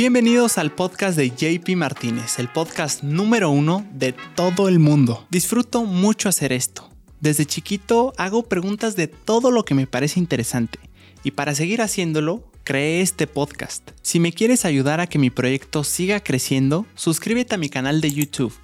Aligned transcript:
Bienvenidos 0.00 0.58
al 0.58 0.70
podcast 0.70 1.18
de 1.18 1.30
JP 1.30 1.70
Martínez, 1.74 2.38
el 2.38 2.46
podcast 2.48 3.02
número 3.02 3.50
uno 3.50 3.84
de 3.92 4.14
todo 4.36 4.68
el 4.68 4.78
mundo. 4.78 5.26
Disfruto 5.28 5.82
mucho 5.82 6.28
hacer 6.28 6.52
esto. 6.52 6.88
Desde 7.18 7.46
chiquito 7.46 8.12
hago 8.16 8.44
preguntas 8.44 8.94
de 8.94 9.08
todo 9.08 9.50
lo 9.50 9.64
que 9.64 9.74
me 9.74 9.88
parece 9.88 10.20
interesante 10.20 10.78
y 11.24 11.32
para 11.32 11.52
seguir 11.56 11.82
haciéndolo, 11.82 12.48
creé 12.62 13.00
este 13.00 13.26
podcast. 13.26 13.90
Si 14.00 14.20
me 14.20 14.32
quieres 14.32 14.64
ayudar 14.64 15.00
a 15.00 15.08
que 15.08 15.18
mi 15.18 15.30
proyecto 15.30 15.82
siga 15.82 16.20
creciendo, 16.20 16.86
suscríbete 16.94 17.56
a 17.56 17.58
mi 17.58 17.68
canal 17.68 18.00
de 18.00 18.12
YouTube 18.12 18.54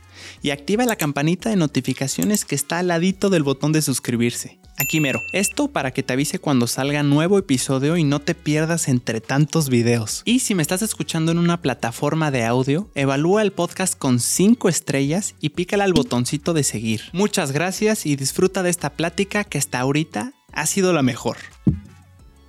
y 0.40 0.50
activa 0.50 0.84
la 0.84 0.94
campanita 0.94 1.50
de 1.50 1.56
notificaciones 1.56 2.44
que 2.44 2.54
está 2.54 2.78
al 2.78 2.86
ladito 2.86 3.28
del 3.28 3.42
botón 3.42 3.72
de 3.72 3.82
suscribirse. 3.82 4.60
Aquí 4.76 5.00
mero. 5.00 5.22
Esto 5.32 5.68
para 5.68 5.92
que 5.92 6.02
te 6.02 6.12
avise 6.12 6.38
cuando 6.38 6.66
salga 6.66 7.02
nuevo 7.02 7.38
episodio 7.38 7.96
y 7.96 8.04
no 8.04 8.20
te 8.20 8.34
pierdas 8.34 8.88
entre 8.88 9.20
tantos 9.20 9.68
videos. 9.68 10.22
Y 10.24 10.40
si 10.40 10.54
me 10.54 10.62
estás 10.62 10.82
escuchando 10.82 11.32
en 11.32 11.38
una 11.38 11.62
plataforma 11.62 12.30
de 12.30 12.44
audio, 12.44 12.90
evalúa 12.94 13.42
el 13.42 13.52
podcast 13.52 13.96
con 13.96 14.18
5 14.18 14.68
estrellas 14.68 15.34
y 15.40 15.50
pícala 15.50 15.84
al 15.84 15.92
botoncito 15.92 16.52
de 16.52 16.64
seguir. 16.64 17.02
Muchas 17.12 17.52
gracias 17.52 18.06
y 18.06 18.16
disfruta 18.16 18.62
de 18.62 18.70
esta 18.70 18.90
plática 18.90 19.44
que 19.44 19.58
hasta 19.58 19.78
ahorita 19.78 20.32
ha 20.52 20.66
sido 20.66 20.92
la 20.92 21.02
mejor. 21.02 21.36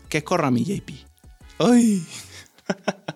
Que 0.10 0.24
corra 0.24 0.50
mi 0.50 0.64
JP. 0.64 0.92
¡Ay! 1.60 2.04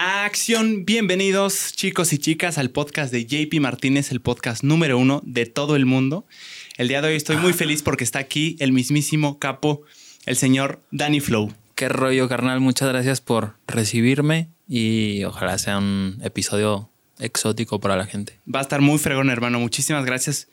Acción, 0.00 0.84
bienvenidos 0.84 1.72
chicos 1.74 2.12
y 2.12 2.18
chicas 2.18 2.56
al 2.56 2.70
podcast 2.70 3.12
de 3.12 3.26
JP 3.26 3.58
Martínez, 3.60 4.12
el 4.12 4.20
podcast 4.20 4.62
número 4.62 4.96
uno 4.96 5.20
de 5.24 5.44
todo 5.46 5.74
el 5.74 5.86
mundo. 5.86 6.24
El 6.76 6.86
día 6.86 7.02
de 7.02 7.08
hoy 7.08 7.16
estoy 7.16 7.36
muy 7.36 7.52
feliz 7.52 7.82
porque 7.82 8.04
está 8.04 8.20
aquí 8.20 8.54
el 8.60 8.70
mismísimo 8.70 9.40
capo, 9.40 9.82
el 10.24 10.36
señor 10.36 10.80
Danny 10.92 11.18
Flow. 11.18 11.52
Qué 11.74 11.88
rollo, 11.88 12.28
carnal. 12.28 12.60
Muchas 12.60 12.88
gracias 12.88 13.20
por 13.20 13.56
recibirme 13.66 14.50
y 14.68 15.24
ojalá 15.24 15.58
sea 15.58 15.78
un 15.78 16.20
episodio 16.22 16.88
exótico 17.18 17.80
para 17.80 17.96
la 17.96 18.06
gente. 18.06 18.38
Va 18.46 18.60
a 18.60 18.62
estar 18.62 18.80
muy 18.80 18.98
fregón, 18.98 19.30
hermano. 19.30 19.58
Muchísimas 19.58 20.04
gracias 20.04 20.46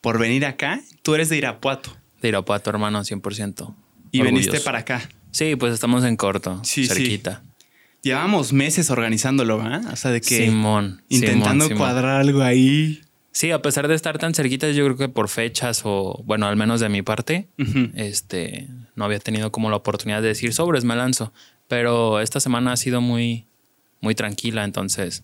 por 0.00 0.18
venir 0.18 0.44
acá. 0.44 0.80
Tú 1.02 1.14
eres 1.14 1.28
de 1.28 1.36
Irapuato. 1.36 1.96
De 2.20 2.26
Irapuato, 2.30 2.70
hermano, 2.70 3.02
100%. 3.02 3.72
Y 4.10 4.22
veniste 4.22 4.58
para 4.58 4.80
acá. 4.80 5.08
Sí, 5.30 5.54
pues 5.54 5.74
estamos 5.74 6.02
en 6.02 6.16
corto, 6.16 6.60
cerquita. 6.64 7.44
Llevamos 8.02 8.52
meses 8.52 8.90
organizándolo, 8.90 9.58
¿verdad? 9.58 9.92
O 9.92 9.96
sea, 9.96 10.10
de 10.10 10.20
que. 10.20 10.46
Simón. 10.46 11.02
Intentando 11.08 11.68
cuadrar 11.76 12.20
algo 12.20 12.42
ahí. 12.42 13.00
Sí, 13.32 13.52
a 13.52 13.62
pesar 13.62 13.86
de 13.86 13.94
estar 13.94 14.18
tan 14.18 14.34
cerquitas, 14.34 14.74
yo 14.74 14.84
creo 14.84 14.96
que 14.96 15.08
por 15.08 15.28
fechas 15.28 15.82
o, 15.84 16.20
bueno, 16.24 16.46
al 16.46 16.56
menos 16.56 16.80
de 16.80 16.88
mi 16.88 17.02
parte, 17.02 17.48
este, 17.94 18.68
no 18.96 19.04
había 19.04 19.20
tenido 19.20 19.52
como 19.52 19.70
la 19.70 19.76
oportunidad 19.76 20.20
de 20.20 20.28
decir 20.28 20.52
sobres, 20.52 20.84
me 20.84 20.96
lanzo. 20.96 21.32
Pero 21.68 22.20
esta 22.20 22.40
semana 22.40 22.72
ha 22.72 22.76
sido 22.76 23.00
muy, 23.00 23.46
muy 24.00 24.16
tranquila, 24.16 24.64
entonces, 24.64 25.22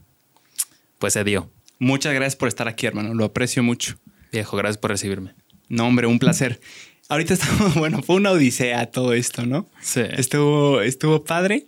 pues 0.99 1.15
se 1.15 1.25
dio. 1.25 1.51
Muchas 1.79 2.15
gracias 2.15 2.37
por 2.37 2.49
estar 2.49 2.69
aquí, 2.69 2.87
hermano. 2.87 3.13
Lo 3.13 3.25
aprecio 3.25 3.63
mucho. 3.63 3.99
Viejo, 4.33 4.57
gracias 4.57 4.79
por 4.79 4.93
recibirme. 4.93 5.35
No, 5.69 5.87
hombre, 5.87 6.07
un 6.07 6.21
placer. 6.21 6.61
Ahorita 7.09 7.35
estamos, 7.35 7.75
bueno, 7.75 8.03
fue 8.03 8.17
una 8.17 8.31
odisea 8.31 8.87
todo 8.87 9.13
esto, 9.15 9.47
¿no? 9.47 9.69
Sí. 9.81 10.03
Estuvo, 10.17 10.81
estuvo 10.81 11.25
padre. 11.25 11.67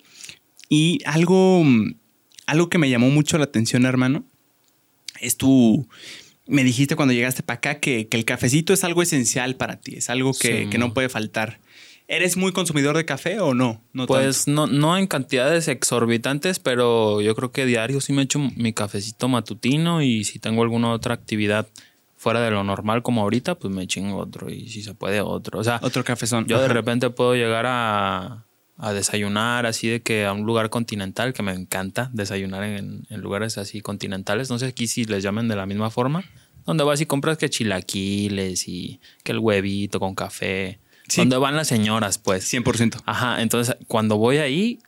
Y 0.69 1.01
algo, 1.05 1.65
algo 2.47 2.69
que 2.69 2.79
me 2.79 2.91
llamó 2.91 3.11
mucho 3.11 3.39
la 3.39 3.45
atención, 3.45 3.87
hermano, 3.87 4.25
es 5.21 5.37
tu... 5.37 5.89
Me 6.47 6.65
dijiste 6.65 6.97
cuando 6.97 7.13
llegaste 7.13 7.43
para 7.43 7.59
acá 7.59 7.79
que, 7.79 8.09
el 8.11 8.25
cafecito 8.25 8.73
es 8.73 8.83
algo 8.83 9.03
esencial 9.03 9.57
para 9.57 9.81
ti, 9.81 9.97
es 9.97 10.09
algo 10.09 10.33
que, 10.33 10.67
no 10.79 10.95
puede 10.95 11.11
faltar. 11.11 11.61
¿Eres 12.07 12.39
muy 12.39 12.53
consumidor 12.53 12.97
de 12.97 13.05
café 13.05 13.39
o 13.39 13.53
no? 13.53 13.83
no 13.93 14.07
pues 14.07 14.49
no, 14.49 14.67
no 14.67 14.97
en 14.97 15.07
cantidades 15.07 15.69
exorbitantes, 15.69 16.59
pero 16.59 17.21
yo 17.21 17.35
creo 17.35 17.53
que 17.53 17.67
diario 17.67 18.01
sí 18.01 18.15
me 18.15 18.23
echo 18.23 18.39
mi 18.39 18.73
cafecito 18.73 19.29
matutino 19.29 20.01
y 20.01 20.25
si 20.25 20.39
tengo 20.39 20.63
alguna 20.63 20.91
otra 20.91 21.13
actividad 21.13 21.69
fuera 22.17 22.41
de 22.41 22.51
lo 22.51 22.65
normal 22.65 23.03
como 23.03 23.21
ahorita, 23.21 23.57
pues 23.57 23.73
me 23.73 23.87
chingo 23.87 24.17
otro 24.17 24.49
y 24.49 24.69
si 24.69 24.83
se 24.83 24.95
puede 24.95 25.21
otro. 25.21 25.59
O 25.59 25.65
sea, 25.65 25.81
otro 25.83 26.03
cafezón. 26.03 26.47
Yo 26.47 26.61
de 26.61 26.69
repente 26.69 27.11
puedo 27.11 27.35
llegar 27.35 27.67
a, 27.67 28.47
a 28.79 28.93
desayunar 28.93 29.67
así 29.67 29.89
de 29.89 30.01
que 30.01 30.25
a 30.25 30.33
un 30.33 30.47
lugar 30.47 30.71
continental, 30.71 31.33
que 31.33 31.43
me 31.43 31.53
encanta 31.53 32.11
desayunar 32.13 32.63
en, 32.63 33.07
lugares 33.11 33.59
así 33.59 33.81
continentales. 33.81 34.51
No 34.51 34.59
sé 34.59 34.67
aquí 34.67 34.87
si 34.87 35.05
les 35.05 35.23
llaman 35.23 35.49
de 35.49 35.57
la 35.57 35.67
misma 35.67 35.91
forma. 35.91 36.25
Donde 36.65 36.85
vas 36.85 37.01
y 37.01 37.07
compras 37.07 37.39
que 37.39 37.51
chilaquiles 37.51 38.69
y 38.69 39.01
que 39.25 39.33
el 39.33 39.39
huevito 39.41 39.99
con 39.99 40.15
café. 40.15 40.79
Donde 41.17 41.37
van 41.39 41.57
las 41.57 41.67
señoras, 41.67 42.19
pues. 42.19 42.53
100%. 42.53 43.03
Ajá, 43.05 43.43
entonces 43.43 43.77
cuando 43.89 44.17
voy 44.17 44.39
ahí, 44.39 44.79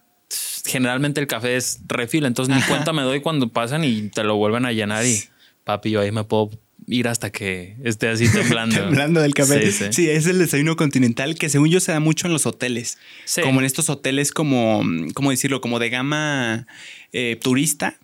generalmente 0.64 1.20
el 1.20 1.26
café 1.26 1.56
es 1.56 1.80
refil. 1.88 2.26
Entonces 2.26 2.54
ni 2.54 2.62
cuenta 2.62 2.92
me 2.92 3.02
doy 3.02 3.20
cuando 3.20 3.48
pasan 3.48 3.82
y 3.82 4.08
te 4.10 4.22
lo 4.22 4.36
vuelven 4.36 4.66
a 4.66 4.72
llenar 4.72 5.04
y 5.04 5.18
papi, 5.64 5.90
yo 5.90 6.00
ahí 6.00 6.12
me 6.12 6.22
puedo 6.22 6.50
ir 6.90 7.08
hasta 7.08 7.30
que 7.30 7.76
esté 7.84 8.08
así 8.08 8.30
temblando. 8.30 8.76
temblando 8.80 9.20
del 9.20 9.34
café. 9.34 9.70
Sí, 9.92 10.10
es 10.10 10.26
el 10.26 10.38
desayuno 10.38 10.76
continental 10.76 11.36
que 11.36 11.48
según 11.48 11.70
yo 11.70 11.80
se 11.80 11.92
da 11.92 12.00
mucho 12.00 12.26
en 12.26 12.32
los 12.32 12.46
hoteles. 12.46 12.98
Como 13.42 13.60
en 13.60 13.66
estos 13.66 13.88
hoteles 13.88 14.32
como, 14.32 14.82
¿cómo 15.14 15.30
decirlo? 15.30 15.60
Como 15.60 15.78
de 15.78 15.90
gama 15.90 16.66
eh, 17.12 17.38
turista. 17.40 17.98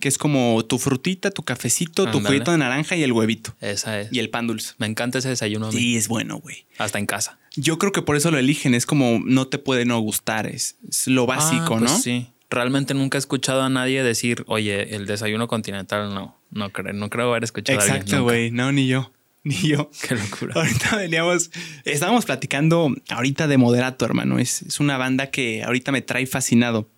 Que 0.00 0.08
es 0.08 0.18
como 0.18 0.64
tu 0.64 0.80
frutita, 0.80 1.30
tu 1.30 1.44
cafecito, 1.44 2.10
tu 2.10 2.20
juguito 2.20 2.50
de 2.50 2.58
naranja 2.58 2.96
y 2.96 3.04
el 3.04 3.12
huevito. 3.12 3.54
Esa 3.60 4.00
es. 4.00 4.12
Y 4.12 4.18
el 4.18 4.28
pan 4.28 4.48
dulce. 4.48 4.74
Me 4.78 4.86
encanta 4.88 5.18
ese 5.18 5.28
desayuno. 5.28 5.70
Sí, 5.70 5.96
es 5.96 6.08
bueno, 6.08 6.38
güey. 6.38 6.66
Hasta 6.78 6.98
en 6.98 7.06
casa. 7.06 7.38
Yo 7.54 7.78
creo 7.78 7.92
que 7.92 8.02
por 8.02 8.16
eso 8.16 8.32
lo 8.32 8.38
eligen. 8.38 8.74
Es 8.74 8.86
como 8.86 9.20
no 9.24 9.46
te 9.46 9.58
puede 9.58 9.84
no 9.84 10.00
gustar. 10.00 10.48
Es, 10.48 10.74
lo 11.06 11.26
básico, 11.26 11.76
ah, 11.76 11.78
pues 11.78 11.82
¿no? 11.82 11.96
Sí. 11.96 12.26
Realmente 12.50 12.92
nunca 12.94 13.18
he 13.18 13.20
escuchado 13.20 13.62
a 13.62 13.68
nadie 13.68 14.02
decir, 14.02 14.42
oye, 14.48 14.96
el 14.96 15.06
desayuno 15.06 15.46
continental 15.46 16.12
no. 16.12 16.41
No 16.52 16.70
creo, 16.70 16.92
no 16.92 17.10
creo 17.10 17.30
haber 17.30 17.44
escuchado 17.44 17.80
Exacto, 17.80 18.22
güey. 18.22 18.50
No, 18.50 18.70
ni 18.72 18.86
yo. 18.86 19.10
Ni 19.44 19.56
yo. 19.56 19.90
Qué 20.08 20.14
locura. 20.14 20.54
Ahorita 20.54 20.96
veníamos, 20.96 21.50
estábamos 21.84 22.26
platicando 22.26 22.94
ahorita 23.08 23.48
de 23.48 23.56
Moderato, 23.56 24.04
hermano. 24.04 24.38
Es, 24.38 24.62
es 24.62 24.78
una 24.78 24.96
banda 24.98 25.32
que 25.32 25.64
ahorita 25.64 25.90
me 25.90 26.00
trae 26.00 26.26
fascinado. 26.26 26.88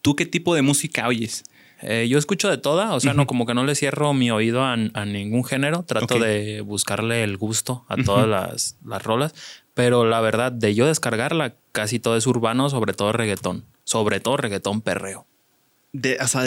¿Tú 0.00 0.14
qué 0.14 0.26
tipo 0.26 0.54
de 0.54 0.62
música 0.62 1.08
oyes? 1.08 1.42
Eh, 1.82 2.06
yo 2.08 2.18
escucho 2.18 2.48
de 2.48 2.56
toda, 2.56 2.94
o 2.94 3.00
sea, 3.00 3.12
no 3.12 3.26
como 3.26 3.44
que 3.44 3.52
no 3.52 3.64
le 3.64 3.74
cierro 3.74 4.14
mi 4.14 4.30
oído 4.30 4.64
a, 4.64 4.76
ningún 4.76 5.44
género, 5.44 5.82
trato 5.82 6.18
de 6.18 6.62
buscarle 6.62 7.22
el 7.22 7.36
gusto 7.36 7.84
a 7.88 7.96
todas 7.96 8.26
las, 8.26 8.76
las, 8.84 9.02
rolas, 9.02 9.34
pero 9.74 10.06
la 10.06 10.20
verdad, 10.20 10.52
de 10.52 10.74
yo 10.74 10.86
descargarla, 10.86 11.56
casi 11.72 11.98
todo 11.98 12.16
es 12.16 12.26
urbano, 12.26 12.70
sobre 12.70 12.94
todo 12.94 13.12
reggaetón, 13.12 13.66
sobre 13.84 14.20
todo 14.20 14.38
reggaetón 14.38 14.80
perreo. 14.80 15.26
De, 15.92 16.16
o 16.20 16.28
sea, 16.28 16.44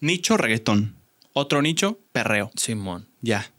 nicho 0.00 0.36
reggaetón. 0.36 0.96
Otro 1.32 1.62
nicho, 1.62 1.98
perreo. 2.12 2.50
Simón. 2.56 3.08
Ya. 3.20 3.50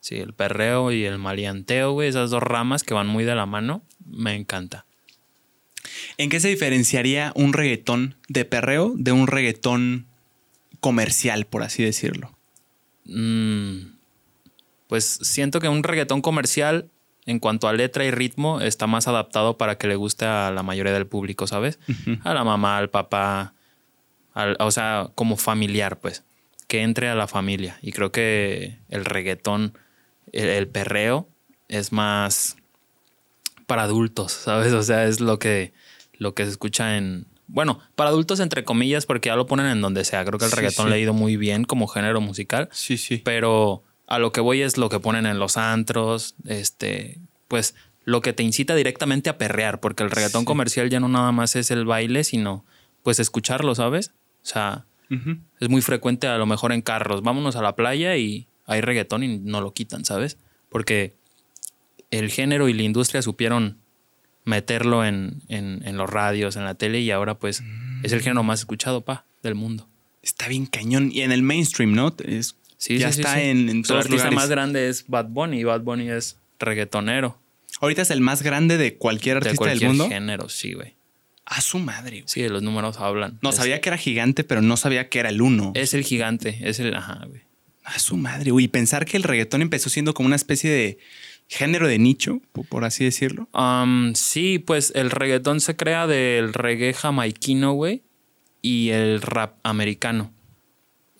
Sí, 0.00 0.16
el 0.16 0.34
perreo 0.34 0.92
y 0.92 1.04
el 1.04 1.18
malianteo, 1.18 1.92
güey, 1.92 2.08
esas 2.08 2.30
dos 2.30 2.42
ramas 2.42 2.84
que 2.84 2.94
van 2.94 3.08
muy 3.08 3.24
de 3.24 3.34
la 3.34 3.46
mano, 3.46 3.82
me 4.04 4.34
encanta. 4.34 4.86
¿En 6.16 6.30
qué 6.30 6.40
se 6.40 6.48
diferenciaría 6.48 7.32
un 7.34 7.52
reggaetón 7.52 8.16
de 8.28 8.44
perreo 8.44 8.92
de 8.96 9.12
un 9.12 9.26
reggaetón 9.26 10.06
comercial, 10.80 11.46
por 11.46 11.62
así 11.62 11.82
decirlo? 11.82 12.36
Mm, 13.04 13.96
pues 14.86 15.18
siento 15.22 15.60
que 15.60 15.68
un 15.68 15.82
reggaetón 15.82 16.22
comercial, 16.22 16.88
en 17.24 17.40
cuanto 17.40 17.66
a 17.66 17.72
letra 17.72 18.04
y 18.04 18.10
ritmo, 18.12 18.60
está 18.60 18.86
más 18.86 19.08
adaptado 19.08 19.58
para 19.58 19.76
que 19.76 19.88
le 19.88 19.96
guste 19.96 20.24
a 20.24 20.52
la 20.52 20.62
mayoría 20.62 20.92
del 20.92 21.06
público, 21.06 21.46
¿sabes? 21.48 21.80
A 22.22 22.32
la 22.32 22.44
mamá, 22.44 22.78
al 22.78 22.90
papá, 22.90 23.54
o 24.60 24.70
sea, 24.70 25.10
como 25.14 25.36
familiar, 25.36 25.98
pues 25.98 26.24
que 26.66 26.82
entre 26.82 27.08
a 27.08 27.14
la 27.14 27.26
familia. 27.26 27.78
Y 27.82 27.92
creo 27.92 28.12
que 28.12 28.78
el 28.88 29.04
reggaetón, 29.04 29.78
el, 30.32 30.68
perreo, 30.68 31.28
es 31.68 31.92
más 31.92 32.56
para 33.66 33.82
adultos, 33.82 34.32
¿sabes? 34.32 34.72
O 34.72 34.82
sea, 34.82 35.06
es 35.06 35.20
lo 35.20 35.38
que, 35.38 35.72
lo 36.18 36.34
que 36.34 36.44
se 36.44 36.50
escucha 36.50 36.96
en... 36.96 37.26
Bueno, 37.48 37.78
para 37.94 38.10
adultos 38.10 38.40
entre 38.40 38.64
comillas, 38.64 39.06
porque 39.06 39.28
ya 39.28 39.36
lo 39.36 39.46
ponen 39.46 39.66
en 39.66 39.80
donde 39.80 40.04
sea. 40.04 40.24
Creo 40.24 40.38
que 40.38 40.46
el 40.46 40.50
reggaetón 40.50 40.90
le 40.90 40.96
ha 40.96 40.98
ido 40.98 41.14
muy 41.14 41.36
bien 41.36 41.64
como 41.64 41.86
género 41.86 42.20
musical. 42.20 42.68
Sí, 42.72 42.96
sí. 42.96 43.18
Pero 43.18 43.84
a 44.08 44.18
lo 44.18 44.32
que 44.32 44.40
voy 44.40 44.62
es 44.62 44.78
lo 44.78 44.88
que 44.88 44.98
ponen 44.98 45.26
en 45.26 45.38
los 45.38 45.56
antros, 45.56 46.34
este, 46.44 47.20
pues 47.46 47.76
lo 48.04 48.20
que 48.20 48.32
te 48.32 48.42
incita 48.42 48.74
directamente 48.74 49.30
a 49.30 49.38
perrear, 49.38 49.80
porque 49.80 50.02
el 50.02 50.10
reggaetón 50.10 50.44
comercial 50.44 50.90
ya 50.90 50.98
no 50.98 51.08
nada 51.08 51.30
más 51.32 51.54
es 51.54 51.70
el 51.70 51.84
baile, 51.84 52.24
sino 52.24 52.64
pues 53.02 53.20
escucharlo, 53.20 53.74
¿sabes? 53.74 54.12
O 54.42 54.46
sea, 54.46 54.86
es 55.08 55.68
muy 55.68 55.82
frecuente 55.82 56.26
a 56.26 56.38
lo 56.38 56.46
mejor 56.46 56.72
en 56.72 56.82
carros. 56.82 57.22
Vámonos 57.22 57.56
a 57.56 57.62
la 57.62 57.76
playa 57.76 58.16
y 58.16 58.46
hay 58.66 58.80
reggaetón 58.80 59.22
y 59.22 59.38
no 59.38 59.60
lo 59.60 59.72
quitan, 59.72 60.04
¿sabes? 60.04 60.38
Porque 60.68 61.14
el 62.10 62.30
género 62.30 62.68
y 62.68 62.72
la 62.72 62.82
industria 62.82 63.22
supieron 63.22 63.78
meterlo 64.44 65.04
en, 65.04 65.42
los 65.48 66.10
radios, 66.10 66.56
en 66.56 66.64
la 66.64 66.74
tele 66.74 67.00
y 67.00 67.10
ahora 67.10 67.38
pues 67.38 67.62
es 68.02 68.12
el 68.12 68.20
género 68.20 68.42
más 68.42 68.60
escuchado, 68.60 69.02
pa, 69.02 69.24
del 69.42 69.54
mundo. 69.54 69.88
Está 70.22 70.48
bien 70.48 70.66
cañón. 70.66 71.10
Y 71.12 71.22
en 71.22 71.32
el 71.32 71.42
mainstream, 71.42 71.94
¿no? 71.94 72.14
Es, 72.24 72.56
sí, 72.76 72.98
ya 72.98 73.08
está 73.08 73.42
en, 73.42 73.68
en 73.68 73.82
todos 73.82 74.06
El 74.06 74.34
más 74.34 74.48
grande 74.48 74.88
es 74.88 75.06
Bad 75.06 75.26
Bunny 75.28 75.60
y 75.60 75.64
Bad 75.64 75.82
Bunny 75.82 76.10
es 76.10 76.38
reggaetonero. 76.58 77.38
Ahorita 77.80 78.02
es 78.02 78.10
el 78.10 78.20
más 78.20 78.42
grande 78.42 78.78
de 78.78 78.96
cualquier 78.96 79.38
artista 79.38 79.66
del 79.66 79.82
mundo. 79.82 80.08
género, 80.08 80.48
sí, 80.48 80.72
güey. 80.72 80.95
A 81.46 81.60
su 81.60 81.78
madre. 81.78 82.18
güey. 82.18 82.24
Sí, 82.26 82.48
los 82.48 82.62
números 82.62 82.98
hablan. 82.98 83.38
No 83.40 83.50
Es- 83.50 83.56
sabía 83.56 83.80
que 83.80 83.88
era 83.88 83.96
gigante, 83.96 84.42
pero 84.44 84.62
no 84.62 84.76
sabía 84.76 85.08
que 85.08 85.20
era 85.20 85.28
el 85.30 85.40
uno. 85.40 85.70
Es 85.74 85.94
el 85.94 86.02
gigante, 86.04 86.58
es 86.62 86.80
el. 86.80 86.94
Ajá, 86.94 87.24
güey. 87.26 87.42
A 87.84 87.98
su 88.00 88.16
madre, 88.16 88.50
güey. 88.50 88.64
Y 88.64 88.68
pensar 88.68 89.04
que 89.06 89.16
el 89.16 89.22
reggaetón 89.22 89.62
empezó 89.62 89.88
siendo 89.88 90.12
como 90.12 90.26
una 90.26 90.34
especie 90.36 90.70
de 90.70 90.98
género 91.48 91.86
de 91.86 92.00
nicho, 92.00 92.40
po- 92.52 92.64
por 92.64 92.84
así 92.84 93.04
decirlo. 93.04 93.48
Um, 93.54 94.12
sí, 94.14 94.58
pues 94.58 94.90
el 94.96 95.10
reggaetón 95.12 95.60
se 95.60 95.76
crea 95.76 96.08
del 96.08 96.52
reggae 96.52 96.92
jamaiquino, 96.94 97.74
güey, 97.74 98.02
y 98.60 98.88
el 98.90 99.22
rap 99.22 99.54
americano, 99.62 100.32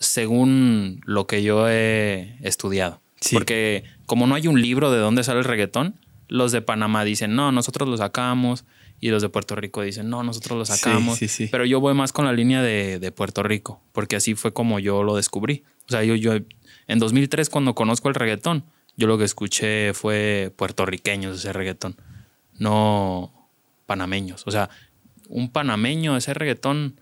según 0.00 1.00
lo 1.04 1.26
que 1.26 1.42
yo 1.42 1.68
he 1.68 2.36
estudiado. 2.42 3.00
Sí. 3.20 3.34
Porque 3.34 3.84
como 4.06 4.26
no 4.26 4.34
hay 4.34 4.46
un 4.46 4.60
libro 4.60 4.90
de 4.90 4.98
dónde 4.98 5.24
sale 5.24 5.38
el 5.38 5.44
reggaetón, 5.44 5.94
los 6.28 6.52
de 6.52 6.62
Panamá 6.62 7.04
dicen, 7.04 7.34
no, 7.34 7.52
nosotros 7.52 7.88
lo 7.88 7.96
sacamos, 7.96 8.64
y 9.00 9.10
los 9.10 9.22
de 9.22 9.28
Puerto 9.28 9.54
Rico 9.56 9.82
dicen, 9.82 10.08
no, 10.08 10.22
nosotros 10.22 10.58
lo 10.58 10.64
Sí, 10.64 10.72
sacamos. 10.78 11.18
sí, 11.18 11.28
sí. 11.28 11.48
Pero 11.50 11.64
yo 11.64 11.80
voy 11.80 11.94
más 11.94 12.12
con 12.12 12.24
la 12.24 12.32
línea 12.32 12.62
de, 12.62 12.98
de 12.98 13.12
Puerto 13.12 13.42
Rico, 13.42 13.80
porque 13.92 14.16
así 14.16 14.34
fue 14.34 14.52
como 14.52 14.78
yo 14.78 15.02
lo 15.02 15.16
descubrí. 15.16 15.64
O 15.86 15.90
sea, 15.90 16.02
yo, 16.04 16.14
yo 16.14 16.32
en 16.88 16.98
2003 16.98 17.50
cuando 17.50 17.74
conozco 17.74 18.08
el 18.08 18.14
reggaetón, 18.14 18.64
yo 18.96 19.06
lo 19.06 19.18
que 19.18 19.24
escuché 19.24 19.92
fue 19.94 20.52
puertorriqueños 20.56 21.38
ese 21.38 21.52
reggaetón, 21.52 21.96
no 22.58 23.32
panameños. 23.86 24.42
O 24.46 24.50
sea, 24.50 24.70
un 25.28 25.50
panameño, 25.50 26.16
ese 26.16 26.34
reggaetón, 26.34 27.00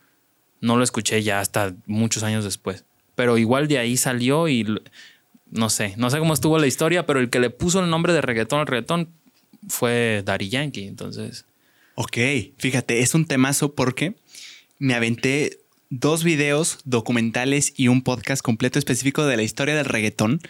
no 0.60 0.76
lo 0.76 0.84
escuché 0.84 1.22
ya 1.22 1.40
hasta 1.40 1.74
muchos 1.86 2.22
años 2.22 2.44
después. 2.44 2.84
Pero 3.14 3.38
igual 3.38 3.68
de 3.68 3.78
ahí 3.78 3.96
salió 3.96 4.48
y 4.48 4.66
no 5.50 5.70
sé, 5.70 5.94
no 5.96 6.10
sé 6.10 6.18
cómo 6.18 6.34
estuvo 6.34 6.58
la 6.58 6.66
historia, 6.66 7.06
pero 7.06 7.20
el 7.20 7.30
que 7.30 7.38
le 7.38 7.50
puso 7.50 7.80
el 7.80 7.88
nombre 7.90 8.12
de 8.12 8.20
reggaetón 8.20 8.60
al 8.60 8.66
reggaetón 8.66 9.10
fue 9.68 10.22
Daddy 10.24 10.48
Yankee. 10.48 10.86
Entonces, 10.86 11.46
Ok, 11.94 12.18
fíjate, 12.58 13.00
es 13.00 13.14
un 13.14 13.24
temazo 13.26 13.74
porque 13.74 14.14
me 14.78 14.94
aventé 14.94 15.58
dos 15.90 16.24
videos 16.24 16.78
documentales 16.84 17.72
y 17.76 17.88
un 17.88 18.02
podcast 18.02 18.42
completo 18.42 18.78
específico 18.78 19.24
de 19.26 19.36
la 19.36 19.42
historia 19.42 19.74
del 19.76 19.84
reggaetón. 19.84 20.40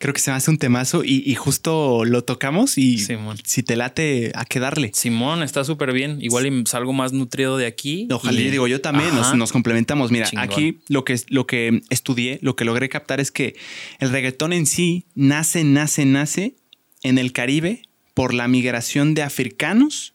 Creo 0.00 0.14
que 0.14 0.20
se 0.20 0.30
me 0.30 0.36
hace 0.36 0.50
un 0.50 0.58
temazo 0.58 1.02
y, 1.04 1.24
y 1.26 1.34
justo 1.34 2.04
lo 2.04 2.22
tocamos 2.22 2.78
y 2.78 2.98
Simón. 2.98 3.36
si 3.44 3.64
te 3.64 3.74
late, 3.74 4.30
a 4.36 4.44
qué 4.44 4.60
darle. 4.60 4.92
Simón 4.94 5.42
está 5.42 5.64
súper 5.64 5.92
bien. 5.92 6.18
Igual 6.20 6.46
y 6.46 6.66
salgo 6.66 6.92
más 6.92 7.12
nutrido 7.12 7.56
de 7.56 7.66
aquí. 7.66 8.06
Ojalá, 8.12 8.40
y- 8.40 8.44
y 8.46 8.50
digo, 8.50 8.68
yo 8.68 8.80
también 8.80 9.10
nos, 9.14 9.50
complementamos. 9.52 10.12
Mira, 10.12 10.26
Chingón. 10.28 10.44
aquí 10.44 10.78
lo 10.88 11.04
que, 11.04 11.16
lo 11.28 11.46
que 11.48 11.82
estudié, 11.90 12.38
lo 12.42 12.54
que 12.54 12.64
logré 12.64 12.88
captar 12.88 13.18
es 13.18 13.32
que 13.32 13.56
el 13.98 14.10
reggaetón 14.10 14.52
en 14.52 14.66
sí 14.66 15.04
nace, 15.16 15.64
nace, 15.64 16.04
nace 16.04 16.54
en 17.02 17.18
el 17.18 17.32
Caribe 17.32 17.82
por 18.14 18.34
la 18.34 18.46
migración 18.46 19.14
de 19.14 19.22
africanos 19.22 20.12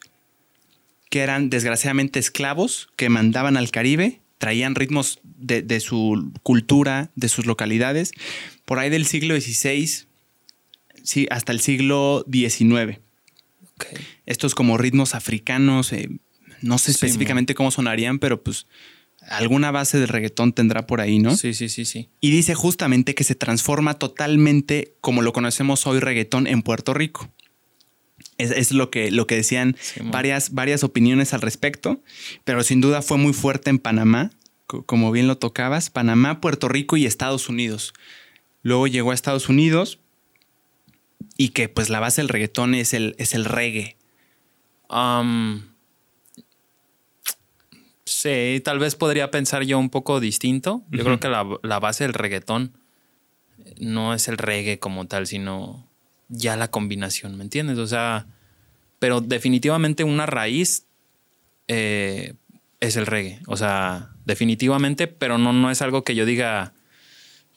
que 1.14 1.20
eran 1.20 1.52
desgraciadamente 1.52 2.18
esclavos 2.18 2.90
que 2.96 3.08
mandaban 3.08 3.56
al 3.56 3.70
Caribe, 3.70 4.22
traían 4.40 4.74
ritmos 4.74 5.20
de, 5.24 5.62
de 5.62 5.80
su 5.80 6.32
cultura, 6.42 7.12
de 7.14 7.30
sus 7.30 7.46
localidades, 7.46 8.14
por 8.66 8.80
ahí 8.80 8.90
del 8.90 9.06
siglo 9.06 9.40
XVI, 9.40 10.08
sí, 11.04 11.28
hasta 11.30 11.52
el 11.52 11.60
siglo 11.60 12.26
XIX 12.32 12.98
estos 14.26 14.56
como 14.56 14.80
ritmos 14.80 15.14
africanos, 15.14 15.94
eh, 15.94 16.10
no 16.62 16.80
sé 16.80 16.86
Sí, 16.86 16.92
específicamente 16.94 17.54
cómo 17.54 17.70
sonarían, 17.70 18.18
pero 18.18 18.42
pues 18.42 18.66
alguna 19.30 19.70
base 19.70 20.00
de 20.00 20.08
reggaetón 20.08 20.52
tendrá 20.52 20.88
por 20.88 21.00
ahí, 21.00 21.20
¿no? 21.20 21.38
Sí, 21.38 21.54
sí, 21.54 21.70
sí, 21.70 21.86
sí. 21.86 22.10
Y 22.22 22.32
dice 22.32 22.56
justamente 22.56 23.14
que 23.14 23.24
se 23.24 23.36
transforma 23.36 24.00
totalmente 24.00 24.96
como 25.00 25.22
lo 25.22 25.32
conocemos 25.32 25.86
hoy 25.86 26.00
reggaetón 26.00 26.48
en 26.48 26.64
Puerto 26.64 26.96
Rico. 26.96 27.30
Es, 28.38 28.52
es 28.52 28.72
lo, 28.72 28.90
que, 28.90 29.12
lo 29.12 29.28
que 29.28 29.36
decían 29.36 29.76
varias, 30.12 30.54
varias 30.54 30.84
opiniones 30.84 31.34
al 31.34 31.42
respecto, 31.42 32.02
pero 32.44 32.64
sin 32.64 32.82
duda 32.82 33.02
fue 33.02 33.18
muy 33.18 33.34
fuerte 33.34 33.70
en 33.70 33.78
Panamá, 33.80 34.32
co- 34.66 34.84
como 34.86 35.12
bien 35.12 35.28
lo 35.28 35.38
tocabas, 35.38 35.90
Panamá, 35.90 36.42
Puerto 36.42 36.68
Rico 36.68 36.98
y 36.98 37.06
Estados 37.06 37.48
Unidos. 37.50 37.94
Luego 38.64 38.88
llegó 38.88 39.12
a 39.12 39.14
Estados 39.14 39.50
Unidos 39.50 40.00
y 41.38 41.50
que 41.50 41.70
pues 41.70 41.90
la 41.90 42.00
base 42.00 42.22
del 42.22 42.30
reggaetón 42.30 42.74
es 42.76 42.94
el, 42.94 43.16
es 43.20 43.34
el 43.34 43.46
reggae. 43.46 43.98
Sí, 48.06 48.62
tal 48.64 48.80
vez 48.80 48.96
podría 48.96 49.32
pensar 49.32 49.64
yo 49.64 49.80
un 49.80 49.90
poco 49.90 50.20
distinto. 50.20 50.84
Yo 50.92 51.04
creo 51.06 51.20
que 51.20 51.30
la, 51.30 51.46
la 51.64 51.80
base 51.80 52.04
del 52.04 52.14
reggaetón 52.14 52.78
no 53.80 54.14
es 54.14 54.28
el 54.28 54.38
reggae 54.38 54.78
como 54.80 55.08
tal, 55.08 55.26
sino 55.26 55.90
ya 56.34 56.56
la 56.56 56.70
combinación, 56.70 57.38
¿me 57.38 57.44
entiendes? 57.44 57.78
O 57.78 57.88
sea, 57.88 58.28
pero 59.00 59.22
definitivamente 59.22 60.04
una 60.04 60.26
raíz 60.26 60.88
eh, 61.68 62.34
es 62.80 62.96
el 62.96 63.06
reggae. 63.06 63.40
O 63.48 63.58
sea, 63.58 64.12
definitivamente, 64.26 65.08
pero 65.08 65.38
no, 65.38 65.54
no 65.54 65.72
es 65.72 65.82
algo 65.82 66.04
que 66.04 66.16
yo 66.16 66.26
diga 66.26 66.74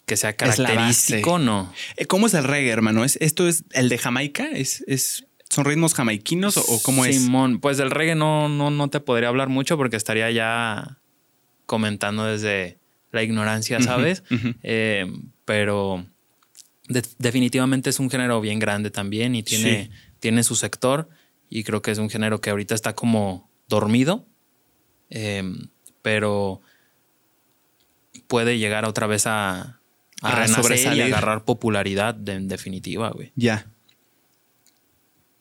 que 0.04 0.16
sea 0.16 0.34
característico, 0.34 1.38
no. 1.38 1.72
Eh, 1.96 2.06
¿Cómo 2.06 2.28
es 2.28 2.34
el 2.34 2.44
reggae, 2.44 2.70
hermano? 2.70 3.04
¿Es, 3.04 3.16
¿Esto 3.20 3.48
es 3.48 3.64
el 3.72 3.88
de 3.88 3.98
Jamaica? 3.98 4.48
¿Es, 4.52 4.84
es, 4.86 5.26
¿Son 5.50 5.64
ritmos 5.64 5.94
jamaiquinos 5.94 6.56
o, 6.56 6.62
o 6.62 6.82
cómo 6.82 7.04
es? 7.04 7.16
Simón, 7.16 7.60
pues 7.60 7.76
del 7.76 7.90
reggae 7.90 8.14
no, 8.14 8.48
no, 8.48 8.70
no 8.70 8.88
te 8.88 9.00
podría 9.00 9.28
hablar 9.28 9.48
mucho 9.48 9.76
porque 9.76 9.96
estaría 9.96 10.30
ya 10.30 10.98
comentando 11.66 12.24
desde 12.24 12.78
la 13.10 13.22
ignorancia, 13.22 13.80
¿sabes? 13.80 14.22
Eh, 14.62 15.06
pero 15.44 16.06
de- 16.88 17.02
definitivamente 17.18 17.90
es 17.90 17.98
un 18.00 18.10
género 18.10 18.40
bien 18.40 18.58
grande 18.58 18.90
también 18.90 19.34
y 19.34 19.42
tiene, 19.42 19.84
Sí. 19.84 19.90
tiene 20.20 20.42
su 20.44 20.54
sector 20.54 21.08
y 21.50 21.64
creo 21.64 21.82
que 21.82 21.90
es 21.90 21.98
un 21.98 22.10
género 22.10 22.40
que 22.40 22.50
ahorita 22.50 22.74
está 22.74 22.94
como 22.94 23.50
dormido, 23.68 24.26
eh, 25.10 25.42
pero 26.02 26.60
puede 28.28 28.58
llegar 28.58 28.84
otra 28.84 29.06
vez 29.06 29.26
a, 29.26 29.60
a 29.60 29.78
A 30.22 30.34
renacer 30.46 30.96
y 30.96 31.00
agarrar 31.02 31.44
popularidad 31.44 32.14
de- 32.14 32.34
en 32.34 32.48
definitiva, 32.48 33.10
güey. 33.10 33.32
Ya. 33.36 33.66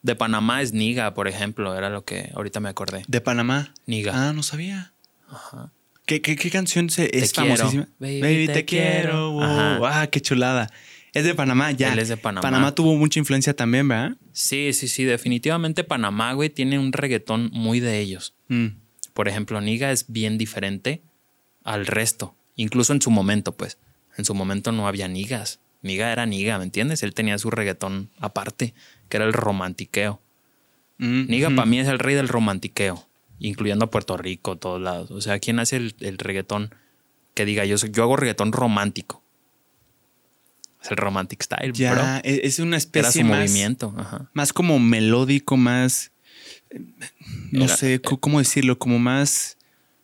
De 0.02 0.16
Panamá 0.16 0.62
es 0.62 0.72
Niga, 0.74 1.14
por 1.16 1.28
ejemplo, 1.28 1.76
era 1.76 1.90
lo 1.90 2.06
que 2.06 2.32
ahorita 2.36 2.60
me 2.60 2.70
acordé. 2.70 3.04
¿De 3.08 3.22
Panamá? 3.22 3.74
Niga. 3.88 4.12
Ah, 4.30 4.34
no 4.34 4.44
sabía. 4.44 4.94
Ajá. 5.30 5.72
¿Qué, 6.06 6.22
qué, 6.22 6.36
qué 6.36 6.52
canción 6.52 6.92
se, 6.92 7.10
es 7.18 7.34
quiero. 7.34 7.56
famosísima? 7.56 7.88
Baby, 7.98 8.48
te 8.54 8.64
quiero. 8.66 9.32
wow. 9.32 9.86
Ah, 9.88 10.08
qué 10.12 10.22
chulada. 10.22 10.70
Es 11.16 11.24
de 11.24 11.34
Panamá, 11.34 11.72
ya. 11.72 11.94
Él 11.94 12.00
es 12.00 12.10
de 12.10 12.18
Panamá. 12.18 12.42
Panamá 12.42 12.76
tuvo 12.76 12.94
mucha 12.98 13.20
influencia 13.20 13.56
también, 13.56 13.88
¿verdad? 13.88 14.18
Sí, 14.34 14.74
sí, 14.74 14.90
sí, 14.90 15.06
definitivamente 15.06 15.86
Panamá, 15.86 16.34
güey, 16.34 16.50
tiene 16.50 16.78
un 16.78 16.92
reggaetón 16.92 17.50
muy 17.54 17.80
de 17.80 18.00
ellos. 18.00 18.36
Mm. 18.50 18.68
Por 19.14 19.30
ejemplo, 19.30 19.62
Niga 19.62 19.94
es 19.94 20.08
bien 20.10 20.38
diferente 20.38 21.02
al 21.64 21.88
resto, 21.88 22.36
incluso 22.58 22.92
en 22.92 23.02
su 23.02 23.12
momento, 23.12 23.54
pues. 23.54 23.78
En 24.18 24.26
su 24.26 24.36
momento 24.36 24.74
no 24.74 24.90
había 24.90 25.08
Nigas. 25.08 25.62
Niga 25.82 26.12
era 26.12 26.26
Niga, 26.26 26.58
¿me 26.58 26.66
entiendes? 26.66 27.02
Él 27.02 27.14
tenía 27.14 27.38
su 27.38 27.50
reggaetón 27.50 28.10
aparte, 28.20 28.74
que 29.08 29.16
era 29.16 29.26
el 29.26 29.32
romantiqueo. 29.32 30.20
Mm, 30.98 31.28
Niga 31.30 31.50
para 31.50 31.66
mí 31.66 31.80
es 31.80 31.88
el 31.88 32.00
rey 32.00 32.16
del 32.16 32.28
romantiqueo, 32.28 33.08
incluyendo 33.40 33.86
a 33.86 33.90
Puerto 33.90 34.18
Rico, 34.18 34.58
todos 34.58 34.82
lados. 34.82 35.12
O 35.12 35.22
sea, 35.22 35.40
¿quién 35.40 35.60
hace 35.60 35.78
el, 35.78 35.96
el 36.02 36.18
reggaetón 36.18 36.76
que 37.34 37.46
diga 37.46 37.64
yo, 37.64 37.78
yo 37.78 38.04
hago 38.04 38.18
reggaetón 38.18 38.52
romántico? 38.52 39.24
Es 40.86 40.92
el 40.92 40.98
romantic 40.98 41.42
style, 41.44 41.74
Ya, 41.74 41.94
bro. 41.94 42.04
e- 42.24 42.42
es 42.44 42.60
una 42.60 42.70
Era 42.70 42.78
especie 42.78 43.22
su 43.24 43.28
más, 43.28 43.40
movimiento. 43.40 43.94
Ajá. 43.98 44.30
más 44.34 44.54
como 44.54 44.80
melódico, 44.80 45.58
más. 45.58 46.12
No 47.52 47.66
Era- 47.66 47.76
sé 47.76 48.02
cómo 48.02 48.40
decirlo, 48.40 48.78
como 48.78 49.00
más 49.00 49.58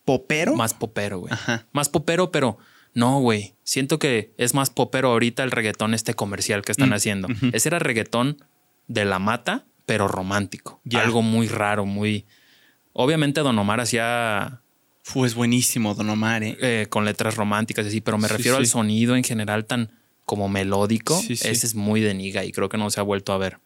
popero. 0.06 0.56
Más 0.56 0.74
popero, 0.74 1.20
güey. 1.20 1.34
Ajá. 1.34 1.68
Más 1.72 1.90
popero, 1.90 2.32
pero 2.32 2.58
no, 2.94 3.20
güey. 3.20 3.56
Siento 3.64 4.00
que 4.00 4.34
es 4.38 4.54
más 4.54 4.70
popero 4.70 5.10
ahorita 5.12 5.44
el 5.44 5.52
reggaetón 5.52 5.94
este 5.94 6.14
comercial 6.14 6.62
que 6.64 6.72
están 6.72 6.90
Mm, 6.90 6.94
haciendo. 6.94 7.28
Ese 7.54 7.70
era 7.70 7.80
reggaetón 7.80 8.38
de 8.88 9.06
la 9.06 9.20
mata, 9.20 9.66
pero 9.86 10.08
romántico. 10.08 10.82
Ya. 10.84 11.02
Algo 11.02 11.22
muy 11.22 11.48
raro, 11.48 11.86
muy... 11.86 12.26
Obviamente 12.94 13.42
Don 13.42 13.58
Omar 13.58 13.80
hacía 13.82 14.62
Fue 15.04 15.28
buenísimo, 15.30 15.96
Don 15.96 16.10
Omar, 16.10 16.44
¿eh? 16.44 16.58
eh, 16.62 16.86
con 16.90 17.06
letras 17.06 17.36
románticas 17.36 17.86
y 17.86 17.88
así, 17.90 18.02
pero 18.02 18.18
me 18.20 18.28
Sí, 18.28 18.34
refiero 18.36 18.58
al 18.58 18.68
sonido 18.68 19.16
en 19.16 19.24
general 19.24 19.66
tan 19.66 19.90
como 20.26 20.48
melódico. 20.50 21.20
Sí, 21.22 21.36
sí. 21.36 21.48
Ese 21.48 21.66
es 21.68 21.76
muy 21.76 22.02
de 22.02 22.14
niga 22.14 22.44
y 22.46 22.52
creo 22.52 22.70
que 22.70 22.78
no 22.78 22.90
se 22.90 23.00
ha 23.00 23.04
vuelto 23.04 23.34
a 23.34 23.38
ver. 23.38 23.60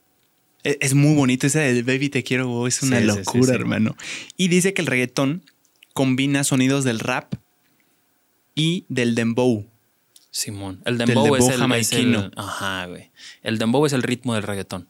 Es, 0.63 0.77
es 0.81 0.93
muy 0.93 1.13
bonito 1.15 1.45
ese 1.47 1.59
del 1.59 1.83
Baby 1.83 2.09
Te 2.09 2.23
Quiero, 2.23 2.47
wow, 2.47 2.67
es 2.67 2.81
una 2.81 2.99
Sí, 2.99 3.05
locura, 3.05 3.53
hermano. 3.53 3.95
Y 4.37 4.47
dice 4.47 4.73
que 4.73 4.81
el 4.81 4.87
reggaetón 4.87 5.43
combina 5.93 6.43
sonidos 6.43 6.83
del 6.83 6.99
rap 6.99 7.33
y 8.55 8.85
del 8.89 9.15
dembow. 9.15 9.65
Simón. 10.31 10.81
El 10.85 10.97
dembow, 10.97 11.35
es, 11.35 11.45
el, 11.45 11.51
es 11.53 11.57
jamaiquino. 11.59 12.19
el- 12.25 12.31
Ajá, 12.35 12.85
güey. 12.87 13.11
El 13.41 13.57
dembow 13.57 13.85
es 13.85 13.93
el 13.93 14.03
ritmo 14.03 14.33
del 14.33 14.43
reggaetón. 14.43 14.89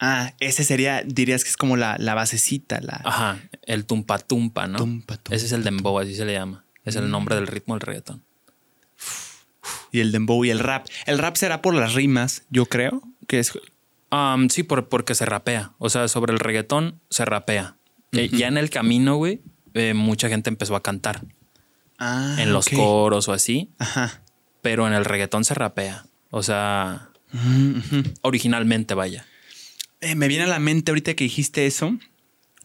Ah, 0.00 0.34
ese 0.40 0.64
sería, 0.64 1.02
dirías 1.02 1.42
que 1.44 1.50
es 1.50 1.56
como 1.56 1.76
la, 1.76 1.96
la 1.98 2.14
basecita, 2.14 2.80
la 2.80 3.00
Ajá. 3.04 3.40
El 3.62 3.86
tumpa 3.86 4.18
tumpa, 4.18 4.66
¿no? 4.66 4.78
tumpa, 4.78 5.16
tumpa. 5.16 5.34
Ese 5.34 5.46
es 5.46 5.52
el 5.52 5.62
dembow, 5.64 5.98
así 6.00 6.14
se 6.14 6.24
le 6.24 6.32
llama. 6.34 6.64
Es 6.84 6.96
el 6.96 7.10
nombre 7.10 7.34
del 7.36 7.46
ritmo 7.46 7.74
del 7.74 7.80
reggaetón. 7.80 8.22
Y 9.92 10.00
el 10.00 10.12
dembow 10.12 10.44
y 10.44 10.50
el 10.50 10.58
rap. 10.58 10.86
El 11.06 11.18
rap 11.18 11.36
será 11.36 11.62
por 11.62 11.74
las 11.74 11.94
rimas, 11.94 12.42
yo 12.50 12.66
creo, 12.66 13.02
que 13.26 13.38
es 13.38 13.52
Um, 14.12 14.48
sí, 14.50 14.62
por, 14.62 14.88
porque 14.88 15.14
se 15.16 15.26
rapea. 15.26 15.72
O 15.78 15.90
sea, 15.90 16.06
sobre 16.06 16.32
el 16.32 16.38
reggaetón 16.38 17.00
se 17.10 17.24
rapea. 17.24 17.76
Ya 18.12 18.46
en 18.46 18.56
el 18.56 18.70
camino, 18.70 19.16
güey, 19.16 19.40
eh, 19.74 19.94
mucha 19.94 20.28
gente 20.28 20.48
empezó 20.48 20.76
a 20.76 20.82
cantar 20.82 21.22
Ah, 21.98 22.36
en 22.38 22.52
los 22.52 22.68
coros 22.68 23.28
o 23.28 23.32
así, 23.32 23.70
Ajá. 23.78 24.22
pero 24.62 24.86
en 24.86 24.92
el 24.94 25.04
reggaetón 25.04 25.44
se 25.44 25.54
rapea. 25.54 26.06
O 26.30 26.42
sea, 26.42 27.08
Mm, 27.32 27.80
originalmente 28.22 28.94
vaya. 28.94 29.26
Eh, 30.00 30.14
me 30.14 30.28
viene 30.28 30.44
a 30.44 30.48
la 30.48 30.60
mente 30.60 30.92
ahorita 30.92 31.14
que 31.14 31.24
dijiste 31.24 31.66
eso. 31.66 31.98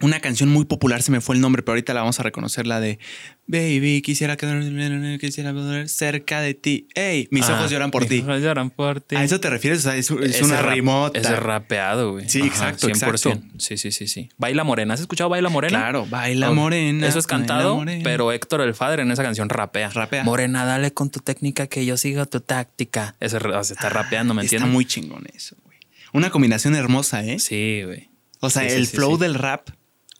Una 0.01 0.19
canción 0.19 0.49
muy 0.49 0.65
popular, 0.65 1.01
se 1.01 1.11
me 1.11 1.21
fue 1.21 1.35
el 1.35 1.41
nombre, 1.41 1.61
pero 1.63 1.73
ahorita 1.73 1.93
la 1.93 2.01
vamos 2.01 2.19
a 2.19 2.23
reconocer, 2.23 2.67
la 2.67 2.79
de 2.79 2.99
Baby, 3.47 4.01
quisiera 4.01 4.37
quedarme 4.37 5.17
quisiera 5.19 5.51
poder 5.51 5.89
cerca 5.89 6.39
de 6.41 6.53
ti. 6.53 6.87
¡Ey! 6.95 7.27
Mis 7.31 7.49
Ah, 7.49 7.55
ojos 7.57 7.69
lloran 7.71 7.91
por 7.91 8.03
mis 8.03 8.09
ti. 8.09 8.19
ojos 8.19 8.41
lloran 8.41 8.69
por 8.69 9.01
ti. 9.01 9.15
¿A 9.17 9.23
eso 9.23 9.39
te 9.41 9.49
refieres? 9.49 9.79
O 9.79 9.81
sea, 9.83 9.95
es, 9.97 10.09
es 10.09 10.35
Ese 10.35 10.43
una 10.45 10.61
rap- 10.61 10.73
rimota. 10.73 11.19
Ese 11.19 11.35
rapeado, 11.35 12.13
güey. 12.13 12.29
Sí, 12.29 12.39
exacto, 12.41 12.87
exacto. 12.87 13.41
Sí, 13.57 13.77
sí, 13.77 13.91
sí, 13.91 14.07
sí. 14.07 14.29
Baila 14.37 14.63
Morena. 14.63 14.93
¿Has 14.93 15.01
escuchado 15.01 15.29
Baila 15.29 15.49
Morena? 15.49 15.79
Claro, 15.79 16.05
baila 16.09 16.49
Oh, 16.51 16.55
morena. 16.55 17.05
Eso 17.07 17.19
es 17.19 17.27
cantado, 17.27 17.83
pero 18.03 18.31
Héctor 18.31 18.61
el 18.61 18.73
Father 18.73 19.01
en 19.01 19.11
esa 19.11 19.23
canción 19.23 19.49
rapea. 19.49 19.89
Rapea. 19.89 20.23
Morena, 20.23 20.63
dale 20.63 20.93
con 20.93 21.09
tu 21.09 21.19
técnica 21.19 21.67
que 21.67 21.85
yo 21.85 21.97
sigo 21.97 22.25
tu 22.27 22.39
táctica. 22.39 23.15
Ese 23.19 23.37
se 23.63 23.73
está 23.73 23.89
rapeando, 23.89 24.33
¿me 24.33 24.43
Está 24.43 24.55
entiendes? 24.55 24.73
muy 24.73 24.85
chingón 24.85 25.25
eso, 25.35 25.57
güey. 25.65 25.77
Una 26.13 26.29
combinación 26.29 26.75
hermosa, 26.75 27.23
¿eh? 27.25 27.39
Sí, 27.39 27.81
güey. 27.85 28.09
O 28.39 28.49
sea, 28.49 28.63
sí, 28.69 28.75
el 28.75 28.87
sí, 28.87 28.95
flow 28.95 29.15
sí. 29.17 29.21
del 29.21 29.33
rap 29.35 29.69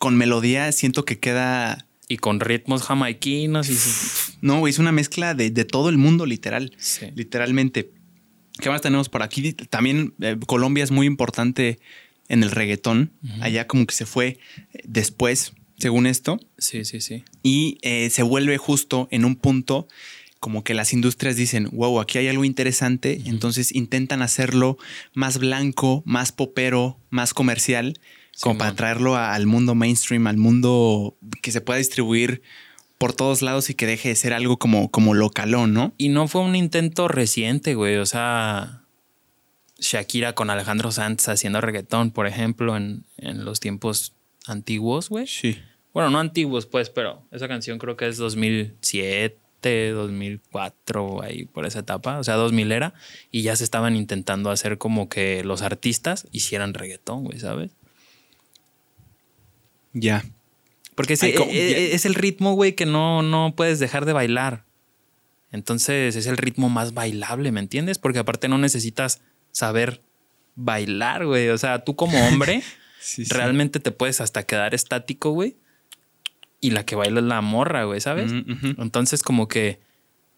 con 0.01 0.17
melodía 0.17 0.72
siento 0.72 1.05
que 1.05 1.20
queda. 1.20 1.86
Y 2.08 2.17
con 2.17 2.39
ritmos 2.41 2.81
jamaiquinos 2.81 3.70
y... 3.70 3.77
No, 4.41 4.60
güey, 4.60 4.72
es 4.72 4.79
una 4.79 4.91
mezcla 4.91 5.34
de, 5.34 5.51
de 5.51 5.63
todo 5.63 5.88
el 5.88 5.98
mundo, 5.98 6.25
literal. 6.25 6.74
Sí. 6.77 7.05
Literalmente. 7.15 7.91
¿Qué 8.60 8.70
más 8.70 8.81
tenemos 8.81 9.08
por 9.08 9.22
aquí? 9.22 9.53
También 9.53 10.13
eh, 10.20 10.36
Colombia 10.46 10.84
es 10.84 10.91
muy 10.91 11.05
importante 11.05 11.79
en 12.27 12.43
el 12.43 12.51
reggaetón. 12.51 13.13
Allá 13.39 13.67
como 13.67 13.86
que 13.86 13.93
se 13.93 14.05
fue 14.05 14.39
eh, 14.74 14.81
después, 14.84 15.53
según 15.77 16.08
esto. 16.08 16.39
Sí, 16.58 16.84
sí, 16.84 17.00
sí. 17.00 17.24
Y 17.43 17.77
eh, 17.81 18.10
se 18.10 18.24
vuelve 18.24 18.58
justo 18.58 19.08
en 19.12 19.24
un 19.24 19.36
punto 19.36 19.88
como 20.41 20.63
que 20.63 20.74
las 20.74 20.91
industrias 20.91 21.36
dicen, 21.36 21.70
wow, 21.72 22.01
aquí 22.01 22.17
hay 22.17 22.27
algo 22.27 22.43
interesante. 22.43 23.22
Entonces 23.25 23.74
intentan 23.74 24.24
hacerlo 24.24 24.77
más 25.13 25.38
blanco, 25.38 26.01
más 26.05 26.31
popero, 26.31 27.00
más 27.12 27.34
comercial, 27.34 28.00
como 28.41 28.57
para 28.57 28.75
traerlo 28.75 29.15
a- 29.15 29.33
al 29.33 29.45
mundo 29.48 29.75
mainstream, 29.75 30.27
al 30.27 30.38
mundo 30.38 31.15
que 31.41 31.51
se 31.51 31.62
pueda 31.62 31.77
distribuir 31.77 32.41
por 32.98 33.13
todos 33.13 33.41
lados 33.41 33.69
y 33.69 33.74
que 33.74 33.86
deje 33.88 34.10
de 34.10 34.15
ser 34.15 34.33
algo 34.33 34.57
como, 34.57 34.91
como 34.91 35.13
localón, 35.13 35.74
¿no? 35.74 35.93
Y 35.98 36.10
no 36.10 36.27
fue 36.27 36.41
un 36.41 36.55
intento 36.55 37.07
reciente, 37.07 37.74
güey. 37.74 37.98
O 37.98 38.05
sea, 38.05 38.83
Shakira 39.79 40.33
con 40.33 40.50
Alejandro 40.51 40.91
Sanz 40.91 41.27
haciendo 41.29 41.62
reggaetón, 41.62 42.12
por 42.12 42.27
ejemplo, 42.27 42.77
en, 42.77 43.03
en 43.17 43.43
los 43.45 43.60
tiempos 43.60 44.13
antiguos, 44.45 45.10
güey. 45.10 45.25
Sí. 45.27 45.57
Bueno, 45.93 46.10
no 46.12 46.19
antiguos, 46.19 46.67
pues, 46.67 46.89
pero 46.89 47.24
esa 47.31 47.48
canción 47.48 47.79
creo 47.79 47.98
que 47.98 48.07
es 48.07 48.17
2007, 48.17 49.91
2004, 49.91 51.21
ahí 51.24 51.45
por 51.45 51.65
esa 51.65 51.79
etapa, 51.79 52.19
o 52.19 52.24
sea, 52.24 52.36
2000 52.36 52.71
era, 52.71 52.93
y 53.31 53.41
ya 53.41 53.55
se 53.55 53.63
estaban 53.63 53.95
intentando 53.95 54.50
hacer 54.51 54.77
como 54.77 55.10
que 55.10 55.43
los 55.43 55.62
artistas 55.62 56.27
hicieran 56.31 56.74
reggaetón, 56.74 57.24
güey, 57.24 57.39
¿sabes? 57.39 57.71
Ya. 59.93 60.24
Porque 60.95 61.13
es, 61.13 61.24
Ay, 61.24 61.33
¿cómo? 61.33 61.50
es- 61.51 62.05
el 62.05 62.15
ritmo, 62.15 62.53
güey, 62.53 62.74
que 62.75 62.86
no, 62.86 63.21
no 63.24 63.53
puedes 63.55 63.79
dejar 63.79 64.05
de 64.05 64.13
bailar. 64.13 64.65
Entonces 65.51 66.15
es 66.15 66.27
el 66.27 66.38
ritmo 66.38 66.69
más 66.69 66.93
bailable, 66.93 67.51
¿me 67.51 67.60
entiendes? 67.60 67.98
Porque 67.98 68.19
aparte 68.19 68.48
no 68.48 68.57
necesitas 68.57 69.21
saber 69.51 70.01
bailar, 70.55 71.25
güey. 71.25 71.50
O 71.50 71.57
sea, 71.57 71.83
tú 71.83 71.95
como 71.95 72.17
hombre 72.27 72.63
Sí, 73.01 73.25
sí. 73.25 73.33
realmente 73.33 73.79
te 73.79 73.91
puedes 73.91 74.21
hasta 74.21 74.43
quedar 74.43 74.74
estático, 74.75 75.31
güey. 75.31 75.57
Y 76.60 76.71
la 76.71 76.86
que 76.86 76.95
baila 76.95 77.19
es 77.19 77.25
la 77.25 77.41
morra, 77.41 77.86
güey, 77.86 78.00
¿sabes? 78.00 78.31
Mm. 78.31 78.79
Entonces 78.81 79.24
como 79.24 79.48
que 79.48 79.79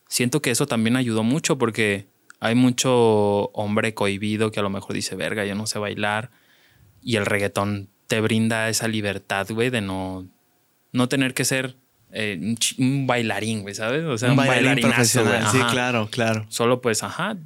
siento 0.07 0.41
que 0.41 0.51
eso 0.51 0.65
también 0.67 0.95
ayudó 0.95 1.23
mucho 1.23 1.57
porque 1.57 2.07
hay 2.39 2.55
mucho 2.55 3.49
hombre 3.51 3.93
cohibido 3.93 4.51
que 4.51 4.59
a 4.61 4.63
lo 4.63 4.69
mejor 4.69 4.93
dice, 4.95 5.15
verga, 5.15 5.45
yo 5.45 5.55
no 5.55 5.67
sé 5.67 5.79
bailar. 5.79 6.31
Y 7.01 7.17
el 7.17 7.25
reggaetón 7.25 7.89
te 8.07 8.21
brinda 8.21 8.69
esa 8.69 8.87
libertad, 8.87 9.47
güey, 9.49 9.69
de 9.69 9.81
no, 9.81 10.27
no 10.91 11.09
tener 11.09 11.33
que 11.33 11.45
ser 11.45 11.75
eh, 12.11 12.55
un, 12.77 13.07
bailarín, 13.07 13.61
güey, 13.61 13.73
¿sabes? 13.75 14.03
O 14.03 14.17
sea, 14.17 14.31
un, 14.31 14.35
bailarín 14.37 14.81
güey. 14.83 14.93
profesional. 14.93 15.47
Sí, 15.51 15.57
claro, 15.71 16.07
claro. 16.11 16.45
Solo 16.49 16.81
pues, 16.81 17.03
ajá, 17.03 17.37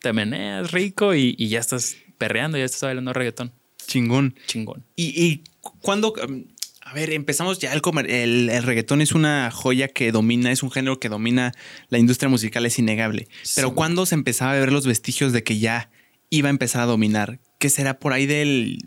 te 0.00 0.12
meneas 0.12 0.72
rico 0.72 1.14
y, 1.14 1.34
y 1.38 1.48
ya 1.48 1.60
estás 1.60 1.96
perreando, 2.18 2.58
ya 2.58 2.64
estás 2.64 2.82
bailando 2.82 3.12
reggaetón. 3.12 3.52
Chingón. 3.86 4.34
Chingón. 4.46 4.84
¿Y, 4.96 5.04
y 5.24 5.44
cuándo? 5.80 6.12
um, 6.28 6.44
A 6.82 6.92
ver, 6.94 7.10
empezamos 7.12 7.58
ya 7.58 7.72
el, 7.72 7.80
comer- 7.82 8.10
el 8.10 8.50
el 8.50 8.62
reggaetón 8.62 9.00
es 9.00 9.12
una 9.12 9.50
joya 9.50 9.88
que 9.88 10.10
domina, 10.12 10.50
es 10.52 10.62
un 10.62 10.70
género 10.70 10.98
que 11.00 11.08
domina 11.08 11.52
la 11.88 11.98
industria 11.98 12.28
musical, 12.28 12.66
es 12.66 12.78
innegable. 12.78 13.28
Pero. 13.54 13.74
¿cuándo 13.74 14.06
se 14.06 14.14
empezaba 14.14 14.52
a 14.52 14.58
ver 14.58 14.72
los 14.72 14.86
vestigios 14.86 15.32
de 15.32 15.42
que 15.42 15.58
ya 15.58 15.90
iba 16.30 16.48
a 16.48 16.50
empezar 16.50 16.82
a 16.82 16.86
dominar? 16.86 17.38
¿Qué 17.58 17.70
será 17.70 17.98
por 17.98 18.12
ahí 18.12 18.26
del 18.26 18.78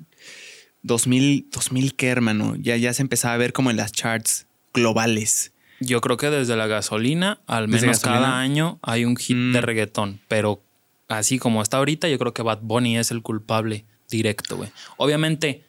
2000, 0.83 1.47
2000 1.51 1.95
qué, 1.95 2.07
hermano? 2.07 2.55
Ya, 2.57 2.75
ya 2.77 2.93
se 2.93 3.01
empezaba 3.01 3.33
a 3.33 3.37
ver 3.37 3.53
como 3.53 3.69
en 3.71 3.77
las 3.77 3.91
charts 3.91 4.47
globales. 4.73 5.53
Yo 5.79 5.99
creo 6.01 6.17
que 6.17 6.29
desde 6.29 6.55
la 6.55 6.67
gasolina, 6.67 7.39
al 7.47 7.67
¿Desde 7.67 7.87
menos 7.87 8.01
gasolina? 8.01 8.21
cada 8.27 8.39
año 8.39 8.79
hay 8.81 9.05
un 9.05 9.15
hit 9.17 9.35
Mm. 9.37 9.53
de 9.53 9.61
reggaetón. 9.61 10.19
Pero 10.27 10.63
así 11.07 11.39
como 11.39 11.61
está 11.61 11.77
ahorita, 11.77 12.07
yo 12.07 12.17
creo 12.19 12.33
que 12.33 12.41
Bad 12.43 12.59
Bunny 12.61 12.97
es 12.97 13.11
el 13.11 13.21
culpable 13.21 13.85
directo, 14.09 14.57
güey. 14.57 14.69
Obviamente 14.97 15.63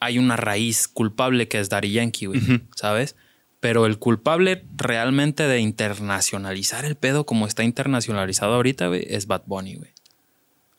hay 0.00 0.18
una 0.18 0.36
raíz 0.36 0.88
culpable 0.88 1.48
que 1.48 1.60
es 1.60 1.68
Daddy 1.68 1.92
Yankee, 1.92 2.26
güey. 2.26 2.40
¿sabes? 2.74 3.16
Pero 3.60 3.86
el 3.86 3.98
culpable 3.98 4.64
realmente 4.76 5.44
de 5.46 5.60
internacionalizar 5.60 6.84
el 6.84 6.96
pedo 6.96 7.24
como 7.26 7.46
está 7.46 7.62
internacionalizado 7.62 8.54
ahorita, 8.54 8.88
güey, 8.88 9.04
es 9.08 9.26
Bad 9.26 9.42
Bunny, 9.46 9.76
güey. 9.76 9.90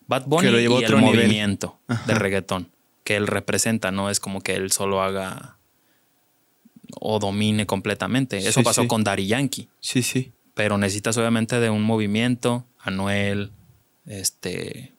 Bad 0.08 0.26
Bunny 0.26 0.42
Que 0.48 0.52
lo 0.52 0.60
llevó 0.60 0.78
a 0.78 0.82
y 0.82 0.84
otro 0.84 0.98
el 0.98 1.04
nivel. 1.06 1.20
movimiento 1.22 1.80
Ajá. 1.88 2.04
de 2.06 2.16
reggaetón 2.16 2.70
que 3.04 3.16
él 3.16 3.28
representa, 3.28 3.92
no 3.92 4.10
es 4.10 4.20
como 4.20 4.42
que 4.42 4.56
él 4.56 4.72
solo 4.72 5.02
haga 5.02 5.58
o 7.00 7.20
domine 7.20 7.66
completamente. 7.66 8.38
Eso 8.38 8.60
Sí, 8.60 8.64
pasó 8.64 8.82
sí. 8.84 8.88
con 8.88 9.04
Daddy 9.04 9.28
Yankee, 9.28 9.70
Sí, 9.80 10.04
sí. 10.04 10.32
pero 10.54 10.78
necesitas 10.78 11.18
obviamente 11.18 11.60
de 11.60 11.70
un 11.70 11.82
movimiento, 11.84 12.66
Anuel, 12.80 13.52
este, 14.06 14.94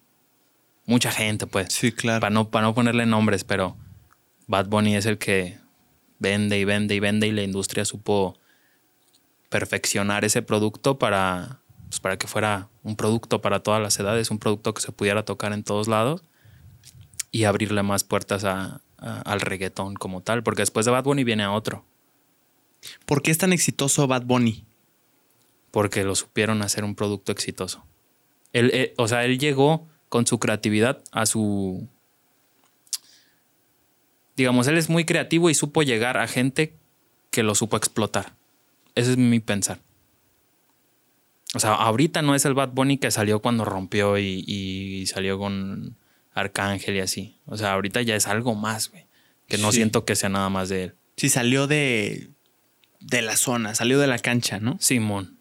mucha 0.86 1.10
gente, 1.10 1.46
pues. 1.46 1.68
Sí, 1.72 1.92
claro. 1.92 2.20
Para 2.20 2.30
no, 2.30 2.50
para 2.50 2.66
no 2.66 2.74
ponerle 2.74 3.06
nombres, 3.06 3.44
pero 3.44 3.76
Bad 4.46 4.66
Bunny 4.68 4.96
es 4.96 5.06
el 5.06 5.18
que 5.18 5.58
vende 6.18 6.58
y 6.58 6.64
vende 6.64 6.94
y 6.94 7.00
vende 7.00 7.26
y 7.26 7.32
la 7.32 7.42
industria 7.42 7.84
supo 7.84 8.38
perfeccionar 9.48 10.24
ese 10.24 10.42
producto 10.42 10.98
para, 10.98 11.60
pues, 11.88 12.00
para 12.00 12.16
que 12.18 12.26
fuera 12.26 12.68
un 12.82 12.96
producto 12.96 13.40
para 13.40 13.60
todas 13.60 13.80
las 13.80 13.98
edades, 14.00 14.30
un 14.30 14.38
producto 14.38 14.74
que 14.74 14.82
se 14.82 14.92
pudiera 14.92 15.24
tocar 15.24 15.52
en 15.52 15.62
todos 15.64 15.86
lados 15.88 16.22
y 17.34 17.44
abrirle 17.44 17.82
más 17.82 18.04
puertas 18.04 18.44
a- 18.44 18.80
a- 18.98 19.20
al 19.22 19.40
reggaetón 19.40 19.94
como 19.94 20.20
tal, 20.22 20.44
porque 20.44 20.62
después 20.62 20.86
de 20.86 20.92
Bad 20.92 21.02
Bunny 21.04 21.24
viene 21.24 21.42
a 21.42 21.50
otro, 21.52 21.84
¿Por 23.06 23.22
qué 23.22 23.30
es 23.30 23.38
tan 23.38 23.52
exitoso 23.52 24.06
Bad 24.06 24.22
Bunny? 24.24 24.64
porque 25.70 26.04
lo 26.04 26.14
supieron 26.14 26.62
hacer 26.62 26.84
un 26.84 26.94
producto 26.94 27.32
exitoso. 27.32 27.82
Él, 28.52 28.70
eh, 28.72 28.94
o 28.96 29.08
sea, 29.08 29.24
él 29.24 29.38
llegó 29.40 29.88
con 30.08 30.24
su 30.26 30.38
creatividad 30.38 31.02
a 31.10 31.26
su... 31.26 31.88
Digamos, 34.36 34.66
él 34.68 34.76
es 34.78 34.88
muy 34.88 35.04
creativo 35.04 35.50
y 35.50 35.54
supo 35.54 35.82
llegar 35.82 36.16
a 36.16 36.28
gente 36.28 36.74
que 37.30 37.42
lo 37.42 37.54
supo 37.56 37.76
explotar. 37.76 38.34
Ese 38.94 39.12
es 39.12 39.16
mi 39.16 39.40
pensar. 39.40 39.80
O 41.54 41.58
sea, 41.60 41.74
ahorita 41.74 42.22
no 42.22 42.34
es 42.34 42.44
el 42.44 42.54
Bad 42.54 42.70
Bunny 42.70 42.98
que 42.98 43.10
salió 43.10 43.40
cuando 43.40 43.64
rompió 43.64 44.18
y, 44.18 44.44
y 44.46 45.06
salió 45.06 45.38
con 45.38 45.96
Arcángel 46.34 46.96
y 46.96 47.00
así. 47.00 47.36
O 47.46 47.56
sea, 47.56 47.72
ahorita 47.72 48.02
ya 48.02 48.16
es 48.16 48.26
algo 48.26 48.54
más, 48.54 48.90
güey. 48.90 49.06
Que 49.48 49.56
no 49.58 49.70
Sí. 49.72 49.76
siento 49.78 50.04
que 50.04 50.16
sea 50.16 50.28
nada 50.28 50.48
más 50.50 50.68
de 50.68 50.84
él. 50.84 50.94
Sí, 51.16 51.28
salió 51.28 51.66
de, 51.66 52.28
de 53.00 53.22
la 53.22 53.36
zona, 53.36 53.74
salió 53.74 53.98
de 53.98 54.06
la 54.06 54.18
cancha, 54.18 54.58
¿no? 54.58 54.76
Simón. 54.80 55.38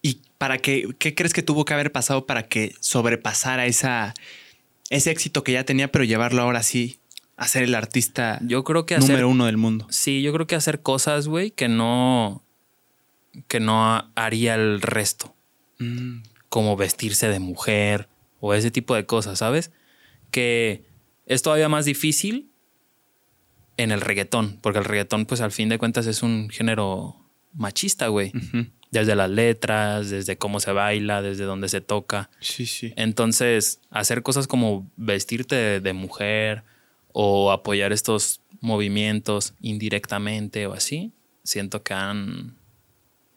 ¿Y 0.00 0.20
para 0.38 0.58
qué, 0.58 0.88
qué 0.98 1.14
crees 1.14 1.32
que 1.32 1.42
tuvo 1.42 1.64
que 1.64 1.74
haber 1.74 1.90
pasado 1.90 2.24
para 2.26 2.44
que 2.44 2.74
sobrepasara 2.80 3.66
esa, 3.66 4.14
ese 4.90 5.10
éxito 5.10 5.42
que 5.42 5.52
ya 5.52 5.64
tenía, 5.64 5.90
pero 5.90 6.04
llevarlo 6.04 6.42
ahora 6.42 6.62
sí 6.62 7.00
a 7.36 7.46
ser 7.48 7.62
el 7.64 7.74
artista 7.74 8.38
Yo 8.42 8.64
creo 8.64 8.84
que 8.86 8.94
hacer 8.96 9.10
número 9.10 9.28
uno 9.28 9.46
del 9.46 9.56
mundo? 9.56 9.86
Sí, 9.90 10.22
yo 10.22 10.32
creo 10.32 10.46
que 10.46 10.54
hacer 10.56 10.82
cosas, 10.82 11.26
güey, 11.28 11.50
que 11.50 11.68
no. 11.68 12.44
que 13.48 13.58
no 13.60 14.10
haría 14.14 14.54
el 14.54 14.80
resto. 14.80 15.34
Mm, 15.78 16.22
Como 16.48 16.76
vestirse 16.76 17.28
de 17.28 17.40
mujer 17.40 18.08
o 18.40 18.54
ese 18.54 18.70
tipo 18.70 18.94
de 18.94 19.04
cosas, 19.06 19.38
¿sabes? 19.40 19.70
Que 20.30 20.84
es 21.26 21.42
todavía 21.42 21.68
más 21.68 21.84
difícil 21.84 22.50
en 23.76 23.92
el 23.92 24.00
reggaetón, 24.00 24.58
porque 24.60 24.78
el 24.80 24.84
reggaetón, 24.84 25.26
pues 25.26 25.40
al 25.40 25.52
fin 25.52 25.68
de 25.68 25.78
cuentas, 25.78 26.06
es 26.06 26.22
un 26.22 26.50
género 26.50 27.16
machista, 27.54 28.08
güey. 28.08 28.32
Desde 28.90 29.14
las 29.14 29.30
letras, 29.30 30.10
desde 30.10 30.38
cómo 30.38 30.60
se 30.60 30.72
baila, 30.72 31.20
desde 31.22 31.44
dónde 31.44 31.68
se 31.68 31.80
toca. 31.80 32.30
Sí, 32.40 32.66
sí. 32.66 32.92
Entonces, 32.96 33.80
hacer 33.90 34.22
cosas 34.22 34.46
como 34.46 34.90
vestirte 34.96 35.54
de, 35.54 35.80
de 35.80 35.92
mujer 35.92 36.64
o 37.12 37.52
apoyar 37.52 37.92
estos 37.92 38.40
movimientos 38.60 39.54
indirectamente 39.60 40.66
o 40.66 40.72
así, 40.72 41.12
siento 41.44 41.82
que 41.82 41.94
han 41.94 42.56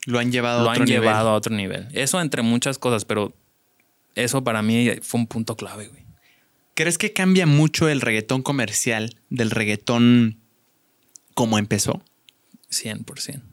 lo 0.06 0.20
han 0.20 0.32
llevado, 0.32 0.64
lo 0.64 0.70
a, 0.70 0.72
otro 0.72 0.84
han 0.84 0.90
nivel. 0.90 1.02
llevado 1.02 1.30
a 1.30 1.34
otro 1.36 1.56
nivel. 1.56 1.88
Eso 1.92 2.20
entre 2.22 2.42
muchas 2.42 2.78
cosas, 2.78 3.06
pero 3.06 3.34
eso 4.16 4.44
para 4.44 4.62
mí 4.62 4.90
fue 5.02 5.20
un 5.20 5.28
punto 5.28 5.56
clave, 5.56 5.88
güey. 5.88 6.02
¿Crees 6.82 6.98
que 6.98 7.14
cambia 7.14 7.46
mucho 7.46 7.90
el 7.90 8.02
reggaetón 8.02 8.42
comercial 8.42 9.16
del 9.30 9.52
reggaetón 9.52 10.40
como 11.36 11.60
empezó? 11.60 12.02
100%. 12.72 13.44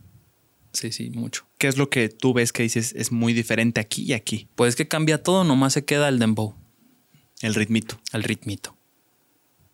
Sí, 0.72 0.92
sí, 0.92 1.10
mucho. 1.10 1.46
¿Qué 1.58 1.68
es 1.68 1.76
lo 1.76 1.90
que 1.90 2.08
tú 2.08 2.32
ves 2.32 2.54
que 2.54 2.62
dices 2.62 2.94
es 2.96 3.12
muy 3.12 3.34
diferente 3.34 3.82
aquí 3.82 4.04
y 4.04 4.14
aquí? 4.14 4.48
Pues 4.54 4.76
que 4.76 4.88
cambia 4.88 5.22
todo, 5.22 5.44
nomás 5.44 5.74
se 5.74 5.84
queda 5.84 6.08
el 6.08 6.18
dembow, 6.18 6.54
El 7.42 7.54
ritmito. 7.54 8.00
el 8.14 8.22
ritmito. 8.22 8.78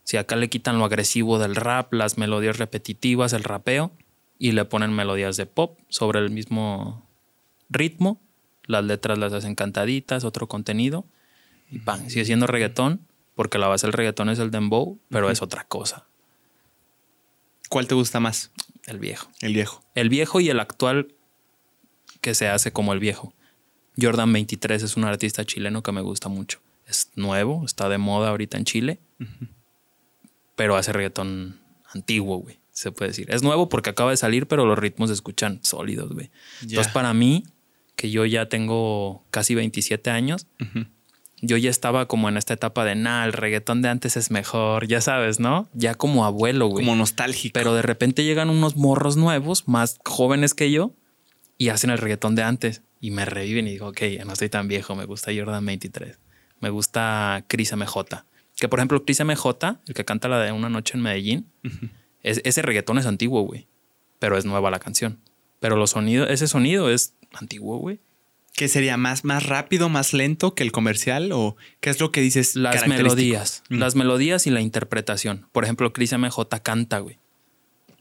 Si 0.02 0.16
acá 0.16 0.34
le 0.34 0.48
quitan 0.50 0.80
lo 0.80 0.84
agresivo 0.84 1.38
del 1.38 1.54
rap, 1.54 1.92
las 1.94 2.18
melodías 2.18 2.58
repetitivas, 2.58 3.34
el 3.34 3.44
rapeo, 3.44 3.92
y 4.36 4.50
le 4.50 4.64
ponen 4.64 4.92
melodías 4.92 5.36
de 5.36 5.46
pop 5.46 5.78
sobre 5.88 6.18
el 6.18 6.30
mismo 6.30 7.08
ritmo, 7.68 8.20
las 8.64 8.84
letras 8.84 9.16
las 9.16 9.32
hacen 9.32 9.54
cantaditas, 9.54 10.24
otro 10.24 10.48
contenido, 10.48 11.06
y 11.70 11.78
pan, 11.78 12.10
sigue 12.10 12.24
siendo 12.24 12.48
reggaetón, 12.48 13.06
porque 13.34 13.58
la 13.58 13.68
base 13.68 13.86
del 13.86 13.92
reggaetón 13.92 14.28
es 14.28 14.38
el 14.38 14.50
dembow, 14.50 14.98
pero 15.08 15.30
es 15.30 15.42
otra 15.42 15.64
cosa, 15.64 16.06
¿Cuál 17.68 17.88
te 17.88 17.94
gusta 17.94 18.20
más? 18.20 18.52
el 18.86 18.98
viejo. 18.98 19.30
El 19.40 19.54
viejo. 19.54 19.82
El 19.94 20.08
viejo 20.10 20.40
y 20.40 20.50
el 20.50 20.60
actual 20.60 21.14
que 22.20 22.34
se 22.34 22.48
hace 22.48 22.72
como 22.72 22.92
el 22.92 23.00
viejo. 23.00 23.34
Jordan 24.00 24.32
23 24.32 24.82
es 24.82 24.96
un 24.96 25.04
artista 25.04 25.44
chileno 25.44 25.82
que 25.82 25.90
me 25.90 26.02
gusta 26.02 26.28
mucho. 26.28 26.60
Es 26.86 27.10
nuevo, 27.16 27.64
está 27.64 27.88
de 27.88 27.98
moda 27.98 28.28
ahorita 28.28 28.58
en 28.58 28.64
Chile, 28.64 29.00
pero 30.54 30.76
hace 30.76 30.92
reggaetón 30.92 31.60
antiguo, 31.92 32.36
güey, 32.36 32.60
se 32.72 32.92
puede 32.92 33.10
decir. 33.10 33.30
Es 33.30 33.42
nuevo 33.42 33.68
porque 33.68 33.90
acaba 33.90 34.10
de 34.10 34.16
salir, 34.18 34.46
pero 34.46 34.66
los 34.66 34.78
ritmos 34.78 35.08
se 35.08 35.14
escuchan 35.14 35.60
sólidos, 35.62 36.12
güey. 36.12 36.30
Entonces, 36.60 36.92
para 36.92 37.14
mí, 37.14 37.44
que 37.96 38.10
yo 38.10 38.26
ya 38.26 38.48
tengo 38.48 39.24
casi 39.30 39.54
27 39.54 40.10
años. 40.10 40.46
Yo 41.40 41.56
ya 41.56 41.70
estaba 41.70 42.06
como 42.06 42.28
en 42.28 42.36
esta 42.36 42.54
etapa 42.54 42.84
de, 42.84 42.94
nah, 42.94 43.24
el 43.24 43.32
reggaetón 43.32 43.82
de 43.82 43.88
antes 43.88 44.16
es 44.16 44.30
mejor, 44.30 44.86
ya 44.86 45.00
sabes, 45.00 45.40
¿no? 45.40 45.68
Ya 45.74 45.94
como 45.94 46.24
abuelo, 46.24 46.68
güey. 46.68 46.84
Como 46.84 46.96
nostálgico. 46.96 47.52
Pero 47.54 47.74
de 47.74 47.82
repente 47.82 48.24
llegan 48.24 48.50
unos 48.50 48.76
morros 48.76 49.16
nuevos, 49.16 49.68
más 49.68 49.98
jóvenes 50.04 50.54
que 50.54 50.70
yo, 50.70 50.92
y 51.58 51.68
hacen 51.68 51.90
el 51.90 51.98
reggaetón 51.98 52.34
de 52.34 52.42
antes. 52.42 52.82
Y 53.00 53.10
me 53.10 53.24
reviven 53.26 53.66
y 53.68 53.72
digo, 53.72 53.88
ok, 53.88 54.00
no 54.24 54.32
estoy 54.32 54.48
tan 54.48 54.68
viejo, 54.68 54.94
me 54.94 55.04
gusta 55.04 55.30
Jordan 55.36 55.64
23. 55.66 56.18
Me 56.60 56.70
gusta 56.70 57.44
Chris 57.48 57.72
MJ. 57.76 58.24
Que 58.56 58.68
por 58.68 58.78
ejemplo, 58.78 59.04
Chris 59.04 59.20
MJ, 59.22 59.80
el 59.86 59.94
que 59.94 60.04
canta 60.04 60.28
la 60.28 60.38
de 60.38 60.52
Una 60.52 60.68
Noche 60.70 60.96
en 60.96 61.02
Medellín, 61.02 61.50
es- 62.22 62.40
ese 62.44 62.62
reggaetón 62.62 62.96
es 62.98 63.06
antiguo, 63.06 63.42
güey. 63.42 63.66
Pero 64.18 64.38
es 64.38 64.46
nueva 64.46 64.70
la 64.70 64.78
canción. 64.78 65.20
Pero 65.60 65.76
los 65.76 65.90
sonidos, 65.90 66.30
ese 66.30 66.46
sonido 66.48 66.88
es 66.88 67.14
antiguo, 67.32 67.76
güey. 67.78 68.00
¿Qué 68.54 68.68
sería 68.68 68.96
más, 68.96 69.24
más 69.24 69.46
rápido, 69.46 69.88
más 69.88 70.12
lento 70.12 70.54
que 70.54 70.62
el 70.62 70.70
comercial? 70.70 71.32
¿O 71.32 71.56
qué 71.80 71.90
es 71.90 72.00
lo 72.00 72.12
que 72.12 72.20
dices? 72.20 72.54
Las 72.54 72.86
melodías. 72.86 73.64
Mm. 73.68 73.78
Las 73.78 73.96
melodías 73.96 74.46
y 74.46 74.50
la 74.50 74.60
interpretación. 74.60 75.48
Por 75.50 75.64
ejemplo, 75.64 75.92
Chris 75.92 76.16
MJ 76.16 76.60
canta, 76.62 77.00
güey. 77.00 77.18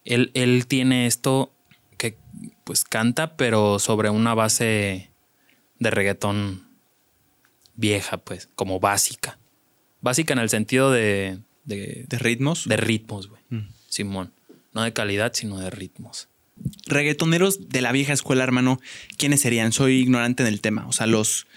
Él, 0.06 0.30
él 0.36 0.68
tiene 0.68 1.08
esto 1.08 1.52
que 1.98 2.18
pues 2.66 2.84
canta, 2.84 3.36
pero 3.36 3.80
sobre 3.80 4.12
una 4.12 4.36
base 4.36 5.10
de 5.80 5.90
reggaetón 5.90 6.68
vieja, 7.76 8.18
pues, 8.18 8.48
como 8.56 8.80
básica. 8.80 9.40
Básica 10.02 10.34
en 10.34 10.40
el 10.40 10.50
sentido 10.50 10.92
de, 10.92 11.40
de, 11.66 12.06
¿De 12.08 12.20
ritmos? 12.20 12.68
de 12.68 12.78
ritmos, 12.78 13.28
güey. 13.28 13.42
Mm. 13.50 13.70
Simón. 13.88 14.34
No 14.74 14.84
de 14.84 14.94
calidad, 14.94 15.32
sino 15.34 15.58
de 15.58 15.72
ritmos. 15.72 16.30
Reggaetoneros 16.86 17.70
de 17.70 17.82
la 17.82 17.92
vieja 17.92 18.14
escuela, 18.14 18.44
hermano, 18.44 18.80
¿quiénes 19.18 19.42
serían? 19.42 19.72
Soy 19.72 20.00
ignorante 20.00 20.44
en 20.44 20.48
el 20.48 20.62
tema. 20.62 20.86
O 20.88 20.92
sea, 20.92 21.08
los 21.08 21.48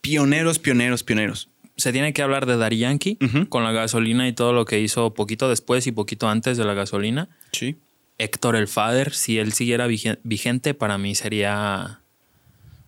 pioneros, 0.00 0.58
pioneros, 0.58 1.02
pioneros. 1.02 1.48
Se 1.76 1.92
tiene 1.92 2.12
que 2.12 2.22
hablar 2.22 2.46
de 2.46 2.56
Daddy 2.56 2.78
Yankee 2.78 3.18
con 3.48 3.62
la 3.64 3.72
gasolina 3.72 4.26
y 4.26 4.32
todo 4.32 4.52
lo 4.52 4.64
que 4.64 4.80
hizo 4.80 5.14
poquito 5.14 5.48
después 5.48 5.86
y 5.86 5.92
poquito 5.92 6.28
antes 6.28 6.56
de 6.56 6.64
la 6.64 6.74
gasolina. 6.74 7.28
Sí. 7.52 7.76
Héctor 8.18 8.56
el 8.56 8.66
Father, 8.66 9.14
si 9.14 9.38
él 9.38 9.52
siguiera 9.52 9.86
vige- 9.86 10.18
vigente, 10.24 10.74
para 10.74 10.98
mí 10.98 11.14
sería. 11.14 12.00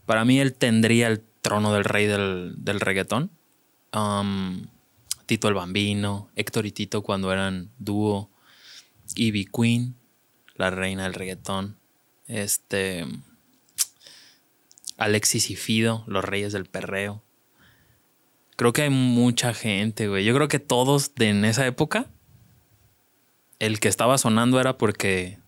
Para 0.06 0.24
mí 0.24 0.40
él 0.40 0.54
tendría 0.54 1.06
el 1.06 1.22
trono 1.40 1.72
del 1.72 1.84
rey 1.84 2.06
del, 2.06 2.54
del 2.58 2.80
reggaetón. 2.80 3.30
Um, 3.94 4.66
Tito 5.26 5.46
el 5.46 5.54
Bambino, 5.54 6.28
Héctor 6.34 6.66
y 6.66 6.72
Tito 6.72 7.02
cuando 7.02 7.32
eran 7.32 7.70
dúo. 7.78 8.28
Ivy 9.14 9.46
Queen, 9.46 9.94
la 10.60 10.70
reina 10.70 11.04
del 11.04 11.14
reggaetón. 11.14 11.78
Este. 12.26 13.06
Alexis 14.98 15.50
y 15.50 15.56
Fido, 15.56 16.04
los 16.06 16.24
reyes 16.24 16.52
del 16.52 16.66
perreo. 16.66 17.24
Creo 18.56 18.74
que 18.74 18.82
hay 18.82 18.90
mucha 18.90 19.54
gente, 19.54 20.08
güey. 20.08 20.24
Yo 20.24 20.34
creo 20.34 20.48
que 20.48 20.58
todos 20.58 21.14
de 21.14 21.30
en 21.30 21.46
esa 21.46 21.66
época 21.66 22.06
el 23.58 23.80
que 23.80 23.88
estaba 23.88 24.18
sonando 24.18 24.60
era 24.60 24.76
porque 24.76 25.38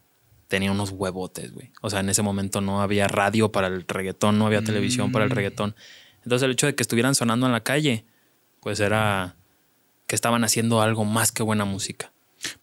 tenía 0.48 0.72
unos 0.72 0.90
huevotes, 0.90 1.52
güey. 1.52 1.72
O 1.82 1.90
sea, 1.90 2.00
en 2.00 2.08
ese 2.08 2.22
momento 2.22 2.62
no 2.62 2.80
había 2.80 3.06
radio 3.08 3.52
para 3.52 3.66
el 3.66 3.86
reggaetón, 3.86 4.38
no 4.38 4.46
había 4.46 4.62
televisión 4.62 5.12
para 5.12 5.26
el 5.26 5.30
Mm. 5.30 5.34
reggaetón. 5.34 5.76
Entonces 6.24 6.44
el 6.46 6.52
hecho 6.52 6.66
de 6.66 6.74
que 6.74 6.82
estuvieran 6.82 7.14
sonando 7.14 7.44
en 7.44 7.52
la 7.52 7.62
calle, 7.62 8.06
pues 8.60 8.80
era 8.80 9.36
que 10.06 10.14
estaban 10.14 10.44
haciendo 10.44 10.80
algo 10.80 11.04
más 11.04 11.32
que 11.32 11.42
buena 11.42 11.66
música. 11.66 12.12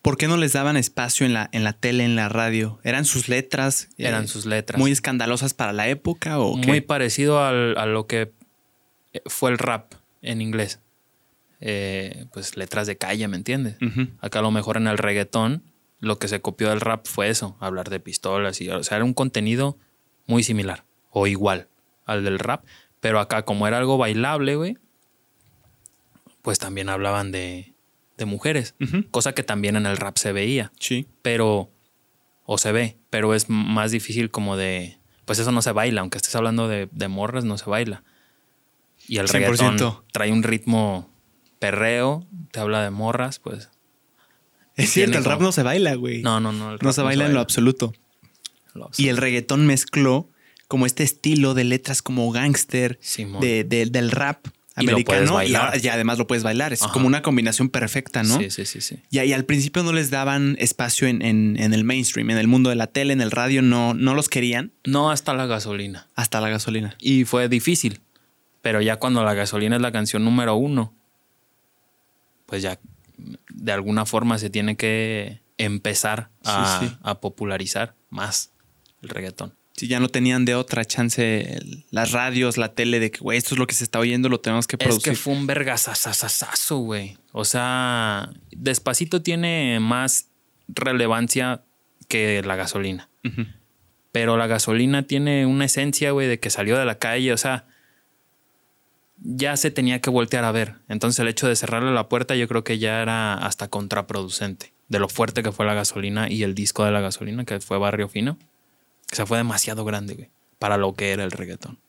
¿Por 0.02 0.18
qué 0.18 0.28
no 0.28 0.38
les 0.38 0.54
daban 0.54 0.78
espacio 0.78 1.26
en 1.26 1.34
la, 1.34 1.50
en 1.54 1.64
la 1.64 1.74
tele, 1.74 2.04
en 2.04 2.16
la 2.16 2.30
radio? 2.30 2.80
¿Eran 2.84 3.06
sus 3.06 3.30
letras? 3.30 3.90
eh, 3.98 4.08
Eran 4.08 4.28
sus 4.28 4.46
letras. 4.46 4.80
¿Muy 4.80 4.92
escandalosas 4.92 5.54
para 5.54 5.74
la 5.74 5.88
época 5.88 6.40
o 6.40 6.60
qué? 6.60 6.68
Muy 6.68 6.82
parecido 6.82 7.44
al- 7.44 7.78
a 7.78 7.86
lo 7.86 8.06
que 8.08 8.32
fue 9.26 9.52
el 9.52 9.58
rap 9.58 9.94
en 10.22 10.42
inglés. 10.42 10.80
Eh, 11.62 12.26
pues 12.32 12.56
letras 12.58 12.88
de 12.88 12.98
calle, 12.98 13.28
¿me 13.28 13.36
entiendes? 13.38 13.76
Acá 14.22 14.40
a 14.40 14.42
lo 14.42 14.52
mejor 14.52 14.78
en 14.78 14.88
el 14.88 14.98
reggaetón 14.98 15.64
lo 16.00 16.18
que 16.20 16.30
se 16.30 16.40
copió 16.40 16.70
del 16.70 16.80
rap 16.80 17.06
fue 17.06 17.30
eso, 17.30 17.58
hablar 17.60 17.90
de 17.90 18.00
pistolas 18.00 18.62
y 18.62 18.70
o 18.70 18.84
sea, 18.84 18.96
era 18.98 19.04
un 19.06 19.14
contenido 19.14 19.78
muy 20.28 20.44
similar 20.44 20.86
o 21.12 21.28
igual 21.28 21.68
al 22.06 22.24
del 22.24 22.40
rap, 22.40 22.64
pero 23.02 23.20
acá 23.20 23.44
como 23.44 23.68
era 23.68 23.78
algo 23.78 23.98
bailable, 23.98 24.56
güey, 24.56 24.78
pues 26.42 26.60
también 26.60 26.88
hablaban 26.90 27.32
de, 27.32 27.69
de 28.20 28.26
mujeres, 28.26 28.76
cosa 29.10 29.34
que 29.34 29.42
también 29.42 29.76
en 29.76 29.88
el 29.88 29.98
rap 29.98 30.18
se 30.18 30.32
veía, 30.32 30.72
Sí. 30.80 31.08
pero 31.24 31.72
o 32.46 32.58
se 32.60 32.72
ve, 32.72 32.98
pero 33.10 33.34
es 33.34 33.50
más 33.50 33.90
difícil 33.92 34.30
como 34.30 34.56
de 34.58 34.98
pues 35.26 35.40
eso 35.40 35.52
no 35.52 35.62
se 35.62 35.72
baila, 35.72 36.02
aunque 36.02 36.18
estés 36.18 36.36
hablando 36.36 36.68
de, 36.68 36.90
de 36.92 37.08
morras 37.08 37.46
no 37.46 37.58
se 37.58 37.70
baila. 37.70 38.04
Y 39.08 39.18
el 39.18 39.28
100%. 39.28 39.32
reggaetón 39.32 40.04
trae 40.12 40.32
un 40.32 40.42
ritmo 40.44 41.10
perreo, 41.60 42.26
te 42.52 42.60
habla 42.60 42.84
de 42.84 42.90
morras, 42.90 43.38
pues 43.40 43.70
Es 44.76 44.90
cierto, 44.92 45.18
el 45.18 45.26
rap 45.26 45.42
no 45.42 45.52
se 45.52 45.62
baila, 45.64 45.94
güey. 45.96 46.22
no, 46.24 46.40
no, 46.40 46.52
no. 46.52 46.72
el 46.74 46.80
no 46.82 46.94
se 46.94 47.02
baila 47.02 47.26
en 47.28 47.34
lo 47.34 47.40
absoluto. 47.42 47.94
Lo 48.74 48.90
Y 48.98 49.08
el 49.10 49.18
reggaetón 49.18 49.66
mezcló 49.68 50.30
como 50.68 50.86
este 50.86 51.04
estilo 51.04 51.54
de 51.54 51.64
letras 51.64 52.02
como 52.02 52.32
gángster, 52.32 52.98
Simón. 53.02 53.42
de, 53.42 53.64
de- 53.64 53.86
del 53.88 54.12
rap 54.12 54.46
americano 54.80 55.44
y, 55.44 55.56
además 55.56 56.18
lo 56.18 56.28
puedes 56.28 56.44
bailar. 56.44 56.74
Es 56.74 56.82
Ajá. 56.84 56.92
como 56.94 57.08
una 57.08 57.22
combinación 57.22 57.70
perfecta, 57.70 58.24
¿no? 58.24 58.38
Sí, 58.40 58.50
sí, 58.50 58.66
sí, 58.66 58.82
sí. 58.82 59.00
Y, 59.12 59.20
y 59.22 59.34
al 59.34 59.46
principio 59.46 59.84
no 59.84 59.92
les 59.94 60.10
daban 60.10 60.56
espacio 60.60 61.08
en, 61.08 61.22
en- 61.22 61.58
en 61.60 61.74
el 61.74 61.84
mainstream, 61.84 62.30
en 62.32 62.38
el 62.38 62.48
mundo 62.48 62.70
de 62.70 62.76
la 62.76 62.88
tele, 62.88 63.14
en 63.14 63.22
el 63.22 63.32
radio, 63.32 63.62
no, 63.62 63.94
no 63.94 64.14
los 64.16 64.30
querían 64.30 64.72
No 64.86 65.12
hasta 65.12 65.34
la 65.34 65.46
gasolina. 65.46 66.08
hasta 66.16 66.42
la 66.42 66.50
gasolina. 66.50 66.96
Y 67.00 67.26
fue 67.26 67.50
difícil. 67.50 68.02
Pero 68.62 68.82
ya 68.82 68.98
cuando 68.98 69.24
la 69.24 69.34
gasolina 69.34 69.76
es 69.78 69.82
la 69.82 69.92
canción 69.92 70.24
número 70.26 70.56
uno, 70.56 70.94
pues 72.46 72.62
ya 72.62 72.80
de 73.50 73.72
alguna 73.72 74.06
forma 74.06 74.38
se 74.38 74.50
tiene 74.50 74.76
que 74.76 75.42
empezar 75.58 76.30
a, 76.44 76.80
Sí, 76.82 76.88
sí. 76.88 76.98
a 77.04 77.20
popularizar 77.20 77.96
más 78.10 78.52
el 79.02 79.10
reggaetón. 79.10 79.54
Si 79.80 79.88
ya 79.88 80.00
no 80.02 80.10
tenían 80.10 80.44
de 80.46 80.56
otra 80.56 80.84
chance 80.84 81.54
el- 81.56 81.86
las 81.90 82.12
radios, 82.12 82.58
la 82.58 82.74
tele, 82.74 83.00
de 83.00 83.12
que, 83.12 83.20
güey, 83.20 83.38
esto 83.38 83.56
es 83.56 83.60
lo 83.60 83.66
que 83.68 83.76
se 83.76 83.84
está 83.86 83.98
oyendo, 84.00 84.28
lo 84.28 84.40
tenemos 84.42 84.68
que 84.68 84.76
Es 84.78 84.84
producir. 84.86 85.14
que 85.14 85.18
fue 85.18 85.34
un 85.34 85.48
vergasasasazo, 85.48 86.78
güey. 86.80 87.18
O 87.32 87.46
sea, 87.46 88.30
Despacito 88.52 89.22
tiene 89.22 89.80
más 89.80 90.28
relevancia 90.68 91.64
que 92.10 92.42
la 92.44 92.56
gasolina. 92.58 93.08
Pero 94.12 94.36
la 94.38 94.48
gasolina 94.48 95.04
tiene 95.04 95.46
una 95.46 95.66
esencia, 95.66 96.12
güey, 96.12 96.28
de 96.28 96.40
que 96.40 96.50
salió 96.50 96.78
de 96.78 96.84
la 96.86 96.98
calle, 96.98 97.32
o 97.32 97.38
sea, 97.38 97.66
ya 99.22 99.56
se 99.58 99.72
tenía 99.72 100.02
que 100.02 100.10
voltear 100.10 100.44
a 100.46 100.52
ver. 100.52 100.76
Entonces 100.88 101.20
el 101.20 101.28
hecho 101.28 101.48
de 101.48 101.56
cerrarle 101.56 101.92
la 101.94 102.10
puerta 102.10 102.36
yo 102.36 102.48
creo 102.48 102.64
que 102.64 102.80
ya 102.80 103.02
era 103.02 103.34
hasta 103.36 103.68
contraproducente 103.68 104.74
de 104.88 105.00
lo 105.00 105.08
fuerte 105.10 105.44
que 105.44 105.52
fue 105.52 105.66
la 105.66 105.74
gasolina 105.74 106.30
y 106.30 106.44
el 106.44 106.56
disco 106.56 106.84
de 106.86 106.92
la 106.92 107.02
gasolina, 107.02 107.46
que 107.46 107.60
fue 107.60 107.78
Barrio 107.78 108.10
Fino. 108.10 108.38
O 109.12 109.16
sea, 109.16 109.26
fue 109.26 109.38
demasiado 109.38 109.84
grande, 109.86 110.14
güey, 110.16 110.30
para 110.60 110.78
lo 110.78 110.94
que 110.94 111.12
era 111.12 111.24
el 111.24 111.32
reggaetón. 111.32 111.80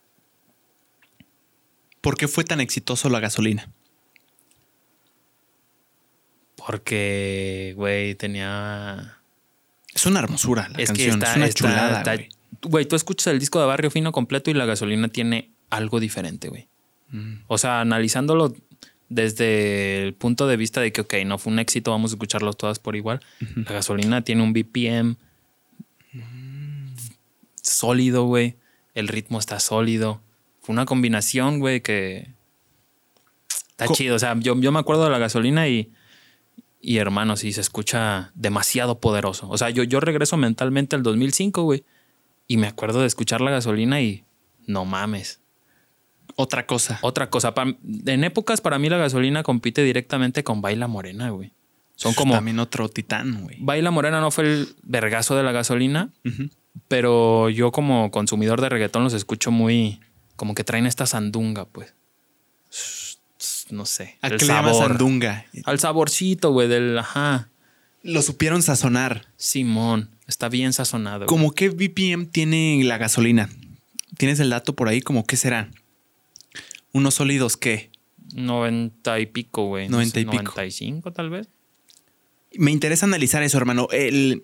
¿Por 2.01 2.17
qué 2.17 2.29
fue 2.29 2.45
tan 2.45 2.61
exitoso 2.61 3.09
la 3.11 3.21
gasolina? 3.21 3.71
Porque, 6.57 7.73
güey, 7.77 8.15
tenía. 8.15 9.19
Es 9.95 10.07
una 10.07 10.21
hermosura 10.21 10.69
la 10.69 10.79
es 10.79 10.91
que 10.93 11.05
canción. 11.07 11.19
está, 11.19 11.31
es 11.31 11.37
una 11.37 11.47
está- 11.47 11.59
chulada, 11.59 11.99
está- 11.99 12.15
güey. 12.17 12.29
Güey, 12.63 12.85
tú 12.87 12.97
escuchas 12.97 13.29
el 13.29 13.39
disco 13.39 13.59
de 13.61 13.67
Barrio 13.67 13.91
Fino 13.91 14.13
completo 14.13 14.51
y 14.51 14.55
la 14.55 14.67
gasolina 14.67 15.09
tiene 15.09 15.51
algo 15.71 15.99
diferente, 16.01 16.49
güey. 16.49 16.69
Mm. 17.11 17.37
O 17.47 17.57
sea, 17.59 17.81
analizándolo 17.81 18.55
desde 19.09 20.03
el 20.03 20.15
punto 20.15 20.47
de 20.47 20.57
vista 20.57 20.81
de 20.81 20.93
que, 20.93 21.01
ok, 21.01 21.15
no 21.25 21.39
fue 21.39 21.53
un 21.53 21.59
éxito, 21.59 21.91
vamos 21.91 22.13
a 22.13 22.15
escucharlos 22.15 22.57
todas 22.57 22.79
por 22.79 22.97
igual. 22.97 23.21
La 23.57 23.73
gasolina 23.73 24.23
tiene 24.23 24.43
un 24.43 24.53
BPM 24.53 25.17
sólido, 27.63 28.25
güey. 28.25 28.57
El 28.95 29.09
ritmo 29.09 29.39
está 29.39 29.61
sólido. 29.61 30.21
Fue 30.61 30.73
una 30.73 30.85
combinación, 30.87 31.59
güey, 31.59 31.81
que 31.81 32.31
está 33.71 33.87
Co- 33.87 33.95
chido. 33.95 34.17
O 34.17 34.19
sea, 34.19 34.37
yo, 34.39 34.59
yo 34.61 34.73
me 34.73 34.79
acuerdo 34.79 35.05
de 35.05 35.11
la 35.11 35.19
gasolina 35.19 35.69
y, 35.69 35.91
y 36.81 36.99
hermano, 36.99 37.37
sí, 37.37 37.53
se 37.53 37.61
escucha 37.61 38.33
demasiado 38.35 39.01
poderoso. 39.01 39.49
O 39.49 39.57
sea, 39.59 39.71
yo, 39.71 39.83
yo 39.85 40.01
regreso 40.01 40.37
mentalmente 40.37 40.97
al 40.97 41.03
2005, 41.03 41.63
güey, 41.63 41.85
y 42.47 42.57
me 42.57 42.67
acuerdo 42.67 43.01
de 43.01 43.07
escuchar 43.07 43.41
la 43.41 43.51
gasolina 43.51 44.01
y 44.01 44.25
no 44.67 44.85
mames. 44.85 45.41
Otra 46.37 46.67
cosa. 46.67 46.99
Otra 47.03 47.29
cosa, 47.31 47.55
pa- 47.55 47.75
en 48.07 48.25
épocas 48.25 48.61
para 48.61 48.79
mí 48.79 48.89
la 48.89 48.97
gasolina 48.99 49.43
compite 49.43 49.83
directamente 49.83 50.45
con 50.45 50.61
Baila 50.63 50.87
Morena, 50.89 51.31
güey. 51.31 51.53
Son 51.97 52.15
como... 52.15 52.33
También 52.35 52.59
otro 52.61 52.89
titán, 52.89 53.43
güey. 53.43 53.59
Baila 53.61 53.91
Morena 53.91 54.21
no 54.21 54.31
fue 54.31 54.45
el 54.45 54.69
vergazo 54.83 55.37
de 55.37 55.43
la 55.43 55.53
gasolina. 55.53 56.11
Pero 56.89 57.49
yo 57.51 57.73
como 57.73 58.11
consumidor 58.11 58.61
de 58.61 58.69
reggaetón 58.69 59.05
los 59.05 59.15
escucho 59.15 59.51
muy... 59.51 60.01
Como 60.37 60.55
que 60.55 60.65
traen 60.65 60.87
esta 60.87 61.07
sandunga, 61.07 61.67
pues. 61.67 61.95
No 63.71 63.87
sé. 63.87 64.19
¿A 64.23 64.29
el 64.29 64.39
qué 64.39 64.47
le 64.47 64.53
llamas 64.53 64.77
sabor. 64.77 64.89
sandunga? 64.93 65.47
Al 65.65 65.79
saborcito, 65.79 66.53
güey, 66.53 66.69
del... 66.69 66.99
Ajá. 66.99 67.49
Lo 68.03 68.23
supieron 68.23 68.63
sazonar. 68.63 69.27
Simón. 69.37 70.11
Está 70.27 70.49
bien 70.49 70.73
sazonado. 70.73 71.19
güey. 71.19 71.29
¿Cómo 71.29 71.53
qué 71.53 71.69
BPM 71.69 72.27
tiene 72.27 72.81
la 72.85 72.97
gasolina? 72.99 73.51
¿Tienes 74.17 74.41
el 74.41 74.51
dato 74.51 74.75
por 74.75 74.89
ahí? 74.89 75.01
¿Cómo 75.03 75.27
qué 75.27 75.37
será? 75.37 75.71
¿Unos 76.93 77.15
sólidos 77.15 77.57
qué? 77.57 77.91
90 78.35 79.21
y 79.21 79.27
pico, 79.27 79.67
güey. 79.67 79.89
No 79.89 79.97
90 79.99 80.15
sé, 80.15 80.21
y 80.21 80.25
pico. 80.25 80.43
95 80.43 81.13
tal 81.13 81.31
vez. 81.31 81.49
Me 82.55 82.71
interesa 82.71 83.07
analizar 83.07 83.43
eso, 83.43 83.59
hermano. 83.59 83.89
El- 83.93 84.41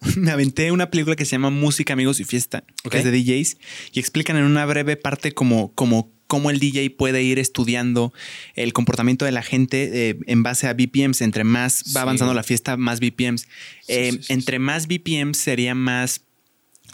me 0.16 0.30
aventé 0.30 0.72
una 0.72 0.90
película 0.90 1.16
que 1.16 1.24
se 1.24 1.32
llama 1.32 1.50
Música, 1.50 1.92
Amigos 1.92 2.20
y 2.20 2.24
Fiesta, 2.24 2.64
que 2.90 2.98
es 2.98 3.04
de 3.04 3.10
DJs, 3.10 3.56
y 3.92 4.00
explican 4.00 4.36
en 4.36 4.44
una 4.44 4.66
breve 4.66 4.96
parte 4.96 5.32
como, 5.32 5.72
como, 5.74 6.12
cómo 6.26 6.50
el 6.50 6.58
DJ 6.58 6.90
puede 6.90 7.22
ir 7.22 7.38
estudiando 7.38 8.12
el 8.54 8.72
comportamiento 8.72 9.24
de 9.24 9.32
la 9.32 9.42
gente 9.42 10.10
eh, 10.10 10.18
en 10.26 10.42
base 10.42 10.68
a 10.68 10.74
BPMs. 10.74 11.22
Entre 11.22 11.44
más 11.44 11.94
va 11.96 12.02
avanzando 12.02 12.34
la 12.34 12.42
fiesta, 12.42 12.76
más 12.76 13.00
BPMs. 13.00 13.48
Eh, 13.88 14.18
sí, 14.20 14.32
entre 14.32 14.58
más 14.58 14.86
BPMs 14.86 15.38
sería 15.38 15.74
más, 15.74 16.22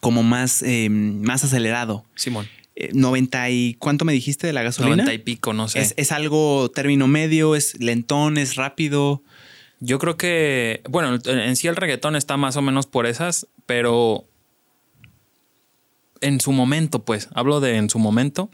como 0.00 0.22
más, 0.22 0.62
eh, 0.62 0.88
más 0.90 1.44
acelerado. 1.44 2.04
Simón. 2.14 2.48
Eh, 2.74 2.90
90 2.94 3.50
y 3.50 3.74
¿cuánto 3.74 4.04
me 4.04 4.14
dijiste 4.14 4.46
de 4.46 4.52
la 4.54 4.62
gasolina? 4.62 5.04
90 5.04 5.14
y 5.14 5.18
pico, 5.18 5.52
no 5.52 5.68
sé. 5.68 5.80
Es, 5.80 5.94
es 5.96 6.12
algo 6.12 6.70
término 6.70 7.06
medio, 7.06 7.54
es 7.54 7.78
lentón, 7.80 8.38
es 8.38 8.54
rápido. 8.54 9.22
Yo 9.84 9.98
creo 9.98 10.16
que, 10.16 10.80
bueno, 10.88 11.18
en 11.24 11.56
sí 11.56 11.66
el 11.66 11.74
reggaetón 11.74 12.14
está 12.14 12.36
más 12.36 12.56
o 12.56 12.62
menos 12.62 12.86
por 12.86 13.04
esas, 13.06 13.48
pero 13.66 14.24
en 16.20 16.40
su 16.40 16.52
momento, 16.52 17.04
pues, 17.04 17.28
hablo 17.34 17.60
de 17.60 17.76
en 17.76 17.90
su 17.90 17.98
momento, 17.98 18.48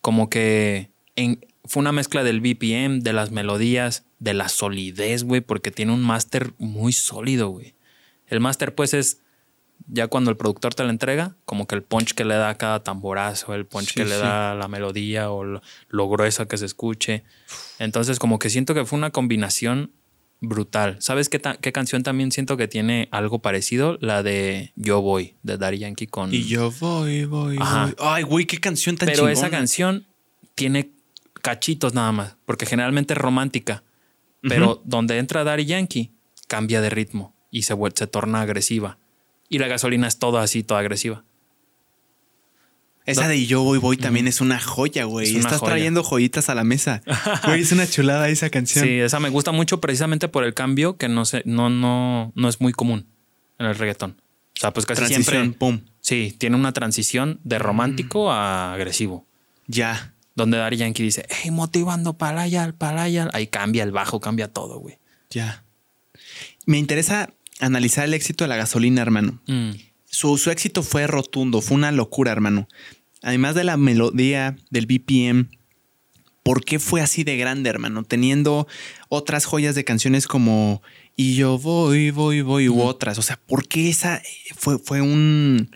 como 0.00 0.30
que 0.30 0.90
en- 1.14 1.44
fue 1.64 1.80
una 1.82 1.92
mezcla 1.92 2.24
del 2.24 2.40
BPM, 2.40 3.00
de 3.00 3.12
las 3.12 3.30
melodías, 3.30 4.04
de 4.18 4.32
la 4.34 4.48
solidez, 4.48 5.24
güey, 5.24 5.42
porque 5.42 5.70
tiene 5.70 5.92
un 5.92 6.02
máster 6.02 6.52
muy 6.58 6.92
sólido, 6.92 7.48
güey. 7.50 7.74
El 8.26 8.40
máster, 8.40 8.74
pues, 8.74 8.94
es 8.94 9.18
ya 9.88 10.06
cuando 10.06 10.30
el 10.30 10.36
productor 10.36 10.74
te 10.74 10.84
la 10.84 10.90
entrega, 10.90 11.36
como 11.44 11.66
que 11.66 11.74
el 11.74 11.82
punch 11.82 12.14
que 12.14 12.24
le 12.24 12.34
da 12.34 12.48
a 12.48 12.54
cada 12.56 12.82
tamborazo, 12.82 13.52
el 13.52 13.66
punch 13.66 13.88
Sí, 13.88 13.94
que 13.94 14.04
le 14.06 14.14
sí. 14.14 14.20
da 14.22 14.52
a 14.52 14.54
la 14.54 14.68
melodía 14.68 15.30
o 15.30 15.44
lo, 15.44 15.62
lo 15.90 16.08
gruesa 16.08 16.46
que 16.46 16.56
se 16.56 16.64
escuche. 16.66 17.24
Entonces, 17.78 18.18
como 18.18 18.38
que 18.38 18.48
siento 18.48 18.72
que 18.74 18.84
fue 18.86 18.96
una 18.96 19.10
combinación 19.10 19.90
brutal. 20.42 20.96
¿Sabes 21.00 21.28
qué, 21.28 21.40
qué 21.40 21.72
canción 21.72 22.02
también 22.02 22.32
siento 22.32 22.56
que 22.58 22.68
tiene 22.68 23.08
algo 23.12 23.38
parecido? 23.38 23.96
La 24.00 24.22
de 24.22 24.72
Yo 24.76 25.00
Voy, 25.00 25.36
de 25.42 25.56
Daddy 25.56 25.78
Yankee 25.78 26.08
con... 26.08 26.34
Y 26.34 26.44
yo 26.44 26.70
voy, 26.72 27.24
voy, 27.24 27.56
Ajá. 27.58 27.86
voy. 27.86 27.94
Ay, 27.98 28.22
güey, 28.24 28.44
qué 28.44 28.58
canción 28.58 28.96
tan 28.96 29.08
Pero 29.08 29.28
esa 29.28 29.48
canción 29.48 30.04
tiene 30.54 30.90
cachitos 31.40 31.94
nada 31.94 32.12
más, 32.12 32.36
porque 32.44 32.66
generalmente 32.66 33.14
es 33.14 33.18
romántica. 33.18 33.84
Pero 34.42 34.82
donde 34.84 35.18
entra 35.18 35.44
Daddy 35.44 35.64
Yankee, 35.64 36.10
cambia 36.48 36.80
de 36.80 36.90
ritmo 36.90 37.32
y 37.52 37.62
se, 37.62 37.74
se 37.94 38.06
torna 38.08 38.40
agresiva. 38.40 38.98
Y 39.48 39.58
la 39.58 39.68
gasolina 39.68 40.08
es 40.08 40.18
toda 40.18 40.42
así, 40.42 40.64
toda 40.64 40.80
agresiva. 40.80 41.24
Esa 43.04 43.22
No. 43.22 43.28
de 43.28 43.46
Yo 43.46 43.62
voy, 43.62 43.78
voy 43.78 43.96
también 43.96 44.28
es 44.28 44.40
una 44.40 44.60
joya, 44.60 45.04
güey. 45.04 45.30
Es 45.30 45.36
Estás 45.44 45.58
joya. 45.58 45.72
trayendo 45.72 46.02
joyitas 46.04 46.48
a 46.48 46.54
la 46.54 46.62
mesa. 46.64 47.02
Güey, 47.44 47.62
es 47.62 47.72
una 47.72 47.86
chulada 47.88 48.28
esa 48.28 48.48
canción. 48.50 48.84
Sí, 48.84 48.92
esa 49.00 49.18
me 49.18 49.28
gusta 49.28 49.50
mucho 49.52 49.80
precisamente 49.80 50.28
por 50.28 50.44
el 50.44 50.54
cambio 50.54 50.96
que 50.96 51.08
no, 51.08 51.24
se, 51.24 51.42
no, 51.44 51.68
no, 51.68 52.32
no 52.36 52.48
es 52.48 52.60
muy 52.60 52.72
común 52.72 53.06
en 53.58 53.66
el 53.66 53.74
reggaetón. 53.74 54.20
O 54.56 54.60
sea, 54.60 54.72
pues 54.72 54.86
casi 54.86 54.98
Transición, 55.00 55.24
siempre. 55.24 55.58
pum. 55.58 55.80
Sí, 56.00 56.34
tiene 56.38 56.56
una 56.56 56.72
transición 56.72 57.40
de 57.42 57.58
romántico 57.58 58.30
a 58.30 58.72
agresivo. 58.74 59.26
Ya. 59.66 60.14
Donde 60.34 60.58
Daddy 60.58 60.76
Yankee 60.76 61.02
dice, 61.02 61.26
hey, 61.28 61.50
motivando 61.50 62.16
palayal, 62.16 62.74
palayal. 62.74 63.30
Ahí 63.34 63.48
cambia 63.48 63.82
el 63.82 63.90
bajo, 63.92 64.20
cambia 64.20 64.48
todo, 64.48 64.78
güey. 64.78 64.98
Ya. 65.30 65.64
Me 66.66 66.78
interesa 66.78 67.30
analizar 67.60 68.04
el 68.04 68.14
éxito 68.14 68.44
de 68.44 68.48
la 68.48 68.56
gasolina, 68.56 69.02
hermano. 69.02 69.40
Mm. 69.46 69.70
Su, 70.12 70.36
su 70.36 70.50
éxito 70.50 70.82
fue 70.82 71.06
rotundo, 71.06 71.62
fue 71.62 71.74
una 71.76 71.90
locura, 71.90 72.30
hermano. 72.32 72.68
Además 73.22 73.54
de 73.54 73.64
la 73.64 73.76
melodía, 73.78 74.56
del 74.70 74.84
BPM, 74.86 75.48
¿por 76.42 76.64
qué 76.64 76.78
fue 76.78 77.00
así 77.00 77.24
de 77.24 77.36
grande, 77.38 77.70
hermano? 77.70 78.04
Teniendo 78.04 78.66
otras 79.08 79.46
joyas 79.46 79.74
de 79.74 79.84
canciones 79.84 80.26
como 80.26 80.82
Y 81.16 81.34
yo 81.36 81.58
voy, 81.58 82.10
voy, 82.10 82.42
voy, 82.42 82.68
u 82.68 82.82
otras. 82.82 83.16
O 83.18 83.22
sea, 83.22 83.40
¿por 83.46 83.66
qué 83.66 83.88
esa 83.88 84.20
fue, 84.56 84.78
fue 84.78 85.00
un, 85.00 85.70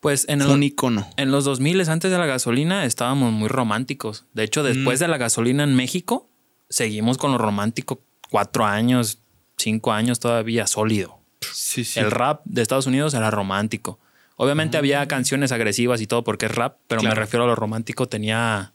Pues 0.00 0.24
en, 0.28 0.40
el, 0.42 0.48
un 0.48 0.62
icono? 0.64 1.08
en 1.16 1.30
los 1.30 1.44
2000 1.44 1.88
antes 1.88 2.10
de 2.10 2.18
la 2.18 2.26
gasolina 2.26 2.84
estábamos 2.84 3.32
muy 3.32 3.48
románticos. 3.48 4.24
De 4.34 4.42
hecho, 4.44 4.62
después 4.64 4.98
Mm. 4.98 5.02
de 5.04 5.08
la 5.08 5.18
gasolina 5.18 5.62
en 5.64 5.74
México, 5.76 6.28
seguimos 6.68 7.16
con 7.16 7.30
lo 7.32 7.38
romántico 7.38 8.02
cuatro 8.30 8.64
años, 8.66 9.20
cinco 9.56 9.92
años 9.92 10.18
todavía 10.20 10.66
sólido. 10.66 11.17
Sí, 11.40 11.84
sí. 11.84 12.00
El 12.00 12.10
rap 12.10 12.42
de 12.44 12.62
Estados 12.62 12.86
Unidos 12.86 13.14
era 13.14 13.30
romántico. 13.30 13.98
Obviamente 14.36 14.76
había 14.76 15.06
canciones 15.08 15.50
agresivas 15.52 16.00
y 16.00 16.06
todo 16.06 16.22
porque 16.22 16.46
es 16.46 16.54
rap, 16.54 16.76
pero 16.86 17.02
me 17.02 17.14
refiero 17.14 17.44
a 17.44 17.46
lo 17.48 17.54
romántico. 17.56 18.08
Tenía, 18.08 18.72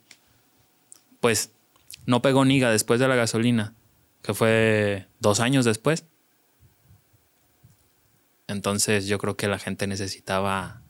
pues, 1.20 1.52
no 2.06 2.20
pegó 2.20 2.44
niga 2.44 2.70
después 2.70 3.00
de 3.00 3.08
la 3.08 3.16
gasolina, 3.16 3.74
que 4.22 4.34
fue 4.34 5.06
dos 5.20 5.40
años 5.40 5.64
después. 5.64 6.04
Entonces 8.46 9.06
yo 9.06 9.18
creo 9.18 9.36
que 9.36 9.48
la 9.48 9.58
gente 9.58 9.86
necesitaba 9.86 10.82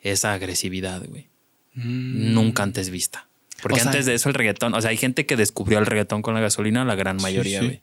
esa 0.00 0.32
agresividad, 0.34 1.02
güey. 1.06 1.28
Mm. 1.74 2.34
Nunca 2.34 2.62
antes 2.62 2.90
vista. 2.90 3.28
Porque 3.62 3.78
O 3.80 3.82
sea- 3.82 3.90
antes 3.90 4.06
de 4.06 4.14
eso 4.14 4.28
el 4.28 4.34
reggaetón, 4.34 4.74
o 4.74 4.80
sea, 4.80 4.90
hay 4.90 4.96
gente 4.96 5.26
que 5.26 5.36
descubrió 5.36 5.78
el 5.78 5.86
reggaetón 5.86 6.22
con 6.22 6.34
la 6.34 6.40
gasolina, 6.40 6.84
la 6.84 6.94
gran 6.94 7.16
mayoría, 7.16 7.60
sí. 7.60 7.66
güey. 7.66 7.82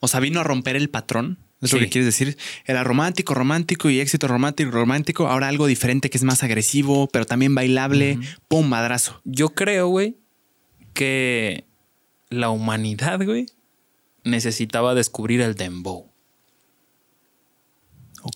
O 0.00 0.08
sea, 0.08 0.20
vino 0.20 0.40
a 0.40 0.42
romper 0.44 0.76
el 0.76 0.90
patrón. 0.90 1.38
Es 1.64 1.72
lo 1.72 1.78
que 1.78 1.88
quieres 1.88 2.06
decir. 2.06 2.36
Era 2.66 2.84
romántico, 2.84 3.34
romántico 3.34 3.90
y 3.90 4.00
éxito 4.00 4.28
romántico, 4.28 4.70
romántico. 4.70 5.28
Ahora 5.28 5.48
algo 5.48 5.66
diferente 5.66 6.10
que 6.10 6.18
es 6.18 6.24
más 6.24 6.42
agresivo, 6.42 7.08
pero 7.08 7.24
también 7.24 7.54
bailable. 7.54 8.18
Ujú. 8.18 8.24
Pum, 8.48 8.68
madrazo. 8.68 9.20
Yo 9.24 9.50
creo, 9.50 9.88
güey, 9.88 10.16
que 10.92 11.64
la 12.30 12.50
humanidad, 12.50 13.24
güey, 13.24 13.46
necesitaba 14.24 14.94
descubrir 14.94 15.40
el 15.40 15.54
dembow. 15.54 16.10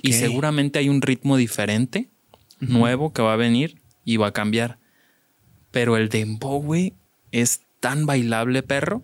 Y 0.03 0.13
seguramente 0.13 0.79
hay 0.79 0.89
un 0.89 1.01
ritmo 1.01 1.37
diferente, 1.37 2.11
nuevo, 2.61 3.13
que 3.13 3.23
va 3.23 3.33
a 3.33 3.37
venir 3.37 3.81
y 4.05 4.19
va 4.19 4.29
a 4.29 4.33
cambiar. 4.33 4.79
Pero 5.71 5.97
el 5.97 6.09
dembow, 6.09 6.63
güey, 6.63 6.95
es 7.33 7.63
tan 7.81 8.07
bailable, 8.07 8.63
perro. 8.63 9.03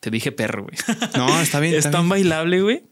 Te 0.00 0.10
dije 0.10 0.32
perro, 0.32 0.64
güey. 0.64 0.76
No, 1.16 1.40
está 1.40 1.60
bien. 1.60 1.74
es 1.76 1.84
está 1.84 1.92
tan 1.92 2.02
bien. 2.02 2.10
bailable, 2.10 2.62
güey, 2.62 2.82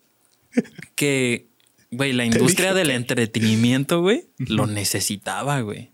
que, 0.94 1.46
güey, 1.90 2.12
la 2.12 2.24
industria 2.24 2.74
del 2.74 2.88
que- 2.88 2.94
entretenimiento, 2.94 4.00
güey, 4.00 4.24
lo 4.38 4.66
necesitaba, 4.66 5.60
güey. 5.60 5.90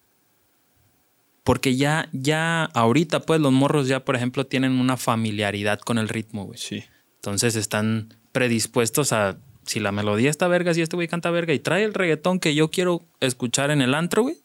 Porque 1.45 1.77
ya, 1.77 2.09
ya 2.13 2.65
ahorita, 2.65 3.21
pues, 3.21 3.41
los 3.41 3.53
morros 3.53 3.87
ya, 3.87 4.05
por 4.05 4.17
ejemplo, 4.17 4.47
tienen 4.47 4.73
una 4.73 4.97
familiaridad 4.97 5.79
con 5.81 5.99
el 5.99 6.09
ritmo, 6.09 6.45
güey. 6.45 6.59
Sí. 6.59 6.85
Entonces 7.17 7.55
están 7.55 8.15
predispuestos 8.33 9.13
a, 9.13 9.39
si 9.65 9.79
la 9.79 9.93
melodía 9.93 10.29
está 10.31 10.49
verga, 10.49 10.75
si 10.75 10.83
este 10.83 10.97
güey 10.97 11.07
canta 11.09 11.31
verga 11.31 11.55
y 11.55 11.59
trae 11.61 11.85
el 11.85 11.95
reggaetón 11.95 12.41
que 12.41 12.55
yo 12.55 12.71
quiero 12.71 13.05
escuchar 13.21 13.71
en 13.71 13.81
el 13.81 13.95
antro, 13.95 14.23
güey. 14.23 14.37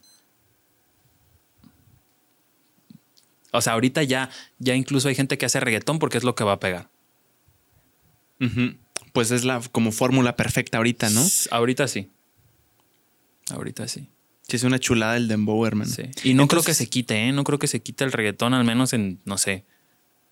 O 3.52 3.62
sea, 3.62 3.74
ahorita 3.74 4.04
ya, 4.04 4.30
ya 4.60 4.76
incluso 4.76 5.10
hay 5.10 5.15
gente 5.15 5.38
que 5.38 5.45
hace 5.45 5.60
reggaetón 5.60 6.00
porque 6.00 6.17
es 6.17 6.24
lo 6.24 6.36
que 6.36 6.43
va 6.43 6.54
a 6.54 6.60
pegar. 6.60 6.89
Ujú. 8.39 8.76
Pues 9.13 9.32
es 9.32 9.43
la 9.43 9.62
como 9.71 9.91
fórmula 9.91 10.36
perfecta 10.36 10.78
ahorita, 10.78 11.10
¿no? 11.10 11.26
Ahorita 11.52 11.88
sí. 11.88 12.10
Ahorita 13.52 13.88
sí. 13.88 14.10
Sí, 14.47 14.56
es 14.58 14.63
una 14.63 14.80
chulada 14.80 15.17
el 15.17 15.28
dembow, 15.28 15.65
hermano. 15.65 15.89
Sí. 15.89 16.04
Y 16.24 16.34
no 16.34 16.47
creo 16.47 16.63
que 16.63 16.74
se 16.74 16.88
quite, 16.89 17.28
¿eh? 17.28 17.32
No 17.32 17.43
creo 17.43 17.60
que 17.60 17.67
se 17.67 17.82
quite 17.82 18.04
el 18.04 18.12
reggaetón, 18.12 18.54
al 18.54 18.63
menos 18.63 18.93
en, 18.93 19.19
no 19.26 19.38
sé, 19.38 19.65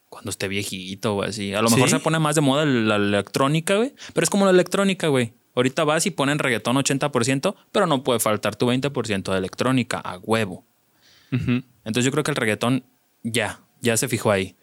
cuando 0.10 0.32
esté 0.32 0.48
viejito 0.48 1.16
o 1.16 1.24
así. 1.24 1.54
A 1.54 1.62
lo 1.62 1.70
mejor 1.70 1.90
¿Sí? 1.90 1.96
se 1.96 2.02
pone 2.02 2.20
más 2.20 2.36
de 2.36 2.42
moda 2.42 2.66
la 2.66 2.96
electrónica, 2.96 3.76
güey. 3.76 3.94
Pero 4.14 4.24
es 4.24 4.30
como 4.30 4.46
la 4.46 4.52
electrónica, 4.52 5.08
güey. 5.08 5.34
Ahorita 5.56 5.84
vas 5.84 6.06
y 6.06 6.12
ponen 6.12 6.40
reggaetón 6.40 6.76
80%, 6.78 7.56
pero 7.72 7.88
no 7.88 8.04
puede 8.04 8.20
faltar 8.20 8.56
tu 8.56 8.68
20% 8.68 9.32
de 9.32 9.38
electrónica, 9.38 10.00
a 10.00 10.18
huevo. 10.18 10.66
Entonces 11.32 12.06
yo 12.06 12.12
creo 12.12 12.24
que 12.24 12.32
el 12.32 12.38
reggaetón 12.38 12.84
ya, 13.24 13.62
ya 13.82 13.98
se 13.98 14.08
fijó 14.08 14.32
ahí. 14.32 14.56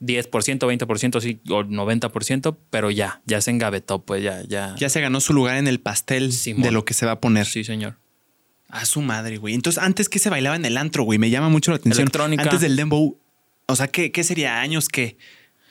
10%, 0.00 0.30
20%, 0.30 1.20
sí, 1.20 1.40
o 1.48 1.64
90%, 1.64 2.56
pero 2.70 2.90
ya, 2.90 3.20
ya 3.26 3.40
se 3.40 3.50
engavetó, 3.50 4.04
pues 4.04 4.22
ya, 4.22 4.42
ya. 4.46 4.74
Ya 4.78 4.88
se 4.88 5.00
ganó 5.00 5.20
su 5.20 5.32
lugar 5.32 5.56
en 5.56 5.66
el 5.66 5.80
pastel 5.80 6.32
Simón. 6.32 6.62
de 6.62 6.70
lo 6.70 6.84
que 6.84 6.94
se 6.94 7.06
va 7.06 7.12
a 7.12 7.20
poner. 7.20 7.46
Sí, 7.46 7.64
señor. 7.64 7.96
A 8.68 8.84
su 8.84 9.00
madre, 9.00 9.38
güey. 9.38 9.54
Entonces, 9.54 9.82
antes 9.82 10.08
que 10.08 10.18
se 10.18 10.30
bailaba 10.30 10.56
en 10.56 10.64
el 10.64 10.76
antro, 10.76 11.02
güey, 11.04 11.18
me 11.18 11.30
llama 11.30 11.48
mucho 11.48 11.70
la 11.70 11.78
atención. 11.78 12.02
Electrónica. 12.02 12.42
Antes 12.42 12.60
del 12.60 12.76
dembow. 12.76 13.18
O 13.66 13.76
sea, 13.76 13.88
¿qué, 13.88 14.12
qué 14.12 14.24
sería? 14.24 14.60
¿Años 14.60 14.88
qué? 14.88 15.16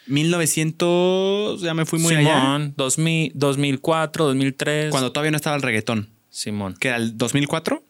1900, 0.08 1.60
ya 1.60 1.74
me 1.74 1.84
fui 1.84 1.98
muy 1.98 2.14
allá. 2.14 2.40
Simón, 2.40 2.74
2000, 2.76 3.32
2004, 3.34 4.24
2003. 4.26 4.90
Cuando 4.90 5.12
todavía 5.12 5.30
no 5.30 5.36
estaba 5.36 5.56
el 5.56 5.62
reggaetón. 5.62 6.08
Simón. 6.30 6.74
¿Que 6.78 6.88
era 6.88 6.96
el 6.96 7.16
2004? 7.16 7.82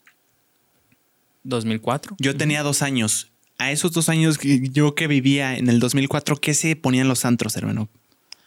2004. 1.45 2.17
Yo 2.19 2.37
tenía 2.37 2.63
dos 2.63 2.83
años. 2.83 3.31
A 3.59 3.73
esos 3.73 3.93
dos 3.93 4.09
años 4.09 4.39
que 4.39 4.69
yo 4.71 4.95
que 4.95 5.09
vivía 5.09 5.57
en 5.57 5.69
el 5.69 5.81
2004, 5.81 6.37
¿qué 6.37 6.55
se 6.55 6.77
ponían 6.77 7.09
los 7.09 7.25
antros, 7.25 7.57
hermano? 7.57 7.89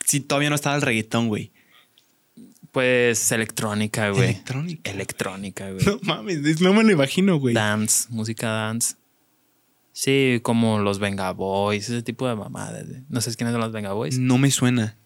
Si 0.06 0.22
todavía 0.22 0.50
no 0.50 0.56
estaba 0.56 0.76
el 0.76 0.82
reggaetón, 0.82 1.28
güey. 1.28 1.52
Pues 2.72 3.32
electrónica, 3.34 4.10
güey. 4.12 4.30
Electrónica. 4.30 4.92
Electrónica, 4.92 5.72
güey. 5.72 5.86
No 5.86 6.00
mames, 6.04 6.62
no 6.62 6.74
me 6.74 6.84
lo 6.84 6.92
imagino, 6.92 7.38
güey. 7.38 7.54
Dance, 7.54 8.08
música 8.10 8.48
dance. 8.48 8.96
Sí, 9.92 10.40
como 10.42 10.80
los 10.80 11.00
Venga 11.00 11.32
Boys, 11.34 11.90
ese 11.90 12.02
tipo 12.02 12.28
de 12.28 12.36
mamadas. 12.36 12.88
güey. 12.88 13.02
No 13.10 13.20
sé 13.20 13.36
quiénes 13.36 13.52
son 13.52 13.62
los 13.62 13.74
Venga 13.74 13.92
Boys. 13.92 14.18
No 14.18 14.38
me 14.38 14.50
suena. 14.50 14.98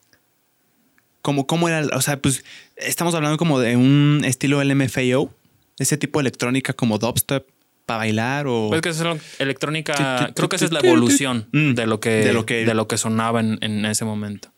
Como, 1.23 1.47
¿Cómo 1.47 1.67
era? 1.67 1.83
O 1.97 2.01
sea, 2.01 2.21
pues 2.21 2.43
estamos 2.77 3.15
hablando 3.15 3.37
como 3.37 3.59
de 3.59 3.75
un 3.75 4.21
estilo 4.23 4.63
LMFAO. 4.63 5.33
Ese 5.79 5.97
tipo 5.97 6.19
de 6.19 6.21
electrónica 6.21 6.73
como 6.73 6.99
dubstep 6.99 7.47
para 7.85 7.99
bailar 7.99 8.47
o... 8.47 8.69
Pues 8.69 8.81
que 8.81 8.89
es 8.89 9.01
electrónica. 9.39 10.31
Creo 10.35 10.49
que 10.49 10.55
esa 10.55 10.65
es 10.65 10.71
la 10.71 10.79
evolución 10.79 11.47
Mm, 11.51 11.73
de 11.73 11.85
lo 11.87 11.99
que, 11.99 12.09
de 12.09 12.17
de 12.25 12.33
lo 12.33 12.39
lo 12.41 12.45
que- 12.87 12.95
que, 12.95 12.97
sonaba 12.97 13.39
en, 13.39 13.57
en 13.61 13.85
ese 13.85 14.05
momento. 14.05 14.51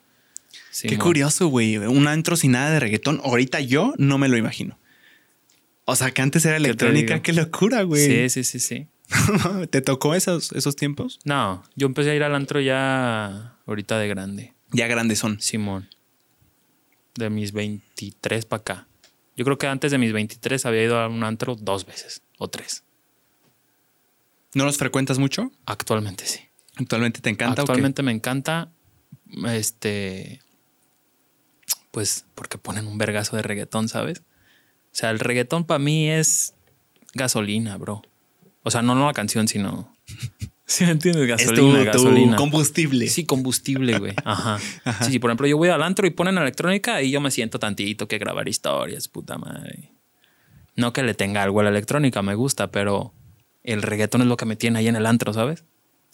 Qué 0.82 0.98
curioso, 0.98 1.48
güey. 1.48 1.78
Un 1.78 2.08
antro 2.08 2.36
sin 2.36 2.52
nada 2.52 2.70
de 2.70 2.80
reggaetón. 2.80 3.20
Ahorita 3.24 3.60
yo 3.62 3.94
no 3.98 4.18
me 4.18 4.30
lo 4.30 4.38
imagino. 4.38 4.78
O 5.86 5.96
sea, 5.96 6.12
que 6.12 6.22
antes 6.22 6.46
era 6.46 6.58
electrónica. 6.58 7.22
Qué 7.22 7.34
locura, 7.34 7.82
güey. 7.84 8.06
Sí, 8.06 8.30
sí, 8.30 8.44
sí, 8.44 8.60
sí. 8.60 8.88
¿Te 9.70 9.82
tocó 9.82 10.14
esos, 10.16 10.52
esos 10.52 10.76
tiempos? 10.76 11.20
No, 11.24 11.64
yo 11.76 11.88
empecé 11.88 12.12
a 12.12 12.16
ir 12.16 12.24
al 12.24 12.36
antro 12.36 12.60
ya 12.60 13.56
ahorita 13.66 13.98
de 13.98 14.08
grande. 14.08 14.54
Ya 14.72 14.88
grandes 14.88 15.20
son. 15.20 15.40
Simón. 15.42 15.88
De 17.16 17.30
mis 17.30 17.54
23 17.54 18.46
para 18.46 18.62
acá. 18.62 18.88
Yo 19.36 19.46
creo 19.46 19.58
que 19.58 19.68
antes 19.68 19.92
de 19.92 19.98
mis 19.98 20.12
23 20.14 20.66
había 20.66 20.84
ido 20.84 21.00
a 21.00 21.08
un 21.08 21.24
antro 21.24 21.56
dos 21.56 21.86
veces 21.86 22.22
o 22.38 22.50
tres. 22.50 22.84
¿No 24.58 24.66
los 24.66 24.78
frecuentas 24.78 25.20
mucho? 25.20 25.52
Actualmente 25.68 26.26
sí. 26.26 26.40
¿Actualmente 26.78 27.22
te 27.22 27.30
encanta? 27.30 27.62
Actualmente 27.62 28.02
me 28.02 28.12
encanta. 28.12 28.72
Este. 29.50 30.42
Pues 31.92 32.26
porque 32.34 32.58
ponen 32.58 32.88
un 32.88 32.98
vergazo 32.98 33.36
de 33.36 33.44
reggaetón, 33.44 33.88
¿sabes? 33.88 34.22
O 34.22 34.94
sea, 34.94 35.12
el 35.12 35.20
reggaetón 35.20 35.66
para 35.66 35.78
mí 35.78 36.10
es 36.10 36.56
gasolina, 37.14 37.78
bro. 37.78 38.02
O 38.64 38.72
sea, 38.72 38.82
no, 38.82 38.96
no 38.96 39.06
la 39.06 39.14
canción, 39.14 39.48
sino. 39.48 39.96
¿Sí 40.66 40.86
me 40.86 40.92
entiendes? 40.92 41.30
Es 41.40 41.46
tu- 41.46 41.52
Gasolina, 41.54 41.80
tu 41.80 41.86
gasolina. 41.86 42.36
combustible. 42.36 43.08
Sí, 43.10 43.28
combustible, 43.28 44.00
güey. 44.00 44.14
Ajá. 44.26 44.58
Sí, 45.04 45.12
sí, 45.12 45.20
por 45.20 45.30
ejemplo, 45.30 45.46
yo 45.46 45.56
voy 45.58 45.70
al 45.70 45.84
antro 45.84 46.08
y 46.08 46.10
ponen 46.10 46.36
electrónica 46.40 47.04
y 47.04 47.12
yo 47.12 47.22
me 47.22 47.30
siento 47.30 47.60
tantito 47.60 48.08
que 48.08 48.18
grabar 48.18 48.50
historias, 48.50 49.08
puta 49.08 49.38
madre. 49.38 49.92
No 50.76 50.94
que 50.94 51.04
le 51.04 51.14
tenga 51.14 51.44
algo 51.44 51.60
a 51.60 51.64
la 51.64 51.70
electrónica, 51.70 52.24
me 52.24 52.34
gusta, 52.34 52.72
pero 52.72 53.14
el 53.68 53.82
reggaetón 53.82 54.22
es 54.22 54.28
lo 54.28 54.38
que 54.38 54.46
me 54.46 54.56
tiene 54.56 54.80
ahí 54.80 54.88
en 54.88 54.96
el 54.96 55.06
antro, 55.06 55.34
¿sabes? 55.34 55.66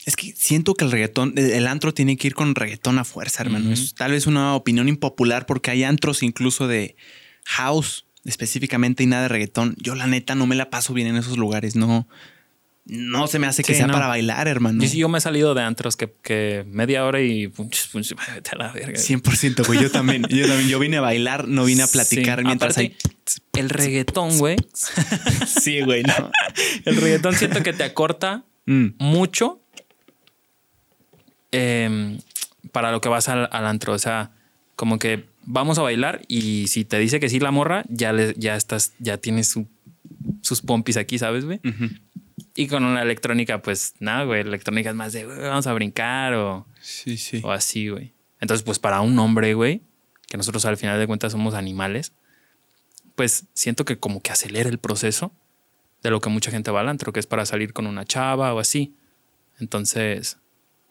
Es 0.06 0.18
que 0.18 0.34
siento 0.36 0.74
que 0.74 0.84
el 0.84 0.92
reggaetón, 0.92 1.34
el 1.38 1.68
antro 1.68 1.94
tiene 1.94 2.18
que 2.18 2.28
ir 2.28 2.34
con 2.34 2.56
reggaetón 2.56 3.00
a 3.00 3.06
fuerza, 3.06 3.44
hermano. 3.44 3.72
Es 3.72 3.94
tal 3.94 4.12
vez 4.12 4.28
una 4.28 4.56
opinión 4.56 4.90
impopular 4.90 5.46
porque 5.46 5.72
hay 5.72 5.84
antros 5.86 6.24
incluso 6.24 6.68
de 6.68 6.98
house 7.46 8.06
específicamente 8.26 9.04
y 9.04 9.06
nada 9.06 9.24
de 9.24 9.30
reggaetón. 9.30 9.76
Yo 9.78 9.96
la 9.96 10.08
neta 10.08 10.36
no 10.36 10.46
me 10.46 10.56
la 10.56 10.70
paso 10.70 10.94
bien 10.94 11.08
en 11.08 11.16
esos 11.16 11.38
lugares. 11.38 11.76
No, 11.76 12.08
no 12.86 13.28
se 13.28 13.40
me 13.40 13.48
hace 13.48 13.64
que 13.64 13.74
Sí, 13.74 13.78
sea 13.78 13.88
no. 13.88 13.94
para 13.94 14.08
bailar, 14.08 14.48
hermano. 14.48 14.84
Yo 14.84 14.90
yo 14.94 15.08
me 15.10 15.18
he 15.18 15.22
salido 15.22 15.54
de 15.54 15.62
antros 15.64 15.96
que, 15.96 16.14
que 16.22 16.66
media 16.68 17.06
hora 17.06 17.22
y 17.22 17.48
punch, 17.48 17.90
punch, 17.92 18.14
vete 18.36 18.50
a 18.52 18.56
la 18.58 18.72
verga. 18.74 19.00
100%, 19.00 19.66
güey. 19.66 19.82
Yo 19.82 19.90
también, 19.92 20.24
yo 20.30 20.48
también. 20.48 20.68
Yo 20.70 20.80
vine 20.80 20.98
a 20.98 21.02
bailar, 21.02 21.48
no 21.48 21.64
vine 21.66 21.84
a 21.84 21.88
platicar 21.88 22.40
Sí, 22.40 22.46
mientras 22.46 22.78
aparte, 22.78 22.96
El 23.54 23.70
reggaetón, 23.70 24.38
güey. 24.38 24.58
hay. 24.58 25.48
Sí, 25.48 25.82
güey, 25.82 26.04
no. 26.04 26.32
El 26.86 26.98
reggaetón 26.98 27.36
siento 27.36 27.64
que 27.64 27.74
te 27.74 27.84
acorta 27.84 28.44
Mm. 28.66 28.92
mucho 29.00 29.62
em, 31.52 32.20
para 32.72 32.92
lo 32.92 33.02
que 33.02 33.10
vas 33.10 33.30
al, 33.30 33.48
al 33.52 33.66
antro. 33.68 33.94
O 33.94 34.00
sea, 34.00 34.32
como 34.76 35.00
que 35.00 35.26
vamos 35.46 35.78
a 35.78 35.82
bailar 35.82 36.22
y 36.28 36.68
si 36.68 36.86
te 36.86 36.98
dice 37.00 37.20
que 37.20 37.30
sí 37.30 37.40
la 37.40 37.52
morra, 37.52 37.84
ya, 37.90 38.14
le, 38.14 38.34
ya 38.38 38.56
estás, 38.56 38.94
ya 39.00 39.18
tienes 39.18 39.50
su- 39.50 39.68
sus 40.42 40.62
pompis 40.62 40.98
aquí, 40.98 41.18
¿sabes, 41.20 41.46
güey? 41.46 41.60
Ujú. 41.66 41.90
Y 42.56 42.68
con 42.68 42.84
una 42.84 43.02
electrónica, 43.02 43.62
pues 43.62 43.94
nada, 44.00 44.24
güey. 44.24 44.42
Electrónica 44.42 44.90
es 44.90 44.96
más 44.96 45.14
de 45.14 45.26
"Güey, 45.26 45.40
vamos 45.40 45.68
a 45.68 45.74
brincar 45.74 46.34
o, 46.34 46.66
Sí, 46.82 47.18
sí. 47.18 47.42
o 47.44 47.52
así, 47.52 47.90
güey. 47.90 48.14
Entonces, 48.40 48.64
pues 48.64 48.80
para 48.80 49.02
un 49.02 49.18
hombre, 49.20 49.54
güey, 49.54 49.82
que 50.28 50.38
nosotros 50.38 50.66
al 50.66 50.78
final 50.78 51.00
de 51.00 51.08
cuentas 51.08 51.32
somos 51.32 51.54
animales, 51.54 52.12
pues 53.16 53.46
siento 53.54 53.86
que 53.86 53.98
como 54.00 54.22
que 54.22 54.32
acelera 54.32 54.70
el 54.70 54.80
proceso 54.80 55.32
de 56.02 56.10
lo 56.10 56.20
que 56.20 56.30
mucha 56.30 56.52
gente 56.52 56.72
va 56.72 56.82
al 56.82 56.90
antro, 56.90 57.14
que 57.14 57.20
es 57.20 57.28
para 57.28 57.46
salir 57.46 57.72
con 57.74 57.88
una 57.88 58.04
chava 58.06 58.54
o 58.54 58.60
así. 58.60 58.96
Entonces, 59.60 60.38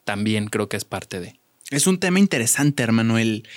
también 0.05 0.47
creo 0.47 0.69
que 0.69 0.77
es 0.77 0.85
parte 0.85 1.19
de. 1.19 1.39
Es 1.69 1.87
un 1.87 1.99
tema 1.99 2.19
interesante, 2.19 2.83
hermano. 2.83 3.17
El, 3.17 3.47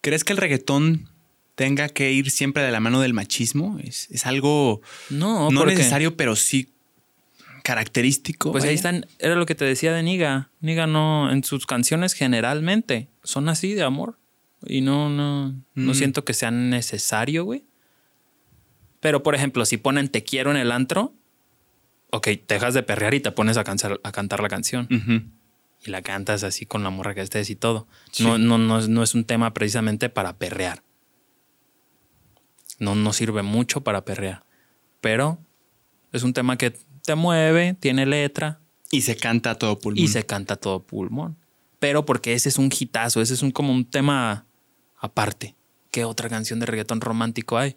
¿Crees 0.00 0.24
que 0.24 0.32
el 0.32 0.38
reggaetón 0.38 1.08
tenga 1.54 1.88
que 1.88 2.12
ir 2.12 2.30
siempre 2.30 2.62
de 2.62 2.70
la 2.72 2.80
mano 2.80 3.00
del 3.00 3.14
machismo? 3.14 3.78
Es, 3.82 4.08
es 4.10 4.26
algo 4.26 4.80
No, 5.10 5.50
no 5.50 5.64
necesario, 5.64 6.16
pero 6.16 6.36
sí 6.36 6.72
característico. 7.68 8.50
Pues 8.50 8.64
ahí 8.64 8.74
están, 8.74 9.04
era 9.18 9.34
lo 9.34 9.44
que 9.44 9.54
te 9.54 9.66
decía 9.66 9.92
de 9.92 10.02
Niga. 10.02 10.50
Niga 10.60 10.86
no, 10.86 11.30
en 11.30 11.44
sus 11.44 11.66
canciones 11.66 12.14
generalmente 12.14 13.08
son 13.22 13.50
así 13.50 13.74
de 13.74 13.82
amor. 13.82 14.18
Y 14.66 14.80
no, 14.80 15.10
no, 15.10 15.52
no 15.74 15.92
Mm. 15.92 15.94
siento 15.94 16.24
que 16.24 16.32
sea 16.32 16.50
necesario, 16.50 17.44
güey. 17.44 17.66
Pero, 19.00 19.22
por 19.22 19.34
ejemplo, 19.34 19.66
si 19.66 19.76
ponen 19.76 20.08
Te 20.08 20.24
quiero 20.24 20.50
en 20.50 20.56
el 20.56 20.72
antro, 20.72 21.12
ok, 22.10 22.24
te 22.46 22.54
dejas 22.54 22.72
de 22.72 22.82
perrear 22.82 23.12
y 23.12 23.20
te 23.20 23.30
pones 23.32 23.58
a, 23.58 23.64
cantar- 23.64 24.00
a 24.02 24.12
cantar 24.12 24.40
la 24.40 24.48
canción. 24.48 24.88
Y 25.84 25.90
la 25.90 26.00
cantas 26.02 26.42
así 26.44 26.64
con 26.66 26.82
la 26.82 26.88
morra 26.90 27.14
que 27.14 27.20
estés 27.20 27.50
y 27.50 27.54
todo. 27.54 27.86
Sí. 28.12 28.24
No, 28.24 28.38
no, 28.38 28.56
no, 28.56 28.78
es- 28.78 28.88
no 28.88 29.02
es 29.02 29.14
un 29.14 29.24
tema 29.24 29.52
precisamente 29.52 30.08
para 30.08 30.38
perrear. 30.38 30.82
No, 32.78 32.94
no 32.94 33.12
sirve 33.12 33.42
mucho 33.42 33.82
para 33.82 34.04
perrear. 34.06 34.42
Pero 35.00 35.38
es 36.12 36.22
un 36.22 36.32
tema 36.32 36.56
que 36.56 36.72
te 37.08 37.14
mueve, 37.14 37.72
tiene 37.80 38.04
letra 38.04 38.60
Y 38.90 39.00
se 39.00 39.16
canta 39.16 39.52
a 39.52 39.54
todo 39.54 39.78
pulmón. 39.78 40.04
y 40.04 40.08
se 40.08 40.26
canta 40.26 40.54
a 40.54 40.56
todo 40.58 40.82
pulmón. 40.82 41.38
Pero 41.78 42.04
porque 42.04 42.34
ese 42.34 42.50
es 42.50 42.58
un 42.58 42.70
hitazo, 42.70 43.22
ese 43.22 43.32
es 43.32 43.42
un, 43.42 43.50
como 43.50 43.72
un 43.72 43.86
tema 43.86 44.44
aparte. 44.98 45.56
¿Qué 45.90 46.04
otra 46.04 46.28
canción 46.28 46.60
de 46.60 46.66
reggaetón 46.66 47.00
romántico 47.00 47.56
hay? 47.56 47.76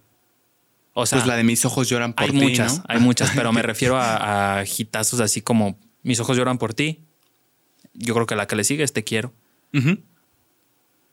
O 0.94 1.06
sea, 1.06 1.20
pues 1.20 1.28
la 1.28 1.38
de 1.38 1.46
mis 1.46 1.64
ojos 1.64 1.88
lloran 1.88 2.12
por 2.14 2.26
hay 2.26 2.32
ti, 2.32 2.42
muchas, 2.42 2.80
¿no? 2.80 2.84
hay 2.90 3.00
muchas, 3.00 3.32
pero 3.34 3.54
me 3.54 3.62
refiero 3.72 3.96
a, 3.96 4.60
a 4.60 4.66
hitazos 4.66 5.22
así 5.22 5.42
como 5.42 5.80
Mis 6.04 6.20
ojos 6.20 6.36
lloran 6.36 6.58
por 6.58 6.74
ti. 6.74 7.00
Yo 7.94 8.14
creo 8.14 8.26
que 8.26 8.36
la 8.36 8.48
que 8.48 8.58
le 8.58 8.66
sigue 8.66 8.84
es 8.84 8.92
Te 8.92 9.06
quiero. 9.06 9.34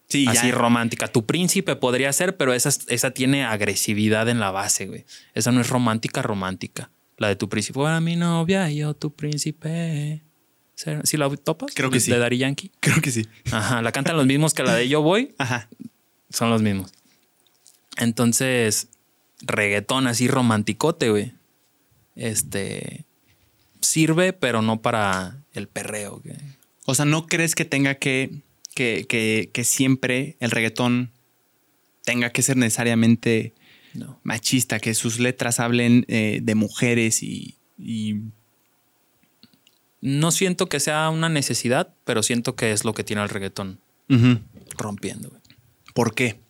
Sí, 0.08 0.26
así 0.26 0.48
ya. 0.48 0.54
romántica. 0.54 1.06
Tu 1.06 1.24
príncipe 1.24 1.76
podría 1.76 2.12
ser, 2.12 2.36
pero 2.36 2.52
esa, 2.52 2.70
esa 2.88 3.12
tiene 3.12 3.44
agresividad 3.44 4.28
en 4.28 4.40
la 4.40 4.50
base, 4.50 4.86
güey. 4.86 5.04
Esa 5.34 5.52
no 5.52 5.60
es 5.60 5.68
romántica, 5.68 6.20
romántica. 6.22 6.90
La 7.18 7.28
de 7.28 7.36
tu 7.36 7.48
príncipe. 7.48 7.80
Era 7.80 8.00
mi 8.00 8.16
novia 8.16 8.70
y 8.70 8.76
yo 8.78 8.94
tu 8.94 9.12
príncipe. 9.12 10.22
¿Sí 11.02 11.16
la 11.16 11.28
topas? 11.36 11.72
Creo 11.74 11.90
que 11.90 11.96
De- 11.96 12.00
sí. 12.00 12.10
De 12.12 12.18
Daddy 12.18 12.38
Yankee. 12.38 12.70
Creo 12.80 13.00
que 13.02 13.10
sí. 13.10 13.26
Ajá, 13.50 13.82
la 13.82 13.90
cantan 13.92 14.16
los 14.16 14.26
mismos 14.26 14.54
que 14.54 14.62
la 14.62 14.74
de 14.74 14.88
Yo 14.88 15.02
Voy. 15.02 15.34
Ajá. 15.38 15.68
Son 16.30 16.50
los 16.50 16.62
mismos. 16.62 16.92
Entonces, 17.96 18.88
reggaetón 19.40 20.06
así 20.06 20.28
romanticote, 20.28 21.10
güey. 21.10 21.32
Este 22.14 23.04
sirve, 23.80 24.32
pero 24.32 24.62
no 24.62 24.80
para 24.82 25.42
el 25.52 25.68
perreo. 25.68 26.20
güey. 26.24 26.36
O 26.86 26.94
sea, 26.94 27.04
¿no 27.04 27.26
crees 27.26 27.54
que 27.54 27.64
tenga 27.64 27.94
que, 27.96 28.30
que, 28.74 29.06
que, 29.08 29.50
que 29.52 29.64
siempre 29.64 30.36
el 30.40 30.50
reggaetón 30.50 31.10
tenga 32.04 32.30
que 32.30 32.42
ser 32.42 32.56
necesariamente 32.56 33.52
No. 33.94 34.20
machista, 34.22 34.78
que 34.80 34.94
sus 34.94 35.18
letras 35.18 35.60
hablen 35.60 36.04
eh, 36.08 36.40
de 36.42 36.54
mujeres 36.54 37.22
y, 37.22 37.56
y 37.78 38.20
No 40.00 40.30
siento 40.30 40.68
que 40.68 40.80
sea 40.80 41.10
una 41.10 41.28
necesidad, 41.28 41.94
pero 42.04 42.22
siento 42.22 42.54
que 42.54 42.72
es 42.72 42.84
lo 42.84 42.94
que 42.94 43.04
tiene 43.04 43.22
el 43.22 43.28
reggaetón 43.28 43.80
rompiendo, 44.76 45.28
güey. 45.28 45.42
¿Por 45.94 46.14
qué? 46.14 46.40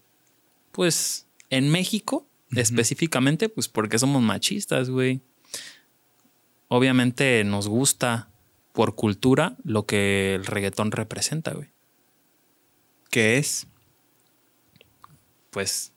Pues 0.73 1.27
en 1.51 1.71
México, 1.71 2.27
específicamente, 2.53 3.49
pues 3.49 3.69
porque 3.69 3.99
somos 3.99 4.23
machistas, 4.23 4.91
güey. 4.91 5.23
Obviamente 6.69 7.43
nos 7.45 7.67
gusta 7.69 8.29
por 8.73 8.95
cultura 8.95 9.57
lo 9.65 9.87
que 9.87 10.35
el 10.35 10.45
reggaetón 10.45 10.93
representa, 10.93 11.53
güey. 11.53 11.69
¿Qué 13.11 13.39
es? 13.39 13.67
Pues 15.51 15.93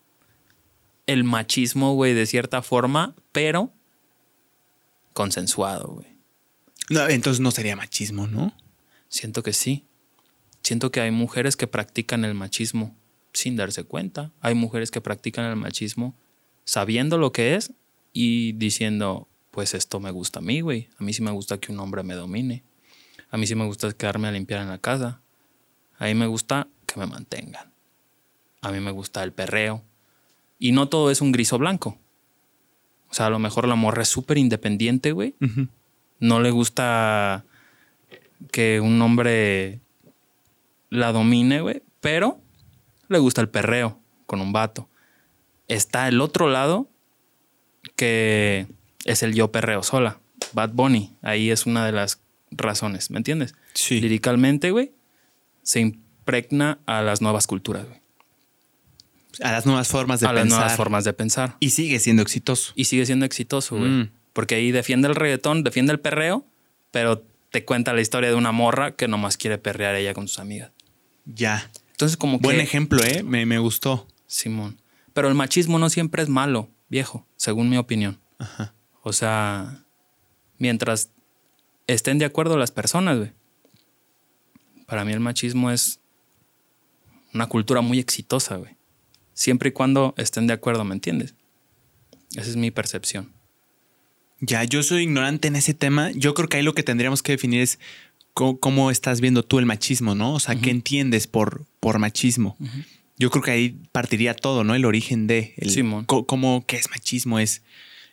el 1.12 1.24
machismo, 1.24 1.94
güey, 1.94 2.14
de 2.14 2.26
cierta 2.26 2.62
forma, 2.62 3.16
pero 3.32 3.72
consensuado, 5.14 5.88
güey. 5.88 6.08
No, 6.90 7.08
entonces 7.08 7.40
no 7.40 7.52
sería 7.52 7.76
machismo, 7.76 8.28
¿no? 8.28 8.56
Siento 9.08 9.44
que 9.44 9.54
sí. 9.54 9.86
Siento 10.64 10.92
que 10.92 11.02
hay 11.02 11.12
mujeres 11.12 11.56
que 11.56 11.68
practican 11.68 12.26
el 12.26 12.34
machismo 12.34 12.96
sin 13.34 13.56
darse 13.56 13.84
cuenta. 13.84 14.32
Hay 14.42 14.56
mujeres 14.56 14.92
que 14.92 15.02
practican 15.02 15.46
el 15.46 15.56
machismo 15.56 16.16
sabiendo 16.66 17.18
lo 17.18 17.32
que 17.32 17.56
es 17.56 17.74
y 18.14 18.54
diciendo, 18.54 19.28
pues 19.52 19.74
esto 19.74 20.00
me 20.00 20.12
gusta 20.12 20.40
a 20.40 20.42
mí, 20.42 20.62
güey. 20.62 20.90
A 20.98 21.04
mí 21.04 21.14
sí 21.14 21.22
me 21.22 21.32
gusta 21.32 21.58
que 21.60 21.72
un 21.72 21.80
hombre 21.80 22.04
me 22.04 22.14
domine. 22.14 22.64
A 23.30 23.38
mí 23.38 23.48
sí 23.48 23.56
me 23.56 23.66
gusta 23.66 23.92
quedarme 23.94 24.28
a 24.28 24.32
limpiar 24.32 24.62
en 24.62 24.70
la 24.70 24.78
casa. 24.78 25.22
A 25.98 26.06
mí 26.06 26.16
me 26.16 26.28
gusta 26.28 26.68
que 26.86 27.00
me 27.00 27.06
mantengan. 27.06 27.72
A 28.62 28.72
mí 28.72 28.80
me 28.80 28.92
gusta 28.92 29.24
el 29.24 29.32
perreo. 29.34 29.84
Y 30.62 30.72
no 30.72 30.88
todo 30.88 31.12
es 31.12 31.20
un 31.20 31.34
gris 31.34 31.52
o 31.52 31.58
blanco. 31.58 31.98
O 33.10 33.14
sea, 33.14 33.26
a 33.26 33.30
lo 33.30 33.40
mejor 33.40 33.68
la 33.68 33.76
morra 33.76 34.04
es 34.04 34.08
súper 34.08 34.38
independiente, 34.38 35.12
güey 35.12 35.36
no 36.22 36.40
le 36.40 36.52
gusta 36.52 37.44
que 38.52 38.80
un 38.80 39.02
hombre 39.02 39.82
la 40.90 41.12
domine, 41.12 41.62
güey, 41.62 41.82
pero 42.00 42.40
le 43.10 43.20
gusta 43.20 43.42
el 43.42 43.50
perreo 43.50 44.00
con 44.28 44.40
un 44.40 44.54
vato. 44.54 44.88
Está 45.68 46.08
el 46.08 46.22
otro 46.22 46.50
lado 46.50 46.88
que 47.96 48.68
es 49.06 49.24
el 49.24 49.34
yo 49.34 49.52
perreo 49.52 49.84
sola, 49.84 50.20
Bad 50.54 50.72
Bunny. 50.74 51.16
Ahí 51.22 51.50
es 51.50 51.66
una 51.66 51.86
de 51.86 51.92
las 51.92 52.22
razones, 52.52 53.10
¿me 53.10 53.18
entiendes? 53.18 53.56
Sí. 53.74 54.00
Líricamente, 54.00 54.70
güey, 54.70 54.92
se 55.64 55.80
impregna 55.80 56.80
a 56.86 57.02
las 57.02 57.22
nuevas 57.22 57.48
culturas, 57.48 57.88
güey. 57.88 58.01
A 59.42 59.52
las 59.52 59.66
nuevas 59.66 59.88
formas 59.88 60.20
de 60.20 60.28
A 60.28 60.34
las 60.34 60.44
pensar. 60.44 60.60
nuevas 60.60 60.78
formas 60.78 61.04
de 61.04 61.14
pensar. 61.14 61.56
Y 61.60 61.70
sigue 61.72 62.00
siendo 62.00 62.22
exitoso. 62.22 62.74
Y 62.76 62.86
sigue 62.86 63.06
siendo 63.06 63.26
exitoso, 63.26 63.78
güey. 63.78 63.90
Mm. 63.90 64.12
Porque 64.34 64.56
ahí 64.56 64.72
defiende 64.72 65.08
el 65.08 65.16
reggaetón, 65.16 65.64
defiende 65.64 65.94
el 65.94 66.00
perreo, 66.00 66.46
pero 66.92 67.24
te 67.52 67.66
cuenta 67.66 67.94
la 67.94 68.02
historia 68.02 68.30
de 68.30 68.36
una 68.36 68.52
morra 68.52 68.96
que 68.96 69.08
nomás 69.08 69.38
quiere 69.38 69.58
perrear 69.58 69.96
ella 69.96 70.14
con 70.14 70.28
sus 70.28 70.40
amigas. 70.40 70.72
Ya. 71.26 71.70
Entonces, 71.92 72.18
como 72.18 72.40
que. 72.40 72.44
Buen 72.44 72.60
ejemplo, 72.60 73.04
¿eh? 73.04 73.24
Me, 73.24 73.46
me 73.46 73.60
gustó. 73.60 74.08
Simón. 74.28 74.82
Pero 75.14 75.28
el 75.28 75.36
machismo 75.36 75.78
no 75.78 75.90
siempre 75.90 76.24
es 76.24 76.30
malo, 76.30 76.70
viejo, 76.90 77.26
según 77.36 77.70
mi 77.70 77.78
opinión. 77.78 78.20
Ajá. 78.40 78.74
O 79.04 79.12
sea, 79.14 79.84
mientras 80.58 81.10
estén 81.88 82.18
de 82.18 82.26
acuerdo 82.26 82.58
las 82.58 82.72
personas, 82.72 83.18
güey. 83.18 83.34
Para 84.86 85.04
mí 85.06 85.12
el 85.12 85.20
machismo 85.20 85.72
es 85.72 86.00
una 87.34 87.48
cultura 87.48 87.82
muy 87.82 88.00
exitosa, 88.00 88.56
güey. 88.56 88.76
Siempre 89.42 89.70
y 89.70 89.72
cuando 89.72 90.14
estén 90.18 90.46
de 90.46 90.54
acuerdo, 90.54 90.84
¿me 90.84 90.94
entiendes? 90.94 91.34
Esa 92.36 92.48
es 92.48 92.58
mi 92.58 92.70
percepción. 92.70 93.32
Ya, 94.40 94.64
yo 94.66 94.84
soy 94.84 95.02
ignorante 95.02 95.48
en 95.48 95.56
ese 95.56 95.74
tema. 95.74 96.12
Yo 96.12 96.36
creo 96.36 96.48
que 96.48 96.58
ahí 96.58 96.64
lo 96.64 96.76
que 96.76 96.84
tendríamos 96.84 97.24
que 97.24 97.32
definir 97.32 97.62
es 97.62 97.80
cómo, 98.36 98.60
cómo 98.60 98.92
estás 98.92 99.20
viendo 99.20 99.42
tú 99.42 99.58
el 99.58 99.66
machismo, 99.66 100.14
¿no? 100.14 100.36
O 100.36 100.40
sea, 100.40 100.58
¿qué 100.62 100.70
entiendes 100.70 101.26
por, 101.26 101.66
por 101.80 101.98
machismo? 101.98 102.56
Yo 103.18 103.32
creo 103.32 103.42
que 103.42 103.50
ahí 103.50 103.80
partiría 103.92 104.36
todo, 104.36 104.64
¿no? 104.64 104.76
El 104.76 104.86
origen 104.86 105.26
de. 105.26 105.56
El, 105.58 105.72
Simón. 105.72 106.06
¿Cómo 106.06 106.64
qué 106.68 106.76
es 106.76 106.92
machismo? 106.92 107.40
Es. 107.40 107.64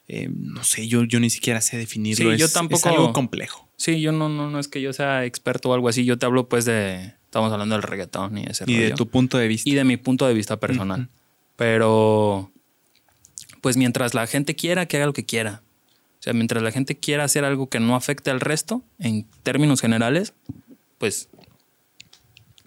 eh, 0.06 0.30
no 0.34 0.64
sé, 0.64 0.88
yo, 0.88 1.04
yo 1.04 1.20
ni 1.20 1.28
siquiera 1.28 1.60
sé 1.60 1.76
definirlo. 1.76 2.30
Sí, 2.30 2.34
es, 2.36 2.40
yo 2.40 2.46
es 2.46 2.54
tampoco- 2.54 2.88
algo 2.88 3.12
complejo. 3.12 3.68
Sí, 3.76 4.00
yo 4.00 4.12
no, 4.12 4.30
no, 4.30 4.48
no 4.50 4.58
es 4.58 4.68
que 4.68 4.80
yo 4.80 4.94
sea 4.94 5.26
experto 5.26 5.68
o 5.68 5.74
algo 5.74 5.90
así. 5.90 6.06
Yo 6.06 6.16
te 6.16 6.24
hablo, 6.24 6.48
pues, 6.48 6.64
de. 6.64 7.12
Estamos 7.24 7.52
hablando 7.52 7.74
del 7.74 7.82
reggaetón 7.82 8.38
y 8.38 8.44
ese 8.46 8.64
Y 8.66 8.76
de 8.76 8.92
tu 8.92 9.06
punto 9.08 9.36
de 9.36 9.46
vista. 9.48 9.68
y 9.68 9.74
de 9.74 9.84
mi 9.84 9.98
punto 9.98 10.26
de 10.26 10.32
vista 10.32 10.58
personal. 10.58 11.10
Pero, 11.58 12.52
pues 13.60 13.76
mientras 13.76 14.14
la 14.14 14.28
gente 14.28 14.54
quiera, 14.54 14.86
que 14.86 14.96
haga 14.96 15.06
lo 15.06 15.12
que 15.12 15.26
quiera. 15.26 15.60
O 16.20 16.22
sea, 16.22 16.32
mientras 16.32 16.62
la 16.62 16.70
gente 16.70 16.96
quiera 16.96 17.24
hacer 17.24 17.44
algo 17.44 17.68
que 17.68 17.80
no 17.80 17.96
afecte 17.96 18.30
al 18.30 18.38
resto, 18.38 18.84
en 19.00 19.26
términos 19.42 19.80
generales, 19.80 20.34
pues 20.98 21.28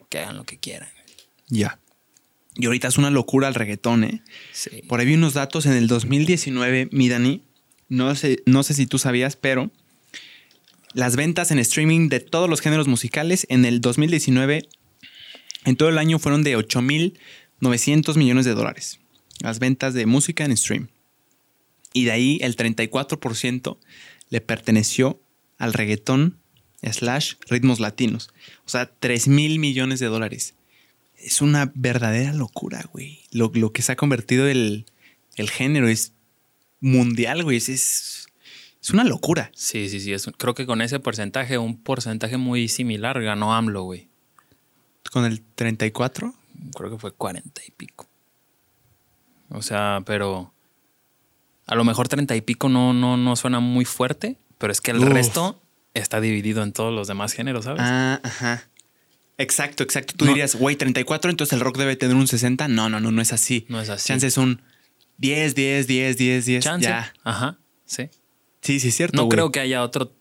que 0.10 0.19
hagan 0.19 0.36
lo 0.36 0.43
que 0.43 0.58
quieran. 0.58 0.89
Ya. 1.47 1.80
Y 2.56 2.65
ahorita 2.65 2.89
es 2.89 2.97
una 2.97 3.12
locura 3.12 3.47
el 3.47 3.56
reggaetón, 3.56 4.04
¿eh? 4.04 4.23
Sí. 4.51 4.82
Por 4.89 4.99
ahí 4.99 5.06
vi 5.06 5.13
unos 5.13 5.36
datos 5.36 5.65
en 5.65 5.71
el 5.71 5.88
2019, 5.88 6.89
mi 6.91 7.08
Dani. 7.08 7.43
No 7.88 8.13
sé, 8.15 8.43
no 8.45 8.62
sé 8.63 8.73
si 8.73 8.88
tú 8.88 8.99
sabías, 8.99 9.38
pero 9.38 9.71
las 10.93 11.15
ventas 11.15 11.51
en 11.51 11.60
streaming 11.60 12.10
de 12.10 12.19
todos 12.19 12.49
los 12.49 12.60
géneros 12.60 12.89
musicales 12.89 13.47
en 13.49 13.63
el 13.63 13.80
2019, 13.80 14.67
en 15.63 15.75
todo 15.77 15.88
el 15.88 15.97
año 15.97 16.19
fueron 16.19 16.43
de 16.43 16.58
8.900 17.62 18.15
millones 18.17 18.45
de 18.45 18.54
dólares. 18.54 19.00
Las 19.39 19.60
ventas 19.60 19.93
de 19.93 20.06
música 20.06 20.45
en 20.45 20.56
stream. 20.58 20.89
Y 21.93 22.06
de 22.06 22.12
ahí 22.12 22.39
el 22.41 22.56
34% 22.56 23.78
le 24.30 24.41
perteneció 24.41 25.21
al 25.58 25.74
reggaetón 25.74 26.38
slash 26.82 27.34
ritmos 27.47 27.80
latinos. 27.80 28.30
O 28.65 28.69
sea, 28.69 28.88
3 29.00 29.28
mil 29.28 29.60
millones 29.60 30.00
de 30.00 30.08
dólares. 30.08 30.56
Es 31.17 31.41
una 31.41 31.71
verdadera 31.76 32.34
locura, 32.34 32.88
güey. 32.91 33.19
Lo, 33.32 33.52
lo 33.54 33.71
que 33.71 33.82
se 33.84 33.91
ha 33.91 33.95
convertido 33.95 34.47
el, 34.47 34.86
el 35.36 35.50
género 35.50 35.88
es 35.88 36.13
mundial, 36.80 37.43
güey. 37.43 37.58
Es, 37.58 37.69
es, 37.69 38.26
es 38.82 38.89
una 38.89 39.04
locura. 39.04 39.52
Sí, 39.54 39.89
sí, 39.89 40.00
sí. 40.00 40.13
es 40.13 40.26
un- 40.26 40.34
creo 40.34 40.56
que 40.56 40.65
con 40.65 40.82
ese 40.82 41.00
porcentaje, 41.00 41.58
un 41.60 41.78
porcentaje 41.80 42.38
muy 42.38 42.67
similar, 42.69 43.21
ganó 43.21 43.54
AMLO, 43.54 43.84
güey. 43.84 44.08
Con 45.12 45.26
el 45.26 45.41
34. 45.56 46.34
Creo 46.76 46.89
que 46.91 46.97
fue 46.97 47.12
40 47.12 47.62
y 47.67 47.71
pico. 47.71 48.08
O 49.50 49.62
sea, 49.62 50.02
pero 50.06 50.54
a 51.67 51.76
lo 51.76 51.84
mejor 51.84 52.08
30 52.08 52.36
y 52.36 52.41
pico 52.41 52.69
no, 52.69 52.93
no, 52.93 53.17
no 53.17 53.36
suena 53.36 53.60
muy 53.60 53.86
fuerte, 53.86 54.38
pero 54.58 54.71
es 54.71 54.80
que 54.82 54.91
el 54.91 55.00
Uf. 55.00 55.10
resto 55.10 55.62
está 55.93 56.21
dividido 56.21 56.63
en 56.63 56.71
todos 56.71 56.93
los 56.93 57.08
demás 57.08 57.34
géneros, 57.34 57.65
¿sabes? 57.65 57.82
Ah, 57.84 58.19
ajá. 58.24 58.69
Exacto, 59.38 59.84
exacto. 59.84 60.13
Tú 60.15 60.26
No. 60.26 60.32
dirías, 60.32 60.56
güey, 60.56 60.76
34, 60.76 61.32
entonces 61.32 61.54
el 61.54 61.60
rock 61.62 61.78
debe 61.78 61.95
tener 61.95 62.15
un 62.15 62.28
60. 62.28 62.67
No, 62.67 62.89
no, 62.89 63.00
no, 63.00 63.12
no 63.12 63.21
es 63.21 63.34
así. 63.34 63.65
No 63.69 63.82
es 63.82 63.89
así. 63.89 64.08
Chance 64.08 64.28
es 64.28 64.38
un 64.38 64.62
10, 65.17 65.56
10, 65.56 65.88
10, 65.88 66.17
10, 66.17 66.45
10. 66.45 66.63
Chance. 66.63 66.88
Ya. 66.88 67.12
Ajá, 67.24 67.58
sí. 67.86 68.10
Sí, 68.62 68.80
sí, 68.80 68.89
es 68.89 68.95
cierto. 68.95 69.17
No 69.17 69.24
güey. 69.26 69.32
creo 69.36 69.52
que 69.52 69.60
haya 69.60 69.82
otro 69.84 70.13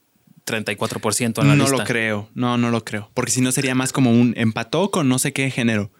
34% 0.46 1.42
en 1.42 1.48
la 1.48 1.54
No 1.54 1.64
lista. 1.64 1.76
lo 1.78 1.84
creo. 1.84 2.28
No, 2.34 2.56
no 2.56 2.70
lo 2.70 2.82
creo. 2.84 3.10
Porque 3.14 3.30
si 3.30 3.42
no 3.42 3.52
sería 3.52 3.74
más 3.74 3.92
como 3.92 4.10
un 4.10 4.32
empató 4.36 4.90
con 4.90 5.08
no 5.08 5.18
sé 5.18 5.32
qué 5.34 5.50
género. 5.50 5.90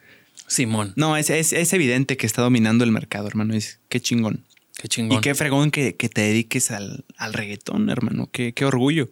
Simón, 0.50 0.92
No, 0.96 1.16
es, 1.16 1.30
es, 1.30 1.52
es 1.52 1.72
evidente 1.72 2.16
que 2.16 2.26
está 2.26 2.42
dominando 2.42 2.82
el 2.82 2.90
mercado, 2.90 3.28
hermano. 3.28 3.54
Es 3.54 3.78
qué 3.88 4.00
chingón. 4.00 4.44
qué 4.76 4.88
chingón. 4.88 5.18
Y 5.18 5.20
qué 5.20 5.34
fregón 5.36 5.70
que, 5.70 5.94
que 5.94 6.08
te 6.08 6.22
dediques 6.22 6.72
al, 6.72 7.04
al 7.16 7.32
reggaetón, 7.34 7.88
hermano. 7.88 8.28
Qué, 8.32 8.52
qué 8.52 8.64
orgullo. 8.64 9.08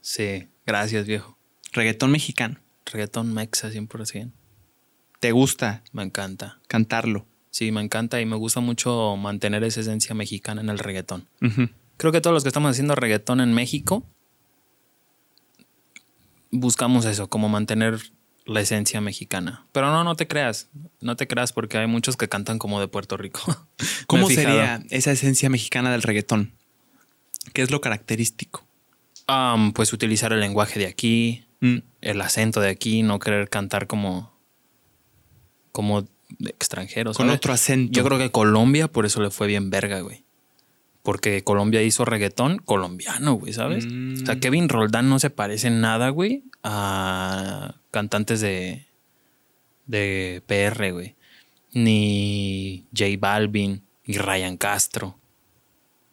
Sí, 0.00 0.48
gracias, 0.66 1.06
viejo. 1.06 1.38
Reggaetón 1.72 2.10
mexicano. 2.10 2.58
Reggaetón 2.86 3.32
mexa 3.32 3.70
100%. 3.70 4.32
¿Te 5.20 5.30
gusta 5.32 5.82
Me 5.92 6.02
encanta. 6.02 6.58
cantarlo? 6.66 7.24
Sí, 7.50 7.70
me 7.70 7.80
encanta 7.80 8.20
y 8.20 8.26
me 8.26 8.34
gusta 8.36 8.58
mucho 8.58 9.16
mantener 9.16 9.62
esa 9.62 9.80
esencia 9.80 10.14
mexicana 10.16 10.60
en 10.60 10.70
el 10.70 10.78
reggaetón. 10.80 11.28
Creo 11.96 12.10
que 12.10 12.20
todos 12.20 12.34
los 12.34 12.42
que 12.42 12.48
estamos 12.48 12.72
haciendo 12.72 12.96
reggaetón 12.96 13.40
en 13.40 13.54
México 13.54 14.04
buscamos 16.50 17.04
eso, 17.04 17.28
como 17.28 17.48
mantener 17.48 18.00
la 18.46 18.60
esencia 18.60 19.00
mexicana. 19.00 19.66
Pero 19.72 19.90
no, 19.90 20.04
no 20.04 20.16
te 20.16 20.26
creas, 20.26 20.68
no 21.00 21.16
te 21.16 21.26
creas 21.26 21.52
porque 21.52 21.78
hay 21.78 21.86
muchos 21.86 22.16
que 22.16 22.28
cantan 22.28 22.58
como 22.58 22.80
de 22.80 22.88
Puerto 22.88 23.16
Rico. 23.16 23.40
¿Cómo 24.06 24.28
sería 24.28 24.82
esa 24.90 25.12
esencia 25.12 25.48
mexicana 25.50 25.90
del 25.92 26.02
reggaetón? 26.02 26.52
¿Qué 27.52 27.62
es 27.62 27.70
lo 27.70 27.80
característico? 27.80 28.64
Am, 29.26 29.72
pues 29.72 29.92
utilizar 29.92 30.32
el 30.32 30.40
lenguaje 30.40 30.78
de 30.78 30.86
aquí, 30.86 31.44
Mm. 31.60 31.78
el 32.02 32.20
acento 32.20 32.60
de 32.60 32.68
aquí, 32.68 33.02
no 33.02 33.18
querer 33.18 33.48
cantar 33.48 33.86
como 33.86 34.34
como 35.72 36.06
extranjeros. 36.46 37.16
Con 37.16 37.30
otro 37.30 37.52
acento. 37.54 37.92
Yo 37.92 38.04
creo 38.04 38.18
que 38.18 38.30
Colombia 38.30 38.86
por 38.88 39.06
eso 39.06 39.22
le 39.22 39.30
fue 39.30 39.46
bien 39.46 39.70
verga, 39.70 40.00
güey. 40.00 40.23
Porque 41.04 41.44
Colombia 41.44 41.82
hizo 41.82 42.04
reggaetón 42.04 42.58
colombiano, 42.58 43.34
güey, 43.34 43.52
¿sabes? 43.52 43.86
Mm. 43.86 44.22
O 44.22 44.26
sea, 44.26 44.40
Kevin 44.40 44.68
Roldán 44.68 45.08
no 45.08 45.20
se 45.20 45.30
parece 45.30 45.68
en 45.68 45.80
nada, 45.80 46.08
güey, 46.08 46.42
a 46.64 47.76
cantantes 47.92 48.40
de, 48.40 48.86
de 49.86 50.42
PR, 50.46 50.90
güey. 50.92 51.14
ni 51.72 52.86
J 52.96 53.10
Balvin, 53.18 53.82
ni 54.06 54.16
Ryan 54.16 54.56
Castro. 54.56 55.16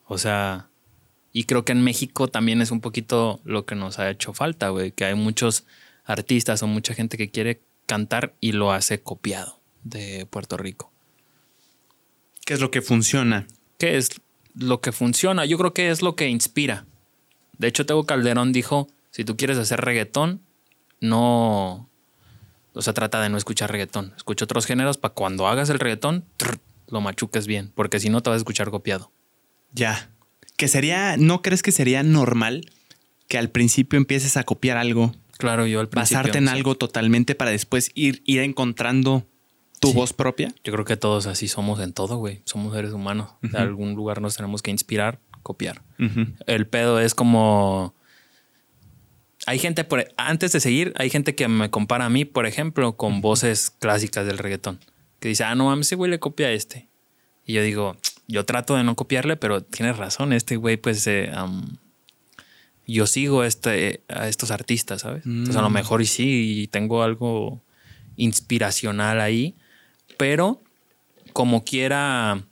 O 0.07 0.17
sea, 0.17 0.67
y 1.31 1.45
creo 1.45 1.63
que 1.63 1.71
en 1.71 1.83
México 1.83 2.27
también 2.27 2.61
es 2.61 2.71
un 2.71 2.81
poquito 2.81 3.39
lo 3.45 3.65
que 3.65 3.75
nos 3.75 3.97
ha 3.97 4.09
hecho 4.09 4.33
falta, 4.33 4.69
güey, 4.69 4.91
que 4.91 5.05
hay 5.05 5.15
muchos 5.15 5.65
artistas 6.03 6.61
o 6.63 6.67
mucha 6.67 6.93
gente 6.93 7.17
que 7.17 7.31
quiere 7.31 7.61
cantar 7.85 8.33
y 8.41 8.51
lo 8.51 8.73
hace 8.73 9.01
copiado 9.01 9.61
de 9.83 10.25
Puerto 10.29 10.57
Rico. 10.57 10.91
¿Qué 12.45 12.55
es 12.55 12.59
lo 12.59 12.71
que 12.71 12.81
funciona? 12.81 13.47
¿Qué 13.77 13.95
es 13.97 14.09
lo 14.55 14.81
que 14.81 14.91
funciona? 14.91 15.45
Yo 15.45 15.57
creo 15.57 15.73
que 15.73 15.89
es 15.89 16.01
lo 16.01 16.15
que 16.15 16.29
inspira. 16.29 16.85
De 17.57 17.67
hecho, 17.67 17.85
Tego 17.85 18.05
Calderón 18.05 18.53
dijo, 18.53 18.87
si 19.11 19.23
tú 19.23 19.37
quieres 19.37 19.57
hacer 19.57 19.81
reggaetón, 19.81 20.41
no... 20.99 21.89
O 22.73 22.81
sea, 22.81 22.93
trata 22.93 23.21
de 23.21 23.29
no 23.29 23.37
escuchar 23.37 23.71
reggaetón. 23.71 24.13
Escucha 24.15 24.45
otros 24.45 24.65
géneros 24.65 24.97
para 24.97 25.13
cuando 25.13 25.47
hagas 25.47 25.69
el 25.69 25.79
reggaetón, 25.79 26.25
lo 26.87 27.01
machuques 27.01 27.45
bien, 27.45 27.71
porque 27.75 27.99
si 27.99 28.09
no 28.09 28.21
te 28.21 28.29
vas 28.29 28.35
a 28.35 28.37
escuchar 28.37 28.71
copiado. 28.71 29.11
Ya. 29.73 30.09
Que 30.55 30.67
sería, 30.67 31.17
¿no 31.17 31.41
crees 31.41 31.63
que 31.63 31.71
sería 31.71 32.01
normal 32.03 32.65
que 33.27 33.37
al 33.37 33.49
principio 33.49 33.97
empieces 33.97 34.37
a 34.37 34.43
copiar 34.43 34.77
algo? 34.77 35.13
Claro, 35.37 35.65
yo 35.67 35.79
al 35.79 35.89
principio. 35.89 36.17
Basarte 36.17 36.37
en 36.37 36.47
algo 36.47 36.75
totalmente 36.75 37.35
para 37.35 37.51
después 37.51 37.91
ir, 37.93 38.21
ir 38.25 38.41
encontrando 38.41 39.27
tu 39.81 39.93
voz 39.93 40.13
propia. 40.13 40.53
Yo 40.63 40.71
creo 40.71 40.85
que 40.85 40.95
todos 40.95 41.25
así 41.25 41.47
somos 41.47 41.79
en 41.81 41.91
todo, 41.91 42.17
güey. 42.17 42.41
Somos 42.45 42.73
seres 42.73 42.93
humanos. 42.93 43.31
De 43.41 43.57
algún 43.57 43.95
lugar 43.95 44.21
nos 44.21 44.35
tenemos 44.35 44.61
que 44.61 44.71
inspirar, 44.71 45.19
copiar. 45.43 45.81
El 46.45 46.67
pedo 46.67 46.99
es 46.99 47.15
como. 47.15 47.93
Hay 49.47 49.57
gente, 49.57 49.83
por, 49.83 50.07
antes 50.17 50.51
de 50.51 50.59
seguir, 50.59 50.93
hay 50.97 51.09
gente 51.09 51.33
que 51.33 51.47
me 51.47 51.71
compara 51.71 52.05
a 52.05 52.09
mí, 52.09 52.25
por 52.25 52.45
ejemplo, 52.45 52.95
con 52.95 53.21
voces 53.21 53.71
clásicas 53.71 54.25
del 54.27 54.37
reggaetón. 54.37 54.79
Que 55.19 55.29
dice, 55.29 55.43
ah, 55.43 55.55
no 55.55 55.65
mames, 55.65 55.87
ese 55.87 55.95
güey 55.95 56.11
le 56.11 56.19
copia 56.19 56.47
a 56.47 56.51
este. 56.51 56.87
Y 57.43 57.53
yo 57.53 57.63
digo, 57.63 57.97
yo 58.27 58.45
trato 58.45 58.75
de 58.75 58.83
no 58.83 58.95
copiarle, 58.95 59.37
pero 59.37 59.63
tienes 59.63 59.97
razón, 59.97 60.31
este 60.31 60.57
güey, 60.57 60.77
pues 60.77 61.07
eh, 61.07 61.31
yo 62.85 63.07
sigo 63.07 63.43
este, 63.43 64.03
a 64.09 64.27
estos 64.27 64.51
artistas, 64.51 65.01
¿sabes? 65.01 65.25
Entonces 65.25 65.55
a 65.55 65.61
lo 65.63 65.71
mm. 65.71 65.73
mejor 65.73 66.03
y 66.03 66.05
sí, 66.05 66.61
y 66.61 66.67
tengo 66.67 67.01
algo 67.01 67.63
inspiracional 68.15 69.21
ahí, 69.21 69.55
pero 70.17 70.61
como 71.33 71.63
quiera, 71.63 72.43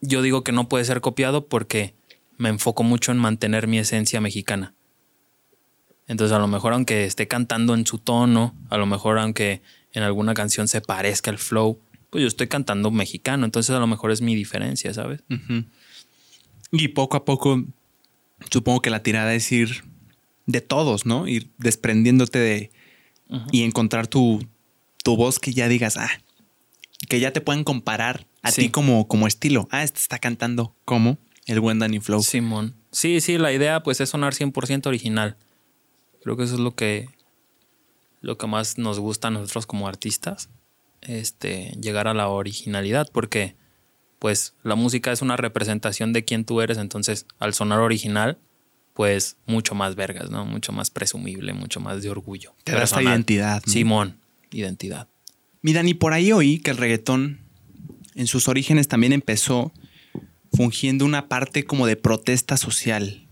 yo 0.00 0.22
digo 0.22 0.44
que 0.44 0.52
no 0.52 0.68
puede 0.68 0.84
ser 0.84 1.00
copiado 1.00 1.46
porque 1.48 1.94
me 2.38 2.48
enfoco 2.48 2.82
mucho 2.82 3.12
en 3.12 3.18
mantener 3.18 3.66
mi 3.66 3.78
esencia 3.78 4.20
mexicana. 4.20 4.74
Entonces 6.06 6.34
a 6.34 6.38
lo 6.38 6.46
mejor 6.46 6.72
aunque 6.72 7.04
esté 7.04 7.26
cantando 7.26 7.74
en 7.74 7.86
su 7.86 7.98
tono, 7.98 8.54
a 8.70 8.76
lo 8.76 8.86
mejor 8.86 9.18
aunque 9.18 9.62
en 9.92 10.02
alguna 10.02 10.34
canción 10.34 10.68
se 10.68 10.80
parezca 10.80 11.30
el 11.30 11.38
flow, 11.38 11.80
pues 12.10 12.22
yo 12.22 12.28
estoy 12.28 12.46
cantando 12.46 12.90
mexicano, 12.90 13.44
entonces 13.44 13.74
a 13.74 13.80
lo 13.80 13.86
mejor 13.86 14.12
es 14.12 14.20
mi 14.20 14.34
diferencia, 14.34 14.94
¿sabes? 14.94 15.22
Y 16.70 16.88
poco 16.88 17.16
a 17.16 17.24
poco, 17.24 17.64
supongo 18.50 18.80
que 18.80 18.90
la 18.90 19.02
tirada 19.02 19.34
es 19.34 19.50
ir 19.50 19.84
de 20.46 20.60
todos, 20.60 21.06
¿no? 21.06 21.26
Ir 21.26 21.50
desprendiéndote 21.58 22.38
de 22.38 22.70
y 23.50 23.64
encontrar 23.64 24.06
tu, 24.06 24.46
tu 25.06 25.16
voz 25.16 25.38
que 25.38 25.52
ya 25.52 25.68
digas, 25.68 25.96
ah, 25.98 26.10
que 27.08 27.20
ya 27.20 27.32
te 27.32 27.40
puedan 27.40 27.62
comparar 27.62 28.26
a 28.42 28.50
ti 28.50 28.70
como, 28.70 29.06
como 29.06 29.28
estilo. 29.28 29.68
Ah, 29.70 29.84
este 29.84 30.00
está 30.00 30.18
cantando 30.18 30.74
como 30.84 31.16
el 31.46 31.60
buen 31.60 31.78
Danny 31.78 32.00
Flow. 32.00 32.24
Simón. 32.24 32.74
Sí, 32.90 33.20
sí, 33.20 33.38
la 33.38 33.52
idea 33.52 33.84
pues 33.84 34.00
es 34.00 34.10
sonar 34.10 34.34
100% 34.34 34.84
original. 34.88 35.36
Creo 36.24 36.36
que 36.36 36.42
eso 36.42 36.54
es 36.54 36.60
lo 36.60 36.74
que, 36.74 37.08
lo 38.20 38.36
que 38.36 38.48
más 38.48 38.78
nos 38.78 38.98
gusta 38.98 39.28
a 39.28 39.30
nosotros 39.30 39.64
como 39.64 39.86
artistas 39.86 40.48
este, 41.02 41.76
llegar 41.80 42.08
a 42.08 42.14
la 42.14 42.26
originalidad, 42.26 43.08
porque 43.12 43.54
pues 44.18 44.54
la 44.64 44.74
música 44.74 45.12
es 45.12 45.22
una 45.22 45.36
representación 45.36 46.12
de 46.12 46.24
quién 46.24 46.44
tú 46.44 46.62
eres, 46.62 46.78
entonces 46.78 47.26
al 47.38 47.54
sonar 47.54 47.78
original, 47.78 48.38
pues 48.92 49.36
mucho 49.46 49.76
más 49.76 49.94
vergas, 49.94 50.30
¿no? 50.30 50.44
Mucho 50.44 50.72
más 50.72 50.90
presumible, 50.90 51.52
mucho 51.52 51.78
más 51.78 52.02
de 52.02 52.10
orgullo. 52.10 52.56
Te 52.64 52.72
da 52.72 52.82
esta 52.82 53.04
identidad. 53.04 53.62
Simón, 53.64 54.18
identidad. 54.50 55.08
Mira, 55.62 55.82
ni 55.82 55.94
por 55.94 56.12
ahí 56.12 56.32
oí 56.32 56.58
que 56.58 56.70
el 56.70 56.76
reggaetón 56.76 57.40
en 58.14 58.26
sus 58.26 58.48
orígenes 58.48 58.88
también 58.88 59.12
empezó 59.12 59.72
fungiendo 60.52 61.04
una 61.04 61.28
parte 61.28 61.64
como 61.64 61.86
de 61.86 61.96
protesta 61.96 62.56
social. 62.56 63.26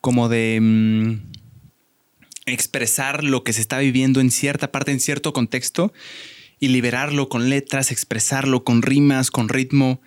Como 0.00 0.28
de... 0.28 0.58
Mm, 0.60 1.30
expresar 2.52 3.24
lo 3.24 3.44
que 3.44 3.52
se 3.52 3.60
está 3.60 3.78
viviendo 3.78 4.20
en 4.20 4.30
cierta 4.30 4.72
parte, 4.72 4.92
en 4.92 5.00
cierto 5.00 5.32
contexto, 5.32 5.92
y 6.58 6.68
liberarlo 6.68 7.28
con 7.28 7.48
letras, 7.48 7.90
expresarlo 7.90 8.64
con 8.64 8.82
rimas, 8.82 9.30
con 9.30 9.48
ritmo. 9.48 10.00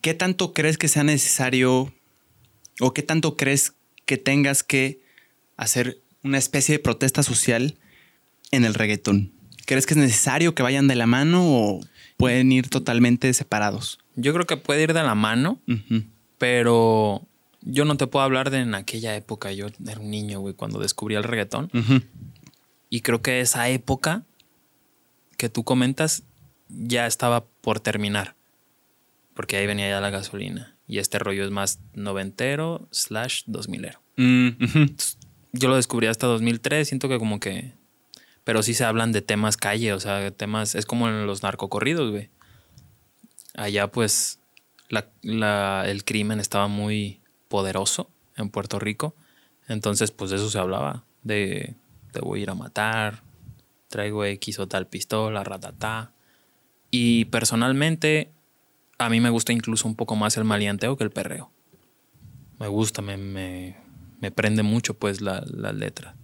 ¿Qué 0.00 0.14
tanto 0.14 0.52
crees 0.52 0.78
que 0.78 0.88
sea 0.88 1.04
necesario 1.04 1.94
o 2.80 2.94
qué 2.94 3.02
tanto 3.02 3.36
crees 3.36 3.74
que 4.04 4.16
tengas 4.16 4.62
que 4.62 5.00
hacer 5.56 6.00
una 6.24 6.38
especie 6.38 6.76
de 6.76 6.82
protesta 6.82 7.22
social 7.22 7.78
en 8.52 8.64
el 8.64 8.74
reggaetón? 8.74 9.32
¿Crees 9.66 9.86
que 9.86 9.94
es 9.94 9.98
necesario 9.98 10.54
que 10.54 10.62
vayan 10.62 10.86
de 10.86 10.94
la 10.94 11.06
mano 11.06 11.42
o 11.44 11.80
pueden 12.16 12.52
ir 12.52 12.68
totalmente 12.68 13.32
separados? 13.34 13.98
Yo 14.14 14.32
creo 14.32 14.46
que 14.46 14.56
puede 14.56 14.82
ir 14.82 14.92
de 14.92 15.02
la 15.02 15.14
mano, 15.16 15.60
pero 16.38 17.26
yo 17.62 17.84
no 17.84 17.96
te 17.96 18.06
puedo 18.06 18.24
hablar 18.24 18.50
de 18.50 18.58
en 18.58 18.74
aquella 18.74 19.16
época. 19.16 19.52
Yo 19.52 19.66
era 19.86 20.00
un 20.00 20.10
niño, 20.10 20.40
güey, 20.40 20.54
cuando 20.54 20.78
descubrí 20.78 21.14
el 21.14 21.24
reggaetón. 21.24 21.70
Y 22.90 23.00
creo 23.00 23.22
que 23.22 23.40
esa 23.40 23.68
época 23.68 24.24
que 25.36 25.48
tú 25.48 25.64
comentas 25.64 26.24
ya 26.68 27.06
estaba 27.06 27.44
por 27.44 27.80
terminar. 27.80 28.34
Porque 29.34 29.56
ahí 29.56 29.66
venía 29.66 29.88
ya 29.88 30.00
la 30.00 30.10
gasolina. 30.10 30.76
Y 30.86 30.98
este 30.98 31.18
rollo 31.18 31.44
es 31.44 31.50
más 31.50 31.80
noventero 31.94 32.86
slash 32.90 33.44
dos 33.46 33.68
milero. 33.68 34.02
Mm, 34.16 34.48
yo 35.52 35.68
lo 35.68 35.76
descubrí 35.76 36.06
hasta 36.06 36.26
2003. 36.26 36.86
Siento 36.86 37.08
que 37.08 37.18
como 37.18 37.40
que... 37.40 37.72
Pero 38.44 38.62
sí 38.62 38.74
se 38.74 38.84
hablan 38.84 39.12
de 39.12 39.22
temas 39.22 39.56
calle, 39.56 39.92
o 39.92 40.00
sea, 40.00 40.30
temas... 40.32 40.74
Es 40.74 40.86
como 40.86 41.08
en 41.08 41.26
los 41.26 41.42
narcocorridos, 41.42 42.10
güey. 42.10 42.30
Allá 43.54 43.86
pues 43.88 44.40
el 45.22 46.04
crimen 46.04 46.40
estaba 46.40 46.68
muy 46.68 47.20
poderoso 47.48 48.10
en 48.36 48.50
Puerto 48.50 48.78
Rico. 48.78 49.14
Entonces, 49.68 50.10
pues 50.10 50.30
de 50.30 50.36
eso 50.36 50.50
se 50.50 50.58
hablaba, 50.58 51.04
de 51.22 51.76
te 52.12 52.20
voy 52.20 52.40
a 52.40 52.42
ir 52.42 52.50
a 52.50 52.54
matar, 52.54 53.22
traigo 53.88 54.24
X 54.24 54.58
o 54.58 54.68
tal 54.68 54.86
pistola, 54.86 55.44
ratata. 55.44 56.12
Y 56.90 57.26
personalmente, 57.26 58.30
a 58.98 59.08
mí 59.08 59.20
me 59.20 59.30
gusta 59.30 59.52
incluso 59.52 59.88
un 59.88 59.96
poco 59.96 60.16
más 60.16 60.36
el 60.36 60.44
maleanteo 60.44 60.96
que 60.96 61.04
el 61.04 61.10
perreo. 61.10 61.50
Me 62.58 62.68
gusta, 62.68 63.02
me, 63.02 63.16
me, 63.16 64.30
prende 64.30 64.62
mucho 64.62 64.94
pues 64.94 65.20
la, 65.20 65.42
la, 65.46 65.72
letra. 65.72 66.14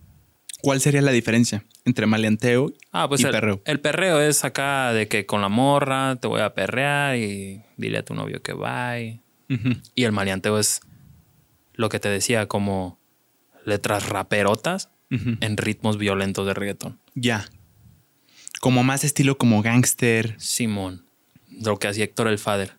¿Cuál 0.60 0.80
sería 0.80 1.02
la 1.02 1.12
diferencia 1.12 1.64
entre 1.84 2.06
maleanteo 2.06 2.72
ah, 2.92 3.08
pues 3.08 3.20
y 3.20 3.24
el, 3.24 3.30
perreo? 3.30 3.62
El 3.64 3.80
perreo 3.80 4.20
es 4.20 4.44
acá 4.44 4.92
de 4.92 5.06
que 5.08 5.24
con 5.24 5.40
la 5.40 5.48
morra 5.48 6.16
te 6.16 6.26
voy 6.26 6.40
a 6.40 6.54
perrear 6.54 7.16
y 7.16 7.62
dile 7.76 7.98
a 7.98 8.04
tu 8.04 8.14
novio 8.14 8.42
que 8.42 8.52
va. 8.52 8.98
Y 8.98 9.20
el 10.04 10.12
maleanteo 10.12 10.58
es 10.58 10.80
lo 11.74 11.88
que 11.88 12.00
te 12.00 12.08
decía, 12.08 12.46
como 12.46 12.98
letras 13.64 14.08
raperotas 14.08 14.90
en 15.10 15.56
ritmos 15.56 15.96
violentos 15.96 16.46
de 16.46 16.54
reggaetón. 16.54 16.98
Ya. 17.14 17.46
Como 18.60 18.82
más 18.82 19.04
estilo 19.04 19.38
como 19.38 19.62
gangster. 19.62 20.34
Simón. 20.38 21.06
Lo 21.48 21.78
que 21.78 21.88
hacía 21.88 22.04
Héctor 22.04 22.28
el 22.28 22.38
Fader. 22.38 22.72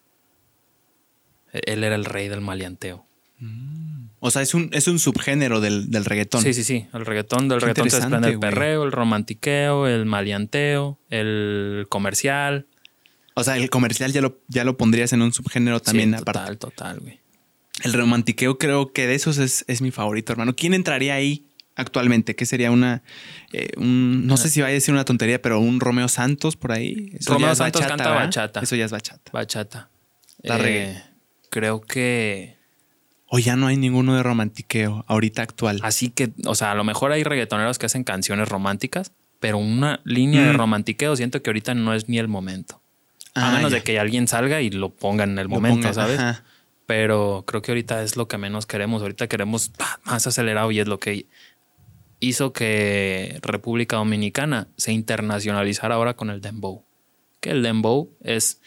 E-, 1.53 1.61
él 1.73 1.83
era 1.83 1.95
el 1.95 2.05
rey 2.05 2.27
del 2.27 2.41
maleanteo. 2.41 3.05
Mm. 3.39 3.88
O 4.21 4.31
sea, 4.31 4.41
es 4.41 4.53
un, 4.53 4.69
es 4.73 4.87
un 4.87 4.99
subgénero 4.99 5.61
del, 5.61 5.91
del, 5.91 6.03
reggaetón. 6.03 6.41
Sí, 6.41 6.53
sí, 6.53 6.63
sí. 6.63 6.87
El 6.93 7.05
reggaetón 7.05 7.47
del 7.47 7.61
reggaetón 7.61 7.89
se 7.89 7.97
desprende 7.97 8.29
el 8.29 8.39
perreo, 8.39 8.83
el 8.83 8.91
romantiqueo, 8.91 9.87
el 9.87 10.05
maleanteo, 10.05 10.99
el 11.09 11.85
comercial. 11.89 12.67
O 13.33 13.43
sea, 13.43 13.55
el 13.55 13.69
comercial 13.69 14.11
ya 14.11 14.21
lo, 14.21 14.41
ya 14.49 14.65
lo 14.65 14.75
pondrías 14.75 15.13
en 15.13 15.21
un 15.21 15.31
subgénero 15.31 15.79
también 15.79 16.13
sí, 16.17 16.25
Total, 16.25 16.57
total, 16.57 16.99
güey. 16.99 17.19
El 17.83 17.93
romantiqueo 17.93 18.57
creo 18.57 18.91
que 18.91 19.07
de 19.07 19.15
esos 19.15 19.37
es, 19.37 19.81
mi 19.81 19.91
favorito, 19.91 20.33
hermano. 20.33 20.53
¿Quién 20.53 20.73
entraría 20.73 21.13
ahí 21.13 21.45
actualmente? 21.75 22.35
¿Qué 22.35 22.45
sería 22.45 22.71
una, 22.71 23.03
eh, 23.53 23.69
no 23.77 24.35
sé 24.35 24.49
si 24.49 24.59
vaya 24.59 24.71
a 24.71 24.73
decir 24.73 24.93
una 24.93 25.05
tontería, 25.05 25.41
pero 25.41 25.61
un 25.61 25.79
Romeo 25.79 26.09
Santos 26.09 26.57
por 26.57 26.73
ahí? 26.73 27.13
Romeo 27.25 27.55
Santos 27.55 27.85
canta 27.85 28.09
bachata. 28.09 28.59
Eso 28.59 28.75
ya 28.75 28.83
es 28.83 28.91
bachata. 28.91 29.31
Bachata. 29.31 29.89
Eh, 30.43 31.01
creo 31.49 31.79
que... 31.79 32.58
O 33.29 33.39
ya 33.39 33.55
no 33.55 33.67
hay 33.67 33.77
ninguno 33.77 34.15
de 34.15 34.23
romantiqueo 34.23 35.05
ahorita 35.07 35.43
actual. 35.43 35.79
Así 35.83 36.09
que, 36.09 36.31
o 36.45 36.55
sea, 36.55 36.71
a 36.71 36.75
lo 36.75 36.83
mejor 36.83 37.11
hay 37.11 37.23
reggaetoneros 37.23 37.77
que 37.77 37.85
hacen 37.85 38.03
canciones 38.03 38.49
románticas, 38.49 39.11
pero 39.39 39.59
una 39.59 40.01
línea 40.03 40.45
de 40.45 40.53
mm. 40.53 40.57
romantiqueo 40.57 41.15
siento 41.15 41.41
que 41.41 41.49
ahorita 41.49 41.75
no 41.75 41.93
es 41.93 42.09
ni 42.09 42.17
el 42.17 42.27
momento. 42.27 42.81
a 43.35 43.49
ah, 43.49 43.55
menos 43.55 43.71
de 43.71 43.83
que 43.83 43.99
alguien 43.99 44.27
salga 44.27 44.61
y 44.61 44.71
lo 44.71 44.89
ponga 44.89 45.23
en 45.23 45.37
el 45.37 45.47
momento, 45.47 45.93
¿sabes? 45.93 46.19
pero 46.89 47.43
creo 47.45 47.61
que 47.61 47.69
ahorita 47.69 48.01
es 48.01 48.17
lo 48.17 48.27
que 48.27 48.39
menos 48.39 48.65
queremos. 48.65 49.03
Ahorita 49.03 49.27
queremos 49.27 49.71
más 50.05 50.25
acelerado 50.25 50.71
y 50.71 50.79
es 50.79 50.87
lo 50.87 50.99
que 50.99 51.27
hizo 52.19 52.51
que 52.51 53.37
República 53.43 53.97
Dominicana 53.97 54.69
se 54.75 54.91
internacionalizara 54.91 55.93
ahora 55.93 56.15
con 56.15 56.31
el 56.31 56.41
dembow. 56.41 56.83
Que 57.41 57.51
el 57.51 57.61
dembow 57.61 58.09
es... 58.23 58.59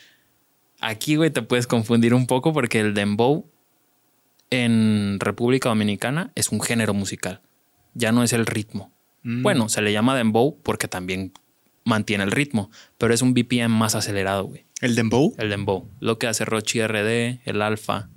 Aquí, 0.80 1.16
güey, 1.16 1.30
te 1.30 1.42
puedes 1.42 1.66
confundir 1.66 2.14
un 2.14 2.28
poco 2.28 2.52
porque 2.52 2.78
el 2.78 2.94
dembow 2.94 3.50
en 4.52 5.18
República 5.20 5.68
Dominicana 5.68 6.30
es 6.34 6.48
un 6.50 6.60
género 6.60 6.94
musical. 6.94 7.40
Ya 7.94 8.12
no 8.12 8.22
es 8.22 8.32
el 8.32 8.46
ritmo. 8.46 8.92
Mm. 9.22 9.42
Bueno, 9.42 9.68
se 9.68 9.82
le 9.82 9.92
llama 9.92 10.16
dembow 10.16 10.58
porque 10.62 10.88
también 10.88 11.32
mantiene 11.84 12.24
el 12.24 12.30
ritmo, 12.30 12.70
pero 12.98 13.12
es 13.14 13.22
un 13.22 13.34
BPM 13.34 13.68
más 13.68 13.94
acelerado, 13.94 14.44
güey. 14.44 14.64
¿El 14.80 14.94
dembow? 14.94 15.34
El 15.38 15.48
dembow. 15.50 15.88
Lo 16.00 16.18
que 16.18 16.26
hace 16.26 16.44
Rochi 16.44 16.80
RD, 16.86 17.40
el 17.44 17.62
alfa, 17.62 18.08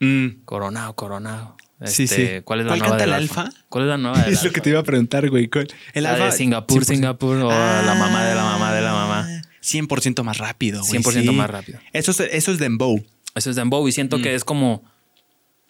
Mm. 0.00 0.42
Coronado, 0.44 0.94
Coronado. 0.96 1.56
Sí, 1.84 2.02
Este, 2.04 2.36
sí. 2.38 2.42
¿Cuál 2.44 2.60
es 2.60 2.66
la 2.66 2.70
¿Cuál 2.72 2.78
nueva 2.80 2.90
canta 2.98 3.04
del 3.04 3.10
el 3.14 3.14
Alfa? 3.22 3.48
¿Cuál 3.68 3.84
es 3.84 3.88
la 3.90 3.96
nueva 3.98 4.18
del 4.18 4.32
Es 4.32 4.42
lo 4.42 4.48
Alfa? 4.48 4.54
que 4.54 4.60
te 4.60 4.70
iba 4.70 4.80
a 4.80 4.82
preguntar, 4.82 5.30
güey. 5.30 5.48
¿Cuál? 5.48 5.68
El 5.92 6.02
La 6.02 6.12
alfa. 6.14 6.26
de 6.26 6.32
Singapur, 6.32 6.82
100%. 6.82 6.84
Singapur 6.94 7.36
o 7.36 7.48
la 7.50 7.94
mamá 7.98 8.24
de 8.24 8.34
la 8.34 8.42
mamá 8.42 8.72
de 8.74 8.80
la 8.80 8.92
mamá. 8.92 9.28
100% 9.62 10.22
más 10.24 10.38
rápido, 10.38 10.80
güey. 10.80 11.00
100% 11.02 11.22
sí. 11.22 11.30
más 11.30 11.48
rápido. 11.48 11.78
Eso 11.92 12.10
es, 12.10 12.20
eso 12.20 12.52
es 12.52 12.58
dembow. 12.58 13.02
Eso 13.34 13.50
es 13.50 13.56
dembow 13.56 13.86
y 13.88 13.92
siento 13.92 14.18
Mm. 14.18 14.22
que 14.22 14.34
es 14.34 14.44
como, 14.44 14.82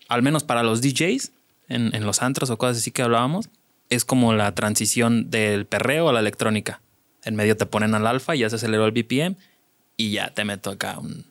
al 0.08 0.22
menos 0.22 0.44
para 0.44 0.62
los 0.62 0.80
DJs, 0.82 1.32
en, 1.68 1.94
en 1.94 2.04
los 2.04 2.22
antros 2.22 2.50
o 2.50 2.58
cosas 2.58 2.78
así 2.78 2.90
que 2.90 3.02
hablábamos, 3.02 3.48
es 3.90 4.04
como 4.04 4.32
la 4.34 4.54
transición 4.54 5.30
del 5.30 5.66
perreo 5.66 6.08
a 6.08 6.12
la 6.12 6.20
electrónica. 6.20 6.80
En 7.22 7.36
medio 7.36 7.56
te 7.56 7.66
ponen 7.66 7.94
al 7.94 8.06
alfa 8.06 8.34
y 8.36 8.40
ya 8.40 8.50
se 8.50 8.56
aceleró 8.56 8.86
el 8.86 8.92
BPM 8.92 9.36
y 9.96 10.10
ya 10.10 10.30
te 10.34 10.44
meto 10.44 10.70
acá 10.70 10.98
un- 10.98 11.24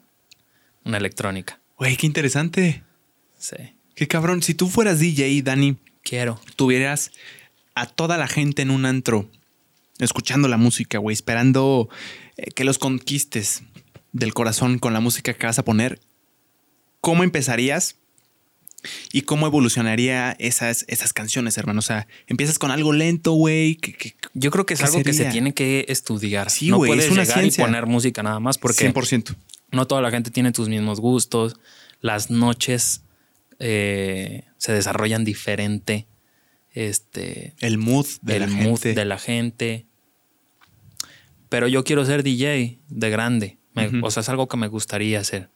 una 0.86 0.97
electrónica. 0.97 1.59
Güey, 1.78 1.97
qué 1.97 2.05
interesante. 2.07 2.84
Sí. 3.38 3.55
Qué 3.95 4.07
cabrón. 4.07 4.41
Si 4.41 4.53
tú 4.55 4.69
fueras 4.69 4.99
DJ, 4.99 5.41
Dani, 5.43 5.78
Quiero. 6.03 6.39
tuvieras 6.55 7.11
a 7.76 7.86
toda 7.86 8.17
la 8.17 8.28
gente 8.28 8.61
en 8.61 8.71
un 8.71 8.86
antro 8.86 9.30
escuchando 9.99 10.47
la 10.47 10.57
música, 10.57 10.97
güey, 10.97 11.13
esperando 11.13 11.89
eh, 12.38 12.51
que 12.51 12.63
los 12.63 12.80
conquistes 12.80 13.63
del 14.13 14.34
corazón 14.34 14.80
con 14.80 14.93
la 14.93 14.99
música 14.99 15.34
que 15.34 15.45
vas 15.45 15.59
a 15.59 15.63
poner, 15.65 15.99
¿cómo 17.01 17.24
empezarías? 17.24 17.97
¿Y 19.11 19.21
cómo 19.21 19.47
evolucionaría 19.47 20.36
esas, 20.39 20.86
esas 20.88 21.13
canciones, 21.13 21.57
hermano? 21.57 21.79
O 21.79 21.84
sea, 21.84 22.07
empiezas 22.27 22.59
con 22.59 22.71
algo 22.71 22.93
lento, 22.93 23.34
güey. 23.34 23.79
Yo 24.34 24.51
creo 24.51 24.65
que 24.65 24.73
es 24.73 24.79
¿Qué 24.81 24.86
algo 24.86 25.03
que 25.03 25.13
se 25.13 25.25
tiene 25.25 25.53
que 25.53 25.86
estudiar. 25.88 26.49
Sí, 26.49 26.69
no 26.69 26.77
puedes 26.77 27.05
es 27.05 27.11
una 27.11 27.23
llegar 27.23 27.39
ciencia. 27.39 27.63
y 27.63 27.65
poner 27.65 27.86
música 27.86 28.23
nada 28.23 28.39
más 28.39 28.57
porque 28.57 28.91
100%. 28.93 29.36
no 29.71 29.88
toda 29.88 30.01
la 30.01 30.11
gente 30.11 30.31
tiene 30.31 30.51
tus 30.51 30.69
mismos 30.69 30.99
gustos. 30.99 31.55
Las 32.01 32.29
noches 32.29 33.03
eh, 33.59 34.43
se 34.57 34.73
desarrollan 34.73 35.23
diferente. 35.23 36.07
Este, 36.71 37.53
El 37.59 37.77
mood 37.77 38.07
de 38.21 38.36
el 38.38 38.41
la 38.41 38.47
mood 38.47 38.79
gente. 38.81 38.93
de 38.95 39.05
la 39.05 39.17
gente. 39.19 39.86
Pero 41.49 41.67
yo 41.67 41.84
quiero 41.84 42.05
ser 42.05 42.23
DJ 42.23 42.79
de 42.89 43.09
grande. 43.09 43.57
Me-. 43.73 44.01
O 44.01 44.11
sea, 44.11 44.21
es 44.21 44.29
algo 44.29 44.47
que 44.47 44.57
me 44.57 44.67
gustaría 44.67 45.19
hacer. 45.19 45.49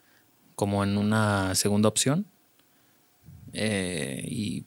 Como 0.56 0.84
en 0.84 0.98
una 0.98 1.54
segunda 1.56 1.90
opción. 1.90 2.28
Eh, 3.58 4.24
y 4.30 4.66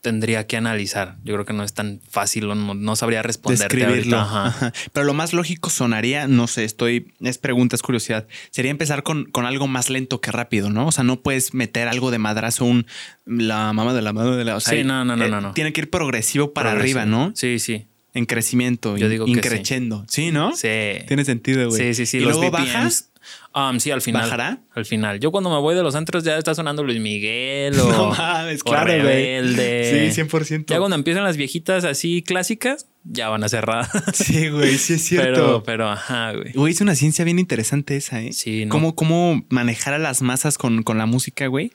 tendría 0.00 0.48
que 0.48 0.56
analizar. 0.56 1.16
Yo 1.22 1.32
creo 1.34 1.44
que 1.44 1.52
no 1.52 1.62
es 1.62 1.74
tan 1.74 2.00
fácil 2.10 2.50
o 2.50 2.54
no, 2.56 2.74
no 2.74 2.96
sabría 2.96 3.22
responderte 3.22 3.76
describirlo. 3.76 4.18
ahorita. 4.18 4.22
Ajá. 4.22 4.46
Ajá. 4.48 4.72
Pero 4.92 5.06
lo 5.06 5.14
más 5.14 5.32
lógico 5.32 5.70
sonaría, 5.70 6.26
no 6.26 6.48
sé, 6.48 6.64
estoy, 6.64 7.12
es 7.20 7.38
pregunta, 7.38 7.76
es 7.76 7.82
curiosidad. 7.82 8.26
Sería 8.50 8.72
empezar 8.72 9.04
con, 9.04 9.26
con 9.26 9.46
algo 9.46 9.68
más 9.68 9.90
lento 9.90 10.20
que 10.20 10.32
rápido, 10.32 10.70
¿no? 10.70 10.88
O 10.88 10.92
sea, 10.92 11.04
no 11.04 11.20
puedes 11.20 11.54
meter 11.54 11.86
algo 11.86 12.10
de 12.10 12.18
madrazo, 12.18 12.64
un 12.64 12.86
la 13.26 13.72
mamá 13.72 13.94
de 13.94 14.02
la 14.02 14.12
mamá 14.12 14.34
de 14.36 14.44
la. 14.44 14.56
O 14.56 14.60
sea, 14.60 14.76
Sí, 14.76 14.82
no, 14.82 15.04
no, 15.04 15.16
no, 15.16 15.24
eh, 15.24 15.28
no, 15.30 15.40
no. 15.40 15.52
Tiene 15.52 15.72
que 15.72 15.82
ir 15.82 15.90
progresivo 15.90 16.52
para 16.52 16.70
Progresivo. 16.70 17.00
arriba, 17.00 17.10
¿no? 17.18 17.32
Sí, 17.36 17.60
sí. 17.60 17.86
En 18.14 18.26
crecimiento, 18.26 18.96
Yo 18.98 19.08
digo 19.08 19.24
que 19.24 19.32
sí. 19.42 19.62
Sí, 20.08 20.32
¿no? 20.32 20.54
Sí. 20.56 20.68
Tiene 21.06 21.24
sentido, 21.24 21.68
güey. 21.70 21.80
Sí, 21.80 21.94
sí, 21.94 22.06
sí. 22.06 22.16
¿Y 22.18 22.20
los 22.20 22.36
luego 22.36 22.50
BPMs. 22.50 22.72
bajas? 22.74 23.08
Um, 23.54 23.78
sí, 23.78 23.90
al 23.90 24.02
final. 24.02 24.22
¿Bajará? 24.22 24.60
Al 24.74 24.84
final. 24.84 25.20
Yo 25.20 25.30
cuando 25.30 25.50
me 25.50 25.58
voy 25.58 25.74
de 25.74 25.82
los 25.82 25.94
antros 25.94 26.24
ya 26.24 26.38
está 26.38 26.54
sonando 26.54 26.82
Luis 26.82 27.00
Miguel 27.00 27.78
o, 27.80 27.90
No 27.92 28.10
mames, 28.10 28.60
o 28.62 28.64
claro, 28.64 28.86
güey. 28.86 29.02
Rebelde. 29.02 30.12
Sí, 30.12 30.22
100%. 30.22 30.66
Ya 30.66 30.78
cuando 30.78 30.96
empiezan 30.96 31.24
las 31.24 31.36
viejitas 31.36 31.84
así 31.84 32.22
clásicas, 32.22 32.88
ya 33.04 33.28
van 33.28 33.44
a 33.44 33.48
cerrar. 33.48 33.88
Sí, 34.12 34.48
güey, 34.48 34.78
sí 34.78 34.94
es 34.94 35.04
cierto. 35.04 35.32
pero, 35.32 35.62
pero, 35.62 35.90
ajá, 35.90 36.32
güey. 36.32 36.52
Güey, 36.52 36.72
es 36.72 36.80
una 36.80 36.94
ciencia 36.94 37.24
bien 37.24 37.38
interesante 37.38 37.96
esa, 37.96 38.20
¿eh? 38.20 38.32
Sí, 38.32 38.66
¿no? 38.66 38.70
¿Cómo, 38.70 38.94
cómo 38.94 39.44
manejar 39.48 39.94
a 39.94 39.98
las 39.98 40.22
masas 40.22 40.58
con, 40.58 40.82
con 40.82 40.98
la 40.98 41.06
música, 41.06 41.46
güey? 41.46 41.72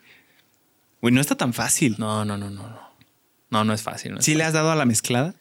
Güey, 1.01 1.13
no 1.13 1.21
está 1.21 1.35
tan 1.35 1.53
fácil. 1.53 1.95
No, 1.97 2.25
no, 2.25 2.37
no, 2.37 2.49
no, 2.49 2.69
no. 2.69 2.87
No, 3.49 3.63
no 3.63 3.73
es 3.73 3.81
fácil. 3.81 4.13
No, 4.13 4.19
es 4.19 4.25
¿Sí 4.25 4.35
le 4.35 4.43
has 4.43 4.53
dado 4.53 4.71
a 4.71 4.75
la 4.75 4.85
mezclada? 4.85 5.35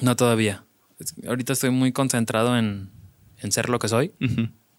no 0.00 0.16
todavía. 0.16 0.64
Ahorita 1.26 1.52
estoy 1.52 1.70
muy 1.70 1.92
concentrado 1.92 2.58
en, 2.58 2.90
en 3.40 3.52
ser 3.52 3.68
lo 3.68 3.78
que 3.78 3.88
soy. 3.88 4.12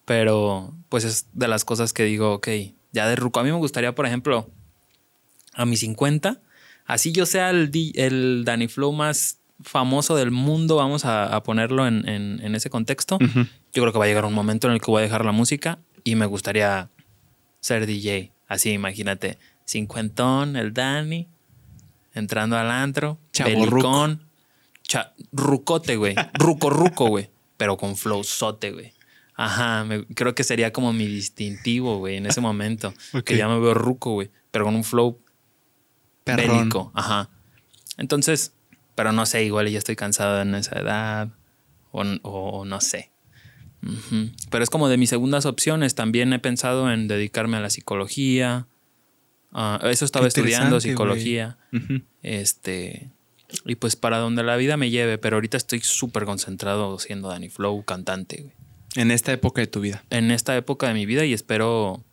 Pero 0.06 0.74
pues 0.90 1.04
es 1.04 1.28
de 1.34 1.48
las 1.48 1.66
cosas 1.66 1.94
que 1.94 2.04
digo, 2.04 2.34
ok, 2.34 2.48
ya 2.92 3.08
de 3.08 3.16
ruco. 3.16 3.40
A 3.40 3.44
mí 3.44 3.52
me 3.52 3.58
gustaría, 3.58 3.94
por 3.94 4.06
ejemplo, 4.06 4.50
a 5.54 5.66
mis 5.66 5.82
50, 5.82 6.42
así 6.86 7.12
yo 7.12 7.26
sea 7.26 7.50
el, 7.52 7.72
el 7.96 8.44
Danny 8.46 8.68
Flow 8.68 8.92
más 8.92 9.38
famoso 9.62 10.16
del 10.16 10.32
mundo, 10.32 10.78
vamos 10.78 11.04
a, 11.06 11.36
a 11.36 11.44
ponerlo 11.44 11.86
en, 11.86 12.08
en- 12.08 12.40
en 12.42 12.56
ese 12.56 12.70
contexto. 12.70 13.18
Yo 13.20 13.84
creo 13.84 13.92
que 13.92 14.00
va 14.00 14.06
a 14.06 14.08
llegar 14.08 14.26
un 14.26 14.34
momento 14.34 14.68
en 14.68 14.74
el 14.74 14.80
que 14.82 14.90
voy 14.90 15.00
a 15.02 15.04
dejar 15.04 15.26
la 15.26 15.32
música 15.34 15.80
y 16.04 16.16
me 16.16 16.26
gustaría 16.26 16.90
ser 17.60 17.86
DJ. 17.86 18.32
Así, 18.48 18.72
imagínate, 18.72 19.38
cincuentón, 19.66 20.56
el 20.56 20.74
Danny, 20.74 21.28
entrando 22.14 22.58
al 22.58 22.72
antro, 22.72 23.20
Chavorruco. 23.34 23.70
belicón, 23.76 24.24
cha- 24.82 25.14
rucote, 25.32 25.98
güey, 25.98 26.16
ruco, 26.34 26.70
ruco, 26.70 27.08
güey, 27.10 27.30
pero 27.60 27.76
con 27.78 27.96
flowzote, 27.98 28.72
güey. 28.72 28.94
Ajá, 29.36 29.84
me- 29.84 30.06
creo 30.06 30.34
que 30.34 30.44
sería 30.44 30.72
como 30.74 30.94
mi 30.94 31.06
distintivo, 31.06 31.98
güey, 32.00 32.16
en 32.18 32.26
ese 32.26 32.40
momento. 32.42 32.94
Que 33.26 33.36
ya 33.38 33.48
me 33.50 33.60
veo 33.60 33.74
ruco, 33.74 34.14
güey, 34.14 34.32
pero 34.50 34.64
con 34.66 34.76
un 34.76 34.84
flow 34.86 35.20
bélico. 36.26 36.92
Ajá. 36.96 37.30
Entonces, 37.98 38.54
pero 38.96 39.12
no 39.12 39.26
sé, 39.26 39.44
igual 39.44 39.70
ya 39.70 39.78
estoy 39.78 39.96
cansado 39.96 40.42
en 40.42 40.56
esa 40.56 40.80
edad. 40.80 41.30
O, 41.92 42.02
o 42.24 42.66
no 42.66 42.80
sé. 42.82 43.12
Pero 44.52 44.64
es 44.64 44.70
como 44.70 44.90
de 44.90 44.98
mis 44.98 45.10
segundas 45.10 45.46
opciones. 45.46 45.96
También 45.96 46.32
he 46.34 46.40
pensado 46.40 46.92
en 46.92 47.08
dedicarme 47.08 47.58
a 47.58 47.62
la 47.62 47.70
psicología. 47.70 48.68
Ah, 49.52 49.80
eso 49.84 50.06
estaba 50.06 50.28
estudiando 50.28 50.80
psicología. 50.82 51.58
Este. 52.22 53.10
Y 53.66 53.76
pues 53.76 53.96
para 53.96 54.18
donde 54.18 54.44
la 54.44 54.56
vida 54.56 54.78
me 54.78 54.90
lleve. 54.90 55.18
Pero 55.18 55.38
ahorita 55.38 55.58
estoy 55.58 55.82
súper 55.82 56.26
concentrado 56.26 56.98
siendo 57.00 57.30
Danny 57.30 57.50
Flow, 57.50 57.84
cantante, 57.84 58.44
güey. 58.44 58.54
En 58.96 59.12
esta 59.12 59.32
época 59.32 59.62
de 59.62 59.68
tu 59.68 59.82
vida. 59.82 60.04
En 60.10 60.32
esta 60.32 60.56
época 60.56 60.88
de 60.88 60.94
mi 60.94 61.06
vida 61.06 61.26
y 61.26 61.34
espero. 61.34 62.04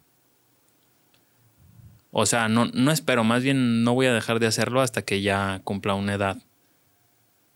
O 2.11 2.26
sea, 2.26 2.49
no, 2.49 2.66
no 2.66 2.93
espero, 2.93 3.24
más 3.24 3.43
bien 3.43 3.84
no 3.84 3.93
voy 3.93 4.07
a 4.07 4.14
dejar 4.14 4.41
de 4.41 4.47
hacerlo 4.47 4.80
hasta 4.80 5.03
que 5.03 5.20
ya 5.20 5.61
cumpla 5.64 5.95
una 5.95 6.14
edad. 6.14 6.39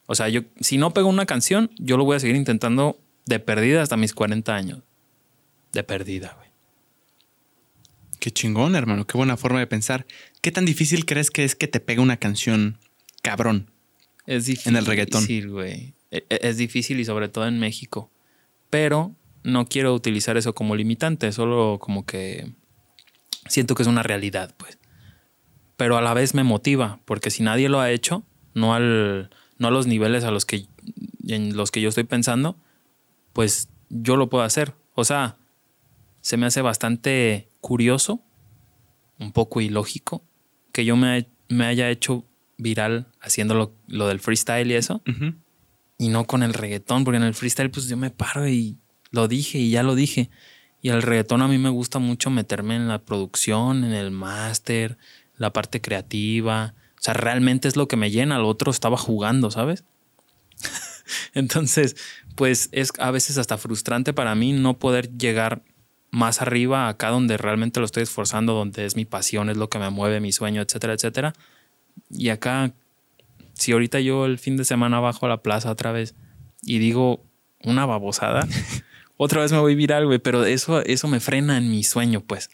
O 0.04 0.14
sea, 0.14 0.28
yo, 0.28 0.42
si 0.60 0.76
no 0.76 0.92
pego 0.92 1.08
una 1.08 1.24
canción, 1.24 1.70
yo 1.78 1.96
lo 1.96 2.04
voy 2.04 2.16
a 2.16 2.20
seguir 2.20 2.36
intentando 2.36 2.98
de 3.26 3.38
perdida 3.38 3.80
hasta 3.80 3.96
mis 3.96 4.12
40 4.12 4.54
años. 4.54 4.80
De 5.72 5.82
perdida, 5.82 6.34
güey. 6.36 6.50
Qué 8.18 8.30
chingón, 8.30 8.76
hermano. 8.76 9.06
Qué 9.06 9.16
buena 9.16 9.38
forma 9.38 9.60
de 9.60 9.66
pensar. 9.66 10.06
¿Qué 10.42 10.52
tan 10.52 10.66
difícil 10.66 11.06
crees 11.06 11.30
que 11.30 11.44
es 11.44 11.54
que 11.54 11.68
te 11.68 11.80
pegue 11.80 12.00
una 12.00 12.18
canción 12.18 12.78
cabrón? 13.22 13.70
Es 14.26 14.46
difícil. 14.46 14.72
En 14.72 14.76
el 14.78 14.86
reggaetón. 14.86 15.24
güey. 15.50 15.94
E- 16.10 16.26
e- 16.28 16.40
Es 16.42 16.56
difícil 16.56 17.00
y 17.00 17.04
sobre 17.04 17.28
todo 17.28 17.46
en 17.46 17.58
México. 17.58 18.10
Pero 18.68 19.14
no 19.42 19.66
quiero 19.66 19.94
utilizar 19.94 20.36
eso 20.36 20.54
como 20.54 20.76
limitante, 20.76 21.32
solo 21.32 21.78
como 21.80 22.04
que 22.04 22.52
siento 23.48 23.74
que 23.74 23.82
es 23.82 23.88
una 23.88 24.02
realidad, 24.02 24.54
pues. 24.56 24.78
Pero 25.76 25.96
a 25.96 26.02
la 26.02 26.14
vez 26.14 26.34
me 26.34 26.44
motiva, 26.44 27.00
porque 27.04 27.30
si 27.30 27.42
nadie 27.42 27.68
lo 27.68 27.80
ha 27.80 27.90
hecho, 27.90 28.22
no, 28.54 28.74
al, 28.74 29.30
no 29.58 29.68
a 29.68 29.70
los 29.70 29.86
niveles 29.86 30.24
a 30.24 30.30
los 30.30 30.44
que, 30.44 30.66
en 31.26 31.56
los 31.56 31.70
que 31.70 31.80
yo 31.80 31.88
estoy 31.88 32.04
pensando, 32.04 32.56
pues 33.32 33.68
yo 33.88 34.16
lo 34.16 34.28
puedo 34.28 34.44
hacer. 34.44 34.74
O 34.94 35.04
sea, 35.04 35.38
se 36.20 36.36
me 36.36 36.46
hace 36.46 36.60
bastante 36.60 37.48
curioso, 37.60 38.22
un 39.18 39.32
poco 39.32 39.60
ilógico, 39.62 40.22
que 40.72 40.84
yo 40.84 40.96
me, 40.96 41.26
me 41.48 41.64
haya 41.66 41.88
hecho 41.90 42.26
viral 42.60 43.06
haciendo 43.20 43.54
lo, 43.54 43.74
lo 43.88 44.08
del 44.08 44.20
freestyle 44.20 44.70
y 44.70 44.74
eso, 44.74 45.02
y 45.98 46.08
no 46.08 46.26
con 46.26 46.42
el 46.42 46.54
reggaetón, 46.54 47.04
porque 47.04 47.18
en 47.18 47.24
el 47.24 47.34
freestyle 47.34 47.70
pues 47.70 47.88
yo 47.88 47.96
me 47.96 48.10
paro 48.10 48.48
y 48.48 48.78
lo 49.10 49.28
dije 49.28 49.58
y 49.58 49.70
ya 49.70 49.82
lo 49.82 49.94
dije. 49.94 50.30
Y 50.82 50.88
el 50.88 51.02
reggaetón 51.02 51.42
a 51.42 51.48
mí 51.48 51.58
me 51.58 51.68
gusta 51.68 51.98
mucho 51.98 52.30
meterme 52.30 52.76
en 52.76 52.88
la 52.88 53.02
producción, 53.02 53.84
en 53.84 53.92
el 53.92 54.10
máster, 54.10 54.96
la 55.36 55.52
parte 55.52 55.80
creativa. 55.80 56.74
O 56.98 57.02
sea, 57.02 57.14
realmente 57.14 57.68
es 57.68 57.76
lo 57.76 57.86
que 57.86 57.96
me 57.96 58.10
llena. 58.10 58.38
Lo 58.38 58.48
otro 58.48 58.70
estaba 58.70 58.96
jugando, 58.96 59.50
¿sabes? 59.50 59.84
Entonces, 61.34 61.96
pues 62.34 62.70
es 62.72 62.92
a 62.98 63.10
veces 63.10 63.36
hasta 63.36 63.58
frustrante 63.58 64.14
para 64.14 64.34
mí 64.34 64.52
no 64.52 64.78
poder 64.78 65.10
llegar 65.18 65.62
más 66.10 66.42
arriba, 66.42 66.88
acá 66.88 67.10
donde 67.10 67.36
realmente 67.36 67.80
lo 67.80 67.86
estoy 67.86 68.02
esforzando, 68.02 68.54
donde 68.54 68.84
es 68.84 68.96
mi 68.96 69.04
pasión, 69.04 69.48
es 69.48 69.56
lo 69.56 69.68
que 69.68 69.78
me 69.78 69.90
mueve, 69.90 70.20
mi 70.20 70.32
sueño, 70.32 70.62
etcétera, 70.62 70.94
etcétera. 70.94 71.34
Y 72.08 72.30
acá 72.30 72.72
si 73.60 73.72
ahorita 73.72 74.00
yo 74.00 74.24
el 74.24 74.38
fin 74.38 74.56
de 74.56 74.64
semana 74.64 75.00
bajo 75.00 75.26
a 75.26 75.28
la 75.28 75.42
plaza 75.42 75.70
otra 75.70 75.92
vez 75.92 76.14
y 76.62 76.78
digo 76.78 77.22
una 77.62 77.84
babosada, 77.84 78.48
otra 79.18 79.42
vez 79.42 79.52
me 79.52 79.58
voy 79.58 79.74
viral, 79.74 80.06
güey, 80.06 80.18
pero 80.18 80.46
eso, 80.46 80.80
eso 80.80 81.08
me 81.08 81.20
frena 81.20 81.58
en 81.58 81.70
mi 81.70 81.84
sueño, 81.84 82.22
pues. 82.22 82.48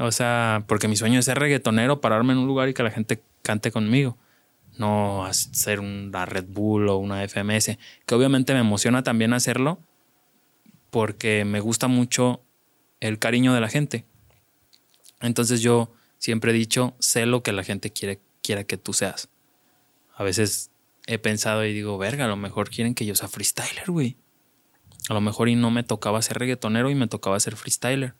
O 0.00 0.10
sea, 0.10 0.64
porque 0.66 0.88
mi 0.88 0.96
sueño 0.96 1.20
es 1.20 1.26
ser 1.26 1.38
reggaetonero, 1.38 2.00
pararme 2.00 2.32
en 2.32 2.40
un 2.40 2.48
lugar 2.48 2.68
y 2.68 2.74
que 2.74 2.82
la 2.82 2.90
gente 2.90 3.22
cante 3.42 3.70
conmigo. 3.70 4.18
No 4.76 5.24
hacer 5.24 5.78
una 5.78 6.26
Red 6.26 6.46
Bull 6.48 6.88
o 6.88 6.96
una 6.96 7.22
FMS, 7.28 7.78
que 8.04 8.14
obviamente 8.16 8.54
me 8.54 8.60
emociona 8.60 9.04
también 9.04 9.32
hacerlo 9.32 9.78
porque 10.90 11.44
me 11.44 11.60
gusta 11.60 11.86
mucho 11.86 12.42
el 12.98 13.20
cariño 13.20 13.54
de 13.54 13.60
la 13.60 13.68
gente. 13.68 14.04
Entonces 15.20 15.60
yo 15.60 15.92
siempre 16.18 16.50
he 16.50 16.54
dicho, 16.54 16.96
sé 16.98 17.24
lo 17.26 17.44
que 17.44 17.52
la 17.52 17.62
gente 17.62 17.92
quiere, 17.92 18.18
quiera 18.42 18.64
que 18.64 18.76
tú 18.76 18.92
seas. 18.92 19.28
A 20.14 20.24
veces 20.24 20.70
he 21.06 21.18
pensado 21.18 21.64
y 21.64 21.72
digo, 21.72 21.98
verga, 21.98 22.26
a 22.26 22.28
lo 22.28 22.36
mejor 22.36 22.70
quieren 22.70 22.94
que 22.94 23.06
yo 23.06 23.14
sea 23.14 23.28
freestyler, 23.28 23.90
güey. 23.90 24.16
A 25.08 25.14
lo 25.14 25.20
mejor 25.20 25.48
y 25.48 25.56
no 25.56 25.70
me 25.70 25.82
tocaba 25.82 26.22
ser 26.22 26.38
reggaetonero 26.38 26.90
y 26.90 26.94
me 26.94 27.08
tocaba 27.08 27.38
ser 27.40 27.56
freestyler. 27.56 28.14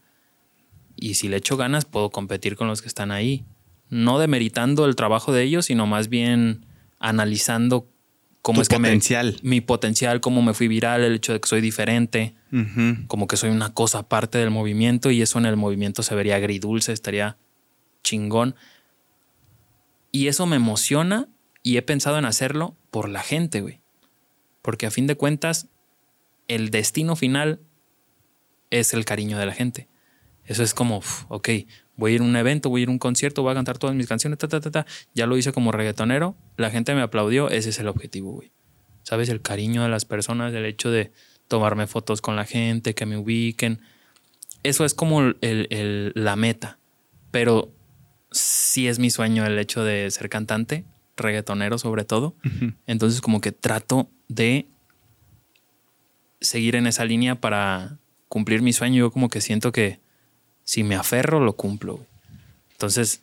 Y 0.97 1.15
si 1.15 1.29
le 1.29 1.37
echo 1.37 1.57
ganas, 1.57 1.85
puedo 1.85 2.11
competir 2.11 2.57
con 2.57 2.69
los 2.69 2.83
que 2.83 2.89
están 2.89 3.13
ahí. 3.13 3.45
No 3.89 4.19
demeritando 4.19 4.85
el 4.87 4.97
trabajo 4.97 5.33
de 5.33 5.43
ellos, 5.43 5.67
sino 5.67 5.87
más 5.87 6.09
bien 6.09 6.67
analizando 6.99 7.89
cómo 8.43 8.63
es 8.63 8.69
potencial. 8.69 9.37
que 9.41 9.49
mi 9.49 9.61
potencial, 9.61 10.21
cómo 10.21 10.43
me 10.43 10.55
fui 10.55 10.69
viral, 10.69 11.03
el 11.05 11.15
hecho 11.15 11.33
de 11.33 11.41
que 11.41 11.49
soy 11.49 11.61
diferente, 11.61 12.35
como 13.07 13.27
que 13.27 13.37
soy 13.37 13.51
una 13.51 13.73
cosa 13.73 14.01
aparte 14.01 14.39
del 14.39 14.51
movimiento 14.51 15.11
y 15.11 15.23
eso 15.23 15.39
en 15.39 15.47
el 15.47 15.57
movimiento 15.57 16.03
se 16.03 16.15
vería 16.15 16.37
agridulce, 16.37 16.93
estaría 16.93 17.39
chingón. 18.03 18.55
Y 20.13 20.29
eso 20.29 20.47
me 20.47 20.57
emociona 20.57 21.29
y 21.63 21.79
he 21.79 21.83
pensado 21.83 22.19
en 22.19 22.27
hacerlo 22.27 22.77
por 22.91 23.09
la 23.09 23.23
gente, 23.23 23.61
güey. 23.61 23.81
Porque 24.61 24.87
a 24.87 24.91
fin 24.91 25.07
de 25.07 25.17
cuentas, 25.17 25.69
el 26.47 26.71
destino 26.71 27.17
final 27.17 27.61
es 28.71 28.95
el 28.95 29.05
cariño 29.05 29.39
de 29.39 29.47
la 29.47 29.53
gente. 29.53 29.89
Eso 30.45 30.63
es 30.63 30.75
como, 30.75 31.03
ok, 31.29 31.49
voy 31.97 32.13
a 32.13 32.15
ir 32.17 32.21
a 32.21 32.25
un 32.25 32.37
evento, 32.37 32.69
voy 32.69 32.81
a 32.81 32.85
ir 32.85 32.89
a 32.89 32.93
un 32.93 32.99
concierto, 32.99 33.43
voy 33.43 33.53
a 33.53 33.55
cantar 33.55 33.79
todas 33.79 33.95
mis 33.95 34.07
canciones, 34.07 34.39
ta, 34.39 34.49
ta, 34.49 34.61
ta, 34.61 34.71
ta. 34.71 34.87
Ya 35.15 35.27
lo 35.27 35.37
hice 35.37 35.53
como 35.53 35.73
reggaetonero, 35.73 36.37
la 36.57 36.71
gente 36.71 36.95
me 36.95 37.03
aplaudió, 37.03 37.49
ese 37.49 37.71
es 37.71 37.79
el 37.79 37.89
objetivo, 37.89 38.33
güey. 38.33 38.53
¿Sabes? 39.03 39.29
El 39.29 39.41
cariño 39.41 39.83
de 39.83 39.89
las 39.89 40.05
personas, 40.05 40.53
el 40.55 40.65
hecho 40.65 40.91
de 40.91 41.13
tomarme 41.49 41.87
fotos 41.87 42.21
con 42.21 42.37
la 42.37 42.45
gente, 42.45 42.95
que 42.95 43.07
me 43.07 43.17
ubiquen. 43.17 43.81
Eso 44.63 44.85
es 44.85 44.95
como 44.95 45.21
el, 45.41 46.13
la 46.15 46.37
meta. 46.37 46.79
Pero 47.31 47.73
sí 48.33 48.89
es 48.89 48.99
mi 48.99 49.11
sueño 49.11 49.45
el 49.47 49.59
hecho 49.59 49.85
de 49.85 50.11
ser 50.11 50.29
cantante, 50.29 50.85
reggaetonero 51.17 51.79
sobre 51.79 52.05
todo. 52.05 52.35
Entonces 52.87 53.21
como 53.21 53.41
que 53.41 53.53
trato 53.53 54.09
de 54.29 54.67
seguir 56.41 56.77
en 56.77 56.87
esa 56.87 57.05
línea 57.05 57.37
para 57.37 57.99
cumplir 58.29 58.63
mi 58.63 58.73
sueño. 58.73 58.99
Yo 58.99 59.11
como 59.11 59.29
que 59.29 59.41
siento 59.41 59.73
que 59.73 60.01
si 60.65 60.83
me 60.83 60.95
aferro, 60.95 61.41
lo 61.41 61.55
cumplo. 61.55 62.05
Entonces, 62.73 63.23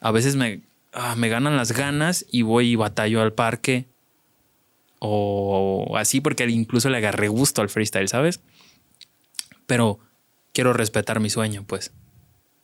a 0.00 0.10
veces 0.10 0.36
me, 0.36 0.60
ah, 0.92 1.14
me 1.16 1.28
ganan 1.28 1.56
las 1.56 1.72
ganas 1.72 2.26
y 2.30 2.42
voy 2.42 2.70
y 2.70 2.76
batallo 2.76 3.20
al 3.22 3.32
parque. 3.32 3.86
O 4.98 5.94
así 5.96 6.20
porque 6.20 6.48
incluso 6.48 6.88
le 6.88 6.96
agarré 6.96 7.28
gusto 7.28 7.62
al 7.62 7.68
freestyle, 7.68 8.08
¿sabes? 8.08 8.40
Pero 9.66 9.98
quiero 10.52 10.72
respetar 10.72 11.20
mi 11.20 11.30
sueño, 11.30 11.64
pues. 11.66 11.92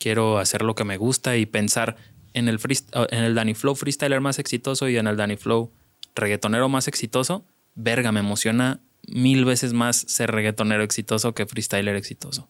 Quiero 0.02 0.40
hacer 0.40 0.62
lo 0.62 0.74
que 0.74 0.82
me 0.82 0.96
gusta 0.96 1.36
y 1.36 1.46
pensar 1.46 1.96
en 2.34 2.48
el, 2.48 2.58
en 2.92 3.22
el 3.22 3.36
Danny 3.36 3.54
Flow 3.54 3.76
freestyler 3.76 4.20
más 4.20 4.40
exitoso 4.40 4.88
y 4.88 4.96
en 4.96 5.06
el 5.06 5.16
Danny 5.16 5.36
Flow 5.36 5.70
reggaetonero 6.16 6.68
más 6.68 6.88
exitoso. 6.88 7.44
Verga, 7.76 8.10
me 8.10 8.18
emociona 8.18 8.80
mil 9.06 9.44
veces 9.44 9.74
más 9.74 9.96
ser 10.08 10.32
reggaetonero 10.32 10.82
exitoso 10.82 11.34
que 11.34 11.46
freestyler 11.46 11.94
exitoso. 11.94 12.48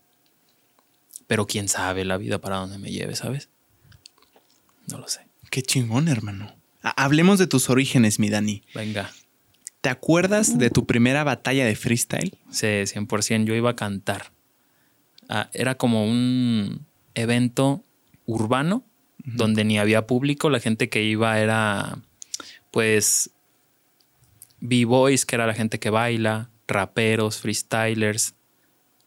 Pero 1.26 1.46
quién 1.46 1.68
sabe 1.68 2.06
la 2.06 2.16
vida 2.16 2.38
para 2.38 2.56
dónde 2.56 2.78
me 2.78 2.90
lleve, 2.90 3.16
¿sabes? 3.16 3.50
No 4.86 4.96
lo 4.96 5.06
sé. 5.06 5.20
Qué 5.50 5.60
chingón, 5.60 6.08
hermano. 6.08 6.56
Hablemos 6.80 7.38
de 7.38 7.48
tus 7.48 7.68
orígenes, 7.68 8.18
mi 8.18 8.30
Dani. 8.30 8.62
Venga. 8.74 9.12
¿Te 9.82 9.90
acuerdas 9.90 10.56
de 10.56 10.70
tu 10.70 10.86
primera 10.86 11.22
batalla 11.22 11.66
de 11.66 11.76
freestyle? 11.76 12.38
Sí, 12.50 12.66
100%. 12.66 13.44
Yo 13.44 13.54
iba 13.54 13.68
a 13.68 13.76
cantar. 13.76 14.32
Ah, 15.28 15.50
era 15.52 15.74
como 15.74 16.06
un 16.06 16.86
evento 17.14 17.84
urbano 18.26 18.84
donde 19.24 19.64
ni 19.64 19.78
había 19.78 20.06
público. 20.06 20.50
La 20.50 20.60
gente 20.60 20.88
que 20.88 21.02
iba 21.02 21.38
era, 21.38 21.98
pues, 22.70 23.30
b-boys, 24.60 25.26
que 25.26 25.36
era 25.36 25.46
la 25.46 25.54
gente 25.54 25.78
que 25.78 25.90
baila, 25.90 26.50
raperos, 26.66 27.38
freestylers, 27.38 28.34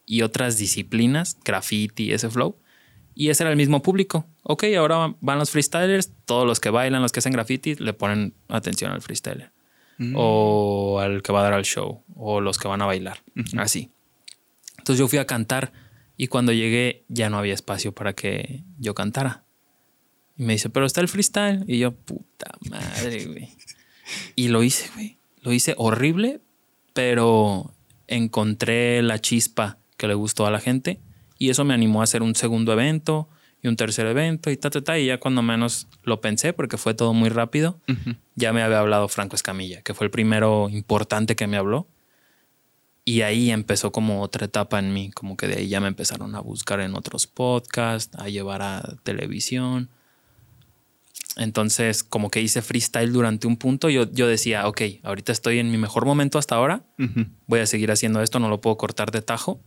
y 0.05 0.21
otras 0.21 0.57
disciplinas, 0.57 1.37
graffiti, 1.43 2.11
ese 2.11 2.29
flow. 2.29 2.57
Y 3.15 3.29
ese 3.29 3.43
era 3.43 3.51
el 3.51 3.57
mismo 3.57 3.81
público. 3.81 4.27
Ok, 4.43 4.65
ahora 4.77 5.15
van 5.19 5.39
los 5.39 5.49
freestylers, 5.49 6.11
todos 6.25 6.45
los 6.45 6.59
que 6.59 6.69
bailan, 6.69 7.01
los 7.01 7.11
que 7.11 7.19
hacen 7.19 7.31
graffiti, 7.31 7.75
le 7.75 7.93
ponen 7.93 8.33
atención 8.49 8.91
al 8.91 9.01
freestyler. 9.01 9.51
Mm. 9.97 10.13
O 10.17 10.99
al 10.99 11.21
que 11.23 11.31
va 11.31 11.39
a 11.39 11.43
dar 11.43 11.53
al 11.53 11.63
show, 11.63 12.03
o 12.13 12.41
los 12.41 12.57
que 12.57 12.67
van 12.67 12.81
a 12.81 12.85
bailar. 12.85 13.23
Así. 13.57 13.89
Entonces 14.77 14.99
yo 14.99 15.07
fui 15.07 15.17
a 15.17 15.25
cantar 15.25 15.71
y 16.17 16.27
cuando 16.27 16.51
llegué 16.51 17.03
ya 17.07 17.29
no 17.29 17.37
había 17.37 17.53
espacio 17.53 17.93
para 17.93 18.13
que 18.13 18.63
yo 18.77 18.93
cantara. 18.93 19.43
Y 20.37 20.43
me 20.43 20.53
dice, 20.53 20.69
pero 20.69 20.85
está 20.85 21.01
el 21.01 21.07
freestyle. 21.07 21.63
Y 21.67 21.79
yo, 21.79 21.93
puta 21.93 22.51
madre, 22.69 23.25
güey. 23.25 23.49
Y 24.35 24.49
lo 24.49 24.63
hice, 24.63 24.89
güey. 24.93 25.17
Lo 25.41 25.53
hice 25.53 25.73
horrible, 25.77 26.41
pero 26.93 27.73
encontré 28.07 29.01
la 29.01 29.19
chispa 29.19 29.77
que 29.97 30.07
le 30.07 30.13
gustó 30.13 30.45
a 30.45 30.51
la 30.51 30.59
gente 30.59 30.99
y 31.37 31.49
eso 31.49 31.63
me 31.65 31.73
animó 31.73 32.01
a 32.01 32.03
hacer 32.03 32.21
un 32.21 32.35
segundo 32.35 32.73
evento 32.73 33.29
y 33.61 33.67
un 33.67 33.75
tercer 33.75 34.05
evento 34.07 34.51
y 34.51 34.57
ta, 34.57 34.69
ta, 34.69 34.81
ta. 34.81 34.99
Y 34.99 35.07
ya 35.07 35.19
cuando 35.19 35.41
menos 35.41 35.87
lo 36.03 36.21
pensé, 36.21 36.53
porque 36.53 36.77
fue 36.77 36.93
todo 36.93 37.13
muy 37.13 37.29
rápido, 37.29 37.79
ya 38.35 38.53
me 38.53 38.61
había 38.61 38.79
hablado 38.79 39.07
Franco 39.07 39.35
Escamilla, 39.35 39.81
que 39.81 39.93
fue 39.93 40.05
el 40.05 40.11
primero 40.11 40.69
importante 40.69 41.35
que 41.35 41.47
me 41.47 41.57
habló. 41.57 41.87
Y 43.05 43.21
ahí 43.21 43.51
empezó 43.51 43.91
como 43.91 44.21
otra 44.21 44.45
etapa 44.45 44.79
en 44.79 44.91
mí, 44.91 45.11
como 45.11 45.37
que 45.37 45.47
de 45.47 45.57
ahí 45.57 45.67
ya 45.67 45.79
me 45.79 45.87
empezaron 45.87 46.35
a 46.35 46.39
buscar 46.39 46.79
en 46.79 46.95
otros 46.95 47.27
podcasts, 47.27 48.17
a 48.17 48.29
llevar 48.29 48.63
a 48.63 48.97
televisión. 49.03 49.89
Entonces, 51.37 52.03
como 52.03 52.31
que 52.31 52.41
hice 52.41 52.61
freestyle 52.61 53.13
durante 53.13 53.45
un 53.45 53.57
punto, 53.57 53.89
yo, 53.89 54.11
yo 54.11 54.27
decía, 54.27 54.67
ok, 54.67 54.81
ahorita 55.03 55.31
estoy 55.31 55.59
en 55.59 55.69
mi 55.69 55.77
mejor 55.77 56.05
momento 56.05 56.39
hasta 56.39 56.55
ahora, 56.55 56.83
voy 57.45 57.59
a 57.59 57.67
seguir 57.67 57.91
haciendo 57.91 58.21
esto, 58.21 58.39
no 58.39 58.49
lo 58.49 58.61
puedo 58.61 58.77
cortar 58.77 59.11
de 59.11 59.21
tajo 59.21 59.61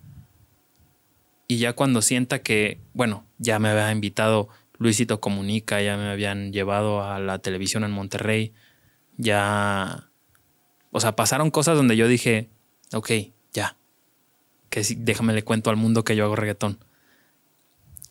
y 1.49 1.57
ya 1.57 1.73
cuando 1.73 2.03
sienta 2.03 2.43
que, 2.43 2.83
bueno, 2.93 3.25
ya 3.39 3.59
me 3.59 3.71
había 3.71 3.91
invitado 3.91 4.51
Luisito 4.77 5.19
Comunica, 5.19 5.81
ya 5.81 5.97
me 5.97 6.11
habían 6.11 6.53
llevado 6.53 7.03
a 7.03 7.19
la 7.19 7.39
televisión 7.39 7.83
en 7.85 7.91
Monterrey, 7.91 8.53
ya... 9.17 10.11
O 10.91 11.01
sea, 11.01 11.17
pasaron 11.17 11.51
cosas 11.51 11.77
donde 11.77 11.97
yo 11.97 12.07
dije, 12.07 12.51
ok, 12.93 13.11
ya, 13.53 13.77
que 14.71 14.83
déjame 14.99 15.33
le 15.33 15.43
cuento 15.43 15.71
al 15.71 15.77
mundo 15.77 16.05
que 16.05 16.17
yo 16.17 16.25
hago 16.25 16.37
reggaetón. 16.37 16.79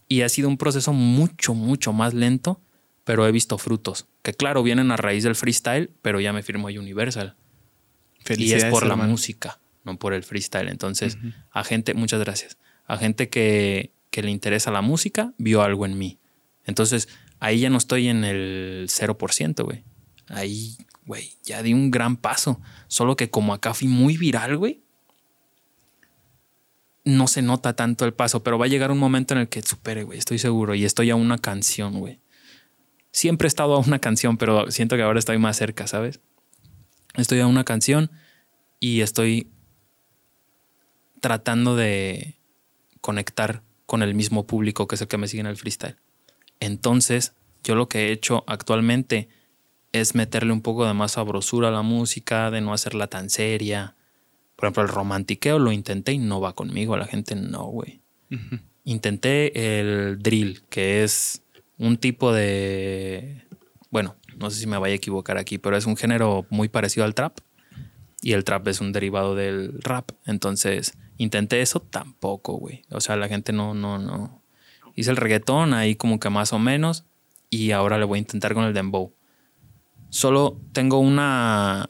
Y 0.07 0.21
ha 0.21 0.29
sido 0.29 0.47
un 0.47 0.57
proceso 0.57 0.93
mucho, 0.93 1.53
mucho 1.53 1.93
más 1.93 2.13
lento, 2.13 2.61
pero 3.03 3.27
he 3.27 3.31
visto 3.31 3.57
frutos, 3.57 4.07
que 4.21 4.33
claro, 4.33 4.63
vienen 4.63 4.91
a 4.91 4.97
raíz 4.97 5.23
del 5.23 5.35
freestyle, 5.35 5.91
pero 6.01 6.19
ya 6.19 6.33
me 6.33 6.43
firmó 6.43 6.67
Universal. 6.67 7.35
Y 8.29 8.53
es 8.53 8.65
por 8.65 8.85
la 8.85 8.95
música, 8.95 9.59
no 9.85 9.97
por 9.97 10.13
el 10.13 10.23
freestyle. 10.23 10.69
Entonces, 10.69 11.17
a 11.51 11.63
gente, 11.63 11.93
muchas 11.93 12.19
gracias 12.19 12.57
a 12.87 12.97
gente 12.97 13.29
que, 13.29 13.91
le 14.13 14.31
interesa 14.31 14.71
la 14.71 14.81
música, 14.81 15.31
vio 15.37 15.61
algo 15.61 15.85
en 15.85 15.95
mí. 15.95 16.17
Entonces, 16.65 17.07
ahí 17.39 17.59
ya 17.59 17.69
no 17.69 17.77
estoy 17.77 18.07
en 18.07 18.23
el 18.23 18.87
0%, 18.89 19.63
güey. 19.63 19.83
Ahí, 20.27 20.75
güey, 21.07 21.37
ya 21.43 21.63
di 21.63 21.73
un 21.73 21.89
gran 21.89 22.17
paso. 22.17 22.61
Solo 22.87 23.15
que 23.15 23.29
como 23.29 23.53
acá 23.53 23.73
fui 23.73 23.87
muy 23.87 24.17
viral, 24.17 24.57
güey, 24.57 24.83
no 27.05 27.27
se 27.27 27.41
nota 27.41 27.73
tanto 27.73 28.05
el 28.05 28.13
paso, 28.13 28.43
pero 28.43 28.59
va 28.59 28.65
a 28.65 28.69
llegar 28.69 28.91
un 28.91 28.97
momento 28.99 29.33
en 29.33 29.39
el 29.39 29.47
que 29.47 29.61
supere, 29.61 30.03
güey, 30.03 30.19
estoy 30.19 30.37
seguro. 30.37 30.75
Y 30.75 30.83
estoy 30.83 31.09
a 31.09 31.15
una 31.15 31.37
canción, 31.37 31.99
güey. 31.99 32.19
Siempre 33.11 33.47
he 33.47 33.49
estado 33.49 33.75
a 33.75 33.79
una 33.79 33.99
canción, 33.99 34.37
pero 34.37 34.69
siento 34.69 34.97
que 34.97 35.01
ahora 35.01 35.17
estoy 35.17 35.37
más 35.37 35.57
cerca, 35.57 35.87
¿sabes? 35.87 36.19
Estoy 37.15 37.39
a 37.39 37.47
una 37.47 37.63
canción 37.63 38.11
y 38.79 39.01
estoy 39.01 39.49
tratando 41.21 41.75
de 41.75 42.35
conectar 43.01 43.63
con 43.85 44.03
el 44.03 44.13
mismo 44.13 44.45
público 44.45 44.87
que 44.87 44.95
es 44.95 45.01
el 45.01 45.07
que 45.07 45.17
me 45.17 45.27
sigue 45.27 45.41
en 45.41 45.47
el 45.47 45.57
freestyle. 45.57 45.95
Entonces, 46.59 47.33
yo 47.63 47.75
lo 47.75 47.87
que 47.87 48.07
he 48.07 48.11
hecho 48.11 48.43
actualmente 48.47 49.29
es 49.99 50.15
meterle 50.15 50.53
un 50.53 50.61
poco 50.61 50.85
de 50.85 50.93
más 50.93 51.13
sabrosura 51.13 51.69
a 51.69 51.71
la 51.71 51.81
música, 51.81 52.51
de 52.51 52.61
no 52.61 52.73
hacerla 52.73 53.07
tan 53.07 53.29
seria. 53.29 53.95
Por 54.55 54.65
ejemplo, 54.65 54.83
el 54.83 54.89
romantiqueo 54.89 55.59
lo 55.59 55.71
intenté 55.71 56.13
y 56.13 56.17
no 56.17 56.41
va 56.41 56.53
conmigo. 56.53 56.97
La 56.97 57.05
gente 57.05 57.35
no, 57.35 57.65
güey. 57.65 58.01
Intenté 58.83 59.79
el 59.79 60.19
drill, 60.19 60.63
que 60.69 61.03
es 61.03 61.43
un 61.77 61.97
tipo 61.97 62.33
de. 62.33 63.43
Bueno, 63.89 64.15
no 64.37 64.49
sé 64.49 64.59
si 64.59 64.67
me 64.67 64.77
vaya 64.77 64.93
a 64.93 64.97
equivocar 64.97 65.37
aquí, 65.37 65.57
pero 65.57 65.77
es 65.77 65.85
un 65.85 65.97
género 65.97 66.45
muy 66.49 66.69
parecido 66.69 67.05
al 67.05 67.13
trap. 67.13 67.39
Y 68.21 68.33
el 68.33 68.43
trap 68.43 68.67
es 68.67 68.81
un 68.81 68.93
derivado 68.93 69.35
del 69.35 69.79
rap. 69.81 70.11
Entonces, 70.25 70.97
intenté 71.17 71.61
eso 71.61 71.79
tampoco, 71.79 72.53
güey. 72.53 72.83
O 72.89 72.99
sea, 72.99 73.15
la 73.15 73.27
gente 73.27 73.53
no, 73.53 73.73
no, 73.73 73.99
no. 73.99 74.41
Hice 74.95 75.11
el 75.11 75.17
reggaetón 75.17 75.73
ahí 75.73 75.95
como 75.95 76.19
que 76.19 76.29
más 76.29 76.51
o 76.51 76.59
menos. 76.59 77.05
Y 77.49 77.71
ahora 77.71 77.97
le 77.97 78.05
voy 78.05 78.17
a 78.17 78.19
intentar 78.19 78.53
con 78.53 78.63
el 78.63 78.73
dembow. 78.73 79.13
Solo 80.09 80.59
tengo 80.73 80.99
una, 80.99 81.85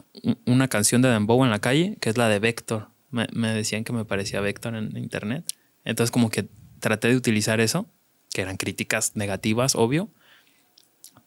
una 0.45 0.67
canción 0.67 1.01
de 1.01 1.09
dembow 1.09 1.43
en 1.43 1.51
la 1.51 1.59
calle, 1.59 1.97
que 2.01 2.09
es 2.09 2.17
la 2.17 2.27
de 2.29 2.39
Vector. 2.39 2.89
Me, 3.11 3.27
me 3.31 3.49
decían 3.49 3.83
que 3.83 3.93
me 3.93 4.05
parecía 4.05 4.41
Vector 4.41 4.75
en 4.75 4.95
internet. 4.97 5.45
Entonces 5.85 6.11
como 6.11 6.29
que 6.29 6.47
traté 6.79 7.07
de 7.09 7.15
utilizar 7.15 7.59
eso, 7.61 7.87
que 8.33 8.41
eran 8.41 8.57
críticas 8.57 9.15
negativas, 9.15 9.75
obvio, 9.75 10.09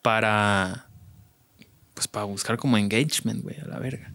para 0.03 0.89
pues 1.95 2.09
para 2.09 2.25
buscar 2.25 2.57
como 2.57 2.79
engagement, 2.79 3.43
güey, 3.43 3.59
a 3.61 3.67
la 3.67 3.79
verga. 3.79 4.13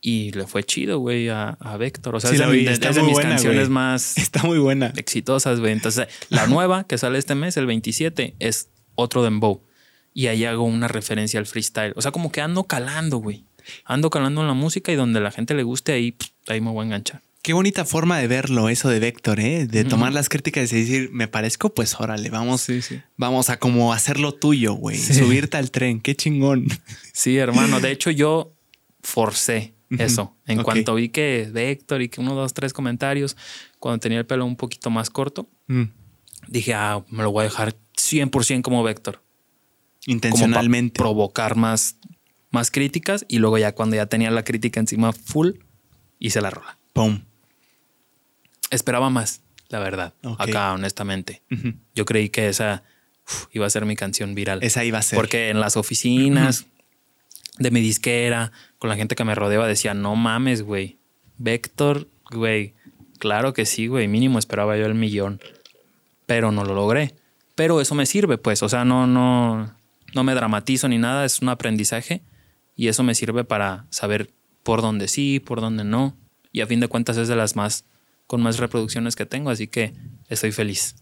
Y 0.00 0.30
le 0.32 0.46
fue 0.46 0.62
chido, 0.64 0.98
güey, 0.98 1.28
a, 1.28 1.50
a 1.60 1.76
Vector. 1.76 2.14
O 2.16 2.20
sea, 2.20 2.30
Sí, 2.30 2.36
es 2.36 2.50
vi, 2.50 2.64
de- 2.64 2.72
está 2.72 2.88
es 2.88 2.96
de 2.96 3.02
mis 3.02 3.12
buena, 3.12 3.30
canciones 3.30 3.64
güey. 3.68 3.74
más 3.74 4.16
Está 4.18 4.42
muy 4.44 4.58
buena. 4.58 4.92
exitosas, 4.96 5.60
güey. 5.60 5.72
Entonces, 5.72 6.08
la 6.30 6.46
nueva 6.46 6.84
que 6.84 6.96
sale 6.96 7.18
este 7.18 7.34
mes, 7.34 7.56
el 7.58 7.66
27, 7.66 8.34
es 8.38 8.70
otro 8.94 9.22
dembow. 9.22 9.62
Y 10.12 10.26
ahí 10.26 10.44
hago 10.44 10.64
una 10.64 10.88
referencia 10.88 11.38
al 11.40 11.46
freestyle. 11.46 11.92
O 11.96 12.02
sea, 12.02 12.10
como 12.12 12.32
que 12.32 12.40
ando 12.40 12.64
calando, 12.64 13.18
güey. 13.18 13.44
Ando 13.84 14.10
calando 14.10 14.40
en 14.40 14.48
la 14.48 14.54
música 14.54 14.90
y 14.90 14.96
donde 14.96 15.20
la 15.20 15.30
gente 15.30 15.54
le 15.54 15.62
guste, 15.62 15.92
ahí, 15.92 16.12
pff, 16.12 16.28
ahí 16.48 16.60
me 16.60 16.70
voy 16.70 16.82
a 16.82 16.86
enganchar. 16.86 17.22
Qué 17.42 17.52
bonita 17.54 17.84
forma 17.86 18.18
de 18.18 18.26
verlo, 18.26 18.68
eso 18.68 18.88
de 18.90 18.98
Vector, 19.00 19.40
¿eh? 19.40 19.66
De 19.66 19.84
tomar 19.84 20.12
las 20.12 20.28
críticas 20.28 20.70
y 20.72 20.76
decir, 20.80 21.10
me 21.12 21.26
parezco, 21.26 21.72
pues 21.72 21.98
órale, 21.98 22.28
vamos, 22.28 22.60
Sí, 22.60 22.82
sí. 22.82 23.00
vamos 23.16 23.48
a 23.48 23.58
como 23.58 23.94
hacerlo 23.94 24.32
tuyo, 24.34 24.74
güey. 24.74 24.98
Sí. 24.98 25.14
Subirte 25.14 25.56
al 25.56 25.70
tren, 25.70 26.00
qué 26.00 26.14
chingón. 26.14 26.66
Sí, 27.14 27.38
hermano. 27.38 27.80
De 27.80 27.92
hecho, 27.92 28.10
yo 28.10 28.52
forcé 29.02 29.74
eso. 29.98 30.36
En 30.46 30.62
cuanto 30.62 30.94
vi 30.94 31.08
que 31.08 31.48
Vector 31.50 32.02
y 32.02 32.08
que 32.10 32.20
uno, 32.20 32.34
dos, 32.34 32.52
tres 32.52 32.72
comentarios, 32.74 33.36
cuando 33.78 33.98
tenía 34.00 34.18
el 34.18 34.26
pelo 34.26 34.44
un 34.44 34.56
poquito 34.56 34.90
más 34.90 35.08
corto, 35.10 35.48
Mm. 35.66 35.84
dije, 36.48 36.74
ah, 36.74 37.04
me 37.08 37.22
lo 37.22 37.30
voy 37.32 37.42
a 37.42 37.44
dejar 37.44 37.74
100% 37.96 38.62
como 38.62 38.82
Vector. 38.82 39.22
Como 40.04 40.14
Intencionalmente. 40.14 40.98
provocar 40.98 41.56
más, 41.56 41.96
más 42.50 42.70
críticas. 42.70 43.24
Y 43.28 43.38
luego 43.38 43.58
ya 43.58 43.74
cuando 43.74 43.96
ya 43.96 44.06
tenía 44.06 44.30
la 44.30 44.44
crítica 44.44 44.80
encima 44.80 45.12
full, 45.12 45.52
hice 46.18 46.40
la 46.40 46.50
rola. 46.50 46.78
Pum. 46.92 47.22
Esperaba 48.70 49.10
más, 49.10 49.42
la 49.68 49.78
verdad. 49.80 50.14
Acá, 50.38 50.72
honestamente. 50.72 51.42
Yo 51.94 52.04
creí 52.04 52.28
que 52.28 52.48
esa 52.48 52.82
uf, 53.26 53.46
iba 53.52 53.66
a 53.66 53.70
ser 53.70 53.84
mi 53.84 53.96
canción 53.96 54.34
viral. 54.34 54.62
Esa 54.62 54.84
iba 54.84 54.98
a 54.98 55.02
ser. 55.02 55.16
Porque 55.16 55.50
en 55.50 55.60
las 55.60 55.76
oficinas 55.76 56.66
de 57.58 57.70
mi 57.70 57.80
disquera, 57.80 58.52
con 58.78 58.88
la 58.88 58.96
gente 58.96 59.16
que 59.16 59.24
me 59.24 59.34
rodeaba, 59.34 59.66
decía, 59.66 59.92
no 59.92 60.16
mames, 60.16 60.62
güey. 60.62 60.98
Vector, 61.36 62.08
güey. 62.30 62.74
Claro 63.18 63.52
que 63.52 63.66
sí, 63.66 63.86
güey. 63.86 64.08
Mínimo 64.08 64.38
esperaba 64.38 64.76
yo 64.76 64.86
el 64.86 64.94
millón. 64.94 65.40
Pero 66.26 66.52
no 66.52 66.64
lo 66.64 66.74
logré. 66.74 67.14
Pero 67.54 67.80
eso 67.80 67.94
me 67.94 68.06
sirve, 68.06 68.38
pues. 68.38 68.62
O 68.62 68.68
sea, 68.68 68.84
no, 68.84 69.06
no, 69.06 69.74
no 70.14 70.24
me 70.24 70.34
dramatizo 70.34 70.88
ni 70.88 70.98
nada. 70.98 71.24
Es 71.24 71.40
un 71.40 71.48
aprendizaje. 71.48 72.22
Y 72.76 72.88
eso 72.88 73.02
me 73.02 73.14
sirve 73.14 73.44
para 73.44 73.86
saber 73.90 74.30
por 74.62 74.80
dónde 74.82 75.08
sí, 75.08 75.40
por 75.40 75.60
dónde 75.60 75.84
no. 75.84 76.16
Y 76.52 76.60
a 76.62 76.66
fin 76.66 76.80
de 76.80 76.88
cuentas 76.88 77.16
es 77.16 77.28
de 77.28 77.36
las 77.36 77.56
más 77.56 77.84
con 78.26 78.40
más 78.42 78.58
reproducciones 78.58 79.16
que 79.16 79.26
tengo. 79.26 79.50
Así 79.50 79.66
que 79.66 79.92
estoy 80.28 80.52
feliz. 80.52 80.94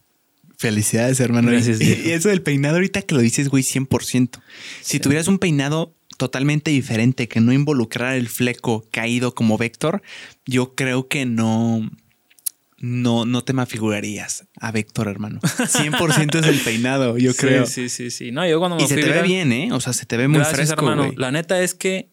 Felicidades, 0.57 1.21
hermano. 1.21 1.51
Gracias, 1.53 1.81
y, 1.81 2.11
eso 2.11 2.31
del 2.31 2.43
peinado, 2.43 2.77
ahorita 2.77 3.03
que 3.03 3.15
lo 3.15 3.21
dices, 3.21 3.49
güey, 3.49 3.63
100%. 3.63 4.41
Si 4.81 4.93
Sí. 4.97 5.01
tuvieras 5.01 5.29
un 5.29 5.39
peinado 5.39 5.95
totalmente 6.17 6.73
diferente, 6.73 7.29
que 7.29 7.41
no 7.41 7.53
involucrara 7.53 8.17
el 8.17 8.29
fleco 8.29 8.85
caído 8.91 9.37
como 9.37 9.57
Vector, 9.57 10.03
yo 10.47 10.75
creo 10.75 11.07
que 11.07 11.27
no, 11.27 11.89
no, 12.81 13.25
no 13.25 13.43
te 13.43 13.53
me 13.53 13.63
afigurarías 13.63 14.47
a 14.61 14.71
Vector, 14.73 15.09
hermano. 15.09 15.41
100% 15.41 16.39
es 16.41 16.47
el 16.47 16.61
peinado, 16.61 17.19
yo 17.19 17.33
Sí, 17.35 17.39
creo. 17.39 17.67
Sí, 17.67 17.89
sí, 17.89 18.11
sí. 18.11 18.31
No, 18.33 18.47
yo 18.47 18.59
cuando 18.59 18.77
me 18.77 18.85
Y 18.85 18.87
se 18.87 18.95
te 18.97 19.03
ve 19.09 19.21
viral- 19.21 19.27
bien, 19.27 19.53
¿eh? 19.53 19.73
O 19.73 19.81
sea, 19.81 19.93
se 19.93 20.07
te 20.07 20.17
ve 20.17 20.29
muy 20.29 20.39
Gracias, 20.39 20.57
fresco, 20.57 20.89
hermano. 20.89 21.13
La 21.17 21.31
neta 21.31 21.61
es 21.61 21.75
que 21.75 22.11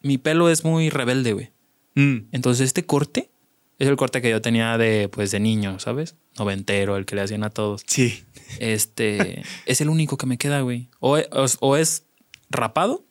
mi 0.00 0.18
pelo 0.18 0.50
es 0.50 0.64
muy 0.64 0.90
rebelde, 0.90 1.32
güey. 1.32 1.52
Mm, 1.94 2.28
Entonces, 2.32 2.66
este 2.66 2.84
corte 2.86 3.30
es 3.78 3.88
el 3.88 3.96
corte 3.96 4.20
que 4.22 4.30
yo 4.30 4.40
tenía 4.40 4.76
de, 4.78 5.08
pues, 5.08 5.30
de 5.30 5.40
niño, 5.40 5.78
¿sabes? 5.78 6.16
Noventero, 6.38 6.96
el 6.96 7.04
que 7.06 7.14
le 7.14 7.22
hacían 7.22 7.44
a 7.44 7.50
todos. 7.50 7.82
sí. 7.86 8.24
Este 8.58 9.42
es 9.66 9.80
el 9.80 9.88
único 9.88 10.16
que 10.18 10.26
me 10.26 10.38
queda, 10.38 10.60
güey. 10.60 10.90
O 11.00 11.16
es, 11.16 11.28
o 11.60 11.76
es 11.76 12.06
rapado, 12.50 13.04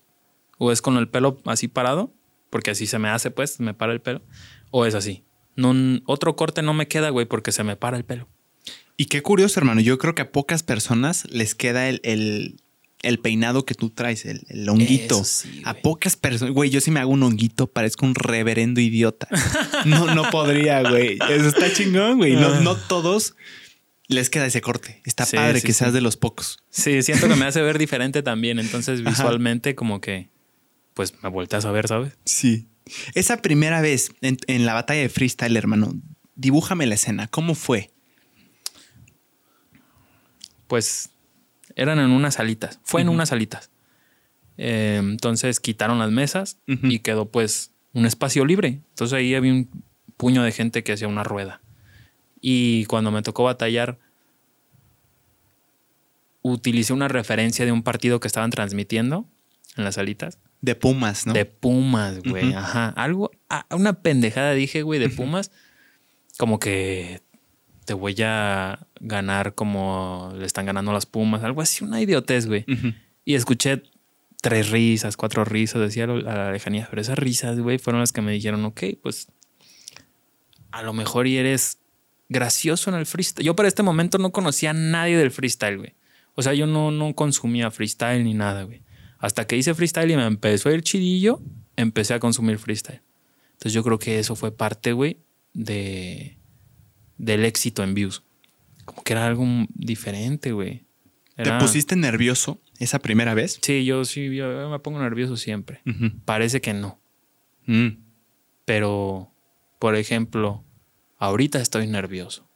o 0.57 0.71
es 0.71 0.81
con 0.81 0.97
el 0.97 1.07
pelo 1.09 1.41
así 1.45 1.67
parado, 1.67 2.13
porque 2.49 2.71
así 2.71 2.85
se 2.87 2.99
me 2.99 3.09
hace, 3.09 3.31
pues, 3.31 3.59
me 3.59 3.73
para 3.73 3.93
el 3.93 4.01
pelo, 4.01 4.21
o 4.69 4.85
es 4.85 4.93
así. 4.95 5.23
No, 5.55 5.73
otro 6.05 6.35
corte 6.35 6.61
no 6.61 6.73
me 6.73 6.87
queda, 6.87 7.09
güey, 7.09 7.25
porque 7.25 7.51
se 7.51 7.63
me 7.63 7.75
para 7.75 7.97
el 7.97 8.05
pelo. 8.05 8.27
Y 8.97 9.05
qué 9.05 9.21
curioso, 9.21 9.59
hermano. 9.59 9.81
Yo 9.81 9.97
creo 9.97 10.13
que 10.15 10.21
a 10.21 10.31
pocas 10.31 10.63
personas 10.63 11.25
les 11.31 11.55
queda 11.55 11.89
el, 11.89 12.01
el- 12.03 12.61
el 13.03 13.17
peinado 13.17 13.65
que 13.65 13.73
tú 13.73 13.89
traes, 13.89 14.25
el, 14.25 14.43
el 14.49 14.69
honguito. 14.69 15.23
Sí, 15.23 15.63
a 15.65 15.73
pocas 15.73 16.15
personas. 16.15 16.53
Güey, 16.53 16.69
yo 16.69 16.81
si 16.81 16.91
me 16.91 16.99
hago 16.99 17.09
un 17.11 17.23
honguito, 17.23 17.65
parezco 17.65 18.05
un 18.05 18.13
reverendo 18.13 18.79
idiota. 18.79 19.27
No, 19.85 20.13
no 20.13 20.29
podría, 20.29 20.83
güey. 20.87 21.17
Eso 21.31 21.47
está 21.47 21.73
chingón, 21.73 22.17
güey. 22.19 22.33
No, 22.35 22.61
no 22.61 22.75
todos 22.75 23.35
les 24.07 24.29
queda 24.29 24.45
ese 24.45 24.61
corte. 24.61 25.01
Está 25.03 25.25
Sí, 25.25 25.35
padre 25.35 25.61
sí, 25.61 25.65
que 25.67 25.73
seas 25.73 25.93
de 25.93 26.01
los 26.01 26.15
pocos. 26.15 26.59
Sí, 26.69 27.01
siento 27.01 27.27
que 27.27 27.35
me 27.35 27.45
hace 27.45 27.61
ver 27.63 27.79
diferente 27.79 28.21
también. 28.21 28.59
Entonces, 28.59 28.99
Ajá. 29.01 29.09
visualmente, 29.09 29.73
como 29.73 29.99
que, 29.99 30.29
pues 30.93 31.15
me 31.23 31.29
volteas 31.29 31.65
a 31.65 31.71
ver, 31.71 31.87
¿sabes? 31.87 32.13
Sí. 32.25 32.67
Esa 33.13 33.41
primera 33.41 33.81
vez 33.81 34.11
en, 34.21 34.37
en 34.47 34.65
la 34.65 34.73
batalla 34.73 35.01
de 35.01 35.09
freestyle, 35.09 35.55
hermano, 35.57 35.93
dibújame 36.35 36.85
la 36.85 36.95
escena. 36.95 37.27
¿Cómo 37.27 37.55
fue? 37.55 37.91
Pues 40.67 41.11
eran 41.75 41.99
en 41.99 42.11
unas 42.11 42.35
salitas. 42.35 42.79
Fue 42.83 43.01
en 43.01 43.09
unas 43.09 43.29
salitas. 43.29 43.71
Eh, 44.57 44.99
entonces 45.01 45.59
quitaron 45.59 45.99
las 45.99 46.11
mesas 46.11 46.59
y 46.67 46.99
quedó 46.99 47.31
pues 47.31 47.71
un 47.93 48.05
espacio 48.05 48.45
libre. 48.45 48.81
Entonces 48.89 49.17
ahí 49.17 49.35
había 49.35 49.51
un 49.51 49.69
puño 50.17 50.43
de 50.43 50.51
gente 50.51 50.83
que 50.83 50.93
hacía 50.93 51.07
una 51.07 51.23
rueda. 51.23 51.61
Y 52.41 52.85
cuando 52.85 53.11
me 53.11 53.21
tocó 53.21 53.43
batallar, 53.43 53.99
utilicé 56.41 56.93
una 56.93 57.07
referencia 57.07 57.65
de 57.65 57.71
un 57.71 57.83
partido 57.83 58.19
que 58.19 58.27
estaban 58.27 58.51
transmitiendo 58.51 59.27
en 59.77 59.83
las 59.83 59.95
salitas. 59.95 60.39
De 60.61 60.75
Pumas, 60.75 61.25
¿no? 61.25 61.33
De 61.33 61.45
Pumas, 61.45 62.19
güey. 62.23 62.53
Ajá. 62.53 62.89
Algo, 62.89 63.31
a- 63.49 63.65
una 63.71 64.01
pendejada 64.01 64.53
dije, 64.53 64.83
güey, 64.83 64.99
de 64.99 65.09
Pumas. 65.09 65.51
Como 66.37 66.59
que 66.59 67.21
te 67.85 67.93
voy 67.93 68.15
a 68.23 68.87
ganar 68.99 69.55
como 69.55 70.31
le 70.37 70.45
están 70.45 70.65
ganando 70.67 70.93
las 70.93 71.05
Pumas. 71.07 71.43
Algo 71.43 71.61
así, 71.61 71.83
una 71.83 71.99
idiotez, 72.01 72.45
güey. 72.47 72.65
Y 73.25 73.33
escuché 73.35 73.81
tres 74.41 74.69
risas, 74.69 75.17
cuatro 75.17 75.45
risas, 75.45 75.81
decía 75.81 76.03
a 76.05 76.07
la 76.07 76.51
lejanía. 76.51 76.87
Pero 76.89 77.01
esas 77.01 77.17
risas, 77.17 77.59
güey, 77.59 77.77
fueron 77.79 77.99
las 78.01 78.11
que 78.11 78.21
me 78.21 78.31
dijeron, 78.31 78.63
ok, 78.65 78.83
pues 79.01 79.27
a 80.71 80.81
lo 80.83 80.93
mejor 80.93 81.27
y 81.27 81.37
eres 81.37 81.79
gracioso 82.29 82.89
en 82.89 82.95
el 82.97 83.05
freestyle. 83.05 83.45
Yo 83.45 83.55
para 83.55 83.67
este 83.67 83.83
momento 83.83 84.17
no 84.17 84.31
conocía 84.31 84.69
a 84.69 84.73
nadie 84.73 85.17
del 85.17 85.31
freestyle, 85.31 85.77
güey. 85.77 85.95
O 86.35 86.41
sea, 86.41 86.53
yo 86.53 86.65
no, 86.65 86.91
no 86.91 87.13
consumía 87.13 87.71
freestyle 87.71 88.23
ni 88.23 88.33
nada, 88.33 88.63
güey. 88.63 88.83
Hasta 89.21 89.47
que 89.47 89.55
hice 89.55 89.73
freestyle 89.73 90.11
y 90.11 90.15
me 90.17 90.25
empezó 90.25 90.67
a 90.69 90.73
ir 90.73 90.81
chidillo, 90.81 91.41
empecé 91.77 92.13
a 92.13 92.19
consumir 92.19 92.57
freestyle. 92.57 93.01
Entonces 93.53 93.73
yo 93.73 93.83
creo 93.83 93.99
que 93.99 94.19
eso 94.19 94.35
fue 94.35 94.51
parte, 94.55 94.91
güey, 94.91 95.19
de 95.53 96.37
del 97.17 97.45
éxito 97.45 97.83
en 97.83 97.93
views. 97.93 98.23
Como 98.83 99.03
que 99.03 99.13
era 99.13 99.25
algo 99.27 99.45
diferente, 99.75 100.51
güey. 100.51 100.85
¿Te 101.35 101.51
pusiste 101.59 101.95
nervioso 101.95 102.59
esa 102.79 102.99
primera 102.99 103.33
vez? 103.33 103.59
Sí, 103.61 103.85
yo 103.85 104.03
sí, 104.05 104.35
yo 104.35 104.69
me 104.69 104.79
pongo 104.79 104.99
nervioso 104.99 105.37
siempre. 105.37 105.81
Parece 106.25 106.61
que 106.61 106.73
no. 106.73 106.99
Mm. 107.67 107.89
Pero, 108.65 109.31
por 109.79 109.95
ejemplo, 109.95 110.63
ahorita 111.17 111.59
estoy 111.61 111.87
nervioso. 111.87 112.49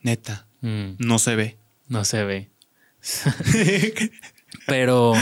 Neta, 0.00 0.48
Mm, 0.60 0.96
no 0.98 1.18
se 1.18 1.36
ve. 1.36 1.58
no 1.88 2.04
se 2.06 2.24
ve. 2.24 2.50
Pero, 4.66 5.12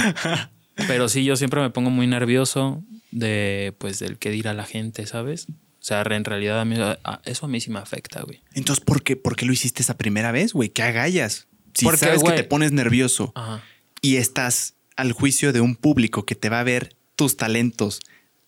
pero 0.88 1.08
sí, 1.08 1.24
yo 1.24 1.36
siempre 1.36 1.60
me 1.60 1.70
pongo 1.70 1.90
muy 1.90 2.06
nervioso 2.06 2.82
de, 3.10 3.74
pues, 3.78 3.98
del 3.98 4.18
qué 4.18 4.30
dirá 4.30 4.54
la 4.54 4.64
gente, 4.64 5.06
¿sabes? 5.06 5.46
O 5.48 5.84
sea, 5.84 6.02
en 6.02 6.24
realidad 6.24 6.60
a 6.60 6.64
mí, 6.64 6.76
a- 6.78 7.20
eso 7.24 7.46
a 7.46 7.48
mí 7.48 7.60
sí 7.60 7.70
me 7.70 7.78
afecta, 7.80 8.22
güey. 8.22 8.40
Entonces, 8.54 8.84
¿por 8.84 9.02
qué, 9.02 9.16
¿por 9.16 9.34
qué 9.36 9.46
lo 9.46 9.52
hiciste 9.52 9.82
esa 9.82 9.96
primera 9.98 10.30
vez, 10.32 10.52
güey? 10.52 10.68
¿Qué 10.68 10.82
agallas? 10.82 11.48
Si 11.74 11.84
Porque, 11.84 11.98
sabes 11.98 12.20
güey- 12.20 12.30
que 12.36 12.42
te 12.42 12.44
pones 12.48 12.72
nervioso 12.72 13.32
Ajá. 13.34 13.62
y 14.00 14.16
estás 14.16 14.74
al 14.96 15.12
juicio 15.12 15.52
de 15.52 15.60
un 15.60 15.74
público 15.74 16.24
que 16.24 16.34
te 16.34 16.48
va 16.50 16.60
a 16.60 16.64
ver 16.64 16.94
tus 17.16 17.36
talentos 17.36 18.00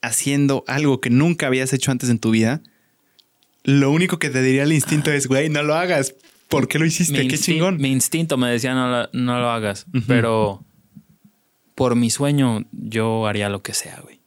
haciendo 0.02 0.64
algo 0.66 1.00
que 1.00 1.10
nunca 1.10 1.46
habías 1.46 1.72
hecho 1.72 1.90
antes 1.90 2.10
en 2.10 2.18
tu 2.18 2.30
vida, 2.30 2.62
lo 3.64 3.90
único 3.90 4.18
que 4.18 4.28
te 4.30 4.42
diría 4.42 4.62
el 4.64 4.72
instinto 4.72 5.10
es, 5.10 5.26
güey, 5.26 5.48
no 5.48 5.62
lo 5.62 5.74
hagas. 5.74 6.14
¿Por 6.48 6.68
qué 6.68 6.78
lo 6.78 6.84
hiciste? 6.86 7.18
Mi 7.18 7.28
Qué 7.28 7.38
chingón. 7.38 7.78
Mi 7.78 7.90
instinto 7.90 8.36
me 8.36 8.50
decía 8.50 8.74
no 8.74 8.88
lo, 8.88 9.08
no 9.14 9.38
lo 9.40 9.50
hagas, 9.50 9.86
pero 10.06 10.62
por 11.74 11.96
mi 11.96 12.10
sueño 12.10 12.64
yo 12.72 13.26
haría 13.26 13.48
lo 13.48 13.62
que 13.62 13.74
sea, 13.74 14.00
güey. 14.02 14.20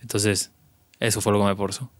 Entonces, 0.00 0.52
eso 1.00 1.20
fue 1.20 1.32
lo 1.32 1.40
que 1.40 1.46
me 1.46 1.56
forzó. 1.56 1.90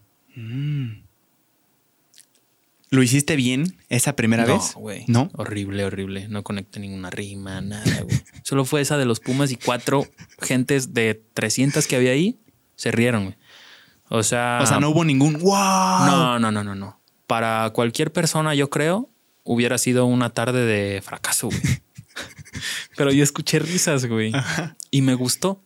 ¿Lo 2.91 3.03
hiciste 3.03 3.37
bien 3.37 3.79
esa 3.89 4.17
primera 4.17 4.45
no, 4.45 4.55
vez? 4.55 4.75
güey. 4.75 5.05
No. 5.09 5.31
Horrible, 5.35 5.85
horrible. 5.85 6.29
No 6.29 6.43
conecté 6.43 6.79
ninguna 6.79 7.11
rima, 7.11 7.61
nada, 7.61 8.03
güey. 8.03 8.21
Solo 8.43 8.65
fue 8.65 8.81
esa 8.81 8.99
de 8.99 9.07
los 9.07 9.21
Pumas 9.21 9.51
y 9.51 9.57
cuatro 9.57 10.07
gentes 10.41 10.93
de 10.93 11.23
300 11.35 11.87
que 11.87 11.97
había 11.97 12.13
ahí 12.13 12.39
se 12.77 12.91
rieron, 12.91 13.25
güey. 13.25 13.37
O 14.09 14.23
sea. 14.23 14.59
O 14.63 14.67
sea, 14.67 14.81
no 14.81 14.91
hubo 14.91 15.05
ningún 15.05 15.39
wow. 15.39 16.07
No, 16.07 16.39
no, 16.39 16.51
no, 16.53 16.65
no, 16.65 16.75
no. 16.75 17.01
Para 17.27 17.71
cualquier 17.71 18.13
persona, 18.13 18.55
yo 18.55 18.71
creo, 18.71 19.09
hubiera 19.45 19.79
sido 19.79 20.05
una 20.05 20.31
tarde 20.31 20.67
de 20.67 21.01
fracaso, 21.01 21.47
güey. 21.47 21.61
Pero 22.97 23.13
yo 23.13 23.23
escuché 23.23 23.59
risas, 23.59 24.07
güey. 24.07 24.33
Y 24.91 25.03
me 25.03 25.15
gustó. 25.15 25.63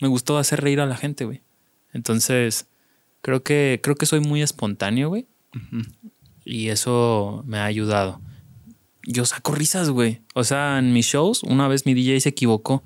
Me 0.00 0.08
gustó 0.08 0.38
hacer 0.38 0.60
reír 0.60 0.80
a 0.80 0.86
la 0.86 0.96
gente, 0.96 1.24
güey. 1.24 1.42
Entonces, 1.92 2.66
creo 3.22 3.42
que, 3.42 3.80
creo 3.82 3.96
que 3.96 4.06
soy 4.06 4.20
muy 4.20 4.42
espontáneo, 4.42 5.08
güey. 5.08 5.26
Y 6.44 6.68
eso 6.68 7.42
me 7.46 7.58
ha 7.58 7.64
ayudado. 7.64 8.20
Yo 9.04 9.24
saco 9.24 9.52
risas, 9.52 9.90
güey. 9.90 10.20
O 10.34 10.44
sea, 10.44 10.78
en 10.78 10.92
mis 10.92 11.06
shows, 11.06 11.42
una 11.42 11.68
vez 11.68 11.86
mi 11.86 11.94
DJ 11.94 12.20
se 12.20 12.28
equivocó 12.30 12.82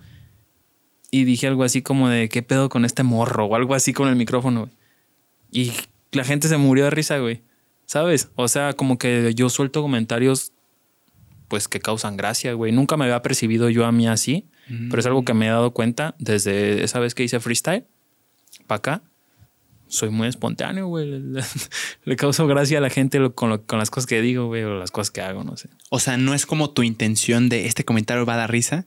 y 1.11 1.25
dije 1.25 1.49
algo 1.49 1.65
así 1.65 1.83
como 1.83 2.09
de 2.09 2.29
qué 2.29 2.43
pedo 2.43 2.69
con 2.69 2.85
este 2.85 3.03
morro 3.03 3.47
o 3.47 3.57
algo 3.57 3.75
así 3.75 3.93
con 3.93 4.09
el 4.09 4.17
micrófono, 4.17 4.61
güey. 4.61 4.73
Y 5.53 5.73
la 6.13 6.25
gente 6.25 6.49
se 6.49 6.57
murió 6.57 6.85
de 6.85 6.91
risa, 6.91 7.19
güey. 7.19 7.43
¿Sabes? 7.87 8.31
O 8.37 8.47
sea, 8.47 8.75
como 8.75 8.99
que 8.99 9.33
yo 9.35 9.49
suelto 9.51 9.83
comentarios 9.83 10.53
pues 11.51 11.69
que 11.69 11.81
causan 11.81 12.17
gracia, 12.17 12.55
güey. 12.55 12.73
Nunca 12.73 12.97
me 12.97 13.05
había 13.05 13.21
percibido 13.21 13.69
yo 13.69 13.85
a 13.85 13.93
mí 13.93 14.07
así, 14.09 14.49
pero 14.89 15.01
es 15.01 15.07
algo 15.07 15.25
que 15.25 15.35
me 15.35 15.47
he 15.47 15.51
dado 15.51 15.73
cuenta 15.73 16.15
desde 16.21 16.85
esa 16.85 17.01
vez 17.01 17.15
que 17.15 17.25
hice 17.25 17.41
freestyle 17.41 17.85
para 18.69 18.77
acá. 18.79 19.03
Soy 19.89 20.11
muy 20.11 20.29
espontáneo, 20.29 20.87
güey. 20.87 21.11
Le, 22.05 22.15
causo 22.17 22.47
gracia 22.47 22.79
a 22.79 22.81
la 22.81 22.89
gente 22.91 23.19
con, 23.35 23.51
lo- 23.51 23.67
con 23.67 23.81
las 23.81 23.91
cosas 23.91 24.07
que 24.07 24.23
digo, 24.23 24.47
güey, 24.47 24.63
o 24.63 24.79
las 24.79 24.93
cosas 24.93 25.11
que 25.11 25.21
hago, 25.21 25.43
no 25.43 25.57
sé. 25.57 25.69
O 25.91 25.99
sea, 25.99 26.17
no 26.17 26.33
es 26.35 26.47
como 26.47 26.71
tu 26.71 26.85
intención 26.85 27.49
de 27.49 27.67
este 27.67 27.85
comentario 27.85 28.25
va 28.25 28.35
a 28.35 28.37
dar 28.39 28.53
risa. 28.53 28.87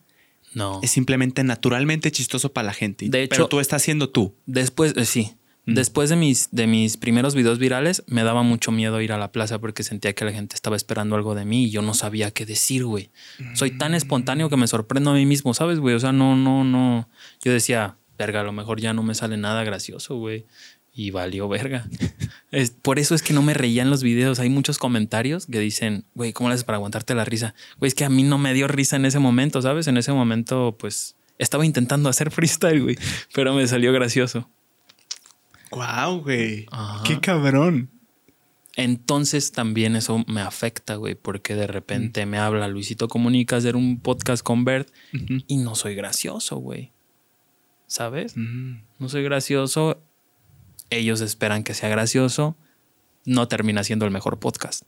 No. 0.54 0.80
Es 0.82 0.92
simplemente 0.92 1.44
naturalmente 1.44 2.10
chistoso 2.12 2.54
para 2.54 2.68
la 2.68 2.74
gente. 2.74 3.10
De 3.10 3.28
pero 3.28 3.44
hecho- 3.44 3.50
tú 3.50 3.60
estás 3.60 3.82
siendo 3.82 4.10
tú. 4.10 4.36
Después, 4.46 4.94
eh, 4.96 5.04
sí. 5.06 5.34
Después 5.66 6.10
de 6.10 6.18
mis, 6.18 6.50
de 6.52 6.68
mis 6.68 6.98
primeros 6.98 7.36
videos 7.36 7.58
virales, 7.58 8.04
me 8.08 8.24
daba 8.24 8.44
mucho 8.44 8.72
miedo 8.72 9.00
ir 9.00 9.14
a 9.14 9.18
la 9.18 9.32
plaza 9.32 9.60
porque 9.60 9.84
sentía 9.84 10.14
que 10.14 10.26
la 10.26 10.34
gente 10.34 10.56
estaba 10.56 10.76
esperando 10.76 11.16
algo 11.16 11.36
de 11.36 11.46
mí 11.46 11.66
y 11.66 11.70
yo 11.70 11.82
no 11.82 11.94
sabía 11.94 12.32
qué 12.32 12.46
decir, 12.46 12.84
güey. 12.84 13.12
Soy 13.56 13.72
tan 13.72 13.94
espontáneo 13.96 14.50
que 14.50 14.58
me 14.58 14.68
sorprendo 14.68 15.12
a 15.12 15.14
mí 15.14 15.26
mismo, 15.26 15.54
¿sabes, 15.54 15.80
güey? 15.80 15.96
O 15.96 16.00
sea, 16.00 16.12
no, 16.12 16.36
no, 16.36 16.66
no. 16.66 17.08
Yo 17.44 17.54
decía, 17.54 17.96
verga, 18.18 18.42
a 18.42 18.44
lo 18.44 18.52
mejor 18.52 18.82
ya 18.82 18.94
no 18.94 19.04
me 19.04 19.16
sale 19.16 19.38
nada 19.38 19.64
gracioso, 19.64 20.18
güey. 20.18 20.46
Y 20.94 21.12
valió 21.12 21.48
verga. 21.48 21.88
Es- 22.52 22.70
por 22.72 23.00
eso 23.00 23.16
es 23.16 23.24
que 23.24 23.34
no 23.34 23.42
me 23.42 23.54
reía 23.56 23.82
en 23.82 23.90
los 23.90 24.04
videos. 24.04 24.40
Hay 24.40 24.50
muchos 24.50 24.78
comentarios 24.78 25.46
que 25.48 25.60
dicen, 25.60 26.06
güey, 26.14 26.34
¿cómo 26.34 26.50
le 26.50 26.54
haces 26.56 26.66
para 26.66 26.76
aguantarte 26.76 27.16
la 27.16 27.26
risa? 27.26 27.56
Güey, 27.80 27.88
es 27.88 27.96
que 27.96 28.06
a 28.06 28.10
mí 28.10 28.22
no 28.24 28.38
me 28.38 28.54
dio 28.54 28.68
risa 28.68 28.98
en 28.98 29.06
ese 29.06 29.18
momento, 29.18 29.62
¿sabes? 29.62 29.88
En 29.88 29.96
ese 29.98 30.12
momento, 30.12 30.76
pues, 30.78 31.16
estaba 31.40 31.66
intentando 31.66 32.10
hacer 32.10 32.30
freestyle, 32.32 32.84
güey. 32.84 32.98
Pero 33.34 33.54
me 33.56 33.66
salió 33.66 33.92
gracioso. 33.94 34.50
Wow, 35.76 36.22
güey. 36.22 36.66
Ajá. 36.72 37.04
Qué 37.04 37.20
cabrón. 37.20 37.90
Entonces 38.76 39.52
también 39.52 39.96
eso 39.96 40.24
me 40.28 40.42
afecta, 40.42 40.96
güey, 40.96 41.14
porque 41.16 41.56
de 41.56 41.68
repente 41.68 42.26
me 42.26 42.40
habla 42.40 42.68
Luisito 42.68 43.08
Comunica 43.08 43.58
hacer 43.58 43.76
un 43.76 44.00
podcast 44.00 44.44
con 44.44 44.66
Bert 44.66 44.90
y 45.48 45.58
no 45.58 45.76
soy 45.76 45.94
gracioso, 45.94 46.58
güey. 46.58 46.92
¿Sabes? 47.86 48.36
No 48.36 49.10
soy 49.10 49.24
gracioso. 49.24 50.02
Ellos 50.90 51.22
esperan 51.22 51.64
que 51.64 51.76
sea 51.76 51.90
gracioso. 51.90 52.58
No 53.26 53.48
termina 53.48 53.84
siendo 53.84 54.06
el 54.06 54.12
mejor 54.12 54.40
podcast. 54.40 54.84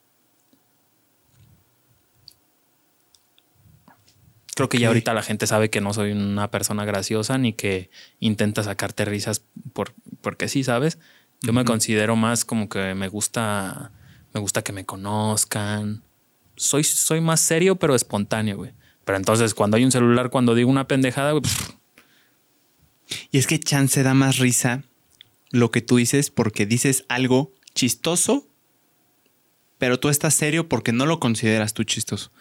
Creo 4.55 4.69
que 4.69 4.79
ya 4.79 4.87
ahorita 4.87 5.13
la 5.13 5.21
gente 5.21 5.45
sabe 5.47 5.69
que 5.69 5.81
no 5.81 5.93
soy 5.93 6.11
una 6.11 6.49
persona 6.49 6.85
graciosa 6.85 7.37
ni 7.37 7.53
que 7.53 7.91
intenta 8.19 8.63
sacarte 8.63 9.05
risas 9.05 9.43
por, 9.73 9.93
porque 10.21 10.47
sí, 10.47 10.63
¿sabes? 10.63 10.97
Yo 11.41 11.53
me 11.53 11.65
considero 11.65 12.15
más 12.15 12.45
como 12.45 12.67
que 12.67 12.95
me 12.95 13.07
gusta, 13.07 13.91
me 14.33 14.39
gusta 14.39 14.63
que 14.63 14.71
me 14.73 14.85
conozcan. 14.85 16.03
Soy, 16.55 16.83
soy 16.83 17.21
más 17.21 17.41
serio, 17.41 17.75
pero 17.75 17.95
espontáneo, 17.95 18.57
güey. 18.57 18.71
Pero 19.03 19.17
entonces 19.17 19.53
cuando 19.53 19.77
hay 19.77 19.83
un 19.83 19.91
celular, 19.91 20.29
cuando 20.31 20.55
digo 20.55 20.71
una 20.71 20.87
pendejada, 20.87 21.31
güey, 21.31 21.43
pff, 21.43 21.75
Y 23.31 23.37
es 23.37 23.47
que 23.47 23.59
chance 23.59 24.01
da 24.03 24.13
más 24.13 24.37
risa 24.37 24.83
lo 25.51 25.71
que 25.71 25.81
tú 25.81 25.97
dices 25.97 26.29
porque 26.31 26.65
dices 26.65 27.05
algo 27.07 27.53
chistoso, 27.73 28.47
pero 29.77 29.99
tú 29.99 30.09
estás 30.09 30.33
serio 30.33 30.67
porque 30.67 30.91
no 30.91 31.05
lo 31.05 31.19
consideras 31.19 31.73
tú 31.73 31.83
chistoso. 31.83 32.31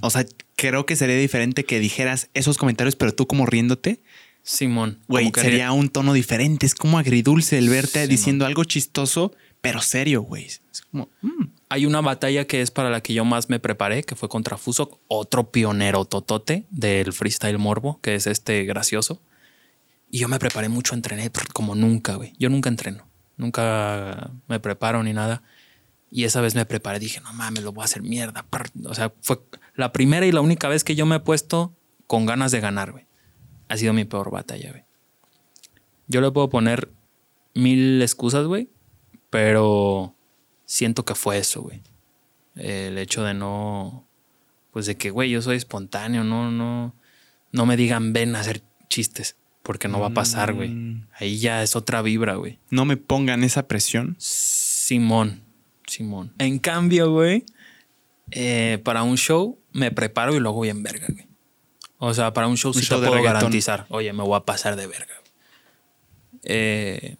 O 0.00 0.10
sea, 0.10 0.24
creo 0.68 0.86
que 0.86 0.96
sería 0.96 1.16
diferente 1.16 1.64
que 1.64 1.78
dijeras 1.78 2.30
esos 2.34 2.56
comentarios, 2.56 2.96
pero 2.96 3.14
tú 3.14 3.26
como 3.26 3.44
riéndote, 3.44 4.00
Simón. 4.42 5.00
güey, 5.08 5.30
sería 5.34 5.72
un 5.72 5.90
tono 5.90 6.12
diferente. 6.12 6.64
Es 6.64 6.74
como 6.74 6.98
agridulce 6.98 7.58
el 7.58 7.68
verte 7.68 8.06
diciendo 8.06 8.46
algo 8.46 8.64
chistoso, 8.64 9.32
pero 9.60 9.82
serio, 9.82 10.22
güey. 10.22 10.46
Es 10.46 10.62
como, 10.90 11.08
mm, 11.22 11.44
Hay 11.68 11.86
una 11.86 12.00
batalla 12.00 12.46
que 12.46 12.62
es 12.62 12.70
para 12.70 12.88
la 12.88 13.02
que 13.02 13.14
yo 13.14 13.24
más 13.24 13.48
me 13.48 13.58
preparé, 13.58 14.04
que 14.04 14.14
fue 14.14 14.28
contra 14.28 14.56
Fuso, 14.56 15.00
otro 15.08 15.50
pionero 15.50 16.04
totote 16.04 16.66
del 16.70 17.12
freestyle 17.12 17.58
morbo, 17.58 18.00
que 18.00 18.14
es 18.14 18.26
este 18.26 18.64
gracioso. 18.64 19.20
Y 20.10 20.18
yo 20.18 20.28
me 20.28 20.38
preparé 20.38 20.68
mucho, 20.68 20.94
entrené 20.94 21.30
como 21.52 21.74
nunca, 21.74 22.14
güey. 22.14 22.32
Yo 22.38 22.48
nunca 22.48 22.68
entreno, 22.68 23.08
nunca 23.36 24.30
me 24.46 24.60
preparo 24.60 25.02
ni 25.02 25.12
nada. 25.12 25.42
Y 26.10 26.24
esa 26.24 26.40
vez 26.40 26.54
me 26.54 26.64
preparé, 26.64 27.00
dije, 27.00 27.20
no 27.20 27.32
mames, 27.32 27.64
lo 27.64 27.72
voy 27.72 27.82
a 27.82 27.86
hacer 27.86 28.02
mierda. 28.02 28.46
O 28.84 28.94
sea, 28.94 29.12
fue 29.20 29.40
la 29.74 29.92
primera 29.92 30.26
y 30.26 30.32
la 30.32 30.40
única 30.40 30.68
vez 30.68 30.84
que 30.84 30.94
yo 30.94 31.06
me 31.06 31.16
he 31.16 31.20
puesto 31.20 31.74
con 32.06 32.26
ganas 32.26 32.52
de 32.52 32.60
ganar, 32.60 32.92
güey. 32.92 33.06
Ha 33.68 33.76
sido 33.76 33.92
mi 33.92 34.04
peor 34.04 34.30
batalla, 34.30 34.70
güey. 34.70 34.84
Yo 36.06 36.20
le 36.20 36.30
puedo 36.30 36.48
poner 36.50 36.92
mil 37.54 38.00
excusas, 38.02 38.46
güey, 38.46 38.68
pero 39.30 40.14
siento 40.66 41.04
que 41.04 41.14
fue 41.14 41.38
eso, 41.38 41.62
güey. 41.62 41.82
El 42.56 42.98
hecho 42.98 43.24
de 43.24 43.34
no, 43.34 44.06
pues 44.70 44.86
de 44.86 44.96
que, 44.96 45.10
güey, 45.10 45.30
yo 45.30 45.42
soy 45.42 45.56
espontáneo, 45.56 46.24
no, 46.24 46.50
no, 46.50 46.94
no 47.52 47.66
me 47.66 47.76
digan 47.76 48.12
ven 48.12 48.36
a 48.36 48.40
hacer 48.40 48.62
chistes, 48.88 49.36
porque 49.62 49.88
no 49.88 49.98
va 49.98 50.08
a 50.08 50.14
pasar, 50.14 50.52
güey. 50.52 50.68
Mm. 50.68 51.08
Ahí 51.18 51.38
ya 51.38 51.62
es 51.62 51.74
otra 51.74 52.02
vibra, 52.02 52.34
güey. 52.36 52.58
no 52.70 52.84
me 52.84 52.96
pongan 52.96 53.42
esa 53.42 53.66
presión. 53.66 54.14
Simón, 54.18 55.42
Simón. 55.86 56.32
En 56.38 56.58
cambio, 56.58 57.10
güey, 57.10 57.44
eh, 58.30 58.78
para 58.84 59.02
un 59.02 59.16
show 59.16 59.58
me 59.74 59.90
preparo 59.90 60.34
y 60.34 60.40
lo 60.40 60.48
hago 60.48 60.62
bien 60.62 60.82
verga, 60.82 61.06
güey. 61.10 61.26
O 61.98 62.14
sea, 62.14 62.32
para 62.32 62.46
un 62.48 62.56
show 62.56 62.70
Un 62.70 62.80
sí 62.80 62.86
show 62.86 62.98
te 62.98 63.06
puedo 63.06 63.16
reggaetón. 63.18 63.40
garantizar. 63.40 63.86
Oye, 63.90 64.12
me 64.14 64.22
voy 64.22 64.36
a 64.36 64.40
pasar 64.40 64.76
de 64.76 64.86
verga. 64.86 65.14
Eh, 66.44 67.16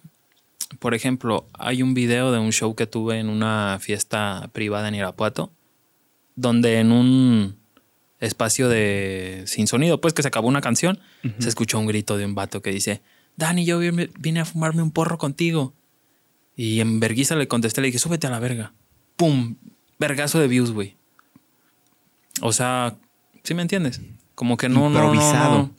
por 0.79 0.93
ejemplo, 0.93 1.47
hay 1.53 1.83
un 1.83 1.93
video 1.93 2.31
de 2.31 2.39
un 2.39 2.51
show 2.51 2.75
que 2.75 2.87
tuve 2.87 3.19
en 3.19 3.29
una 3.29 3.77
fiesta 3.79 4.49
privada 4.53 4.87
en 4.87 4.95
Irapuato, 4.95 5.51
donde 6.35 6.79
en 6.79 6.91
un 6.91 7.55
espacio 8.19 8.69
de 8.69 9.43
sin 9.45 9.67
sonido, 9.67 10.01
pues 10.01 10.13
que 10.13 10.21
se 10.21 10.27
acabó 10.27 10.47
una 10.47 10.61
canción, 10.61 10.99
se 11.39 11.49
escuchó 11.49 11.77
un 11.79 11.85
grito 11.85 12.17
de 12.17 12.25
un 12.25 12.35
vato 12.35 12.61
que 12.61 12.71
dice, 12.71 13.01
Dani, 13.37 13.65
yo 13.65 13.79
vine 13.79 14.09
vine 14.19 14.39
a 14.39 14.45
fumarme 14.45 14.81
un 14.81 14.91
porro 14.91 15.17
contigo. 15.17 15.73
Y 16.55 16.79
en 16.79 16.99
verguiza 17.01 17.35
le 17.35 17.47
contesté, 17.49 17.81
le 17.81 17.87
dije, 17.87 17.99
súbete 17.99 18.27
a 18.27 18.29
la 18.29 18.39
verga. 18.39 18.73
¡Pum! 19.17 19.55
Vergazo 19.99 20.39
de 20.39 20.47
views, 20.47 20.71
güey. 20.71 20.95
O 22.41 22.51
sea, 22.51 22.97
¿sí 23.43 23.53
me 23.53 23.61
entiendes? 23.61 24.01
Como 24.33 24.57
que 24.57 24.69
no, 24.69 24.89
no, 24.89 24.89
no, 24.89 25.13
Improvisado. 25.13 25.57
no. 25.57 25.75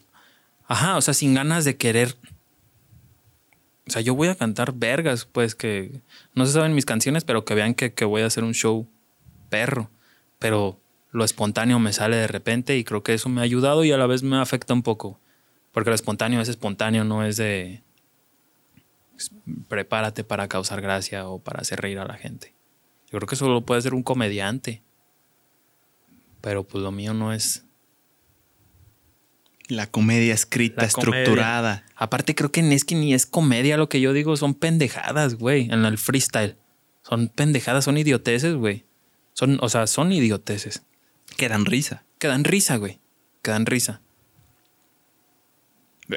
Ajá, 0.66 0.96
o 0.96 1.00
sea, 1.00 1.14
sin 1.14 1.34
ganas 1.34 1.64
de 1.64 1.76
querer. 1.76 2.16
O 3.86 3.90
sea, 3.90 4.02
yo 4.02 4.14
voy 4.14 4.28
a 4.28 4.34
cantar 4.34 4.72
vergas, 4.72 5.26
pues 5.26 5.54
que 5.54 6.00
no 6.34 6.46
se 6.46 6.52
saben 6.52 6.74
mis 6.74 6.86
canciones, 6.86 7.24
pero 7.24 7.44
que 7.44 7.54
vean 7.54 7.74
que, 7.74 7.92
que 7.92 8.04
voy 8.04 8.22
a 8.22 8.26
hacer 8.26 8.42
un 8.42 8.54
show 8.54 8.88
perro. 9.48 9.90
Pero 10.38 10.80
lo 11.12 11.24
espontáneo 11.24 11.78
me 11.78 11.92
sale 11.92 12.16
de 12.16 12.26
repente 12.26 12.76
y 12.76 12.84
creo 12.84 13.02
que 13.02 13.14
eso 13.14 13.28
me 13.28 13.40
ha 13.40 13.44
ayudado 13.44 13.84
y 13.84 13.92
a 13.92 13.96
la 13.96 14.06
vez 14.06 14.22
me 14.22 14.38
afecta 14.38 14.74
un 14.74 14.82
poco. 14.82 15.20
Porque 15.72 15.90
lo 15.90 15.94
espontáneo 15.94 16.40
es 16.40 16.48
espontáneo, 16.48 17.04
no 17.04 17.24
es 17.24 17.36
de 17.36 17.82
pues, 19.12 19.30
prepárate 19.68 20.24
para 20.24 20.48
causar 20.48 20.80
gracia 20.80 21.28
o 21.28 21.38
para 21.38 21.60
hacer 21.60 21.80
reír 21.80 21.98
a 21.98 22.04
la 22.04 22.14
gente. 22.14 22.54
Yo 23.10 23.18
creo 23.18 23.26
que 23.26 23.34
eso 23.34 23.48
lo 23.48 23.62
puede 23.62 23.78
hacer 23.78 23.94
un 23.94 24.02
comediante. 24.02 24.82
Pero 26.46 26.62
pues 26.62 26.84
lo 26.84 26.92
mío 26.92 27.12
no 27.12 27.32
es. 27.32 27.64
La 29.66 29.90
comedia 29.90 30.32
escrita, 30.32 30.82
La 30.82 30.88
comedia. 30.90 31.22
estructurada. 31.22 31.84
Aparte, 31.96 32.36
creo 32.36 32.52
que 32.52 32.60
es 32.72 32.84
que 32.84 32.94
ni 32.94 33.14
es 33.14 33.26
comedia 33.26 33.76
lo 33.76 33.88
que 33.88 34.00
yo 34.00 34.12
digo, 34.12 34.36
son 34.36 34.54
pendejadas, 34.54 35.34
güey, 35.34 35.68
en 35.72 35.84
el 35.84 35.98
freestyle. 35.98 36.56
Son 37.02 37.26
pendejadas, 37.26 37.84
son 37.84 37.98
idioteces, 37.98 38.54
güey. 38.54 38.84
Son, 39.32 39.58
o 39.60 39.68
sea, 39.68 39.88
son 39.88 40.12
idioteces. 40.12 40.84
Que 41.36 41.48
dan 41.48 41.64
risa. 41.64 42.04
Que 42.20 42.28
dan 42.28 42.44
risa, 42.44 42.76
güey. 42.76 43.00
Que 43.42 43.50
dan 43.50 43.66
risa. 43.66 44.00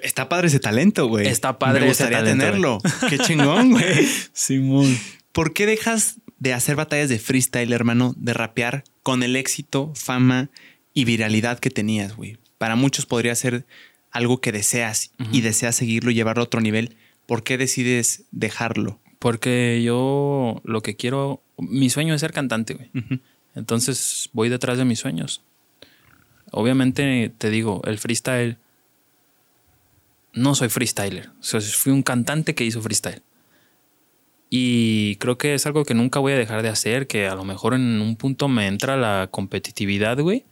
Está 0.04 0.30
padre 0.30 0.50
ese 0.50 0.60
talento, 0.60 1.08
güey. 1.08 1.26
Está 1.26 1.58
padre 1.58 1.80
Me 1.80 1.88
ese 1.88 2.04
gustaría 2.04 2.20
talento, 2.20 2.46
tenerlo. 2.46 2.78
Qué 3.10 3.18
chingón, 3.18 3.72
güey. 3.72 4.08
Simón. 4.34 4.96
¿Por 5.32 5.54
qué 5.54 5.66
dejas 5.66 6.18
de 6.40 6.54
hacer 6.54 6.76
batallas 6.76 7.10
de 7.10 7.20
freestyle, 7.20 7.74
hermano, 7.74 8.14
de 8.18 8.34
rapear 8.34 8.84
con 9.04 9.24
el 9.24 9.36
éxito, 9.36 9.92
fama 9.96 10.50
y 10.94 11.06
viralidad 11.06 11.60
que 11.60 11.70
tenías, 11.70 12.16
güey? 12.16 12.38
Para 12.58 12.76
muchos 12.76 13.06
podría 13.06 13.36
ser 13.36 13.66
algo 14.12 14.42
que 14.42 14.52
deseas 14.52 15.12
y 15.32 15.42
deseas 15.42 15.76
seguirlo 15.76 16.12
y 16.12 16.16
llevarlo 16.16 16.42
a 16.42 16.46
otro 16.46 16.62
nivel. 16.62 16.96
¿Por 17.26 17.44
qué 17.44 17.58
decides 17.58 18.24
dejarlo? 18.32 19.00
Porque 19.20 19.82
yo 19.84 20.62
lo 20.64 20.82
que 20.82 20.96
quiero, 20.96 21.44
mi 21.58 21.90
sueño 21.90 22.14
es 22.14 22.22
ser 22.22 22.34
cantante, 22.34 22.74
güey. 22.74 22.90
Entonces 23.56 24.30
voy 24.34 24.50
detrás 24.50 24.78
de 24.78 24.86
mis 24.86 25.00
sueños. 25.00 25.44
Obviamente 26.52 27.32
te 27.38 27.50
digo, 27.50 27.82
el 27.86 28.00
freestyle, 28.00 28.58
no 30.34 30.56
soy 30.56 30.70
freestyler. 30.70 31.30
O 31.40 31.44
sea, 31.44 31.62
fui 31.62 31.92
un 31.92 32.04
cantante 32.04 32.56
que 32.56 32.64
hizo 32.64 32.82
freestyle. 32.82 33.22
Y 34.50 35.18
creo 35.18 35.38
que 35.38 35.54
es 35.54 35.66
algo 35.66 35.86
que 35.86 35.94
nunca 35.94 36.20
voy 36.20 36.34
a 36.34 36.38
dejar 36.38 36.64
de 36.64 36.70
hacer, 36.70 37.06
que 37.08 37.28
a 37.28 37.36
lo 37.36 37.44
mejor 37.44 37.76
en 37.76 38.02
un 38.02 38.16
punto 38.16 38.48
me 38.48 38.68
entra 38.68 38.98
la 38.98 39.28
competitividad, 39.30 40.20
güey. 40.20 40.46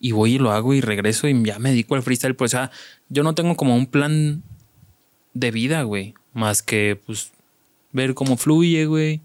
Y 0.00 0.12
voy 0.12 0.34
y 0.34 0.38
lo 0.38 0.52
hago 0.52 0.74
y 0.74 0.80
regreso 0.80 1.28
y 1.28 1.42
ya 1.44 1.58
me 1.58 1.70
dedico 1.70 1.94
al 1.94 2.02
freestyle. 2.02 2.36
Pues, 2.36 2.52
o 2.54 2.56
sea, 2.58 2.70
yo 3.08 3.22
no 3.22 3.34
tengo 3.34 3.56
como 3.56 3.74
un 3.74 3.86
plan 3.86 4.42
de 5.32 5.50
vida, 5.50 5.82
güey. 5.82 6.14
Más 6.34 6.62
que, 6.62 7.00
pues, 7.06 7.32
ver 7.92 8.14
cómo 8.14 8.36
fluye, 8.36 8.84
güey. 8.84 9.22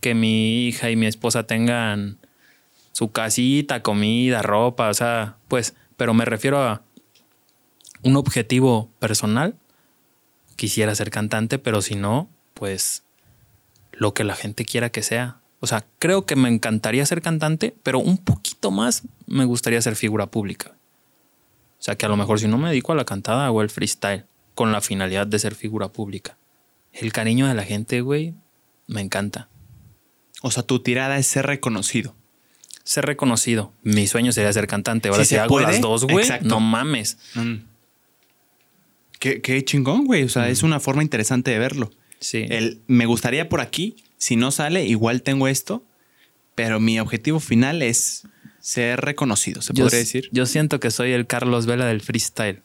Que 0.00 0.14
mi 0.14 0.68
hija 0.68 0.90
y 0.90 0.96
mi 0.96 1.06
esposa 1.06 1.46
tengan 1.46 2.18
su 2.92 3.10
casita, 3.10 3.82
comida, 3.82 4.42
ropa, 4.42 4.88
o 4.88 4.94
sea, 4.94 5.36
pues, 5.48 5.74
pero 5.96 6.14
me 6.14 6.24
refiero 6.24 6.62
a 6.62 6.82
un 8.02 8.16
objetivo 8.16 8.90
personal. 8.98 9.56
Quisiera 10.56 10.94
ser 10.94 11.10
cantante, 11.10 11.58
pero 11.58 11.82
si 11.82 11.96
no, 11.96 12.28
pues 12.52 13.03
lo 13.98 14.14
que 14.14 14.24
la 14.24 14.36
gente 14.36 14.64
quiera 14.64 14.90
que 14.90 15.02
sea. 15.02 15.38
O 15.60 15.66
sea, 15.66 15.84
creo 15.98 16.26
que 16.26 16.36
me 16.36 16.48
encantaría 16.48 17.06
ser 17.06 17.22
cantante, 17.22 17.74
pero 17.82 17.98
un 17.98 18.18
poquito 18.18 18.70
más 18.70 19.02
me 19.26 19.44
gustaría 19.44 19.80
ser 19.80 19.96
figura 19.96 20.26
pública. 20.26 20.72
O 21.78 21.82
sea, 21.84 21.96
que 21.96 22.06
a 22.06 22.08
lo 22.08 22.16
mejor 22.16 22.40
si 22.40 22.48
no 22.48 22.58
me 22.58 22.68
dedico 22.68 22.92
a 22.92 22.96
la 22.96 23.04
cantada 23.04 23.50
o 23.50 23.62
el 23.62 23.70
freestyle 23.70 24.24
con 24.54 24.72
la 24.72 24.80
finalidad 24.80 25.26
de 25.26 25.38
ser 25.38 25.54
figura 25.54 25.88
pública. 25.88 26.36
El 26.92 27.12
cariño 27.12 27.46
de 27.46 27.54
la 27.54 27.64
gente, 27.64 28.00
güey, 28.00 28.34
me 28.86 29.00
encanta. 29.00 29.48
O 30.42 30.50
sea, 30.50 30.62
tu 30.62 30.80
tirada 30.80 31.18
es 31.18 31.26
ser 31.26 31.46
reconocido. 31.46 32.14
Ser 32.84 33.06
reconocido. 33.06 33.72
Mi 33.82 34.06
sueño 34.06 34.32
sería 34.32 34.52
ser 34.52 34.66
cantante. 34.66 35.08
Ahora 35.08 35.24
Si 35.24 35.30
si 35.30 35.34
se 35.34 35.40
hago 35.40 35.48
puede, 35.48 35.66
las 35.66 35.80
dos, 35.80 36.04
güey, 36.04 36.18
exacto. 36.24 36.48
no 36.48 36.60
mames. 36.60 37.18
Mm. 37.34 37.54
Qué, 39.18 39.40
qué 39.40 39.64
chingón, 39.64 40.04
güey. 40.04 40.24
O 40.24 40.28
sea, 40.28 40.48
es 40.48 40.62
una 40.62 40.80
forma 40.80 41.02
interesante 41.02 41.50
de 41.50 41.58
verlo. 41.58 41.90
Sí. 42.24 42.46
El, 42.48 42.80
me 42.86 43.04
gustaría 43.04 43.48
por 43.48 43.60
aquí. 43.60 43.96
Si 44.16 44.36
no 44.36 44.50
sale, 44.50 44.84
igual 44.86 45.22
tengo 45.22 45.46
esto. 45.46 45.84
Pero 46.54 46.80
mi 46.80 46.98
objetivo 47.00 47.40
final 47.40 47.82
es 47.82 48.26
ser 48.60 49.00
reconocido, 49.02 49.60
se 49.60 49.74
yo, 49.74 49.84
podría 49.84 49.98
decir. 49.98 50.28
Yo 50.32 50.46
siento 50.46 50.80
que 50.80 50.90
soy 50.90 51.12
el 51.12 51.26
Carlos 51.26 51.66
Vela 51.66 51.84
del 51.84 52.00
freestyle. 52.00 52.62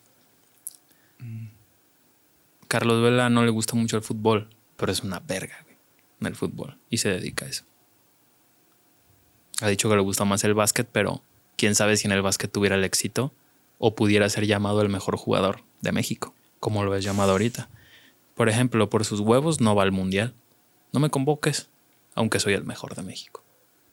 Carlos 2.69 3.03
Vela 3.03 3.29
no 3.29 3.43
le 3.43 3.49
gusta 3.49 3.75
mucho 3.75 3.97
el 3.97 4.03
fútbol, 4.03 4.49
pero 4.77 4.91
es 4.91 5.01
una 5.01 5.19
verga, 5.19 5.57
güey, 5.63 5.75
en 6.21 6.27
el 6.27 6.35
fútbol. 6.35 6.77
Y 6.89 6.99
se 6.99 7.09
dedica 7.09 7.45
a 7.45 7.49
eso. 7.49 7.65
Ha 9.59 9.67
dicho 9.67 9.89
que 9.89 9.95
le 9.95 10.01
gusta 10.01 10.23
más 10.23 10.43
el 10.43 10.53
básquet, 10.53 10.87
pero 10.89 11.23
quién 11.57 11.75
sabe 11.75 11.97
si 11.97 12.07
en 12.07 12.13
el 12.13 12.21
básquet 12.21 12.51
tuviera 12.51 12.75
el 12.75 12.83
éxito 12.83 13.33
o 13.79 13.95
pudiera 13.95 14.29
ser 14.29 14.45
llamado 14.45 14.81
el 14.81 14.89
mejor 14.89 15.17
jugador 15.17 15.63
de 15.81 15.91
México, 15.91 16.35
como 16.59 16.85
lo 16.85 16.95
es 16.95 17.03
llamado 17.03 17.31
ahorita. 17.31 17.69
Por 18.39 18.47
ejemplo, 18.47 18.89
por 18.89 19.03
sus 19.03 19.19
huevos 19.19 19.59
no 19.59 19.75
va 19.75 19.83
al 19.83 19.91
mundial. 19.91 20.33
No 20.93 21.01
me 21.01 21.09
convoques, 21.09 21.67
aunque 22.15 22.39
soy 22.39 22.53
el 22.53 22.63
mejor 22.63 22.95
de 22.95 23.03
México. 23.03 23.43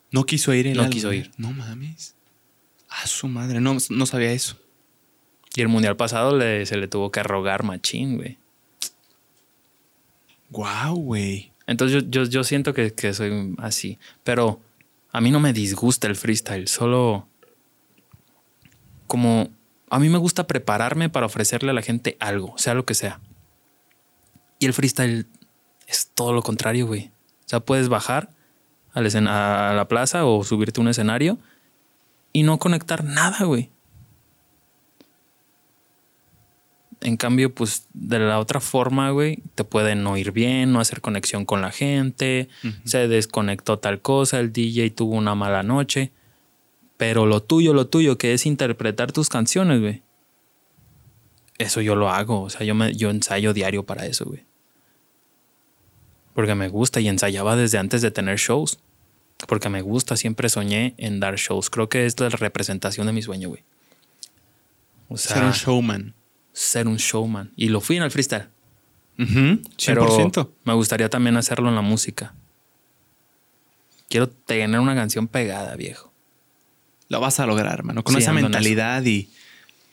No 0.09 0.25
quiso 0.25 0.53
ir. 0.53 0.67
el 0.67 0.77
No 0.77 0.89
quiso 0.89 1.11
ir. 1.11 1.31
No 1.35 1.51
mames. 1.51 2.15
A 2.87 3.05
su 3.07 3.27
madre. 3.27 3.59
No, 3.59 3.75
no 3.89 4.05
sabía 4.05 4.31
eso. 4.31 4.55
Y 5.53 5.59
el 5.59 5.67
mundial 5.67 5.97
pasado 5.97 6.37
le- 6.37 6.65
se 6.65 6.77
le 6.77 6.87
tuvo 6.87 7.11
que 7.11 7.21
rogar 7.23 7.63
machín, 7.63 8.15
güey. 8.15 8.37
Wow, 10.49 10.95
güey. 10.95 11.51
Entonces 11.65 12.03
yo, 12.05 12.09
yo, 12.09 12.23
yo 12.29 12.43
siento 12.45 12.73
que, 12.73 12.93
que 12.93 13.13
soy 13.13 13.53
así. 13.57 13.99
Pero 14.23 14.61
a 15.11 15.19
mí 15.19 15.29
no 15.29 15.41
me 15.41 15.51
disgusta 15.51 16.07
el 16.07 16.15
freestyle. 16.15 16.69
Solo 16.69 17.27
como 19.07 19.49
a 19.89 19.99
mí 19.99 20.07
me 20.07 20.17
gusta 20.17 20.47
prepararme 20.47 21.09
para 21.09 21.25
ofrecerle 21.25 21.71
a 21.71 21.73
la 21.73 21.81
gente 21.81 22.15
algo, 22.21 22.57
sea 22.57 22.73
lo 22.75 22.85
que 22.85 22.93
sea. 22.93 23.19
Y 24.59 24.65
el 24.65 24.73
freestyle 24.73 25.25
es 25.87 26.11
todo 26.13 26.33
lo 26.33 26.41
contrario, 26.41 26.87
güey. 26.87 27.11
O 27.45 27.49
sea, 27.49 27.59
puedes 27.59 27.89
bajar 27.89 28.29
al 28.93 29.05
escena- 29.05 29.69
a 29.69 29.73
la 29.73 29.87
plaza 29.87 30.25
o 30.25 30.43
subirte 30.43 30.79
a 30.79 30.83
un 30.83 30.87
escenario 30.89 31.37
y 32.33 32.43
no 32.43 32.57
conectar 32.59 33.03
nada, 33.03 33.45
güey. 33.45 33.69
En 37.01 37.15
cambio, 37.15 37.53
pues 37.53 37.85
de 37.93 38.17
la 38.17 38.39
otra 38.39 38.59
forma, 38.59 39.11
güey, 39.11 39.43
te 39.53 39.63
pueden 39.63 40.01
no 40.03 40.17
ir 40.17 40.31
bien, 40.31 40.73
no 40.73 40.79
hacer 40.79 40.99
conexión 40.99 41.45
con 41.45 41.61
la 41.61 41.71
gente, 41.71 42.49
se 42.85 43.07
desconectó 43.07 43.77
tal 43.77 44.01
cosa, 44.01 44.39
el 44.39 44.51
DJ 44.51 44.89
tuvo 44.91 45.15
una 45.15 45.35
mala 45.35 45.61
noche. 45.61 46.11
Pero 46.97 47.27
lo 47.27 47.43
tuyo, 47.43 47.75
lo 47.75 47.85
tuyo, 47.87 48.17
que 48.17 48.33
es 48.33 48.47
interpretar 48.47 49.11
tus 49.11 49.29
canciones, 49.29 49.79
güey. 49.79 50.01
Eso 51.59 51.81
yo 51.81 51.95
lo 51.95 52.09
hago. 52.09 52.41
O 52.41 52.49
sea, 52.49 52.65
yo, 52.65 52.73
me, 52.73 52.95
yo 52.95 53.11
ensayo 53.11 53.53
diario 53.53 53.85
para 53.85 54.07
eso, 54.07 54.25
güey. 54.25 54.43
Porque 56.37 56.53
me 56.53 56.67
gusta 56.67 56.99
y 56.99 57.07
ensayaba 57.07 57.55
desde 57.55 57.79
antes 57.79 58.03
de 58.03 58.11
tener 58.11 58.37
shows. 58.37 58.77
Porque 59.47 59.69
me 59.69 59.81
gusta, 59.81 60.15
siempre 60.15 60.49
soñé 60.49 60.93
en 60.99 61.19
dar 61.19 61.35
shows. 61.35 61.71
Creo 61.71 61.89
que 61.89 62.05
es 62.05 62.19
la 62.19 62.29
representación 62.29 63.07
de 63.07 63.13
mi 63.13 63.23
sueño, 63.23 63.49
güey. 63.49 63.63
O 65.09 65.17
sea, 65.17 65.33
Ser 65.37 65.43
un 65.45 65.51
showman. 65.53 66.13
ser 66.53 66.87
un 66.87 66.97
showman. 66.97 67.51
Y 67.55 67.69
lo 67.69 67.81
fui 67.81 67.97
en 67.97 68.03
el 68.03 68.11
freestyle. 68.11 68.49
Ujú, 69.17 69.61
Pero 69.83 70.05
100%. 70.07 70.49
me 70.63 70.73
gustaría 70.75 71.09
también 71.09 71.37
hacerlo 71.37 71.69
en 71.69 71.75
la 71.75 71.81
música. 71.81 72.35
Quiero 74.07 74.29
tener 74.29 74.79
una 74.79 74.93
canción 74.93 75.27
pegada, 75.27 75.75
viejo. 75.75 76.13
Lo 77.09 77.19
vas 77.19 77.39
a 77.39 77.47
lograr, 77.47 77.73
hermano. 77.73 78.03
Con 78.03 78.13
Sí, 78.13 78.21
esa 78.21 78.31
mentalidad 78.31 79.03
y. 79.05 79.27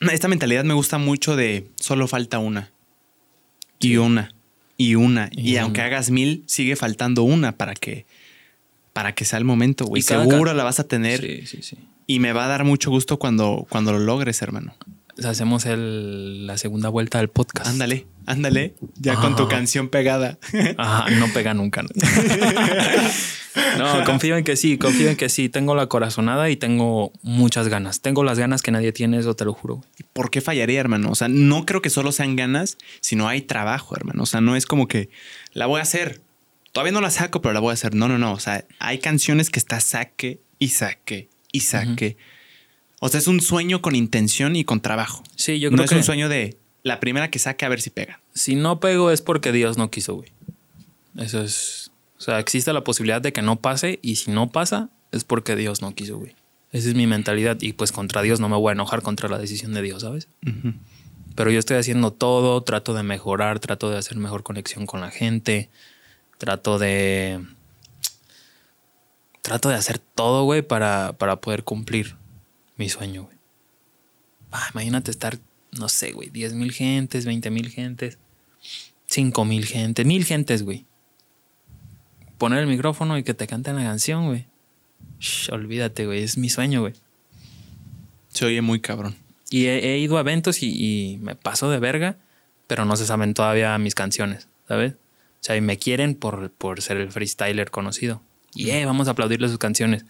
Esta 0.01 0.29
mentalidad 0.29 0.65
me 0.65 0.75
gusta 0.75 0.99
mucho 0.99 1.37
de 1.37 1.71
solo 1.81 2.07
falta 2.07 2.39
una. 2.39 2.71
Y 3.81 3.97
una. 3.97 4.34
Y 4.77 4.95
una. 4.95 5.31
Y, 5.33 5.53
Y 5.53 5.57
aunque 5.57 5.81
hagas 5.81 6.11
mil, 6.11 6.45
sigue 6.47 6.77
faltando 6.77 7.22
una 7.22 7.57
para 7.57 7.75
que. 7.75 8.07
Para 8.93 9.14
que 9.14 9.25
sea 9.25 9.39
el 9.39 9.45
momento, 9.45 9.87
güey. 9.87 10.03
Seguro 10.03 10.55
la 10.55 10.64
vas 10.64 10.79
a 10.79 10.85
tener. 10.85 11.20
Sí, 11.20 11.47
sí, 11.47 11.62
sí. 11.62 11.79
Y 12.07 12.20
me 12.20 12.33
va 12.33 12.45
a 12.45 12.49
dar 12.49 12.64
mucho 12.64 12.91
gusto 12.91 13.18
cuando, 13.18 13.66
cuando 13.68 13.93
lo 13.93 13.99
logres, 13.99 14.41
hermano. 14.43 14.75
Hacemos 15.23 15.65
el- 15.67 16.47
la 16.47 16.57
segunda 16.59 16.89
vuelta 16.89 17.19
del 17.19 17.29
podcast. 17.29 17.69
Ándale, 17.69 18.07
ándale. 18.27 18.75
Ya 18.97 19.15
con 19.15 19.37
tu 19.37 19.45
Ajá. 19.45 19.51
canción 19.57 19.89
pegada. 19.89 20.39
Ajá, 20.79 21.11
no 21.11 21.29
pega 21.33 21.55
nunca. 21.55 21.85
¿no? 23.79 24.05
confío 24.05 24.37
en 24.37 24.45
que 24.45 24.57
sí, 24.57 24.79
confío 24.79 25.09
en 25.11 25.17
que 25.17 25.29
sí. 25.29 25.49
Tengo 25.49 25.75
la 25.75 25.87
corazonada 25.87 26.51
y 26.51 26.57
tengo 26.57 27.12
muchas 27.23 27.69
ganas. 27.69 28.01
Tengo 28.01 28.25
las 28.25 28.39
ganas 28.39 28.62
que 28.62 28.71
nadie 28.73 28.93
tiene, 28.93 29.19
eso 29.19 29.35
te 29.37 29.45
lo 29.45 29.53
juro. 29.53 29.83
¿Por 30.12 30.31
qué 30.31 30.41
fallaría, 30.41 30.81
hermano? 30.81 31.11
O 31.11 31.15
sea, 31.15 31.29
no 31.29 31.65
creo 31.67 31.83
que 31.83 31.91
solo 31.91 32.12
sean 32.12 32.37
ganas, 32.37 32.77
sino 33.01 33.29
hay 33.29 33.43
trabajo, 33.43 33.97
hermano. 33.97 34.23
O 34.25 34.27
sea, 34.27 34.41
no 34.41 34.57
es 34.57 34.67
como 34.67 34.89
que 34.89 35.11
la 35.53 35.67
voy 35.67 35.79
a 35.81 35.83
hacer. 35.83 36.23
Todavía 36.73 36.93
no 36.93 37.01
la 37.01 37.11
saco, 37.11 37.41
pero 37.41 37.53
la 37.53 37.61
voy 37.61 37.71
a 37.71 37.75
hacer. 37.75 37.95
No, 37.95 38.09
no, 38.09 38.19
no. 38.19 38.33
O 38.33 38.41
sea, 38.41 38.65
hay 38.81 38.99
canciones 38.99 39.51
que 39.51 39.61
está 39.61 39.79
saque 39.81 40.41
y 40.59 40.69
saque 40.71 41.29
y 41.53 41.61
saque. 41.61 42.17
O 43.05 43.09
sea, 43.11 43.21
es 43.21 43.27
un 43.27 43.43
sueño 43.43 43.83
con 43.83 43.95
intención 43.95 44.57
y 44.57 44.65
con 44.65 44.81
trabajo. 44.81 45.23
Sí, 45.37 45.61
yo 45.61 45.69
no 45.69 45.77
creo 45.77 45.85
es 45.85 45.91
que 45.91 45.97
un 45.97 46.05
sueño 46.05 46.31
de 46.31 46.57
la 46.83 47.01
primera 47.01 47.31
que 47.31 47.39
saque 47.39 47.67
a 47.67 47.69
ver 47.69 47.83
si 47.83 47.91
pega. 47.91 48.19
si 48.33 48.57
no 48.57 48.81
pego 48.81 49.11
es 49.11 49.21
porque 49.21 49.53
Dios 49.53 49.77
no 49.77 49.91
quiso, 49.91 50.15
güey. 50.15 50.33
Eso 51.19 51.43
es. 51.43 51.91
O 52.17 52.23
sea, 52.23 52.39
existe 52.39 52.73
la 52.73 52.83
posibilidad 52.83 53.21
de 53.21 53.35
que 53.35 53.43
no 53.43 53.57
pase 53.57 53.99
y 54.01 54.17
si 54.17 54.31
no 54.31 54.51
pasa 54.51 54.89
es 55.13 55.23
porque 55.23 55.55
Dios 55.55 55.83
no 55.83 55.95
quiso, 55.95 56.17
güey. 56.17 56.35
Esa 56.73 56.89
es 56.89 56.95
mi 56.95 57.07
mentalidad 57.07 57.59
y 57.61 57.75
pues 57.75 57.93
contra 57.93 58.23
Dios 58.23 58.41
no 58.41 58.49
me 58.49 58.57
voy 58.57 58.71
a 58.71 58.73
enojar 58.73 59.03
contra 59.03 59.29
la 59.29 59.37
decisión 59.37 59.75
de 59.75 59.83
Dios, 59.83 60.01
¿sabes? 60.01 60.29
Pero 61.35 61.51
yo 61.51 61.59
estoy 61.59 61.77
haciendo 61.77 62.11
todo, 62.11 62.63
trato 62.63 62.95
de 62.95 63.03
mejorar, 63.03 63.61
trato 63.61 63.91
de 63.91 63.99
hacer 63.99 64.17
mejor 64.17 64.45
conexión 64.45 64.87
con 64.87 65.03
la 65.03 65.11
gente, 65.11 65.69
trato 66.39 66.79
de... 66.79 67.45
Trato 69.43 69.69
de 69.69 69.75
hacer 69.75 69.99
todo, 69.99 70.45
güey, 70.45 70.63
para, 70.63 71.13
para 71.19 71.43
poder 71.43 71.65
cumplir 71.65 72.17
mi 72.77 72.89
sueño, 72.89 73.25
güey. 73.25 73.37
Ah, 74.53 74.68
imagínate 74.72 75.11
estar, 75.11 75.39
no 75.72 75.89
sé, 75.89 76.12
güey, 76.12 76.31
10 76.31 76.55
mil 76.55 76.72
gentes, 76.72 77.25
20 77.25 77.51
mil 77.51 77.70
gentes, 77.70 78.18
5 79.07 79.45
mil 79.45 79.66
gentes, 79.66 80.07
mil 80.07 80.25
gentes, 80.25 80.62
güey. 80.62 80.87
Poner 82.39 82.61
el 82.61 82.66
micrófono 82.66 83.18
y 83.18 83.22
que 83.25 83.35
te 83.35 83.47
canten 83.47 83.77
la 83.77 83.83
canción, 83.83 84.27
güey. 84.27 84.47
Shh, 85.18 85.51
olvídate, 85.51 86.07
güey, 86.07 86.22
es 86.22 86.39
mi 86.39 86.49
sueño, 86.49 86.81
güey. 86.83 86.95
Se 88.29 88.45
oye 88.47 88.61
muy 88.61 88.81
cabrón. 88.81 89.16
Y 89.51 89.66
he, 89.66 89.95
he 89.95 89.99
ido 89.99 90.16
a 90.16 90.20
eventos 90.20 90.62
y, 90.62 90.68
y 90.68 91.18
me 91.18 91.37
paso 91.37 91.70
de 91.70 91.79
verga, 91.79 92.16
pero 92.66 92.85
no 92.85 92.97
se 92.97 93.07
saben 93.07 93.35
todavía 93.35 93.77
mis 93.79 93.95
canciones, 93.95 94.49
¿sabes? 94.68 94.95
O 94.95 95.47
sea, 95.47 95.57
y 95.57 95.61
me 95.61 95.77
quieren 95.77 96.14
por, 96.14 96.51
por 96.53 96.81
ser 96.81 96.97
el 96.97 97.11
freestyler 97.12 97.70
conocido. 97.70 98.22
Y 98.55 98.70
eh, 98.70 98.87
vamos 98.87 99.09
a 99.09 99.11
aplaudirle 99.11 99.49
sus 99.49 99.59
canciones. 99.59 100.07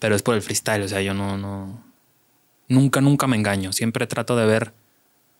Pero 0.00 0.16
es 0.16 0.22
por 0.22 0.34
el 0.34 0.42
freestyle, 0.42 0.82
o 0.82 0.88
sea, 0.88 1.00
yo 1.02 1.14
no, 1.14 1.38
no. 1.38 1.84
Nunca, 2.66 3.00
nunca 3.00 3.28
me 3.28 3.36
engaño. 3.36 3.72
Siempre 3.72 4.06
trato 4.08 4.34
de 4.34 4.46
ver, 4.46 4.72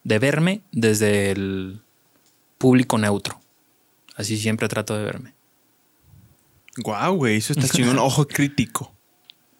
de 0.05 0.19
verme 0.21 0.61
desde 0.71 1.33
el 1.33 1.81
público 2.59 2.99
neutro. 2.99 3.41
Así 4.17 4.37
siempre 4.37 4.69
trato 4.69 4.97
de 4.97 5.03
verme. 5.03 5.35
Guau, 6.77 7.17
güey, 7.17 7.39
eso 7.39 7.53
está 7.53 7.67
chingón. 7.69 7.99
Ojo 7.99 8.29
crítico. 8.29 8.95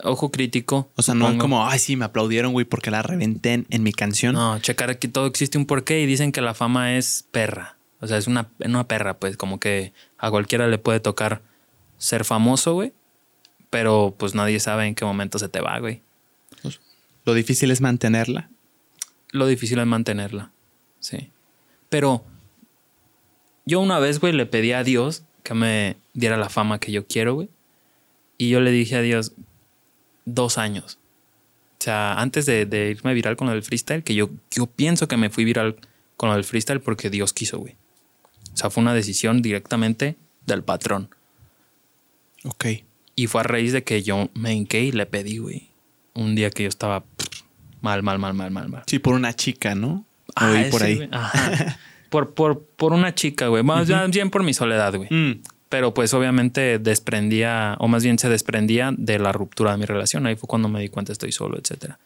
Ojo 0.03 0.31
crítico. 0.31 0.91
O 0.97 1.03
sea, 1.03 1.15
no 1.15 1.37
como, 1.39 1.67
ay, 1.67 1.79
sí, 1.79 1.97
me 1.97 2.05
aplaudieron, 2.05 2.53
güey, 2.53 2.65
porque 2.65 2.91
la 2.91 3.03
reventé 3.03 3.55
en, 3.55 3.67
en 3.71 3.83
mi 3.83 3.93
canción. 3.93 4.35
No, 4.35 4.59
checar 4.59 4.99
que 4.99 5.09
todo 5.09 5.27
existe 5.27 5.59
un 5.59 5.67
porqué 5.67 6.01
y 6.01 6.07
dicen 6.07 6.33
que 6.33 6.41
la 6.41 6.55
fama 6.55 6.97
es 6.97 7.27
perra. 7.31 7.77
O 8.01 8.07
sea, 8.07 8.17
es 8.17 8.27
una, 8.27 8.51
una 8.61 8.87
perra, 8.87 9.19
pues, 9.19 9.37
como 9.37 9.61
que 9.61 9.93
a 10.19 10.31
cualquiera 10.31 10.69
le 10.69 10.79
puede 10.79 11.01
tocar 11.01 11.43
ser 11.99 12.25
famoso, 12.25 12.75
güey. 12.75 12.93
Pero 13.71 14.15
pues 14.19 14.35
nadie 14.35 14.61
sabe 14.61 14.87
en 14.87 14.95
qué 14.95 15.05
momento 15.05 15.39
se 15.39 15.49
te 15.49 15.61
va, 15.61 15.79
güey. 15.79 16.03
Lo 17.25 17.35
difícil 17.35 17.71
es 17.71 17.81
mantenerla. 17.81 18.51
Lo 19.31 19.47
difícil 19.47 19.79
es 19.79 19.87
mantenerla. 19.87 20.51
Sí. 20.99 21.31
Pero 21.89 22.25
yo 23.65 23.81
una 23.81 23.99
vez, 23.99 24.19
güey, 24.19 24.33
le 24.33 24.47
pedí 24.47 24.73
a 24.73 24.83
Dios 24.83 25.23
que 25.43 25.55
me 25.55 25.97
diera 26.15 26.37
la 26.37 26.49
fama 26.49 26.81
que 26.81 26.93
yo 26.93 27.07
quiero, 27.07 27.35
güey. 27.35 27.49
Y 28.39 28.49
yo 28.49 28.61
le 28.61 28.71
dije 28.71 28.97
a 28.97 29.03
Dios, 29.03 29.33
dos 30.25 30.59
años. 30.59 30.99
O 31.79 31.83
sea, 31.83 32.15
antes 32.15 32.47
de, 32.47 32.67
de 32.67 32.91
irme 32.91 33.15
viral 33.15 33.37
con 33.37 33.47
lo 33.47 33.53
del 33.53 33.63
freestyle, 33.63 34.03
que 34.03 34.15
yo, 34.15 34.31
yo 34.51 34.67
pienso 34.67 35.09
que 35.09 35.17
me 35.17 35.31
fui 35.31 35.45
viral 35.45 35.77
con 36.17 36.29
lo 36.29 36.35
del 36.35 36.45
freestyle 36.45 36.81
porque 36.81 37.11
Dios 37.11 37.33
quiso, 37.33 37.59
güey. 37.59 37.77
O 38.53 38.57
sea, 38.57 38.71
fue 38.71 38.83
una 38.83 38.95
decisión 38.95 39.43
directamente 39.43 40.17
del 40.47 40.63
patrón. 40.63 41.09
Ok. 42.45 42.67
Y 43.21 43.27
fue 43.27 43.43
a 43.43 43.45
raíz 43.45 43.75
de 43.75 43.85
que 43.85 44.03
yo 44.03 44.31
me 44.33 44.55
hinqué 44.55 44.83
y 44.83 44.93
le 44.93 45.05
pedí, 45.05 45.37
güey. 45.37 45.69
Un 46.15 46.35
día 46.35 46.49
que 46.49 46.63
yo 46.63 46.71
estaba 46.71 47.01
pff, 47.01 47.43
mal, 47.83 48.03
mal, 48.03 48.19
mal, 48.19 48.33
mal, 48.33 48.51
mal, 48.51 48.71
mal. 48.71 48.83
Sí, 48.87 48.99
por 48.99 49.13
una 49.13 49.35
chica, 49.35 49.75
¿no? 49.75 50.07
Ah, 50.35 50.51
Oí 50.51 50.71
por 50.71 50.83
ahí. 50.83 51.07
Ajá. 51.13 51.79
por, 52.09 52.33
por, 52.33 52.63
por 52.63 52.95
una 52.95 53.15
chica, 53.15 53.49
güey. 53.49 53.63
Más 53.63 53.89
bien 54.11 54.31
por 54.31 54.43
mi 54.43 54.55
soledad, 54.55 54.95
güey. 54.95 55.11
Mm. 55.11 55.43
Pero 55.69 55.93
pues 55.93 56.15
obviamente 56.15 56.79
desprendía, 56.79 57.77
o 57.79 57.89
más 57.89 58.03
bien 58.03 58.19
se 58.19 58.31
desprendía 58.31 58.91
de 58.97 59.19
la 59.19 59.33
ruptura 59.33 59.73
de 59.73 59.77
mi 59.77 59.85
relación. 59.85 60.25
Ahí 60.25 60.37
fue 60.37 60.49
cuando 60.49 60.71
me 60.71 60.81
di 60.81 60.89
cuenta 60.89 61.13
estoy 61.13 61.31
solo, 61.31 61.59
etcétera. 61.59 61.99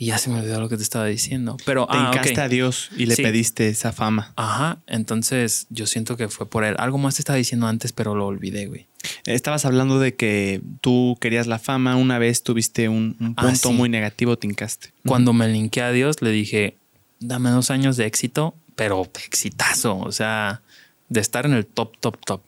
Y 0.00 0.06
ya 0.06 0.16
se 0.16 0.30
me 0.30 0.38
olvidó 0.40 0.58
lo 0.60 0.70
que 0.70 0.78
te 0.78 0.82
estaba 0.82 1.04
diciendo. 1.04 1.58
Pero, 1.66 1.86
Te 1.86 1.92
ah, 1.94 2.10
a 2.44 2.48
Dios 2.48 2.88
y 2.96 3.04
le 3.04 3.16
Sí. 3.16 3.22
pediste 3.22 3.68
esa 3.68 3.92
fama. 3.92 4.32
Ajá, 4.34 4.78
entonces 4.86 5.66
yo 5.68 5.86
siento 5.86 6.16
que 6.16 6.28
fue 6.28 6.48
por 6.48 6.64
él. 6.64 6.74
Algo 6.78 6.96
más 6.96 7.16
te 7.16 7.20
estaba 7.20 7.36
diciendo 7.36 7.66
antes, 7.66 7.92
pero 7.92 8.14
lo 8.14 8.24
olvidé, 8.26 8.64
güey. 8.66 8.86
Estabas 9.26 9.66
hablando 9.66 10.00
de 10.00 10.14
que 10.16 10.62
tú 10.80 11.18
querías 11.20 11.46
la 11.46 11.58
fama. 11.58 11.96
Una 11.96 12.18
vez 12.18 12.42
tuviste 12.42 12.88
un, 12.88 13.14
un 13.20 13.34
Ah, 13.36 13.42
punto 13.42 13.68
sí. 13.68 13.74
muy 13.74 13.90
negativo, 13.90 14.38
te 14.38 14.46
hincaste. 14.46 14.94
Cuando 15.04 15.34
me 15.34 15.46
linké 15.48 15.82
a 15.82 15.92
Dios, 15.92 16.22
le 16.22 16.30
dije, 16.30 16.78
dame 17.18 17.50
dos 17.50 17.70
años 17.70 17.98
de 17.98 18.06
éxito, 18.06 18.54
pero 18.76 19.02
exitazo. 19.26 19.98
O 19.98 20.12
sea, 20.12 20.62
de 21.10 21.20
estar 21.20 21.44
en 21.44 21.52
el 21.52 21.66
top, 21.66 21.98
top, 22.00 22.16
top. 22.24 22.40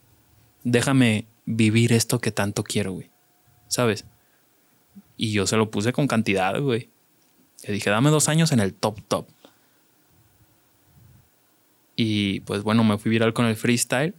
Déjame 0.65 1.27
vivir 1.45 1.93
esto 1.93 2.19
que 2.19 2.31
tanto 2.33 2.65
quiero, 2.65 2.93
güey. 2.93 3.11
¿Sabes? 3.69 4.07
Y 5.19 5.33
yo 5.33 5.47
se 5.47 5.59
lo 5.59 5.71
puse 5.71 5.93
con 5.93 6.07
cantidad, 6.09 6.59
güey. 6.59 6.89
Le 7.67 7.75
dije, 7.75 7.91
dame 7.91 8.11
dos 8.11 8.29
años 8.29 8.53
en 8.53 8.61
el 8.61 8.75
top, 8.75 9.01
top. 9.09 9.29
Y 11.97 12.41
pues 12.41 12.63
bueno, 12.63 12.85
me 12.85 12.99
fui 12.99 13.11
viral 13.11 13.33
con 13.33 13.47
el 13.47 13.57
freestyle. 13.57 14.15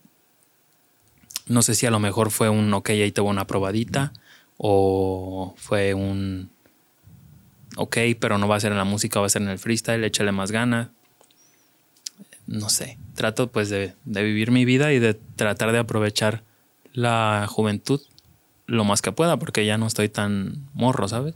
No 1.48 1.62
sé 1.62 1.76
si 1.76 1.86
a 1.86 1.92
lo 1.92 2.00
mejor 2.00 2.32
fue 2.32 2.50
un, 2.50 2.74
ok, 2.74 2.90
ahí 2.92 3.12
te 3.12 3.22
voy 3.22 3.32
una 3.32 3.48
probadita. 3.48 4.14
O 4.58 5.54
fue 5.58 5.94
un, 5.94 6.50
ok, 7.76 7.98
pero 8.20 8.38
no 8.38 8.48
va 8.48 8.56
a 8.56 8.60
ser 8.60 8.72
en 8.72 8.78
la 8.78 8.84
música, 8.86 9.20
va 9.20 9.26
a 9.26 9.30
ser 9.30 9.42
en 9.42 9.50
el 9.50 9.60
freestyle, 9.60 10.04
échale 10.04 10.32
más 10.32 10.52
ganas. 10.52 10.90
No 12.46 12.70
sé, 12.70 12.98
trato 13.16 13.52
pues 13.52 13.70
de, 13.70 13.94
de 14.06 14.24
vivir 14.24 14.52
mi 14.52 14.66
vida 14.66 14.94
y 14.94 15.00
de 15.00 15.14
tratar 15.14 15.72
de 15.72 15.80
aprovechar 15.80 16.44
la 16.92 17.48
juventud 17.50 18.02
lo 18.66 18.84
más 18.86 19.02
que 19.02 19.12
pueda, 19.12 19.38
porque 19.38 19.66
ya 19.66 19.78
no 19.78 19.88
estoy 19.88 20.10
tan 20.10 20.70
morro, 20.74 21.08
¿sabes? 21.08 21.36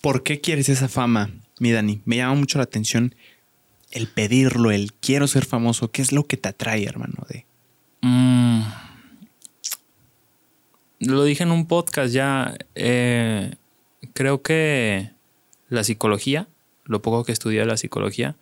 ¿Por 0.00 0.22
qué 0.22 0.40
quieres 0.40 0.68
esa 0.68 0.88
fama, 0.88 1.30
mi 1.58 1.72
Dani? 1.72 2.00
Me 2.04 2.16
llama 2.16 2.34
mucho 2.34 2.58
la 2.58 2.64
atención 2.64 3.14
el 3.90 4.08
pedirlo, 4.08 4.70
el 4.70 4.92
quiero 4.94 5.26
ser 5.26 5.44
famoso. 5.44 5.90
¿Qué 5.90 6.02
es 6.02 6.12
lo 6.12 6.24
que 6.24 6.36
te 6.36 6.48
atrae, 6.48 6.84
hermano? 6.84 7.26
De 7.28 7.46
Mm. 8.02 8.62
Lo 11.00 11.24
dije 11.24 11.42
en 11.42 11.50
un 11.50 11.66
podcast 11.66 12.12
ya. 12.12 12.56
eh, 12.74 13.54
creo 14.14 14.42
que 14.42 15.10
la 15.68 15.84
psicología, 15.84 16.48
lo 16.84 17.02
poco 17.02 17.24
que 17.24 17.32
estudié 17.32 17.60
de 17.60 17.66
la 17.66 17.76
psicología, 17.76 18.36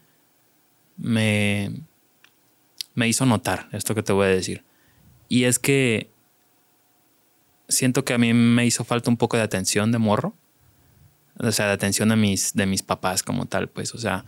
me, 0.97 1.73
me 2.95 3.09
hizo 3.09 3.27
notar 3.27 3.69
esto 3.73 3.95
que 3.95 4.03
te 4.03 4.13
voy 4.13 4.27
a 4.27 4.31
decir. 4.31 4.65
Y 5.29 5.45
es 5.45 5.59
que 5.59 6.09
siento 7.69 8.05
que 8.05 8.15
a 8.15 8.19
mí 8.19 8.33
me 8.33 8.67
hizo 8.67 8.85
falta 8.85 9.11
un 9.11 9.17
poco 9.17 9.37
de 9.37 9.43
atención 9.43 9.93
de 9.93 9.99
morro. 9.99 10.35
O 11.39 11.53
sea, 11.53 11.66
de 11.66 11.72
atención 11.72 12.09
de 12.09 12.16
mis, 12.16 12.55
de 12.55 12.66
mis 12.66 12.82
papás 12.82 13.22
como 13.22 13.47
tal, 13.47 13.68
pues. 13.68 13.95
O 13.95 13.99
sea, 13.99 14.24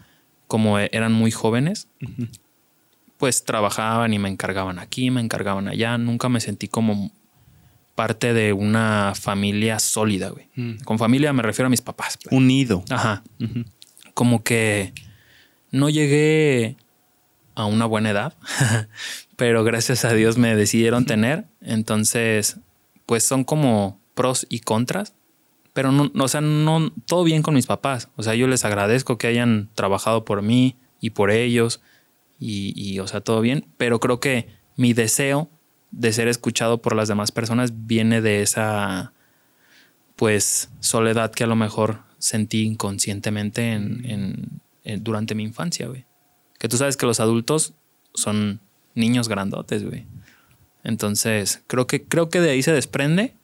como 0.46 0.78
eran 0.78 1.12
muy 1.12 1.30
jóvenes, 1.30 1.88
pues 3.18 3.44
trabajaban 3.44 4.12
y 4.12 4.18
me 4.18 4.28
encargaban 4.28 4.78
aquí, 4.78 5.10
me 5.10 5.20
encargaban 5.20 5.68
allá. 5.68 5.98
Nunca 5.98 6.28
me 6.28 6.40
sentí 6.40 6.68
como 6.68 7.12
parte 7.94 8.32
de 8.32 8.52
una 8.52 9.12
familia 9.14 9.78
sólida, 9.78 10.30
güey. 10.30 10.48
Con 10.84 10.98
familia 10.98 11.32
me 11.32 11.42
refiero 11.42 11.66
a 11.66 11.70
mis 11.70 11.82
papás. 11.82 12.16
pues. 12.22 12.32
unido. 12.32 12.84
Ajá. 12.88 13.22
Ujú. 13.38 13.64
Como 14.14 14.42
que 14.42 14.92
no 15.70 15.90
llegué 15.90 16.76
a 17.54 17.66
una 17.66 17.84
buena 17.86 18.10
edad, 18.10 18.34
pero 19.36 19.64
gracias 19.64 20.04
a 20.04 20.14
Dios 20.14 20.38
me 20.38 20.56
decidieron 20.56 21.04
tener. 21.04 21.44
Entonces, 21.60 22.56
pues 23.06 23.24
son 23.24 23.44
como 23.44 24.00
pros 24.14 24.46
y 24.48 24.60
contras. 24.60 25.14
Pero 25.72 25.92
no, 25.92 26.10
o 26.22 26.28
sea, 26.28 26.40
no 26.40 26.90
todo 27.06 27.22
bien 27.24 27.42
con 27.42 27.54
mis 27.54 27.66
papás. 27.66 28.08
O 28.16 28.22
sea, 28.22 28.34
yo 28.34 28.46
les 28.48 28.64
agradezco 28.64 29.18
que 29.18 29.26
hayan 29.28 29.68
trabajado 29.74 30.24
por 30.24 30.42
mí 30.42 30.76
y 31.00 31.10
por 31.10 31.30
ellos. 31.30 31.80
Y, 32.38 32.72
y, 32.74 32.98
o 32.98 33.06
sea, 33.06 33.20
todo 33.20 33.40
bien. 33.40 33.66
Pero 33.76 34.00
creo 34.00 34.18
que 34.20 34.48
mi 34.76 34.92
deseo 34.94 35.48
de 35.92 36.12
ser 36.12 36.28
escuchado 36.28 36.80
por 36.82 36.94
las 36.96 37.08
demás 37.08 37.32
personas 37.32 37.86
viene 37.86 38.20
de 38.20 38.42
esa, 38.42 39.12
pues, 40.16 40.70
soledad 40.80 41.30
que 41.32 41.44
a 41.44 41.48
lo 41.48 41.56
mejor 41.56 42.00
sentí 42.18 42.62
inconscientemente 42.62 43.72
en, 43.72 44.04
en- 44.04 44.60
en- 44.84 45.04
durante 45.04 45.34
mi 45.34 45.42
infancia, 45.44 45.86
güey. 45.86 46.04
Que 46.58 46.68
tú 46.68 46.76
sabes 46.76 46.96
que 46.96 47.06
los 47.06 47.20
adultos 47.20 47.74
son 48.14 48.60
niños 48.94 49.28
grandotes, 49.28 49.84
güey. 49.84 50.06
Entonces, 50.84 51.62
creo 51.66 51.86
que, 51.86 52.04
creo 52.04 52.28
que 52.28 52.40
de 52.40 52.50
ahí 52.50 52.62
se 52.62 52.72
desprende, 52.72 53.34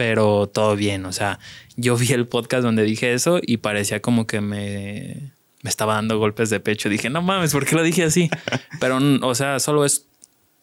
pero 0.00 0.46
todo 0.46 0.76
bien. 0.76 1.04
O 1.04 1.12
sea, 1.12 1.38
yo 1.76 1.94
vi 1.94 2.10
el 2.14 2.26
podcast 2.26 2.62
donde 2.62 2.84
dije 2.84 3.12
eso 3.12 3.38
y 3.42 3.58
parecía 3.58 4.00
como 4.00 4.26
que 4.26 4.40
me, 4.40 5.34
me 5.60 5.68
estaba 5.68 5.96
dando 5.96 6.18
golpes 6.18 6.48
de 6.48 6.58
pecho. 6.58 6.88
Dije, 6.88 7.10
no 7.10 7.20
mames, 7.20 7.52
¿por 7.52 7.66
qué 7.66 7.76
lo 7.76 7.82
dije 7.82 8.04
así? 8.04 8.30
Pero, 8.80 8.98
o 9.20 9.34
sea, 9.34 9.60
solo 9.60 9.84
es 9.84 10.06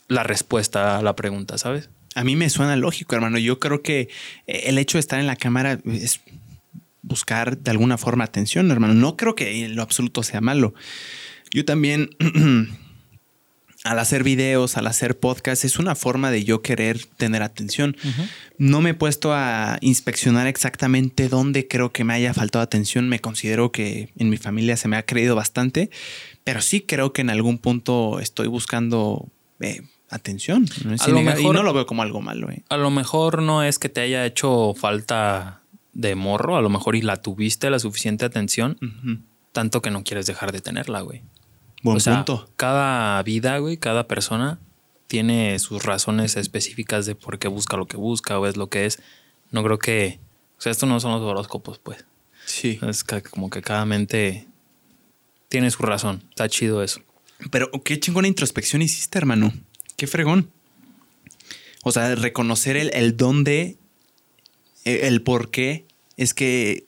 la 0.08 0.24
respuesta 0.24 0.98
a 0.98 1.04
la 1.04 1.16
pregunta, 1.16 1.60
¿sabes? 1.60 1.92
A 2.16 2.24
mí 2.24 2.36
me 2.36 2.50
suena 2.50 2.76
lógico, 2.78 3.14
hermano. 3.14 3.38
Yo 3.38 3.60
creo 3.60 3.84
que 3.84 4.10
eh, 4.48 4.64
el 4.66 4.80
hecho 4.80 4.98
de 4.98 5.02
estar 5.02 5.20
en 5.20 5.28
la 5.28 5.36
cámara 5.36 5.78
es 5.86 6.20
buscar 7.04 7.60
de 7.60 7.70
alguna 7.70 8.00
forma 8.00 8.24
atención, 8.24 8.72
hermano. 8.72 8.96
No 8.96 9.18
creo 9.18 9.36
que 9.36 9.66
en 9.66 9.76
lo 9.76 9.84
absoluto 9.84 10.24
sea 10.24 10.42
malo. 10.42 10.74
Yo 11.52 11.64
también, 11.64 12.10
al 13.90 14.00
hacer 14.00 14.24
videos, 14.24 14.78
al 14.78 14.88
hacer 14.88 15.20
podcasts, 15.20 15.66
es 15.66 15.80
una 15.80 15.96
forma 15.96 16.32
de 16.32 16.44
yo 16.44 16.62
querer 16.62 17.06
tener 17.18 17.42
atención. 17.44 17.96
No 18.58 18.82
me 18.82 18.92
he 18.92 18.94
puesto 18.94 19.34
a 19.34 19.78
inspeccionar 19.82 20.48
exactamente 20.48 21.30
dónde 21.30 21.68
creo 21.68 21.92
que 21.92 22.04
me 22.04 22.14
haya 22.14 22.34
faltado 22.34 22.64
atención. 22.64 23.08
Me 23.10 23.20
considero 23.20 23.72
que 23.72 24.10
en 24.18 24.30
mi 24.30 24.38
familia 24.38 24.78
se 24.78 24.88
me 24.88 24.98
ha 24.98 25.04
creído 25.06 25.36
bastante, 25.36 25.90
pero 26.44 26.62
sí 26.62 26.82
creo 26.82 27.14
que 27.14 27.22
en 27.22 27.30
algún 27.30 27.58
punto 27.58 28.20
estoy 28.20 28.48
buscando 28.48 29.30
eh, 29.60 29.82
atención. 30.10 30.66
¿no? 30.86 30.96
A 31.00 31.08
lo 31.10 31.22
mejor- 31.22 31.42
y 31.42 31.50
no 31.50 31.64
lo 31.64 31.74
veo 31.74 31.86
como 31.86 32.02
algo 32.02 32.22
malo. 32.22 32.50
eh. 32.52 32.64
A 32.70 32.78
lo 32.78 32.90
mejor 32.90 33.42
no 33.42 33.64
es 33.64 33.80
que 33.80 33.90
te 33.90 34.02
haya 34.02 34.26
hecho 34.26 34.74
falta 34.76 35.62
de 35.94 36.16
morro, 36.16 36.58
a 36.58 36.62
lo 36.62 36.70
mejor 36.70 36.96
y 36.96 37.02
la 37.02 37.18
tuviste 37.22 37.70
la 37.70 37.80
suficiente 37.80 38.24
atención, 38.26 38.78
tanto 39.52 39.82
que 39.82 39.90
no 39.92 40.04
quieres 40.04 40.28
dejar 40.28 40.52
de 40.52 40.62
tenerla, 40.62 41.02
güey. 41.02 41.24
Buen 41.88 41.98
o 41.98 42.00
sea, 42.00 42.16
punto. 42.26 42.50
cada 42.56 43.22
vida, 43.24 43.58
güey, 43.60 43.78
cada 43.78 44.08
persona 44.08 44.60
tiene 45.08 45.58
sus 45.60 45.84
razones 45.84 46.36
específicas 46.36 47.06
de 47.06 47.16
por 47.16 47.40
qué 47.40 47.48
busca 47.48 47.78
lo 47.78 47.88
que 47.88 47.98
busca 47.98 48.38
o 48.40 48.46
es 48.46 48.58
lo 48.58 48.68
que 48.70 48.86
es. 48.86 49.00
No 49.52 49.64
creo 49.64 49.80
que. 49.80 50.20
O 50.58 50.62
sea, 50.62 50.72
esto 50.72 50.86
no 50.86 51.00
son 51.00 51.12
los 51.14 51.22
horóscopos, 51.22 51.80
pues. 51.80 52.06
Sí. 52.46 52.80
Es 52.88 53.04
ca- 53.04 53.22
como 53.22 53.50
que 53.50 53.62
cada 53.62 53.86
mente 53.86 54.48
tiene 55.50 55.72
su 55.72 55.84
razón. 55.84 56.24
Está 56.30 56.50
chido 56.50 56.84
eso. 56.84 57.02
Pero 57.52 57.72
qué 57.84 58.00
chingona 58.00 58.28
introspección 58.28 58.82
hiciste, 58.82 59.18
hermano. 59.18 59.54
Qué 59.96 60.08
fregón. 60.08 60.50
O 61.84 61.92
sea, 61.92 62.16
reconocer 62.16 62.76
el, 62.76 62.90
el 62.94 63.16
dónde, 63.16 63.78
el, 64.84 64.98
el 65.06 65.22
por 65.22 65.52
qué 65.52 65.86
es 66.18 66.34
que, 66.34 66.86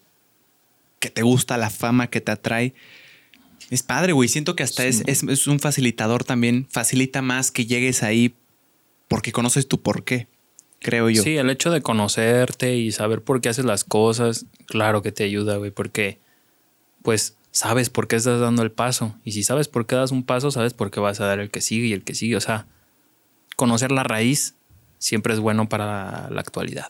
que 0.99 1.09
te 1.09 1.21
gusta 1.21 1.55
la 1.57 1.69
fama 1.69 2.07
que 2.07 2.19
te 2.21 2.31
atrae. 2.31 2.73
Es 3.69 3.83
padre, 3.83 4.13
güey. 4.13 4.29
Siento 4.29 4.55
que 4.55 4.63
hasta 4.63 4.83
Sí, 4.83 4.89
es, 4.89 5.03
es, 5.05 5.23
es 5.23 5.47
un 5.47 5.59
facilitador 5.59 6.23
también. 6.23 6.67
Facilita 6.69 7.21
más 7.21 7.51
que 7.51 7.65
llegues 7.65 8.03
ahí 8.03 8.33
porque 9.07 9.31
conoces 9.31 9.67
tu 9.67 9.81
por 9.81 10.03
qué, 10.03 10.27
creo 10.79 11.09
yo. 11.09 11.23
Sí, 11.23 11.35
el 11.35 11.49
hecho 11.49 11.71
de 11.71 11.81
conocerte 11.81 12.77
y 12.77 12.91
saber 12.91 13.21
por 13.21 13.41
qué 13.41 13.49
haces 13.49 13.65
las 13.65 13.83
cosas, 13.83 14.45
claro 14.67 15.01
que 15.01 15.11
te 15.11 15.23
ayuda, 15.23 15.57
güey, 15.57 15.71
porque 15.71 16.19
pues 17.01 17.35
sabes 17.51 17.89
por 17.89 18.07
qué 18.07 18.15
estás 18.15 18.39
dando 18.39 18.61
el 18.61 18.71
paso. 18.71 19.15
Y 19.25 19.33
si 19.33 19.43
sabes 19.43 19.67
por 19.67 19.85
qué 19.85 19.95
das 19.95 20.11
un 20.11 20.23
paso, 20.23 20.51
sabes 20.51 20.73
por 20.73 20.91
qué 20.91 20.99
vas 20.99 21.19
a 21.19 21.25
dar 21.25 21.39
el 21.39 21.49
que 21.49 21.61
sigue 21.61 21.87
y 21.87 21.93
el 21.93 22.03
que 22.03 22.15
sigue. 22.15 22.37
O 22.37 22.41
sea, 22.41 22.67
conocer 23.55 23.91
la 23.91 24.03
raíz 24.03 24.55
siempre 24.99 25.33
es 25.33 25.39
bueno 25.39 25.67
para 25.67 26.29
la 26.29 26.41
actualidad, 26.41 26.89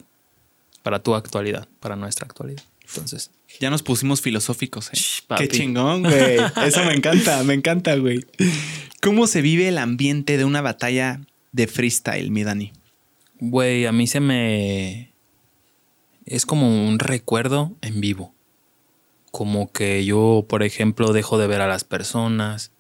para 0.84 1.02
tu 1.02 1.16
actualidad, 1.16 1.68
para 1.80 1.96
nuestra 1.96 2.26
actualidad. 2.26 2.64
Entonces, 2.88 3.32
Ya 3.60 3.70
nos 3.70 3.84
pusimos 3.84 4.22
filosóficos, 4.22 4.88
¿eh? 4.88 4.96
Shh. 4.96 5.24
Qué 5.38 5.48
chingón, 5.48 6.04
güey. 6.04 6.38
Eso 6.66 6.84
me 6.86 6.94
encanta, 6.94 7.44
me 7.44 7.54
encanta, 7.54 7.96
güey. 7.96 8.26
¿Cómo 9.02 9.28
se 9.28 9.42
vive 9.42 9.68
el 9.68 9.78
ambiente 9.78 10.38
de 10.38 10.46
una 10.46 10.62
batalla 10.62 11.22
de 11.52 11.68
freestyle, 11.68 12.32
mi 12.32 12.44
Dani? 12.44 12.72
güey, 13.40 13.86
a 13.86 13.92
mí 13.92 14.08
se 14.08 14.20
me... 14.20 15.14
Es 16.26 16.46
como 16.46 16.88
un 16.88 17.00
recuerdo 17.00 17.76
en 17.82 18.02
vivo. 18.02 18.36
Como 19.32 19.72
que 19.72 20.06
yo, 20.06 20.46
por 20.48 20.64
ejemplo, 20.64 21.14
dejo 21.14 21.38
de 21.38 21.48
ver 21.48 21.62
a 21.62 21.68
las 21.68 21.84
personas, 21.84 22.72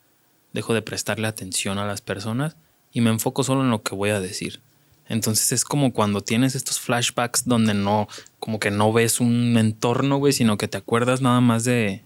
dejo 0.53 0.73
de 0.73 0.81
prestarle 0.81 1.27
atención 1.27 1.77
a 1.77 1.85
las 1.85 2.01
personas 2.01 2.57
y 2.91 3.01
me 3.01 3.09
enfoco 3.09 3.43
solo 3.43 3.61
en 3.61 3.71
lo 3.71 3.81
que 3.81 3.95
voy 3.95 4.11
a 4.11 4.19
decir. 4.19 4.61
Entonces 5.09 5.51
es 5.51 5.63
como 5.65 5.91
cuando 5.91 6.21
tienes 6.21 6.55
estos 6.55 6.79
flashbacks 6.79 7.45
donde 7.45 7.73
no, 7.73 8.07
como 8.39 8.59
que 8.59 8.69
no 8.69 8.93
ves 8.93 9.19
un 9.19 9.57
entorno, 9.57 10.17
güey, 10.17 10.33
sino 10.33 10.57
que 10.57 10.67
te 10.67 10.77
acuerdas 10.77 11.21
nada 11.21 11.41
más 11.41 11.63
de... 11.65 12.03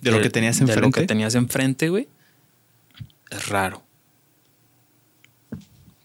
De 0.00 0.10
lo 0.10 0.20
que 0.20 0.30
tenías 0.30 0.58
De 0.58 0.66
lo 0.66 0.72
enfrente. 0.72 1.00
que 1.00 1.06
tenías 1.06 1.34
enfrente, 1.36 1.90
güey. 1.90 2.08
Es 3.30 3.48
raro. 3.48 3.84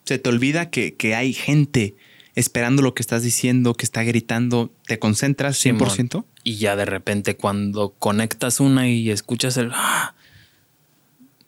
Se 0.04 0.20
te 0.20 0.30
olvida 0.30 0.70
que, 0.70 0.94
que 0.94 1.16
hay 1.16 1.34
gente 1.34 1.96
esperando 2.36 2.84
lo 2.84 2.94
que 2.94 3.02
estás 3.02 3.24
diciendo, 3.24 3.74
que 3.74 3.86
está 3.86 4.04
gritando. 4.04 4.72
¿Te 4.86 5.00
concentras 5.00 5.58
100%? 5.66 5.90
Simón. 5.90 6.26
Y 6.44 6.58
ya 6.58 6.76
de 6.76 6.86
repente 6.86 7.38
cuando 7.38 7.96
conectas 7.98 8.60
una 8.60 8.90
y 8.90 9.10
escuchas 9.10 9.56
el... 9.58 9.72
¡ah! 9.74 10.16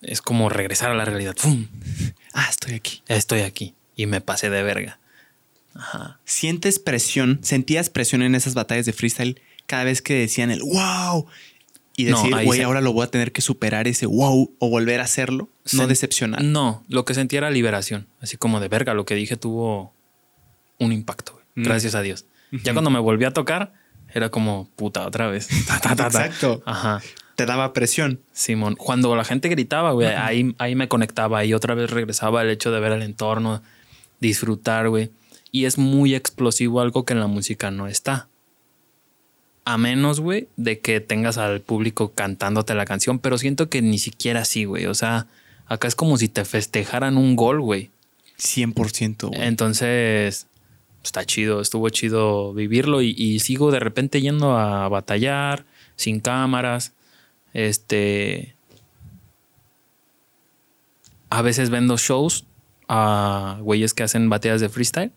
Es 0.01 0.21
como 0.21 0.47
regresar 0.47 0.91
a 0.91 0.95
la 0.95 1.03
realidad. 1.03 1.35
¡Pum! 1.41 1.67
Ah, 2.33 2.47
estoy 2.49 2.73
aquí. 2.73 3.03
Estoy 3.07 3.41
aquí. 3.41 3.75
Y 3.99 4.05
me 4.05 4.21
pasé 4.21 4.49
de 4.49 4.63
verga. 4.63 4.97
Ajá. 5.75 6.21
¿Sientes 6.23 6.79
presión? 6.79 7.39
¿Sentías 7.41 7.89
presión 7.89 8.21
en 8.21 8.33
esas 8.33 8.53
batallas 8.53 8.85
de 8.85 8.93
freestyle 8.93 9.41
cada 9.65 9.83
vez 9.83 10.01
que 10.01 10.13
decían 10.13 10.51
el 10.51 10.61
wow? 10.61 11.27
Y 11.97 12.05
decir, 12.05 12.33
güey, 12.45 12.61
ahora 12.61 12.79
lo 12.79 12.93
voy 12.93 13.03
a 13.03 13.07
tener 13.11 13.33
que 13.33 13.41
superar 13.41 13.89
ese 13.89 14.05
wow 14.05 14.55
o 14.57 14.69
volver 14.69 15.01
a 15.01 15.03
hacerlo. 15.03 15.49
No 15.73 15.85
decepcionar. 15.85 16.41
No, 16.41 16.85
lo 16.87 17.03
que 17.03 17.13
sentí 17.13 17.35
era 17.35 17.51
liberación. 17.51 18.07
Así 18.21 18.37
como 18.37 18.61
de 18.61 18.69
verga, 18.69 18.93
lo 18.93 19.03
que 19.03 19.15
dije 19.15 19.35
tuvo 19.35 19.93
un 20.77 20.93
impacto. 20.93 21.41
Mm. 21.55 21.63
Gracias 21.63 21.93
a 21.93 22.01
Dios. 22.01 22.25
Ya 22.63 22.71
cuando 22.71 22.91
me 22.91 22.99
volví 22.99 23.25
a 23.25 23.31
tocar, 23.31 23.73
era 24.13 24.29
como 24.29 24.69
puta 24.77 25.05
otra 25.05 25.27
vez. 25.27 25.49
Ta, 25.67 25.81
ta, 25.81 25.93
ta, 25.97 26.09
ta. 26.09 26.25
Exacto. 26.25 26.63
Ajá. 26.65 27.01
Te 27.35 27.45
daba 27.45 27.73
presión. 27.73 28.21
Simón, 28.31 28.77
cuando 28.77 29.13
la 29.17 29.25
gente 29.25 29.49
gritaba, 29.49 29.91
güey, 29.91 30.07
ahí, 30.07 30.55
ahí 30.57 30.75
me 30.75 30.87
conectaba 30.87 31.43
y 31.43 31.53
otra 31.53 31.75
vez 31.75 31.89
regresaba 31.89 32.41
el 32.43 32.49
hecho 32.49 32.71
de 32.71 32.79
ver 32.79 32.93
el 32.93 33.01
entorno, 33.01 33.61
disfrutar, 34.19 34.89
güey. 34.89 35.11
Y 35.51 35.65
es 35.65 35.77
muy 35.77 36.15
explosivo, 36.15 36.81
algo 36.81 37.05
que 37.05 37.13
en 37.13 37.19
la 37.19 37.27
música 37.27 37.71
no 37.71 37.87
está. 37.87 38.27
A 39.65 39.77
menos, 39.77 40.19
güey, 40.19 40.47
de 40.57 40.79
que 40.79 40.99
tengas 40.99 41.37
al 41.37 41.61
público 41.61 42.11
cantándote 42.13 42.73
la 42.75 42.85
canción, 42.85 43.19
pero 43.19 43.37
siento 43.37 43.69
que 43.69 43.81
ni 43.81 43.99
siquiera 43.99 44.41
así, 44.41 44.65
güey. 44.65 44.85
O 44.85 44.93
sea, 44.93 45.27
acá 45.67 45.87
es 45.87 45.95
como 45.95 46.17
si 46.17 46.27
te 46.27 46.45
festejaran 46.45 47.17
un 47.17 47.35
gol, 47.35 47.61
güey. 47.61 47.89
100%. 48.37 49.27
güey. 49.27 49.41
Entonces, 49.41 50.47
está 51.03 51.25
chido, 51.25 51.61
estuvo 51.61 51.89
chido 51.89 52.53
vivirlo 52.53 53.01
y, 53.01 53.13
y 53.17 53.39
sigo 53.39 53.71
de 53.71 53.79
repente 53.79 54.21
yendo 54.21 54.57
a 54.57 54.87
batallar 54.87 55.65
sin 55.95 56.19
cámaras. 56.19 56.93
Este. 57.53 58.55
A 61.29 61.41
veces 61.41 61.69
vendo 61.69 61.97
shows 61.97 62.45
a 62.89 63.57
güeyes 63.61 63.93
que 63.93 64.03
hacen 64.03 64.29
batallas 64.29 64.59
de 64.59 64.67
freestyle. 64.67 65.11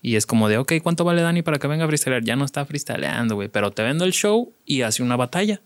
Y 0.00 0.16
es 0.16 0.24
como 0.24 0.48
de, 0.48 0.56
ok, 0.56 0.72
¿cuánto 0.82 1.04
vale 1.04 1.20
Dani 1.20 1.42
para 1.42 1.58
que 1.58 1.66
venga 1.66 1.84
a 1.84 1.86
freestylear? 1.88 2.24
Ya 2.24 2.34
no 2.36 2.46
está 2.46 2.64
freestyleando, 2.64 3.34
güey, 3.34 3.48
pero 3.48 3.70
te 3.72 3.82
vendo 3.82 4.06
el 4.06 4.12
show 4.12 4.50
y 4.64 4.80
hace 4.80 5.02
una 5.02 5.16
batalla. 5.16 5.60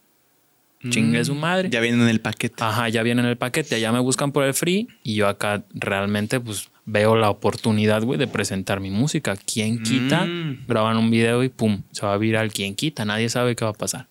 Chingue 0.91 1.25
su 1.25 1.35
madre. 1.35 1.69
Mm. 1.69 1.71
Ya 1.71 1.81
viene 1.81 2.03
en 2.03 2.09
el 2.11 2.21
paquete. 2.21 2.63
Ajá, 2.63 2.89
ya 2.91 3.03
viene 3.03 3.23
en 3.23 3.29
el 3.29 3.37
paquete, 3.39 3.77
allá 3.77 3.91
me 3.93 4.01
buscan 4.01 4.33
por 4.33 4.45
el 4.45 4.53
free 4.53 4.89
y 5.03 5.15
yo 5.15 5.29
acá 5.29 5.63
realmente 5.73 6.41
pues 6.41 6.69
veo 6.85 7.17
la 7.17 7.31
oportunidad, 7.31 8.03
güey, 8.03 8.19
de 8.19 8.27
presentar 8.27 8.81
mi 8.81 8.91
música. 8.91 9.35
¿Quién 9.37 9.83
quita? 9.83 10.27
Mm. 10.27 10.67
Graban 10.67 10.99
un 10.99 11.11
video 11.11 11.43
y 11.43 11.49
pum, 11.49 11.83
se 11.93 12.05
va 12.05 12.13
a 12.13 12.19
virar. 12.19 12.51
¿Quién 12.51 12.75
quita? 12.75 13.05
Nadie 13.07 13.31
sabe 13.31 13.57
qué 13.57 13.65
va 13.65 13.71
a 13.71 13.75
pasar. 13.75 14.09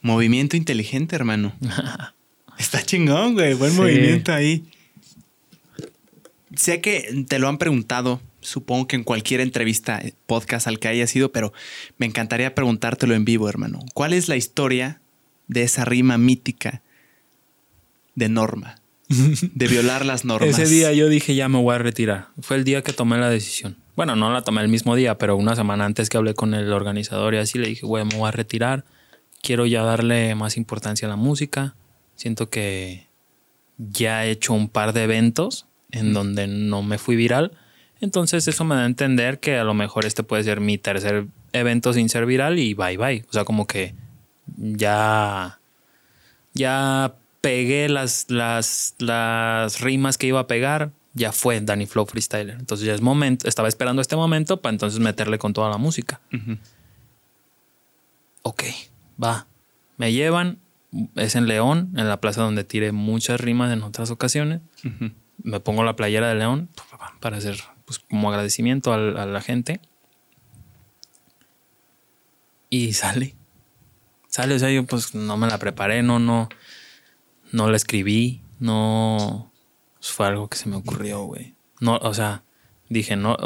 Movimiento 0.00 0.56
inteligente, 0.56 1.14
hermano. 1.14 1.52
Está 2.58 2.82
chingón, 2.82 3.34
güey. 3.34 3.54
Buen 3.54 3.70
Sí. 3.72 3.76
movimiento 3.76 4.32
ahí. 4.32 4.64
Sé 6.58 6.80
que 6.80 7.24
te 7.28 7.38
lo 7.38 7.48
han 7.48 7.56
preguntado, 7.56 8.20
supongo 8.40 8.88
que 8.88 8.96
en 8.96 9.04
cualquier 9.04 9.40
entrevista, 9.40 10.00
eh, 10.00 10.14
podcast 10.26 10.66
al 10.66 10.80
que 10.80 10.88
haya 10.88 11.06
sido, 11.06 11.30
pero 11.30 11.52
me 11.98 12.06
encantaría 12.06 12.56
preguntártelo 12.56 13.14
en 13.14 13.24
vivo, 13.24 13.48
hermano. 13.48 13.78
¿Cuál 13.94 14.12
es 14.12 14.28
la 14.28 14.34
historia 14.34 15.00
de 15.46 15.62
esa 15.62 15.84
rima 15.84 16.18
mítica 16.18 16.82
de 18.16 18.28
Norma? 18.28 18.74
De 19.08 19.68
violar 19.68 20.04
las 20.04 20.24
normas. 20.24 20.58
Ese 20.58 20.68
día 20.68 20.92
yo 20.92 21.08
dije 21.08 21.36
ya 21.36 21.48
me 21.48 21.62
voy 21.62 21.76
a 21.76 21.78
retirar. 21.78 22.30
Fue 22.40 22.56
el 22.56 22.64
día 22.64 22.82
que 22.82 22.92
tomé 22.92 23.18
la 23.18 23.30
decisión. 23.30 23.76
Bueno, 23.94 24.16
no 24.16 24.32
la 24.32 24.42
tomé 24.42 24.60
el 24.60 24.68
mismo 24.68 24.96
día, 24.96 25.16
pero 25.16 25.36
una 25.36 25.54
semana 25.54 25.84
antes 25.84 26.08
que 26.08 26.16
hablé 26.16 26.34
con 26.34 26.54
el 26.54 26.72
organizador 26.72 27.34
y 27.34 27.36
así 27.36 27.60
le 27.60 27.68
dije, 27.68 27.86
güey, 27.86 28.04
me 28.04 28.16
voy 28.16 28.26
a 28.26 28.32
retirar. 28.32 28.84
Quiero 29.42 29.64
ya 29.64 29.84
darle 29.84 30.34
más 30.34 30.56
importancia 30.56 31.06
a 31.06 31.08
la 31.08 31.16
música. 31.16 31.76
Siento 32.16 32.50
que 32.50 33.06
ya 33.76 34.26
he 34.26 34.32
hecho 34.32 34.54
un 34.54 34.68
par 34.68 34.92
de 34.92 35.04
eventos 35.04 35.67
en 35.90 36.12
donde 36.12 36.46
no 36.46 36.82
me 36.82 36.98
fui 36.98 37.16
viral. 37.16 37.52
Entonces 38.00 38.46
eso 38.46 38.64
me 38.64 38.74
da 38.74 38.82
a 38.82 38.86
entender 38.86 39.40
que 39.40 39.58
a 39.58 39.64
lo 39.64 39.74
mejor 39.74 40.04
este 40.04 40.22
puede 40.22 40.44
ser 40.44 40.60
mi 40.60 40.78
tercer 40.78 41.26
evento 41.52 41.92
sin 41.92 42.08
ser 42.08 42.26
viral 42.26 42.58
y 42.58 42.74
bye 42.74 42.96
bye. 42.96 43.24
O 43.28 43.32
sea, 43.32 43.44
como 43.44 43.66
que 43.66 43.94
ya 44.56 45.58
ya 46.54 47.14
pegué 47.40 47.88
las, 47.88 48.26
las, 48.30 48.94
las 48.98 49.80
rimas 49.80 50.18
que 50.18 50.26
iba 50.26 50.40
a 50.40 50.46
pegar. 50.46 50.90
Ya 51.14 51.32
fue 51.32 51.60
Danny 51.60 51.86
Flow 51.86 52.06
Freestyler. 52.06 52.56
Entonces 52.58 52.86
ya 52.86 52.94
es 52.94 53.00
momento. 53.00 53.48
Estaba 53.48 53.68
esperando 53.68 54.02
este 54.02 54.16
momento 54.16 54.60
para 54.60 54.72
entonces 54.72 55.00
meterle 55.00 55.38
con 55.38 55.52
toda 55.52 55.70
la 55.70 55.78
música. 55.78 56.20
Ujú. 56.32 56.58
Ok, 58.42 58.64
va. 59.22 59.46
Me 59.96 60.12
llevan. 60.12 60.58
Es 61.16 61.34
en 61.34 61.46
León, 61.46 61.92
en 61.96 62.08
la 62.08 62.20
plaza 62.20 62.42
donde 62.42 62.64
tiré 62.64 62.92
muchas 62.92 63.40
rimas 63.40 63.72
en 63.72 63.82
otras 63.82 64.10
ocasiones. 64.10 64.60
Ujú. 64.84 65.10
Me 65.42 65.60
pongo 65.60 65.84
la 65.84 65.96
playera 65.96 66.28
de 66.28 66.34
León 66.34 66.68
para 67.20 67.36
hacer 67.36 67.58
pues, 67.84 67.98
como 67.98 68.30
agradecimiento 68.30 68.92
a, 68.92 68.98
la 68.98 69.40
gente. 69.40 69.80
Y 72.70 72.92
sale. 72.92 73.34
Sale, 74.28 74.54
o 74.54 74.58
sea, 74.58 74.70
yo 74.70 74.84
pues 74.84 75.14
no 75.14 75.36
me 75.36 75.46
la 75.46 75.58
preparé, 75.58 76.02
no, 76.02 76.18
no, 76.18 76.48
no 77.50 77.70
la 77.70 77.76
escribí, 77.76 78.42
no. 78.58 79.52
pues, 79.98 80.10
fue 80.10 80.26
algo 80.26 80.48
que 80.48 80.58
se 80.58 80.68
me 80.68 80.76
ocurrió, 80.76 81.22
güey. 81.22 81.54
No, 81.80 81.96
o 81.96 82.12
sea, 82.14 82.44
dije, 82.88 83.16
no. 83.16 83.36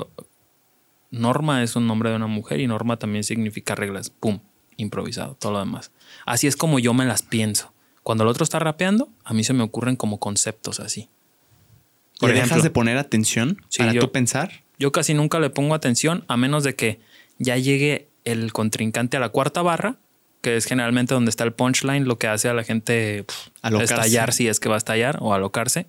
Norma 1.10 1.62
es 1.62 1.76
un 1.76 1.86
nombre 1.86 2.10
de 2.10 2.16
una 2.16 2.26
mujer 2.26 2.60
y 2.60 2.66
norma 2.66 2.98
también 2.98 3.22
significa 3.22 3.74
reglas. 3.74 4.10
Pum, 4.10 4.40
improvisado, 4.76 5.34
todo 5.34 5.52
lo 5.52 5.58
demás. 5.58 5.92
Así 6.26 6.46
es 6.46 6.56
como 6.56 6.78
yo 6.78 6.94
me 6.94 7.04
las 7.04 7.22
pienso. 7.22 7.72
Cuando 8.02 8.24
el 8.24 8.30
otro 8.30 8.42
está 8.42 8.58
rapeando, 8.58 9.10
a 9.24 9.34
mí 9.34 9.44
se 9.44 9.52
me 9.52 9.62
ocurren 9.62 9.96
como 9.96 10.18
conceptos 10.18 10.80
así. 10.80 11.08
Por 12.22 12.30
¿Le 12.30 12.36
ejemplo, 12.36 12.54
dejas 12.56 12.62
de 12.62 12.70
poner 12.70 12.96
atención 12.96 13.60
Sí, 13.68 13.78
para 13.80 13.92
yo- 13.92 14.00
tú 14.00 14.10
pensar? 14.12 14.50
yo 14.78 14.92
casi 14.92 15.12
nunca 15.12 15.38
le 15.40 15.50
pongo 15.50 15.74
atención 15.74 16.24
a 16.28 16.36
menos 16.36 16.64
de 16.64 16.74
que 16.74 17.00
ya 17.38 17.56
llegue 17.58 18.08
el 18.24 18.52
contrincante 18.52 19.16
a 19.16 19.20
la 19.20 19.28
cuarta 19.28 19.60
barra, 19.62 19.96
que 20.40 20.56
es 20.56 20.64
generalmente 20.66 21.14
donde 21.14 21.30
está 21.30 21.44
el 21.44 21.52
punchline, 21.52 22.04
lo 22.04 22.18
que 22.18 22.26
hace 22.28 22.48
a 22.48 22.54
la 22.54 22.64
gente 22.64 23.24
pff, 23.24 23.48
estallar 23.80 24.32
si 24.32 24.48
es 24.48 24.58
que 24.60 24.68
va 24.68 24.76
a 24.76 24.78
estallar 24.78 25.18
o 25.20 25.34
alocarse. 25.34 25.86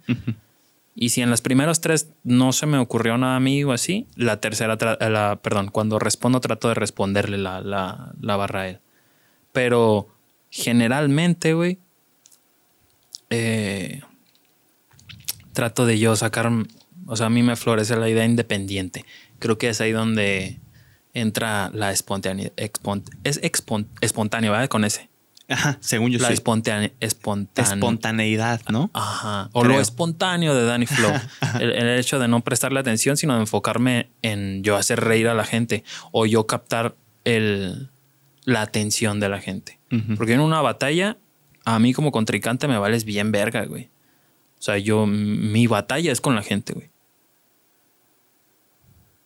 Y 0.96 1.10
si 1.10 1.22
en 1.22 1.30
las 1.32 1.42
primeras 1.42 1.82
tres 1.82 2.10
no 2.24 2.52
se 2.54 2.66
me 2.68 2.78
ocurrió 2.78 3.18
nada 3.18 3.36
a 3.38 3.40
mí 3.40 3.64
o 3.64 3.72
así, 3.72 4.06
la 4.16 4.40
tercera, 4.40 4.78
eh, 5.00 5.10
la, 5.10 5.40
perdón, 5.42 5.70
cuando 5.72 5.98
respondo 5.98 6.40
trato 6.40 6.68
de 6.68 6.76
responderle 6.76 7.38
la, 7.40 7.62
la, 7.62 8.12
la 8.22 8.36
barra 8.36 8.62
a 8.62 8.68
él. 8.70 8.80
Pero 9.54 10.08
generalmente, 10.52 11.54
güey, 11.54 11.80
eh, 13.32 14.02
trato 15.54 15.86
de 15.86 16.00
yo 16.00 16.16
sacar, 16.16 16.52
o 17.06 17.16
sea, 17.16 17.28
a 17.28 17.30
mí 17.30 17.44
me 17.44 17.56
florece 17.56 17.96
la 17.96 18.10
idea 18.10 18.26
independiente. 18.26 19.06
Creo 19.40 19.58
que 19.58 19.70
es 19.70 19.80
ahí 19.82 19.92
donde 19.92 20.60
entra 21.14 21.70
la 21.74 21.92
espontaneidad. 21.92 22.52
es 23.24 23.40
espontáneo, 24.02 24.52
¿verdad? 24.52 24.68
Con 24.68 24.84
ese. 24.86 25.10
Ajá, 25.50 25.78
según 25.82 26.10
yo 26.10 26.20
La 26.20 26.30
sí. 26.30 26.36
espontane- 26.36 26.94
espontane- 27.02 27.74
Espontaneidad, 27.76 28.62
¿no? 28.70 28.90
Ajá. 28.94 29.50
O 29.52 29.62
Creo. 29.62 29.74
lo 29.76 29.82
espontáneo 29.82 30.56
de 30.56 30.64
Danny 30.64 30.86
Flow. 30.86 31.12
el, 31.60 31.72
el 31.72 32.00
hecho 32.00 32.18
de 32.18 32.28
no 32.30 32.42
prestarle 32.42 32.80
atención, 32.80 33.18
sino 33.18 33.36
de 33.36 33.42
enfocarme 33.42 34.10
en 34.22 34.64
yo 34.64 34.78
hacer 34.78 35.02
reír 35.02 35.28
a 35.28 35.34
la 35.34 35.44
gente 35.44 35.84
o 36.12 36.26
yo 36.26 36.48
captar 36.48 36.96
el, 37.26 37.90
la 38.46 38.62
atención 38.62 39.20
de 39.20 39.30
la 39.30 39.40
gente. 39.40 39.80
Porque 40.18 40.34
en 40.34 40.40
una 40.40 40.60
batalla, 40.62 41.18
a 41.66 41.78
mí 41.78 41.94
como 41.94 42.12
contrincante 42.12 42.68
me 42.68 42.78
vales 42.80 43.04
bien 43.04 43.32
verga, 43.32 43.66
güey. 43.66 43.90
O 44.64 44.66
sea, 44.66 44.78
yo, 44.78 45.06
mi 45.06 45.68
batalla 45.68 46.10
es 46.10 46.22
con 46.22 46.36
la 46.36 46.42
gente, 46.42 46.72
güey. 46.72 46.90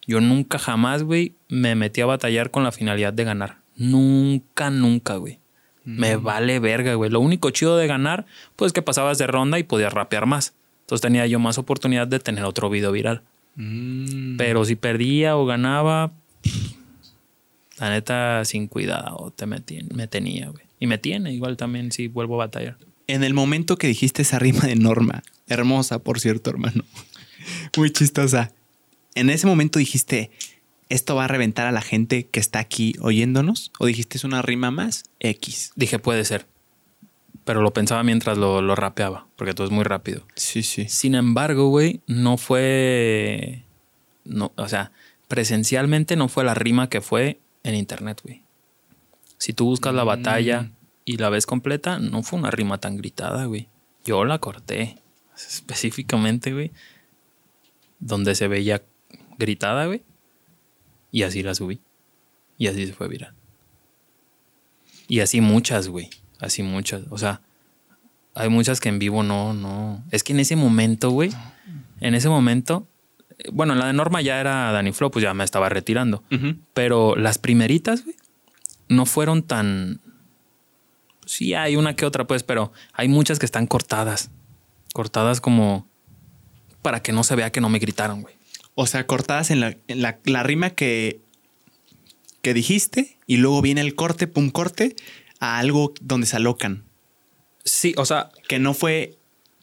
Yo 0.07 0.19
nunca 0.19 0.57
jamás, 0.57 1.03
güey, 1.03 1.35
me 1.47 1.75
metí 1.75 2.01
a 2.01 2.07
batallar 2.07 2.49
con 2.49 2.63
la 2.63 2.71
finalidad 2.71 3.13
de 3.13 3.23
ganar. 3.23 3.59
Nunca, 3.75 4.71
nunca, 4.71 5.17
güey. 5.17 5.37
Me 5.85 6.15
vale 6.15 6.57
verga, 6.59 6.95
güey. 6.95 7.11
Lo 7.11 7.19
único 7.19 7.51
chido 7.51 7.77
de 7.77 7.85
ganar, 7.85 8.25
pues 8.55 8.73
que 8.73 8.81
pasabas 8.81 9.19
de 9.19 9.27
ronda 9.27 9.59
y 9.59 9.63
podías 9.63 9.93
rapear 9.93 10.25
más. 10.25 10.55
Entonces 10.81 11.03
tenía 11.03 11.27
yo 11.27 11.37
más 11.37 11.59
oportunidad 11.59 12.07
de 12.07 12.17
tener 12.17 12.43
otro 12.43 12.71
video 12.71 12.91
viral. 12.91 13.21
Mm. 13.57 14.37
Pero 14.37 14.65
si 14.65 14.75
perdía 14.75 15.37
o 15.37 15.45
ganaba, 15.45 16.13
la 17.79 17.91
neta, 17.91 18.43
sin 18.43 18.65
cuidado, 18.65 19.31
te 19.35 19.45
metí, 19.45 19.83
me 19.93 20.07
tenía, 20.07 20.49
güey. 20.49 20.65
Y 20.79 20.87
me 20.87 20.97
tiene 20.97 21.31
igual 21.31 21.57
también 21.57 21.91
si 21.91 22.07
vuelvo 22.07 22.41
a 22.41 22.47
batallar. 22.47 22.77
En 23.07 23.23
el 23.23 23.33
momento 23.33 23.77
que 23.77 23.87
dijiste 23.87 24.21
esa 24.21 24.37
rima 24.37 24.61
de 24.61 24.75
Norma, 24.75 25.23
hermosa, 25.47 25.99
por 25.99 26.19
cierto, 26.19 26.49
hermano, 26.49 26.83
muy 27.77 27.91
chistosa. 27.91 28.51
En 29.15 29.29
ese 29.29 29.47
momento 29.47 29.79
dijiste, 29.79 30.29
¿esto 30.89 31.15
va 31.15 31.25
a 31.25 31.27
reventar 31.27 31.67
a 31.67 31.71
la 31.71 31.81
gente 31.81 32.27
que 32.27 32.39
está 32.39 32.59
aquí 32.59 32.95
oyéndonos? 33.01 33.71
¿O 33.79 33.85
dijiste 33.85 34.17
es 34.17 34.23
una 34.23 34.41
rima 34.41 34.71
más 34.71 35.05
X? 35.19 35.71
Dije, 35.75 35.99
puede 35.99 36.25
ser. 36.25 36.47
Pero 37.45 37.61
lo 37.61 37.71
pensaba 37.71 38.03
mientras 38.03 38.37
lo, 38.37 38.61
lo 38.61 38.75
rapeaba, 38.75 39.25
porque 39.37 39.53
todo 39.53 39.65
es 39.65 39.71
muy 39.71 39.85
rápido. 39.85 40.27
Sí, 40.35 40.63
sí. 40.63 40.89
Sin 40.89 41.15
embargo, 41.15 41.69
güey, 41.69 42.01
no 42.05 42.37
fue. 42.37 43.63
No, 44.25 44.51
o 44.57 44.67
sea, 44.67 44.91
presencialmente 45.29 46.17
no 46.17 46.27
fue 46.27 46.43
la 46.43 46.53
rima 46.53 46.89
que 46.89 46.99
fue 46.99 47.39
en 47.63 47.75
internet, 47.75 48.19
güey. 48.21 48.43
Si 49.37 49.53
tú 49.53 49.65
buscas 49.65 49.93
la 49.93 50.03
batalla 50.03 50.71
y 51.07 51.15
la 51.15 51.29
ves 51.29 51.45
completa, 51.45 51.99
no 51.99 52.21
fue 52.21 52.37
una 52.37 52.51
rima 52.51 52.79
tan 52.79 52.97
gritada, 52.97 53.45
güey. 53.45 53.69
Yo 54.03 54.25
la 54.25 54.39
corté. 54.39 54.97
Específicamente, 55.37 56.51
güey. 56.51 56.73
Donde 58.01 58.35
se 58.35 58.49
veía 58.49 58.83
gritada, 59.37 59.85
güey. 59.85 60.03
Y 61.13 61.23
así 61.23 61.43
la 61.43 61.55
subí. 61.55 61.79
Y 62.57 62.67
así 62.67 62.85
se 62.85 62.91
fue 62.91 63.07
viral. 63.07 63.33
Y 65.07 65.21
así 65.21 65.39
muchas, 65.39 65.87
güey. 65.87 66.09
Así 66.39 66.61
muchas. 66.61 67.03
O 67.09 67.17
sea, 67.17 67.39
hay 68.35 68.49
muchas 68.49 68.81
que 68.81 68.89
en 68.89 68.99
vivo 68.99 69.23
no, 69.23 69.53
no. 69.53 70.03
Es 70.11 70.25
que 70.25 70.33
en 70.33 70.41
ese 70.41 70.57
momento, 70.57 71.11
güey, 71.11 71.31
en 72.01 72.15
ese 72.15 72.27
momento, 72.27 72.85
bueno, 73.53 73.75
la 73.75 73.87
de 73.87 73.93
Norma 73.93 74.21
ya 74.21 74.41
era 74.41 74.73
Danny 74.73 74.91
Flow, 74.91 75.09
pues 75.09 75.23
ya 75.23 75.33
me 75.33 75.45
estaba 75.45 75.69
retirando. 75.69 76.25
Pero 76.73 77.15
las 77.15 77.37
primeritas, 77.37 78.03
güey, 78.03 78.17
no 78.89 79.05
fueron 79.05 79.43
tan. 79.43 80.01
Sí, 81.27 81.53
hay 81.53 81.75
una 81.75 81.95
que 81.95 82.05
otra, 82.05 82.25
pues, 82.25 82.43
pero 82.43 82.71
hay 82.93 83.09
muchas 83.09 83.37
que 83.37 83.45
están 83.45 83.67
cortadas. 83.67 84.31
Cortadas 84.93 85.41
como 85.41 85.87
para 86.81 87.01
que 87.01 87.11
no 87.11 87.23
se 87.23 87.35
vea 87.35 87.51
que 87.51 87.61
no 87.61 87.69
me 87.69 87.79
gritaron, 87.79 88.21
güey. 88.21 88.35
O 88.75 88.87
sea, 88.87 89.05
cortadas 89.05 89.51
en 89.51 89.59
la, 89.59 89.75
en 89.87 90.01
la, 90.01 90.19
la 90.23 90.43
rima 90.43 90.69
que, 90.69 91.19
que 92.41 92.53
dijiste 92.53 93.17
y 93.27 93.37
luego 93.37 93.61
viene 93.61 93.81
el 93.81 93.93
corte, 93.93 94.27
pum, 94.27 94.49
corte, 94.49 94.95
a 95.39 95.59
algo 95.59 95.93
donde 95.99 96.27
se 96.27 96.37
alocan. 96.37 96.85
Sí, 97.65 97.93
o 97.97 98.05
sea, 98.05 98.29
Que 98.47 98.59
no 98.59 98.73
fue 98.73 99.17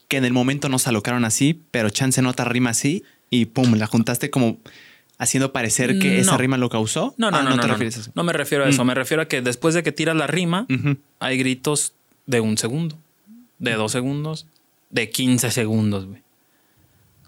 que 0.07 0.17
en 0.17 0.25
el 0.25 0.33
momento 0.33 0.69
no 0.69 0.77
se 0.77 0.89
alocaron 0.89 1.25
así, 1.25 1.59
pero 1.71 1.89
chance 1.89 2.19
en 2.19 2.27
otra 2.27 2.45
rima 2.45 2.69
así 2.69 3.03
y 3.31 3.45
pum, 3.45 3.73
la 3.73 3.87
juntaste 3.87 4.29
como 4.29 4.59
haciendo 5.17 5.51
parecer 5.53 5.97
que 5.99 6.19
esa 6.19 6.31
No. 6.33 6.37
rima 6.37 6.57
lo 6.57 6.69
causó. 6.69 7.13
no, 7.17 7.31
no, 7.31 7.37
Ah, 7.37 7.43
no, 7.43 7.49
no, 7.51 7.55
te 7.61 7.67
no, 7.67 7.73
refieres 7.73 7.97
a 7.97 7.99
eso. 8.01 8.11
no 8.15 8.23
me 8.23 8.33
refiero 8.33 8.65
a 8.65 8.69
eso. 8.69 8.83
Mm. 8.83 8.87
Me 8.87 8.93
refiero 8.95 9.23
a 9.23 9.27
que 9.27 9.41
después 9.41 9.73
de 9.73 9.83
que 9.83 9.91
tiras 9.91 10.15
la 10.15 10.27
rima, 10.27 10.65
Ujú. 10.69 10.97
hay 11.19 11.37
gritos 11.37 11.93
de 12.25 12.39
un 12.41 12.57
segundo, 12.57 12.97
de 13.59 13.73
dos 13.73 13.91
segundos, 13.91 14.47
de 14.89 15.09
15 15.09 15.51
segundos, 15.51 16.05
güey. 16.05 16.21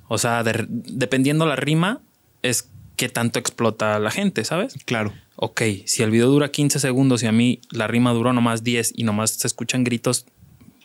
O 0.07 0.17
sea, 0.17 0.43
de- 0.43 0.65
dependiendo 0.69 1.45
la 1.45 1.55
rima, 1.55 2.01
es 2.41 2.69
que 2.95 3.09
tanto 3.09 3.39
explota 3.39 3.99
la 3.99 4.09
gente, 4.11 4.43
¿sabes? 4.43 4.75
Claro. 4.85 5.13
Ok, 5.35 5.61
si 5.85 6.01
el 6.03 6.09
video 6.11 6.27
dura 6.29 6.49
15 6.49 6.79
segundos 6.79 7.21
y 7.23 7.27
a 7.27 7.31
mí 7.31 7.59
la 7.71 7.87
rima 7.87 8.11
duró 8.13 8.33
nomás 8.33 8.63
10 8.63 8.91
y 8.95 9.03
nomás 9.03 9.31
se 9.31 9.45
escuchan 9.47 9.83
gritos 9.83 10.25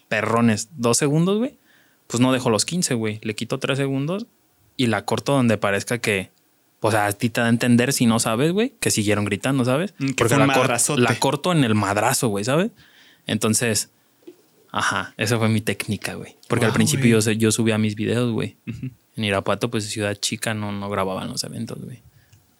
perrones 0.09 0.69
dos 0.77 0.99
segundos, 0.99 1.39
güey, 1.39 1.57
pues 2.07 2.20
no 2.20 2.33
dejo 2.33 2.51
los 2.51 2.65
15, 2.66 2.95
güey. 2.95 3.19
Le 3.23 3.35
quito 3.35 3.59
3 3.59 3.79
segundos 3.79 4.27
y 4.77 4.87
la 4.89 5.05
corto 5.07 5.33
donde 5.33 5.57
parezca 5.57 5.99
que, 5.99 6.31
o 6.85 6.91
sea, 6.91 7.07
a 7.07 7.13
ti 7.13 7.31
te 7.31 7.41
da 7.41 7.47
a 7.47 7.51
entender 7.51 7.93
si 7.93 8.07
no 8.07 8.19
sabes, 8.19 8.53
güey, 8.53 8.75
que 8.81 8.91
siguieron 8.91 9.25
gritando, 9.25 9.65
¿sabes? 9.65 9.95
Mm, 9.99 10.11
que 10.11 10.25
fue 10.29 10.37
un 10.37 10.47
la, 10.49 10.55
cor- 10.55 10.99
la 10.99 11.19
corto 11.19 11.53
en 11.53 11.65
el 11.65 11.75
madrazo, 11.75 12.29
güey, 12.29 12.45
¿sabes? 12.45 12.71
Entonces, 13.27 13.91
ajá, 14.73 15.15
esa 15.17 15.39
fue 15.39 15.49
mi 15.49 15.61
técnica, 15.61 16.15
güey. 16.15 16.37
Porque 16.49 16.67
al 16.67 16.73
principio 16.73 17.19
yo, 17.21 17.31
yo 17.33 17.53
subía 17.53 17.79
mis 17.79 17.95
videos, 17.95 18.33
güey. 18.33 18.57
En 19.17 19.25
Irapuato, 19.25 19.71
pues 19.71 19.85
ciudad 19.89 20.15
chica, 20.17 20.55
no, 20.55 20.73
no 20.73 20.89
grababan 20.91 21.29
los 21.29 21.45
eventos, 21.45 21.79
güey. 21.83 22.01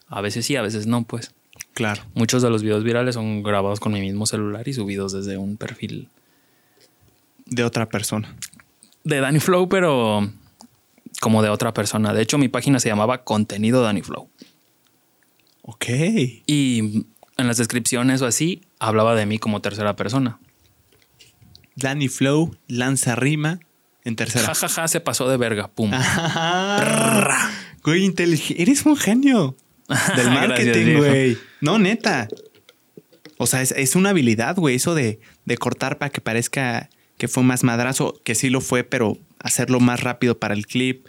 A 0.09 0.21
veces 0.21 0.47
sí, 0.47 0.57
a 0.57 0.63
veces 0.63 0.87
no, 0.87 1.03
pues. 1.05 1.33
Claro. 1.75 2.03
Muchos 2.15 2.43
de 2.43 2.51
los 2.51 2.63
videos 2.63 2.85
virales 2.85 3.15
son 3.15 3.43
grabados 3.43 3.81
con 3.81 3.93
mi 3.93 4.01
mismo 4.01 4.27
celular 4.27 4.69
y 4.69 4.73
subidos 4.75 5.13
desde 5.13 5.39
un 5.39 5.57
perfil 5.57 6.09
De 7.47 7.65
otra 7.65 7.89
persona. 7.89 8.35
de 9.05 9.21
Danny 9.21 9.41
Flow, 9.41 9.69
pero 9.69 10.31
como 11.23 11.41
de 11.41 11.51
otra 11.51 11.73
persona. 11.73 12.13
De 12.13 12.21
hecho, 12.21 12.37
mi 12.37 12.49
página 12.49 12.81
se 12.81 12.89
llamaba 12.89 13.23
Contenido 13.23 13.81
Danny 13.81 14.03
Flow. 14.03 14.29
Ok. 15.63 15.87
Y 16.47 17.07
en 17.37 17.47
las 17.47 17.59
descripciones 17.59 18.21
o 18.23 18.27
así, 18.27 18.63
hablaba 18.81 19.15
de 19.15 19.25
mí 19.25 19.39
como 19.39 19.61
tercera 19.61 19.95
persona. 19.95 20.41
Danny 21.77 22.09
Flow 22.09 22.57
lanza 22.67 23.15
rima 23.15 23.61
en 24.03 24.17
tercera. 24.17 24.47
Ja, 24.47 24.55
ja, 24.57 24.69
ja, 24.69 24.89
se 24.89 24.99
pasó 24.99 25.29
de 25.29 25.37
verga. 25.37 25.69
Pum. 25.69 25.93
Ah, 25.95 27.53
güey, 27.85 28.05
inteligente. 28.05 28.61
Eres 28.61 28.85
un 28.85 28.97
genio 28.97 29.57
del 30.17 30.27
marketing, 30.29 30.97
güey. 30.97 31.39
No, 31.61 31.79
neta. 31.79 32.27
O 33.39 33.47
sea, 33.47 33.63
es, 33.63 33.71
es 33.71 33.95
una 33.95 34.11
habilidad, 34.11 34.57
güey, 34.57 34.75
eso 34.75 34.97
de, 34.97 35.21
de 35.45 35.57
cortar 35.57 35.99
para 35.99 36.11
que 36.11 36.21
parezca 36.21 36.91
que 37.17 37.29
fue 37.29 37.45
más 37.45 37.63
madrazo, 37.63 38.21
que 38.25 38.35
sí 38.35 38.51
lo 38.51 38.61
fue, 38.61 38.83
pero 38.83 39.17
hacerlo 39.43 39.81
más 39.81 40.01
rápido 40.01 40.39
para 40.39 40.55
el 40.55 40.67
clip. 40.67 41.07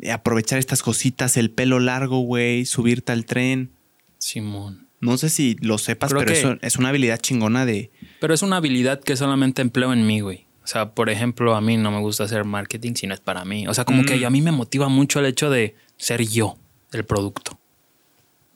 Y 0.00 0.08
aprovechar 0.10 0.58
estas 0.58 0.82
cositas, 0.82 1.36
el 1.36 1.50
pelo 1.50 1.78
largo, 1.80 2.20
güey, 2.20 2.64
subirte 2.66 3.12
al 3.12 3.24
tren. 3.24 3.70
Simón. 4.18 4.86
No 5.00 5.18
sé 5.18 5.28
si 5.28 5.56
lo 5.60 5.78
sepas, 5.78 6.10
Creo 6.10 6.20
pero 6.20 6.32
que- 6.32 6.38
eso 6.38 6.56
es 6.62 6.76
una 6.76 6.88
habilidad 6.88 7.18
chingona 7.20 7.66
de. 7.66 7.90
Pero 8.20 8.34
es 8.34 8.42
una 8.42 8.56
habilidad 8.56 9.00
que 9.00 9.16
solamente 9.16 9.62
empleo 9.62 9.92
en 9.92 10.06
mí, 10.06 10.20
güey. 10.20 10.46
O 10.64 10.66
sea, 10.66 10.90
por 10.94 11.10
ejemplo, 11.10 11.54
a 11.54 11.60
mí 11.60 11.76
no 11.76 11.92
me 11.92 12.00
gusta 12.00 12.24
hacer 12.24 12.44
marketing 12.44 12.94
si 12.94 13.06
no 13.06 13.14
es 13.14 13.20
para 13.20 13.44
mí. 13.44 13.68
O 13.68 13.74
sea, 13.74 13.84
como 13.84 14.02
Mm. 14.02 14.06
que 14.06 14.26
a 14.26 14.30
mí 14.30 14.42
me 14.42 14.50
motiva 14.52 14.88
mucho 14.88 15.20
el 15.20 15.26
hecho 15.26 15.48
de 15.50 15.76
ser 15.96 16.22
yo 16.26 16.58
el 16.92 17.04
producto. 17.04 17.58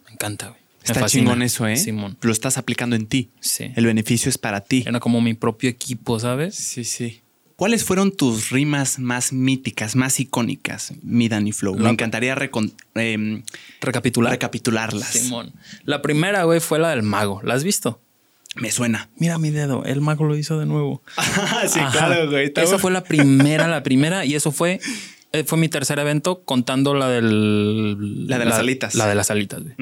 Me 0.07 0.13
encanta, 0.15 0.49
güey. 0.49 0.61
Está 0.83 1.07
chingón 1.07 1.43
eso, 1.43 1.67
¿eh? 1.69 1.77
Simón. 1.77 2.17
Lo 2.23 2.33
estás 2.33 2.57
aplicando 2.59 2.97
en 2.97 3.07
ti. 3.07 3.31
Sí. 3.39 3.71
El 3.77 3.85
beneficio 3.87 4.29
es 4.31 4.39
para 4.39 4.63
ti. 4.63 4.83
Era 4.87 4.99
como 4.99 5.21
mi 5.21 5.35
propio 5.35 5.69
equipo, 5.71 6.19
¿sabes? 6.19 6.55
Sí, 6.57 6.83
sí. 6.85 7.21
¿Cuáles 7.61 7.85
fueron 7.85 8.11
tus 8.17 8.49
rimas 8.49 8.99
más 8.99 9.35
míticas, 9.35 9.95
más 9.95 10.19
icónicas, 10.19 10.95
mi 11.03 11.29
Danny 11.29 11.53
Flow? 11.53 11.75
Me 11.77 11.83
La- 11.83 11.91
encantaría 11.91 12.35
recon- 12.35 12.73
em, 12.95 13.43
Recapitular. 13.83 14.33
recapitularlas. 14.33 15.11
Simón. 15.11 15.53
La 15.85 16.01
primera, 16.01 16.45
güey, 16.45 16.61
fue 16.61 16.79
la 16.79 16.89
del 16.89 17.03
mago. 17.03 17.43
¿La 17.45 17.53
has 17.53 17.63
visto? 17.63 18.01
Me 18.57 18.71
suena. 18.71 19.11
Mira 19.19 19.37
mi 19.37 19.51
dedo. 19.51 19.85
El 19.85 20.01
mago 20.01 20.25
lo 20.25 20.39
hizo 20.39 20.59
de 20.59 20.65
nuevo. 20.65 21.03
sí, 21.69 21.81
Ajá. 21.81 21.91
claro, 21.93 22.31
güey. 22.31 22.51
Esa 22.57 22.79
fue 22.79 22.91
la 22.93 23.05
primera, 23.05 23.69
la 23.69 23.83
primera. 23.83 24.25
Y 24.25 24.35
eso 24.37 24.53
fue, 24.53 24.81
eh, 25.33 25.45
fue 25.45 25.59
mi 25.59 25.69
tercer 25.69 25.99
evento 25.99 26.43
contando 26.45 26.95
la 26.95 27.11
del... 27.11 28.27
La 28.27 28.39
de 28.39 28.47
las 28.47 28.59
alitas. 28.59 28.95
La 28.95 29.07
de 29.07 29.15
las 29.15 29.31
alitas, 29.31 29.63
güey. 29.63 29.75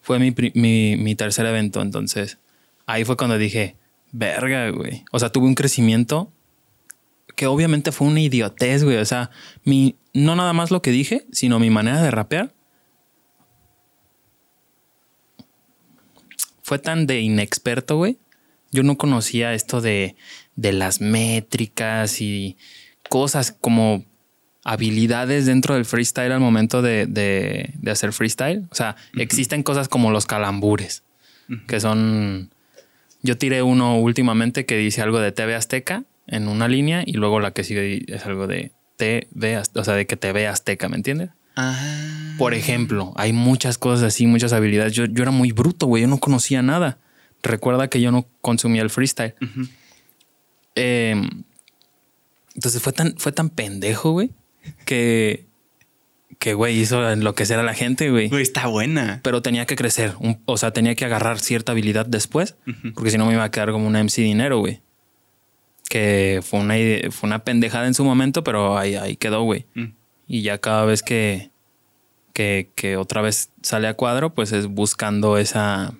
Fue 0.00 0.20
mi, 0.20 0.32
mi, 0.54 0.94
mi 0.96 1.16
tercer 1.16 1.44
evento. 1.46 1.82
Entonces, 1.82 2.38
ahí 2.86 3.04
fue 3.04 3.16
cuando 3.16 3.36
dije, 3.36 3.74
verga, 4.12 4.70
güey. 4.70 5.02
O 5.10 5.18
sea, 5.18 5.30
tuve 5.30 5.46
un 5.48 5.56
crecimiento 5.56 6.30
que 7.36 7.46
obviamente 7.46 7.92
fue 7.92 8.08
una 8.08 8.20
idiotez, 8.20 8.82
güey. 8.82 8.96
O 8.96 9.04
sea, 9.04 9.30
mi, 9.62 9.96
no 10.12 10.34
nada 10.34 10.52
más 10.52 10.70
lo 10.70 10.82
que 10.82 10.90
dije, 10.90 11.26
sino 11.30 11.60
mi 11.60 11.70
manera 11.70 12.02
de 12.02 12.10
rapear 12.10 12.52
fue 16.62 16.80
tan 16.80 17.06
de 17.06 17.20
inexperto, 17.20 17.96
güey. 17.96 18.18
yo 18.72 18.82
no 18.82 18.98
conocía 18.98 19.54
esto 19.54 19.80
de, 19.80 20.16
de 20.56 20.72
las 20.72 21.00
métricas 21.00 22.20
y 22.20 22.56
cosas 23.08 23.52
como 23.52 24.04
habilidades 24.64 25.46
dentro 25.46 25.74
del 25.76 25.84
freestyle 25.84 26.32
al 26.32 26.40
momento 26.40 26.82
de, 26.82 27.06
de, 27.06 27.70
de 27.74 27.90
hacer 27.92 28.12
freestyle. 28.12 28.66
O 28.70 28.74
sea, 28.74 28.96
existen 29.14 29.62
cosas 29.62 29.88
como 29.88 30.10
los 30.10 30.26
calambures, 30.26 31.04
que 31.68 31.78
son... 31.78 32.50
Yo 33.22 33.38
tiré 33.38 33.62
uno 33.62 34.00
últimamente 34.00 34.66
que 34.66 34.76
dice 34.76 35.02
algo 35.02 35.20
de 35.20 35.30
TV 35.30 35.54
Azteca 35.54 36.02
en 36.26 36.48
una 36.48 36.68
línea 36.68 37.02
y 37.06 37.12
luego 37.12 37.40
la 37.40 37.52
que 37.52 37.64
sigue 37.64 38.04
es 38.08 38.24
algo 38.26 38.46
de 38.46 38.72
TV, 38.96 39.58
o 39.74 39.84
sea, 39.84 39.94
de 39.94 40.06
que 40.06 40.16
TV 40.16 40.46
Azteca, 40.46 40.88
¿me 40.88 40.96
entiendes? 40.96 41.30
Ah. 41.56 42.34
Por 42.38 42.52
ejemplo, 42.54 43.12
hay 43.16 43.32
muchas 43.32 43.78
cosas 43.78 44.02
así, 44.04 44.26
muchas 44.26 44.52
habilidades. 44.52 44.92
Yo, 44.92 45.06
yo 45.06 45.22
era 45.22 45.30
muy 45.30 45.52
bruto, 45.52 45.86
güey, 45.86 46.02
yo 46.02 46.08
no 46.08 46.18
conocía 46.18 46.62
nada. 46.62 46.98
Recuerda 47.42 47.88
que 47.88 48.00
yo 48.00 48.10
no 48.12 48.26
consumía 48.40 48.82
el 48.82 48.90
freestyle. 48.90 49.34
Em, 50.74 51.44
entonces 52.54 52.82
fue 52.82 52.92
tan, 52.92 53.14
fue 53.16 53.32
tan 53.32 53.50
pendejo, 53.50 54.10
güey, 54.12 54.30
que, 54.84 55.46
que, 56.38 56.54
güey, 56.54 56.78
hizo 56.78 57.08
enloquecer 57.10 57.58
a 57.58 57.62
la 57.62 57.74
gente, 57.74 58.10
güey. 58.10 58.28
Güey, 58.28 58.42
está 58.42 58.66
buena. 58.66 59.20
Pero 59.22 59.42
tenía 59.42 59.66
que 59.66 59.76
crecer. 59.76 60.14
un- 60.20 60.40
o 60.44 60.56
sea, 60.56 60.72
tenía 60.72 60.94
que 60.94 61.04
agarrar 61.04 61.38
cierta 61.40 61.72
habilidad 61.72 62.06
después, 62.06 62.56
porque 62.94 63.10
si 63.10 63.18
no 63.18 63.26
me 63.26 63.32
iba 63.34 63.44
a 63.44 63.50
quedar 63.50 63.70
como 63.72 63.86
una 63.86 64.00
MC 64.00 64.22
dinero, 64.22 64.58
güey. 64.58 64.80
Que 65.88 66.40
fue 66.42 66.60
una, 66.60 66.74
fue 67.12 67.28
una 67.28 67.40
pendejada 67.44 67.86
en 67.86 67.94
su 67.94 68.04
momento, 68.04 68.42
pero 68.44 68.76
ahí, 68.76 68.94
ahí 68.96 69.16
quedó, 69.16 69.42
güey. 69.42 69.66
Mm. 69.74 69.84
Y 70.28 70.42
ya 70.42 70.58
cada 70.58 70.84
vez 70.84 71.02
que, 71.02 71.50
que, 72.32 72.70
que 72.74 72.96
otra 72.96 73.22
vez 73.22 73.50
sale 73.62 73.86
a 73.88 73.94
cuadro, 73.94 74.34
pues 74.34 74.52
es 74.52 74.66
buscando 74.66 75.38
esa. 75.38 75.94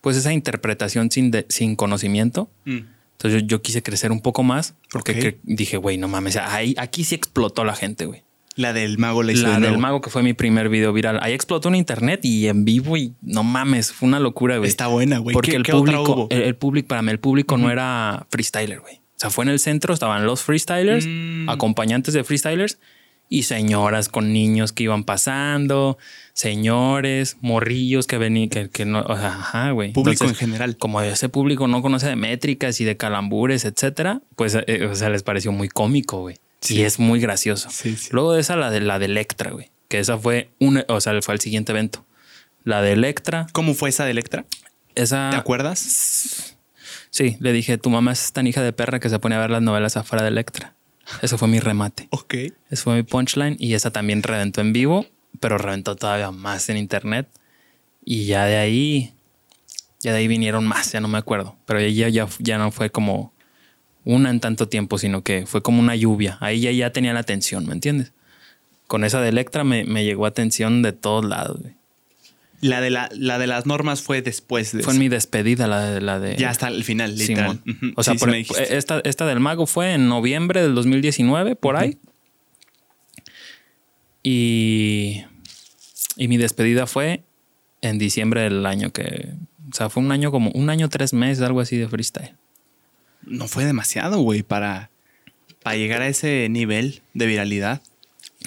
Pues 0.00 0.16
esa 0.16 0.32
interpretación 0.32 1.10
sin, 1.10 1.30
de- 1.30 1.46
sin 1.48 1.76
conocimiento. 1.76 2.50
Mm. 2.64 2.78
Entonces 3.12 3.42
yo, 3.42 3.46
yo 3.46 3.62
quise 3.62 3.82
crecer 3.82 4.12
un 4.12 4.20
poco 4.22 4.42
más 4.42 4.74
porque 4.90 5.38
dije, 5.42 5.76
güey, 5.76 5.98
no 5.98 6.08
mames, 6.08 6.36
ahí, 6.36 6.74
aquí 6.78 7.04
sí 7.04 7.14
explotó 7.14 7.64
la 7.64 7.74
gente, 7.74 8.06
güey. 8.06 8.24
La 8.56 8.72
del 8.72 8.98
mago 8.98 9.22
la 9.22 9.32
hizo 9.32 9.46
La 9.46 9.60
de 9.60 9.68
del 9.68 9.78
mago 9.78 10.00
que 10.00 10.10
fue 10.10 10.22
mi 10.22 10.32
primer 10.34 10.68
video 10.68 10.92
viral. 10.92 11.18
Ahí 11.22 11.32
explotó 11.32 11.68
en 11.68 11.76
internet 11.76 12.20
y 12.24 12.48
en 12.48 12.64
vivo 12.64 12.96
y 12.96 13.14
no 13.22 13.42
mames, 13.44 13.92
fue 13.92 14.08
una 14.08 14.18
locura, 14.20 14.58
güey. 14.58 14.68
Está 14.68 14.88
buena, 14.88 15.18
güey. 15.18 15.32
Porque 15.34 15.52
¿Qué- 15.52 15.56
el 15.58 15.62
qué 15.62 15.72
público, 15.72 16.26
el, 16.30 16.42
el 16.42 16.56
público, 16.56 16.88
para 16.88 17.02
mí, 17.02 17.10
el 17.10 17.20
público 17.20 17.56
no 17.58 17.70
era 17.70 18.26
freestyler, 18.30 18.80
güey. 18.80 18.96
O 18.96 19.18
sea, 19.20 19.30
fue 19.30 19.44
en 19.44 19.50
el 19.50 19.58
centro, 19.60 19.94
estaban 19.94 20.24
los 20.26 20.42
freestylers, 20.42 21.06
Mm. 21.06 21.48
acompañantes 21.48 22.12
de 22.14 22.24
freestylers 22.24 22.78
y 23.28 23.44
señoras 23.44 24.08
con 24.08 24.32
niños 24.32 24.72
que 24.72 24.82
iban 24.84 25.04
pasando, 25.04 25.98
señores, 26.32 27.36
morrillos 27.42 28.06
que 28.06 28.18
venían, 28.18 28.48
que, 28.48 28.70
que 28.70 28.84
no, 28.84 29.00
o 29.02 29.16
sea, 29.16 29.28
ajá, 29.28 29.70
güey. 29.70 29.92
Público 29.92 30.24
Entonces, 30.24 30.42
en 30.42 30.48
general. 30.48 30.76
como 30.76 31.00
ese 31.00 31.28
público 31.28 31.68
no 31.68 31.80
conoce 31.82 32.08
de 32.08 32.16
métricas 32.16 32.80
y 32.80 32.84
de 32.84 32.96
calambures, 32.96 33.64
etcétera, 33.64 34.22
pues, 34.36 34.56
eh, 34.66 34.86
o 34.90 34.94
sea, 34.94 35.10
les 35.10 35.22
pareció 35.22 35.52
muy 35.52 35.68
cómico, 35.68 36.20
güey. 36.22 36.36
Sí. 36.60 36.76
Y 36.76 36.82
es 36.82 36.98
muy 36.98 37.20
gracioso. 37.20 37.68
Sí, 37.70 37.96
sí. 37.96 38.08
Luego 38.12 38.34
de 38.34 38.40
esa, 38.40 38.56
la 38.56 38.70
de 38.70 38.80
la 38.80 38.98
de 38.98 39.06
Electra, 39.06 39.50
güey. 39.50 39.70
Que 39.88 39.98
esa 39.98 40.18
fue 40.18 40.50
una, 40.58 40.84
o 40.88 41.00
sea, 41.00 41.20
fue 41.22 41.34
el 41.34 41.40
siguiente 41.40 41.72
evento. 41.72 42.04
La 42.64 42.82
de 42.82 42.92
Electra, 42.92 43.46
¿Cómo 43.52 43.74
fue 43.74 43.88
esa 43.88 44.04
de 44.04 44.10
Electra? 44.10 44.44
esa. 44.94 45.30
¿Te 45.30 45.36
acuerdas? 45.36 46.56
Sí, 47.10 47.36
le 47.40 47.52
dije, 47.52 47.78
tu 47.78 47.90
mamá 47.90 48.12
es 48.12 48.32
tan 48.32 48.46
hija 48.46 48.62
de 48.62 48.72
perra 48.72 49.00
que 49.00 49.08
se 49.08 49.18
pone 49.18 49.34
a 49.34 49.38
ver 49.40 49.50
las 49.50 49.62
novelas 49.62 49.96
afuera 49.96 50.22
de 50.22 50.28
Electra. 50.28 50.74
Eso 51.22 51.38
fue 51.38 51.48
mi 51.48 51.58
remate. 51.58 52.06
Ok. 52.10 52.34
Ese 52.70 52.82
fue 52.82 52.94
mi 52.94 53.02
punchline. 53.02 53.56
Y 53.58 53.74
esa 53.74 53.90
también 53.90 54.22
reventó 54.22 54.60
en 54.60 54.72
vivo, 54.72 55.06
pero 55.40 55.58
reventó 55.58 55.96
todavía 55.96 56.30
más 56.30 56.68
en 56.68 56.76
internet. 56.76 57.26
Y 58.04 58.26
ya 58.26 58.44
de 58.44 58.56
ahí, 58.56 59.12
ya 60.00 60.12
de 60.12 60.18
ahí 60.18 60.28
vinieron 60.28 60.66
más, 60.66 60.92
ya 60.92 61.00
no 61.00 61.08
me 61.08 61.18
acuerdo. 61.18 61.56
Pero 61.66 61.80
ya, 61.80 62.08
ya, 62.08 62.28
ya 62.38 62.58
no 62.58 62.70
fue 62.70 62.90
como 62.90 63.32
una 64.04 64.30
en 64.30 64.40
tanto 64.40 64.68
tiempo, 64.68 64.98
sino 64.98 65.22
que 65.22 65.46
fue 65.46 65.62
como 65.62 65.80
una 65.80 65.94
lluvia. 65.96 66.36
Ahí 66.40 66.60
ya, 66.60 66.70
ya 66.72 66.92
tenía 66.92 67.12
la 67.12 67.20
atención, 67.20 67.66
¿me 67.66 67.72
entiendes? 67.74 68.12
Con 68.86 69.04
esa 69.04 69.20
de 69.20 69.28
Electra 69.28 69.62
me, 69.64 69.84
me 69.84 70.04
llegó 70.04 70.26
atención 70.26 70.82
de 70.82 70.92
todos 70.92 71.24
lados. 71.24 71.60
güey. 71.60 71.74
La 72.62 72.80
de, 72.82 72.90
la, 72.90 73.08
la 73.14 73.38
de 73.38 73.46
las 73.46 73.64
normas 73.64 74.02
fue 74.02 74.20
después 74.20 74.72
de 74.72 74.82
Fue 74.82 74.92
en 74.92 74.98
mi 74.98 75.08
despedida 75.08 75.66
la 75.66 75.80
de... 75.90 76.00
La 76.02 76.18
de 76.20 76.36
Ya 76.36 76.50
hasta 76.50 76.68
el 76.68 76.84
final, 76.84 77.16
literal. 77.16 77.60
O 77.96 78.02
sea, 78.02 78.12
Sí, 78.14 78.18
sí 78.18 78.24
por- 78.26 78.34
dijiste. 78.34 78.76
esta, 78.76 79.00
esta 79.04 79.26
del 79.26 79.40
mago 79.40 79.66
fue 79.66 79.94
en 79.94 80.08
noviembre 80.08 80.60
del 80.60 80.74
2019, 80.74 81.56
por 81.56 81.76
ahí. 81.76 81.96
Y, 84.22 85.22
y 86.16 86.28
mi 86.28 86.36
despedida 86.36 86.86
fue 86.86 87.24
en 87.80 87.98
diciembre 87.98 88.42
del 88.42 88.66
año 88.66 88.90
que... 88.92 89.32
O 89.72 89.74
sea, 89.74 89.88
fue 89.88 90.02
un 90.02 90.12
año 90.12 90.30
como... 90.30 90.50
Un 90.50 90.68
año, 90.68 90.88
tres 90.88 91.12
meses, 91.14 91.42
algo 91.42 91.60
así 91.60 91.76
de 91.76 91.88
freestyle. 91.88 92.34
No 93.24 93.48
fue 93.48 93.64
demasiado, 93.64 94.20
güey, 94.20 94.42
para, 94.42 94.90
para 95.62 95.76
llegar 95.76 96.02
a 96.02 96.08
ese 96.08 96.48
nivel 96.50 97.02
de 97.14 97.26
viralidad. 97.26 97.82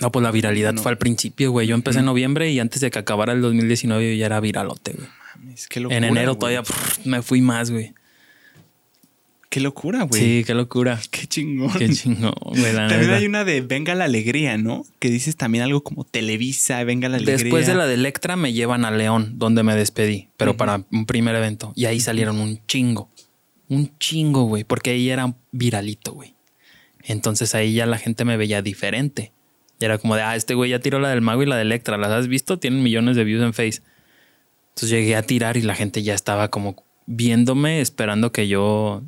No, 0.01 0.11
pues 0.11 0.23
la 0.23 0.31
viralidad 0.31 0.73
No. 0.73 0.81
fue 0.81 0.91
al 0.91 0.97
principio, 0.97 1.51
güey. 1.51 1.67
Yo 1.67 1.75
empecé 1.75 1.99
en 1.99 2.05
noviembre 2.05 2.51
y 2.51 2.59
antes 2.59 2.81
de 2.81 2.89
que 2.89 2.99
acabara 2.99 3.33
el 3.33 3.41
2019 3.41 4.11
yo 4.11 4.19
ya 4.19 4.25
era 4.25 4.39
viralote, 4.39 4.93
güey. 4.93 5.07
Mames, 5.35 5.67
qué 5.67 5.79
locura, 5.79 5.97
En 5.97 6.03
enero 6.03 6.35
todavía 6.35 6.63
prr, 6.63 7.05
me 7.05 7.21
fui 7.21 7.41
más, 7.41 7.69
güey. 7.69 7.93
Qué 9.49 9.59
locura, 9.59 10.01
güey. 10.01 10.19
Sí, 10.19 10.43
qué 10.47 10.55
locura. 10.55 10.99
Qué 11.11 11.27
chingón. 11.27 11.71
Qué 11.77 11.87
chingón, 11.89 12.33
güey. 12.43 12.73
la 12.73 12.87
También 12.87 13.11
hay 13.11 13.27
una 13.27 13.43
de 13.43 13.61
Venga 13.61 13.93
la 13.93 14.05
Alegría, 14.05 14.57
¿no? 14.57 14.83
Que 14.97 15.11
dices 15.11 15.35
también 15.35 15.63
algo 15.63 15.83
como 15.83 16.05
Televisa, 16.05 16.83
Venga 16.83 17.07
la 17.07 17.17
Alegría. 17.17 17.37
Después 17.37 17.67
de 17.67 17.75
la 17.75 17.85
de 17.85 17.93
Electra 17.93 18.35
me 18.35 18.51
llevan 18.51 18.83
a 18.83 18.89
León, 18.89 19.33
donde 19.37 19.61
me 19.61 19.75
despedí, 19.75 20.29
pero 20.37 20.57
para 20.57 20.83
un 20.91 21.05
primer 21.05 21.35
evento. 21.35 21.71
Y 21.75 21.85
ahí 21.85 21.99
salieron 21.99 22.39
un 22.39 22.65
chingo. 22.65 23.11
Un 23.69 23.97
chingo, 23.97 24.43
güey, 24.43 24.63
porque 24.63 24.91
ahí 24.91 25.09
era 25.09 25.35
viralito, 25.51 26.13
güey. 26.13 26.35
Entonces 27.03 27.55
ahí 27.55 27.73
ya 27.73 27.85
la 27.85 27.97
gente 27.97 28.25
me 28.25 28.37
veía 28.37 28.61
diferente. 28.61 29.31
Y 29.79 29.85
era 29.85 29.97
como 29.97 30.15
de, 30.15 30.21
ah, 30.21 30.35
este 30.35 30.53
güey 30.53 30.71
ya 30.71 30.79
tiró 30.79 30.99
la 30.99 31.09
del 31.09 31.21
mago 31.21 31.43
y 31.43 31.45
la 31.45 31.55
de 31.55 31.63
Electra. 31.63 31.97
¿Las 31.97 32.11
has 32.11 32.27
visto? 32.27 32.59
Tienen 32.59 32.83
millones 32.83 33.15
de 33.15 33.23
views 33.23 33.43
en 33.43 33.53
Face. 33.53 33.81
Entonces 34.69 34.89
llegué 34.89 35.15
a 35.15 35.23
tirar 35.23 35.57
y 35.57 35.61
la 35.61 35.75
gente 35.75 36.01
ya 36.01 36.13
estaba 36.13 36.49
como 36.49 36.83
viéndome, 37.05 37.81
esperando 37.81 38.31
que 38.31 38.47
yo 38.47 39.03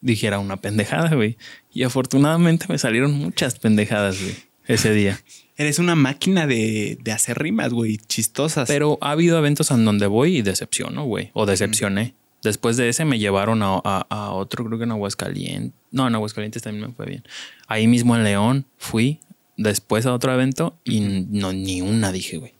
dijera 0.00 0.38
una 0.38 0.58
pendejada, 0.58 1.14
güey. 1.14 1.36
Y 1.72 1.82
afortunadamente 1.82 2.66
me 2.68 2.78
salieron 2.78 3.12
muchas 3.12 3.58
pendejadas, 3.58 4.20
güey, 4.20 4.36
ese 4.66 4.92
día. 4.92 5.20
Eres 5.56 5.78
una 5.78 5.94
máquina 5.94 6.46
de, 6.46 6.96
de 7.02 7.12
hacer 7.12 7.38
rimas, 7.38 7.72
güey, 7.72 7.98
chistosas. 7.98 8.66
Pero 8.68 8.98
ha 9.02 9.10
habido 9.10 9.36
eventos 9.36 9.70
en 9.70 9.84
donde 9.84 10.06
voy 10.06 10.38
y 10.38 10.42
decepciono, 10.42 11.04
güey. 11.04 11.30
O 11.34 11.44
decepcioné. 11.44 12.14
Después 12.42 12.76
de 12.76 12.88
ese 12.88 13.04
me 13.04 13.18
llevaron 13.18 13.62
a, 13.62 13.80
a- 13.84 14.06
a 14.08 14.30
otro, 14.32 14.64
creo 14.64 14.78
que 14.78 14.84
en 14.84 14.92
Aguascalientes. 14.92 15.72
No, 15.90 16.06
en 16.08 16.14
Aguascalientes 16.14 16.62
también 16.62 16.88
me 16.88 16.94
fue 16.94 17.06
bien. 17.06 17.24
Ahí 17.66 17.86
mismo 17.86 18.16
en 18.16 18.24
León 18.24 18.66
fui 18.78 19.20
después 19.56 20.06
a 20.06 20.14
otro 20.14 20.32
evento 20.32 20.78
y 20.84 21.00
no, 21.00 21.52
ni 21.52 21.82
una 21.82 22.12
dije, 22.12 22.38
güey. 22.38 22.54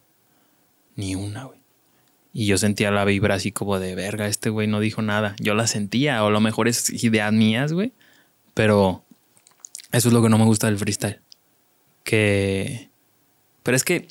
Ni 0.96 1.14
una, 1.14 1.44
güey. 1.44 1.58
Y 2.32 2.46
yo 2.46 2.58
sentía 2.58 2.90
la 2.90 3.04
vibra 3.04 3.34
así 3.36 3.50
como 3.52 3.78
de 3.80 3.94
verga, 3.94 4.26
este 4.28 4.50
güey 4.50 4.66
no 4.68 4.78
dijo 4.80 5.00
nada. 5.02 5.34
Yo 5.40 5.54
la 5.54 5.66
sentía, 5.66 6.22
o 6.22 6.28
a 6.28 6.30
lo 6.30 6.40
mejor 6.40 6.68
es 6.68 6.90
ideas 7.02 7.32
mías, 7.32 7.72
güey. 7.72 7.92
Pero 8.54 9.04
eso 9.92 10.08
es 10.08 10.14
lo 10.14 10.22
que 10.22 10.28
no 10.28 10.38
me 10.38 10.44
gusta 10.44 10.66
del 10.68 10.78
freestyle. 10.78 11.20
Que. 12.04 12.90
Pero 13.62 13.76
es 13.76 13.82
que 13.84 14.06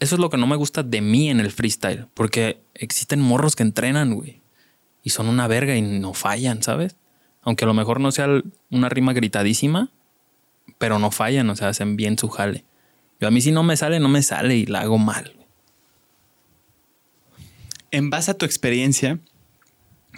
eso 0.00 0.14
es 0.16 0.18
lo 0.20 0.28
que 0.30 0.36
no 0.36 0.46
me 0.46 0.56
gusta 0.56 0.82
de 0.82 1.00
mí 1.00 1.30
en 1.30 1.40
el 1.40 1.50
freestyle. 1.50 2.06
Porque 2.12 2.60
existen 2.74 3.20
morros 3.20 3.56
que 3.56 3.62
entrenan, 3.62 4.14
güey. 4.14 4.41
Y 5.02 5.10
son 5.10 5.28
una 5.28 5.48
verga 5.48 5.76
y 5.76 5.82
no 5.82 6.14
fallan, 6.14 6.62
¿sabes? 6.62 6.96
Aunque 7.42 7.64
a 7.64 7.66
lo 7.66 7.74
mejor 7.74 8.00
no 8.00 8.12
sea 8.12 8.28
una 8.70 8.88
rima 8.88 9.12
gritadísima, 9.12 9.90
pero 10.78 10.98
no 10.98 11.10
fallan, 11.10 11.50
o 11.50 11.56
sea, 11.56 11.68
hacen 11.68 11.96
bien 11.96 12.18
su 12.18 12.28
jale. 12.28 12.64
Yo 13.20 13.28
a 13.28 13.30
mí 13.30 13.40
si 13.40 13.52
no 13.52 13.62
me 13.62 13.76
sale, 13.76 14.00
no 14.00 14.08
me 14.08 14.22
sale 14.22 14.56
y 14.56 14.66
la 14.66 14.80
hago 14.80 14.98
mal. 14.98 15.32
En 17.90 18.10
base 18.10 18.30
a 18.30 18.34
tu 18.34 18.46
experiencia, 18.46 19.18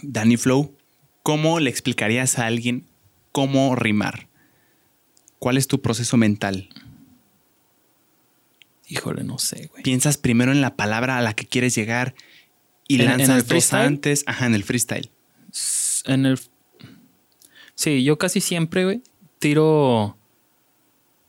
Danny 0.03 0.37
Flow, 0.37 0.75
¿cómo 1.23 1.61
le 1.61 1.71
explicarías 1.71 2.39
a 2.39 2.47
alguien 2.47 2.87
cómo 3.33 3.75
rimar? 3.75 4.29
¿Cuál 5.39 5.57
es 5.57 5.67
tu 5.67 5.83
proceso 5.83 6.17
mental? 6.17 6.69
Híjole, 8.87 9.25
no 9.25 9.39
sé, 9.39 9.67
güey. 9.67 9.83
¿Piensas 9.83 10.19
primero 10.19 10.53
en 10.53 10.61
la 10.61 10.77
palabra 10.77 11.19
a 11.19 11.23
la 11.23 11.35
que 11.35 11.47
quieres 11.47 11.75
llegar 11.75 12.15
y 12.89 12.97
¿En- 12.97 13.01
en 13.03 13.07
lanzas 13.19 13.29
el 13.29 13.37
dos 13.43 13.47
freestyle? 13.49 13.87
antes? 13.87 14.25
Ajá, 14.27 14.47
en 14.47 14.55
el 14.55 14.65
freestyle. 14.65 15.11
En 16.07 16.27
el. 16.27 16.39
Sí, 17.75 18.05
yo 18.05 18.19
casi 18.19 18.41
siempre, 18.41 18.85
güey, 18.85 19.03
tiro. 19.39 20.17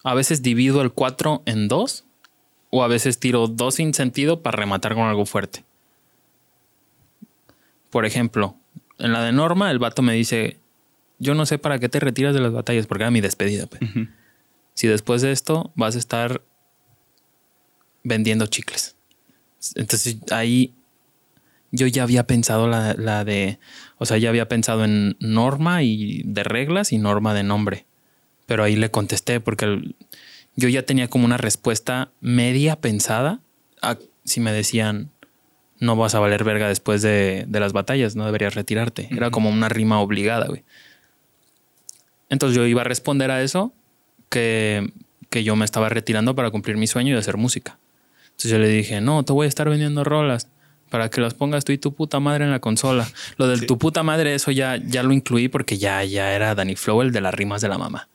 A 0.03 0.13
veces 0.13 0.41
divido 0.43 0.81
el 0.81 0.91
4 0.91 1.41
en 1.45 1.67
dos. 1.67 2.05
O 2.71 2.83
a 2.83 2.87
veces 2.87 3.19
tiro 3.19 3.47
dos 3.47 3.75
sin 3.75 3.93
sentido 3.93 4.41
para 4.43 4.57
rematar 4.57 4.95
con 4.95 5.03
algo 5.03 5.25
fuerte. 5.25 5.63
Por 7.89 8.05
ejemplo, 8.05 8.57
en 8.97 9.13
la 9.13 9.23
de 9.23 9.31
Norma, 9.31 9.71
el 9.71 9.79
vato 9.79 10.01
me 10.01 10.13
dice: 10.13 10.59
Yo 11.19 11.33
no 11.35 11.45
sé 11.45 11.57
para 11.57 11.79
qué 11.79 11.87
te 11.89 11.99
retiras 11.99 12.33
de 12.33 12.41
las 12.41 12.51
batallas, 12.51 12.85
porque 12.87 13.03
era 13.03 13.11
mi 13.11 13.21
despedida. 13.21 13.67
pues. 13.67 13.81
Si 14.73 14.87
después 14.87 15.21
de 15.21 15.31
esto 15.31 15.71
vas 15.75 15.95
a 15.95 15.99
estar 15.99 16.41
vendiendo 18.03 18.45
chicles. 18.47 18.95
Entonces 19.75 20.17
ahí 20.31 20.73
yo 21.75 21.87
ya 21.87 22.03
había 22.03 22.25
pensado 22.25 22.67
la, 22.67 22.93
la 22.93 23.23
de, 23.25 23.59
o 23.97 24.05
sea, 24.05 24.17
ya 24.17 24.29
había 24.29 24.47
pensado 24.47 24.85
en 24.85 25.15
norma 25.19 25.83
y 25.83 26.21
de 26.25 26.43
reglas 26.43 26.91
y 26.91 26.97
norma 26.97 27.33
de 27.33 27.43
nombre. 27.43 27.85
Pero 28.45 28.63
ahí 28.63 28.75
le 28.75 28.91
contesté 28.91 29.39
porque 29.39 29.65
el- 29.65 29.95
yo 30.55 30.69
ya 30.69 30.83
tenía 30.85 31.09
como 31.09 31.25
una 31.25 31.37
respuesta 31.37 32.11
media 32.21 32.77
pensada 32.79 33.39
a 33.81 33.97
si 34.23 34.39
me 34.39 34.51
decían 34.53 35.09
no 35.79 35.95
vas 35.97 36.15
a 36.15 36.19
valer 36.19 36.43
verga 36.45 36.69
después 36.69 37.01
de, 37.01 37.43
de 37.47 37.59
las 37.59 37.73
batallas, 37.73 38.15
no 38.15 38.25
deberías 38.25 38.55
retirarte. 38.55 39.09
Era 39.11 39.29
como 39.29 39.49
una 39.49 39.67
rima 39.67 39.99
obligada, 39.99 40.47
güey. 40.47 40.63
Entonces 42.29 42.55
yo 42.55 42.65
iba 42.65 42.81
a 42.81 42.85
responder 42.85 43.29
a 43.31 43.41
eso 43.43 43.73
que, 44.29 44.91
que 45.29 45.43
yo 45.43 45.55
me 45.55 45.65
estaba 45.65 45.89
retirando 45.89 46.35
para 46.35 46.49
cumplir 46.51 46.77
mi 46.77 46.87
sueño 46.87 47.13
de 47.13 47.19
hacer 47.19 47.37
música. 47.37 47.77
Entonces 48.25 48.51
yo 48.51 48.59
le 48.59 48.67
dije, 48.69 49.01
no, 49.01 49.23
te 49.23 49.33
voy 49.33 49.45
a 49.45 49.49
estar 49.49 49.69
vendiendo 49.69 50.03
rolas 50.03 50.47
para 50.89 51.09
que 51.09 51.21
las 51.21 51.33
pongas 51.33 51.65
tú 51.65 51.71
y 51.71 51.77
tu 51.77 51.93
puta 51.93 52.19
madre 52.19 52.45
en 52.45 52.51
la 52.51 52.59
consola. 52.59 53.07
Lo 53.37 53.47
del 53.47 53.61
Sí. 53.61 53.65
tu 53.65 53.77
puta 53.77 54.03
madre, 54.03 54.35
eso 54.35 54.51
ya, 54.51 54.77
ya 54.77 55.03
lo 55.03 55.13
incluí 55.13 55.47
porque 55.47 55.77
ya, 55.77 56.03
ya 56.03 56.33
era 56.33 56.55
Danny 56.55 56.75
Flow, 56.75 57.01
el 57.01 57.11
de 57.11 57.21
las 57.21 57.33
rimas 57.33 57.61
de 57.61 57.69
la 57.69 57.77
mamá. 57.77 58.07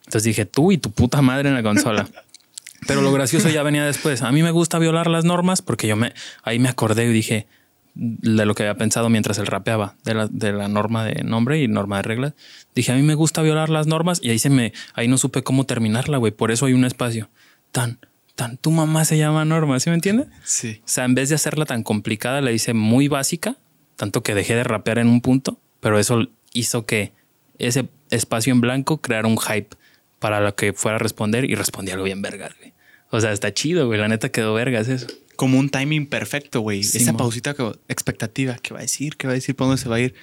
Entonces 0.00 0.22
dije, 0.24 0.46
tú 0.46 0.72
y 0.72 0.78
tu 0.78 0.90
puta 0.90 1.20
madre 1.22 1.48
en 1.48 1.54
la 1.54 1.62
consola. 1.62 2.08
Pero 2.86 3.02
lo 3.02 3.12
gracioso 3.12 3.48
ya 3.48 3.62
venía 3.62 3.84
después. 3.84 4.22
A 4.22 4.30
mí 4.32 4.42
me 4.42 4.52
gusta 4.52 4.78
violar 4.78 5.08
las 5.08 5.24
normas 5.24 5.62
porque 5.62 5.88
yo 5.88 5.96
me 5.96 6.12
ahí 6.44 6.58
me 6.58 6.68
acordé 6.68 7.04
y 7.06 7.12
dije 7.12 7.46
de 7.94 8.46
lo 8.46 8.54
que 8.54 8.62
había 8.62 8.76
pensado 8.76 9.08
mientras 9.08 9.38
él 9.38 9.46
rapeaba, 9.48 9.96
de 10.04 10.14
la, 10.14 10.28
de 10.28 10.52
la 10.52 10.68
norma 10.68 11.04
de 11.04 11.24
nombre 11.24 11.60
y 11.60 11.66
norma 11.66 11.96
de 11.96 12.02
reglas. 12.02 12.34
Dije, 12.74 12.92
a 12.92 12.94
mí 12.94 13.02
me 13.02 13.16
gusta 13.16 13.42
violar 13.42 13.68
las 13.70 13.88
normas 13.88 14.20
y 14.22 14.30
ahí 14.30 14.38
se 14.38 14.50
me, 14.50 14.72
ahí 14.94 15.08
no 15.08 15.18
supe 15.18 15.42
cómo 15.42 15.66
terminarla, 15.66 16.18
güey. 16.18 16.30
Por 16.30 16.52
eso 16.52 16.66
hay 16.66 16.74
un 16.74 16.84
espacio 16.84 17.28
tan, 17.72 17.98
tan, 18.38 18.56
tu 18.56 18.70
mamá 18.70 19.04
se 19.04 19.18
llama 19.18 19.44
Norma, 19.44 19.80
¿sí 19.80 19.90
me 19.90 19.94
entiendes? 19.96 20.28
Sí. 20.44 20.78
O 20.84 20.88
sea, 20.88 21.04
en 21.04 21.16
vez 21.16 21.28
de 21.28 21.34
hacerla 21.34 21.64
tan 21.66 21.82
complicada, 21.82 22.40
la 22.40 22.52
hice 22.52 22.72
muy 22.72 23.08
básica, 23.08 23.56
tanto 23.96 24.22
que 24.22 24.32
dejé 24.36 24.54
de 24.54 24.62
rapear 24.62 25.00
en 25.00 25.08
un 25.08 25.20
punto, 25.20 25.58
pero 25.80 25.98
eso 25.98 26.28
hizo 26.52 26.86
que 26.86 27.12
ese 27.58 27.88
espacio 28.10 28.52
en 28.52 28.60
blanco 28.60 28.98
creara 29.00 29.26
un 29.26 29.38
hype 29.38 29.76
para 30.20 30.40
lo 30.40 30.54
que 30.54 30.72
fuera 30.72 30.94
a 30.96 30.98
responder 31.00 31.50
y 31.50 31.56
respondí 31.56 31.90
algo 31.90 32.04
bien 32.04 32.22
vergas, 32.22 32.52
güey. 32.60 32.74
O 33.10 33.20
sea, 33.20 33.32
está 33.32 33.52
chido, 33.52 33.86
güey. 33.88 33.98
La 33.98 34.06
neta 34.06 34.28
quedó 34.28 34.54
vergas 34.54 34.86
eso. 34.86 35.08
Como 35.34 35.58
un 35.58 35.68
timing 35.68 36.06
perfecto, 36.06 36.60
güey. 36.60 36.84
Sí, 36.84 36.98
Esa 36.98 37.10
mo. 37.12 37.18
pausita 37.18 37.54
que 37.54 37.72
expectativa. 37.88 38.54
¿Qué 38.62 38.72
va 38.72 38.78
a 38.80 38.82
decir? 38.82 39.16
¿Qué 39.16 39.26
va 39.26 39.32
a 39.32 39.34
decir? 39.34 39.56
¿Por 39.56 39.66
dónde 39.66 39.82
se 39.82 39.88
va 39.88 39.96
a 39.96 40.00
ir? 40.00 40.14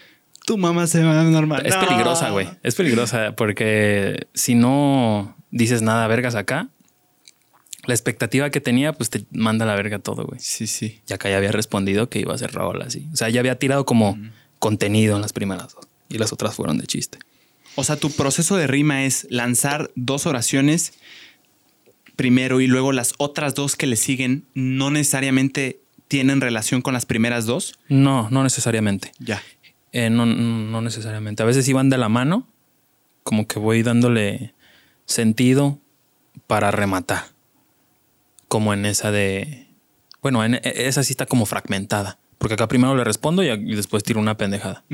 Tu 0.45 0.57
mamá 0.57 0.87
se 0.87 1.03
va 1.03 1.21
normal. 1.23 1.65
Es 1.65 1.75
No. 1.75 1.81
peligrosa, 1.85 2.29
güey. 2.29 2.47
Es 2.63 2.75
peligrosa 2.75 3.35
porque 3.35 4.27
si 4.33 4.55
no 4.55 5.35
dices 5.51 5.81
nada 5.81 6.07
vergas 6.07 6.35
acá, 6.35 6.69
la 7.87 7.93
expectativa 7.93 8.49
que 8.49 8.61
tenía, 8.61 8.93
pues 8.93 9.09
te 9.09 9.25
manda 9.31 9.65
a 9.65 9.67
la 9.67 9.75
verga 9.75 9.99
todo, 9.99 10.25
güey. 10.25 10.39
Sí, 10.39 10.67
sí. 10.67 11.01
Ya 11.07 11.17
que 11.17 11.29
ya 11.29 11.37
había 11.37 11.51
respondido 11.51 12.09
que 12.09 12.19
iba 12.19 12.33
a 12.33 12.37
ser 12.37 12.51
rola 12.51 12.85
así. 12.85 13.07
O 13.13 13.15
sea, 13.15 13.29
ya 13.29 13.39
había 13.39 13.57
tirado 13.59 13.85
como 13.85 14.17
contenido 14.59 15.15
en 15.15 15.21
las 15.21 15.33
primeras 15.33 15.73
dos 15.73 15.87
y 16.09 16.17
las 16.17 16.33
otras 16.33 16.55
fueron 16.55 16.77
de 16.77 16.87
chiste. 16.87 17.19
O 17.75 17.83
sea, 17.83 17.97
tu 17.97 18.09
proceso 18.09 18.55
de 18.55 18.67
rima 18.67 19.05
es 19.05 19.27
lanzar 19.29 19.91
dos 19.95 20.25
oraciones 20.25 20.93
primero 22.15 22.61
y 22.61 22.67
luego 22.67 22.91
las 22.93 23.13
otras 23.17 23.53
dos 23.55 23.75
que 23.75 23.87
le 23.87 23.97
siguen 23.97 24.45
no 24.53 24.89
necesariamente 24.91 25.79
tienen 26.07 26.39
relación 26.39 26.81
con 26.81 26.93
las 26.93 27.05
primeras 27.05 27.45
dos. 27.45 27.77
No, 27.89 28.29
no 28.29 28.43
necesariamente. 28.43 29.11
Ya. 29.19 29.41
Eh, 29.91 30.09
no, 30.09 30.25
no 30.25 30.81
necesariamente. 30.81 31.43
A 31.43 31.45
veces 31.45 31.67
iban 31.67 31.89
de 31.89 31.97
la 31.97 32.09
mano, 32.09 32.47
como 33.23 33.47
que 33.47 33.59
voy 33.59 33.83
dándole 33.83 34.53
sentido 35.05 35.79
para 36.47 36.71
rematar. 36.71 37.34
Como 38.55 38.73
en 38.73 38.85
esa 38.85 39.11
de. 39.11 39.67
Bueno, 40.21 40.41
en 40.45 40.55
e- 40.55 40.61
esa 40.63 41.03
sí 41.03 41.11
está 41.11 41.25
como 41.25 41.45
fragmentada. 41.45 42.19
Porque 42.37 42.53
acá 42.53 42.69
primero 42.69 42.95
le 42.95 43.03
respondo 43.03 43.43
y, 43.43 43.49
y 43.49 43.75
después 43.75 44.01
tiro 44.01 44.21
una 44.21 44.37
pendejada. 44.37 44.85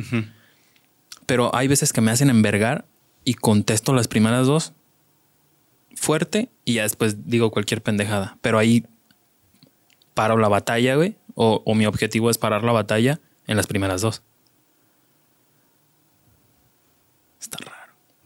Pero 1.28 1.56
hay 1.56 1.68
veces 1.68 1.94
que 1.94 2.02
me 2.02 2.10
hacen 2.10 2.32
envergar 2.32 2.86
y 3.24 3.36
contesto 3.36 3.94
las 3.94 4.08
primeras 4.08 4.48
dos 4.48 4.74
fuerte 5.94 6.50
y 6.66 6.74
ya 6.74 6.82
después 6.82 7.28
digo 7.30 7.52
cualquier 7.52 7.84
pendejada. 7.84 8.40
Pero 8.42 8.58
ahí 8.58 8.84
paro 10.16 10.38
la 10.38 10.48
batalla, 10.48 10.96
güey. 10.96 11.18
O, 11.36 11.62
o 11.64 11.76
mi 11.76 11.86
objetivo 11.86 12.32
es 12.32 12.40
parar 12.40 12.64
la 12.64 12.72
batalla 12.72 13.20
en 13.46 13.58
las 13.58 13.68
primeras 13.68 14.02
dos. 14.02 14.24
Está 17.40 17.60
raro. 17.64 17.81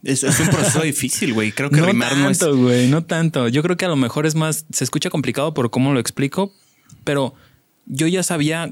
Es, 0.05 0.23
es 0.23 0.39
un 0.39 0.47
proceso 0.47 0.81
difícil, 0.83 1.33
güey. 1.33 1.51
Creo 1.51 1.71
que 1.71 1.81
no 1.81 1.87
rimar 1.87 2.15
no 2.15 2.29
es. 2.29 2.37
tanto, 2.37 2.55
güey, 2.55 2.87
no 2.87 3.03
tanto. 3.03 3.47
Yo 3.47 3.63
creo 3.63 3.75
que 3.75 3.85
a 3.85 3.89
lo 3.89 3.95
mejor 3.95 4.25
es 4.25 4.35
más, 4.35 4.65
se 4.71 4.83
escucha 4.83 5.09
complicado 5.09 5.53
por 5.53 5.71
cómo 5.71 5.93
lo 5.93 5.99
explico, 5.99 6.53
pero 7.03 7.33
yo 7.87 8.07
ya 8.07 8.21
sabía 8.21 8.71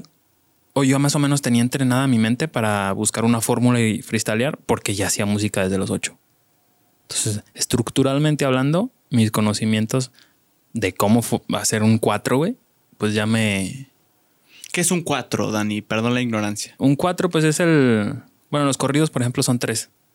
o 0.74 0.84
yo 0.84 0.98
más 0.98 1.14
o 1.16 1.18
menos 1.18 1.42
tenía 1.42 1.60
entrenada 1.60 2.06
mi 2.06 2.18
mente 2.18 2.46
para 2.48 2.92
buscar 2.92 3.24
una 3.24 3.40
fórmula 3.40 3.80
y 3.80 4.00
freestylear 4.00 4.58
porque 4.58 4.94
ya 4.94 5.08
hacía 5.08 5.26
música 5.26 5.64
desde 5.64 5.76
los 5.76 5.90
ocho. 5.90 6.16
Entonces, 7.02 7.42
estructuralmente 7.54 8.44
hablando, 8.44 8.90
mis 9.10 9.30
conocimientos 9.30 10.12
de 10.72 10.94
cómo 10.94 11.20
hacer 11.54 11.82
un 11.82 11.98
cuatro, 11.98 12.38
güey, 12.38 12.56
pues 12.96 13.12
ya 13.12 13.26
me... 13.26 13.90
¿Qué 14.72 14.80
es 14.80 14.90
un 14.90 15.02
cuatro, 15.02 15.52
Dani? 15.52 15.82
Perdón 15.82 16.14
la 16.14 16.22
ignorancia. 16.22 16.74
Un 16.78 16.96
cuatro, 16.96 17.28
pues 17.28 17.44
es 17.44 17.60
el... 17.60 18.22
Bueno, 18.50 18.66
los 18.66 18.76
corridos, 18.76 19.10
por 19.10 19.22
ejemplo, 19.22 19.42
son 19.42 19.58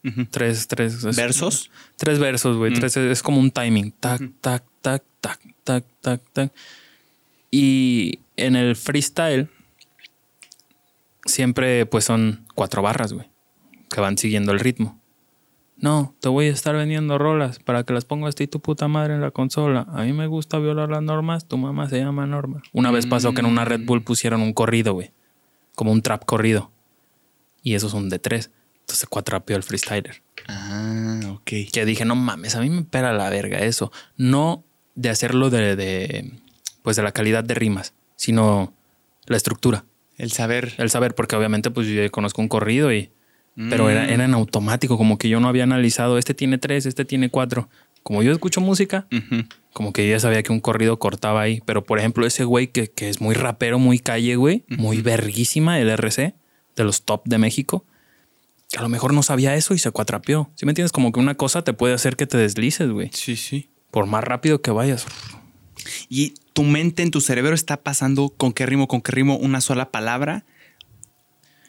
tres. 0.01 0.29
Tres, 0.31 0.67
tres. 0.67 1.03
es- 1.03 1.15
¿Versos? 1.15 1.71
Tres 1.97 2.19
versos, 2.19 2.57
güey. 2.57 2.73
Tres 2.73 2.95
es, 2.97 3.11
es 3.11 3.23
como 3.23 3.39
un 3.39 3.51
timing. 3.51 3.91
Tac, 3.91 4.21
tac, 4.41 4.63
tac, 4.81 5.03
tac, 5.21 5.39
tac, 5.63 5.85
tac, 6.01 6.21
tac. 6.33 6.51
Y 7.51 8.19
en 8.37 8.55
el 8.55 8.75
freestyle 8.75 9.49
siempre 11.25 11.85
pues 11.85 12.05
son 12.05 12.45
cuatro 12.55 12.81
barras, 12.81 13.13
güey. 13.13 13.29
Que 13.89 14.01
van 14.01 14.17
siguiendo 14.17 14.51
el 14.51 14.59
ritmo. 14.59 14.99
No, 15.77 16.13
te 16.19 16.27
voy 16.27 16.47
a 16.47 16.51
estar 16.51 16.75
vendiendo 16.75 17.17
rolas 17.17 17.59
para 17.59 17.83
que 17.83 17.93
las 17.93 18.03
pongas 18.03 18.35
tú 18.35 18.43
y 18.43 18.47
tu 18.47 18.59
puta 18.59 18.87
madre 18.89 19.15
en 19.15 19.21
la 19.21 19.31
consola. 19.31 19.87
A 19.93 20.03
mí 20.03 20.11
me 20.11 20.27
gusta 20.27 20.59
violar 20.59 20.89
las 20.89 21.01
normas, 21.01 21.47
tu 21.47 21.57
mamá 21.57 21.87
se 21.89 21.99
llama 21.99 22.25
Norma. 22.27 22.61
Una 22.73 22.91
vez 22.91 23.05
pasó 23.05 23.33
que 23.33 23.39
en 23.39 23.45
una 23.45 23.63
Red 23.63 23.85
Bull 23.85 24.03
pusieron 24.03 24.41
un 24.41 24.51
corrido, 24.53 24.93
güey. 24.93 25.11
Como 25.75 25.93
un 25.93 26.01
trap 26.01 26.25
corrido. 26.25 26.71
Y 27.63 27.75
esos 27.75 27.91
son 27.91 28.09
de 28.09 28.19
tres. 28.19 28.51
Entonces 28.89 29.07
cuatrapeó 29.07 29.55
el 29.55 29.61
freestyler. 29.61 30.23
Ah, 30.47 31.19
ok. 31.29 31.51
Que 31.71 31.85
dije, 31.85 32.05
no 32.05 32.15
mames, 32.15 32.55
a 32.55 32.61
mí 32.61 32.71
me 32.71 32.81
pera 32.81 33.13
la 33.13 33.29
verga 33.29 33.59
eso. 33.59 33.91
No 34.17 34.63
de 34.95 35.09
hacerlo 35.09 35.51
de, 35.51 35.75
de, 35.75 36.31
pues 36.81 36.95
de 36.97 37.03
la 37.03 37.11
calidad 37.11 37.43
de 37.43 37.53
rimas, 37.53 37.93
sino 38.15 38.73
la 39.27 39.37
estructura, 39.37 39.85
El 40.17 40.31
saber. 40.31 40.73
el 40.79 40.89
saber, 40.89 41.13
porque 41.13 41.35
obviamente 41.35 41.69
pues 41.69 41.85
yo 41.87 42.09
conozco 42.09 42.41
un 42.41 42.47
corrido 42.47 42.91
y... 42.91 43.11
Pero 43.69 43.89
era, 43.91 44.05
Mm. 44.05 44.09
era 44.09 44.25
en 44.25 44.33
automático, 44.33 44.97
como 44.97 45.17
que 45.19 45.27
yo 45.29 45.39
no 45.39 45.49
había 45.49 45.63
analizado, 45.63 46.17
este 46.17 46.33
tiene 46.33 46.57
tres, 46.57 46.85
este 46.87 47.03
tiene 47.05 47.29
cuatro. 47.29 47.69
Como 48.03 48.23
yo 48.23 48.31
escucho 48.31 48.59
música, 48.61 49.05
Ujú. 49.11 49.43
como 49.73 49.91
que 49.93 50.07
ya 50.09 50.19
sabía 50.19 50.41
que 50.43 50.51
un 50.53 50.61
corrido 50.61 50.97
cortaba 50.97 51.41
ahí. 51.41 51.61
Pero 51.65 51.83
por 51.85 51.99
ejemplo, 51.99 52.25
ese 52.25 52.43
güey 52.45 52.67
que, 52.67 52.89
que 52.89 53.09
es 53.09 53.19
muy 53.21 53.35
rapero, 53.35 53.77
muy 53.77 53.99
calle, 53.99 54.35
güey, 54.37 54.63
muy 54.69 55.01
verguísima, 55.01 55.79
el 55.79 55.89
RC, 55.89 56.33
de 56.77 56.83
los 56.85 57.03
top 57.03 57.21
de 57.25 57.37
México, 57.37 57.83
a 58.77 58.81
lo 58.81 58.89
mejor 58.89 59.13
no 59.13 59.23
sabía 59.23 59.55
eso 59.55 59.73
y 59.73 59.79
se 59.79 59.91
cuatrapeó. 59.91 60.51
¿Sí 60.55 60.65
me 60.65 60.71
entiendes? 60.71 60.91
Como 60.91 61.11
que 61.11 61.19
una 61.19 61.35
cosa 61.35 61.63
te 61.63 61.73
puede 61.73 61.93
hacer 61.93 62.15
que 62.15 62.27
te 62.27 62.37
deslices, 62.37 62.89
güey. 62.89 63.09
Sí, 63.13 63.35
sí. 63.35 63.69
Por 63.91 64.05
más 64.05 64.23
rápido 64.23 64.61
que 64.61 64.71
vayas. 64.71 65.05
Y 66.09 66.33
tu 66.53 66.63
mente 66.63 67.03
en 67.03 67.11
tu 67.11 67.21
cerebro 67.21 67.55
está 67.55 67.77
pasando 67.77 68.29
con 68.29 68.53
qué 68.53 68.65
rimo, 68.65 68.87
con 68.87 69.01
qué 69.01 69.11
rimo 69.11 69.37
una 69.37 69.61
sola 69.61 69.91
palabra. 69.91 70.45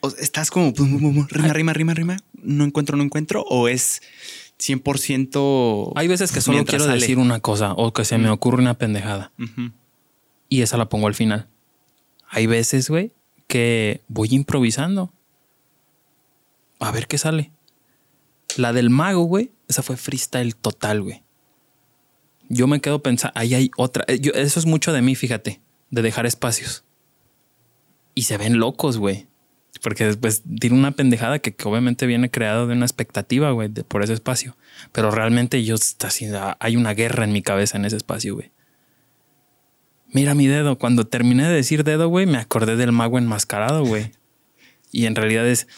O 0.02 0.08
estás 0.08 0.50
como 0.50 0.74
pum, 0.74 0.98
pum, 0.98 1.14
pum, 1.14 1.26
rima, 1.30 1.52
rima, 1.52 1.72
rima, 1.72 1.94
rima. 1.94 2.16
No 2.34 2.64
encuentro, 2.64 2.96
no 2.96 3.04
encuentro. 3.04 3.42
O 3.48 3.68
es 3.68 4.02
100%. 4.58 5.92
Hay 5.96 6.08
veces 6.08 6.32
que 6.32 6.40
solo 6.40 6.64
quiero 6.64 6.84
sale. 6.84 7.00
decir 7.00 7.18
una 7.18 7.40
cosa 7.40 7.72
o 7.72 7.92
que 7.92 8.04
se 8.04 8.18
me 8.18 8.30
ocurre 8.30 8.60
una 8.60 8.74
pendejada 8.74 9.32
y 10.50 10.60
esa 10.60 10.76
la 10.76 10.90
pongo 10.90 11.06
al 11.06 11.14
final. 11.14 11.48
Hay 12.28 12.46
veces, 12.46 12.90
güey, 12.90 13.12
que 13.46 14.02
voy 14.08 14.28
improvisando. 14.32 15.14
A 16.80 16.90
ver 16.90 17.06
qué 17.06 17.18
sale. 17.18 17.52
La 18.56 18.72
del 18.72 18.90
mago, 18.90 19.22
güey, 19.24 19.52
esa 19.68 19.82
fue 19.82 19.96
freestyle 19.96 20.56
total, 20.56 21.02
güey. 21.02 21.22
Yo 22.48 22.66
me 22.66 22.80
quedo 22.80 23.00
pensando, 23.02 23.32
ahí 23.36 23.54
hay 23.54 23.70
otra. 23.76 24.04
eh, 24.08 24.18
yo- 24.18 24.32
eso 24.32 24.58
es 24.58 24.66
mucho 24.66 24.92
de 24.92 25.02
mí, 25.02 25.14
fíjate, 25.14 25.60
de 25.90 26.02
dejar 26.02 26.26
espacios. 26.26 26.84
Y 28.14 28.22
se 28.22 28.36
ven 28.38 28.58
locos, 28.58 28.98
güey. 28.98 29.28
Porque 29.82 30.04
después 30.04 30.42
tiene 30.58 30.76
una 30.76 30.90
pendejada 30.90 31.38
que, 31.38 31.54
que 31.54 31.68
obviamente 31.68 32.06
viene 32.06 32.28
creada 32.30 32.66
de 32.66 32.72
una 32.72 32.84
expectativa, 32.84 33.52
güey, 33.52 33.68
por 33.68 34.02
ese 34.02 34.14
espacio. 34.14 34.56
Pero 34.90 35.10
realmente 35.12 35.62
yo 35.64 35.76
está 35.76 36.08
haciendo, 36.08 36.56
hay 36.58 36.76
una 36.76 36.92
guerra 36.92 37.22
en 37.24 37.32
mi 37.32 37.40
cabeza 37.40 37.76
en 37.78 37.84
ese 37.84 37.96
espacio, 37.96 38.34
güey. 38.34 38.50
Mira 40.12 40.34
mi 40.34 40.48
dedo. 40.48 40.76
Cuando 40.76 41.06
terminé 41.06 41.46
de 41.46 41.54
decir 41.54 41.84
dedo, 41.84 42.08
güey, 42.08 42.26
me 42.26 42.38
acordé 42.38 42.74
del 42.76 42.90
mago 42.92 43.18
enmascarado, 43.18 43.84
güey. 43.84 44.10
Y 44.92 45.06
en 45.06 45.14
realidad 45.14 45.46
es 45.46 45.68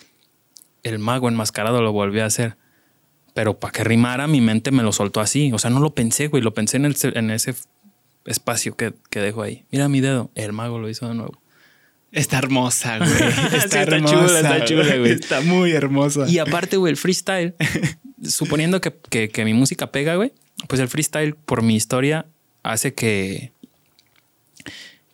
el 0.83 0.99
mago 0.99 1.29
enmascarado 1.29 1.83
lo 1.83 1.93
volví 1.93 2.21
a 2.21 2.27
hacer. 2.27 2.57
Pero 3.35 3.59
para 3.59 3.73
que 3.73 3.85
rimara, 3.85 4.27
mi 4.27 4.41
mente 4.41 4.71
me 4.71 4.83
lo 4.83 4.93
soltó 4.93 5.21
así. 5.21 5.53
O 5.53 5.59
sea, 5.59 5.71
no 5.71 5.81
lo 5.81 5.95
pensé, 5.95 6.29
güey. 6.29 6.43
Lo 6.43 6.53
pensé 6.55 6.77
en, 6.77 6.85
el, 6.85 6.97
en 7.15 7.31
ese 7.31 7.55
espacio 8.27 8.77
que, 8.77 8.93
que 9.11 9.21
dejo 9.21 9.43
ahí. 9.43 9.65
Mira 9.71 9.89
mi 9.89 10.01
dedo. 10.01 10.31
El 10.35 10.53
mago 10.53 10.79
lo 10.79 10.89
hizo 10.91 11.09
de 11.09 11.15
nuevo. 11.15 11.41
Está 12.11 12.39
hermosa, 12.39 12.99
güey. 12.99 13.11
Sí, 13.11 13.17
Está, 13.57 13.57
está 13.57 13.83
hermosa, 13.83 14.15
chula, 14.27 14.41
está 14.41 14.65
chula, 14.67 14.97
güey. 14.99 15.13
Está 15.13 15.41
muy 15.41 15.73
hermosa. 15.73 16.29
Y 16.29 16.39
aparte, 16.39 16.77
güey, 16.77 16.91
el 16.91 16.99
freestyle, 16.99 17.55
suponiendo 18.23 18.83
que, 18.83 18.93
que- 19.09 19.31
que 19.31 19.45
mi 19.47 19.55
música 19.55 19.91
pega, 19.91 20.17
güey, 20.17 20.33
pues 20.69 20.79
el 20.83 20.89
freestyle, 20.89 21.35
por 21.35 21.63
mi 21.63 21.75
historia, 21.75 22.27
hace 22.63 22.93
que, 22.93 23.53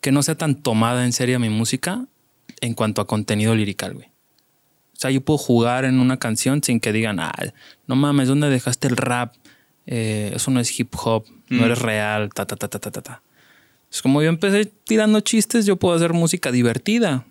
que 0.01 0.11
no 0.13 0.23
sea 0.25 0.35
tan 0.37 0.57
tomada 0.57 1.05
en 1.05 1.13
serio 1.13 1.39
mi 1.39 1.49
música 1.51 2.07
en 2.61 2.75
cuanto 2.75 3.01
a 3.01 3.07
contenido 3.07 3.55
lirical, 3.55 3.95
güey. 3.95 4.08
O 4.99 5.01
sea, 5.01 5.13
yo 5.13 5.21
puedo 5.21 5.39
jugar 5.39 5.85
en 5.85 6.01
una 6.01 6.17
canción 6.17 6.61
sin 6.61 6.81
que 6.81 6.93
digan, 6.93 7.21
ah, 7.21 7.33
no 7.87 7.95
mames, 7.95 8.27
¿dónde 8.27 8.51
dejaste 8.51 8.89
el 8.89 8.97
rap? 8.97 9.33
Eh, 9.87 10.33
eso 10.35 10.51
no 10.51 10.59
es 10.59 10.77
hip 10.81 10.93
hop, 10.97 11.25
no 11.49 11.61
Mm. 11.61 11.65
eres 11.67 11.79
real, 11.79 12.31
ta, 12.35 12.47
ta, 12.47 12.57
ta, 12.57 12.67
ta, 12.67 12.81
ta, 12.81 12.91
ta, 12.91 13.01
ta. 13.01 13.23
Es 13.93 14.03
como 14.03 14.21
yo 14.23 14.29
empecé 14.29 14.67
tirando 14.67 15.21
chistes, 15.21 15.67
yo 15.67 15.77
puedo 15.77 15.95
hacer 15.95 16.13
música 16.15 16.51
divertida. 16.51 17.25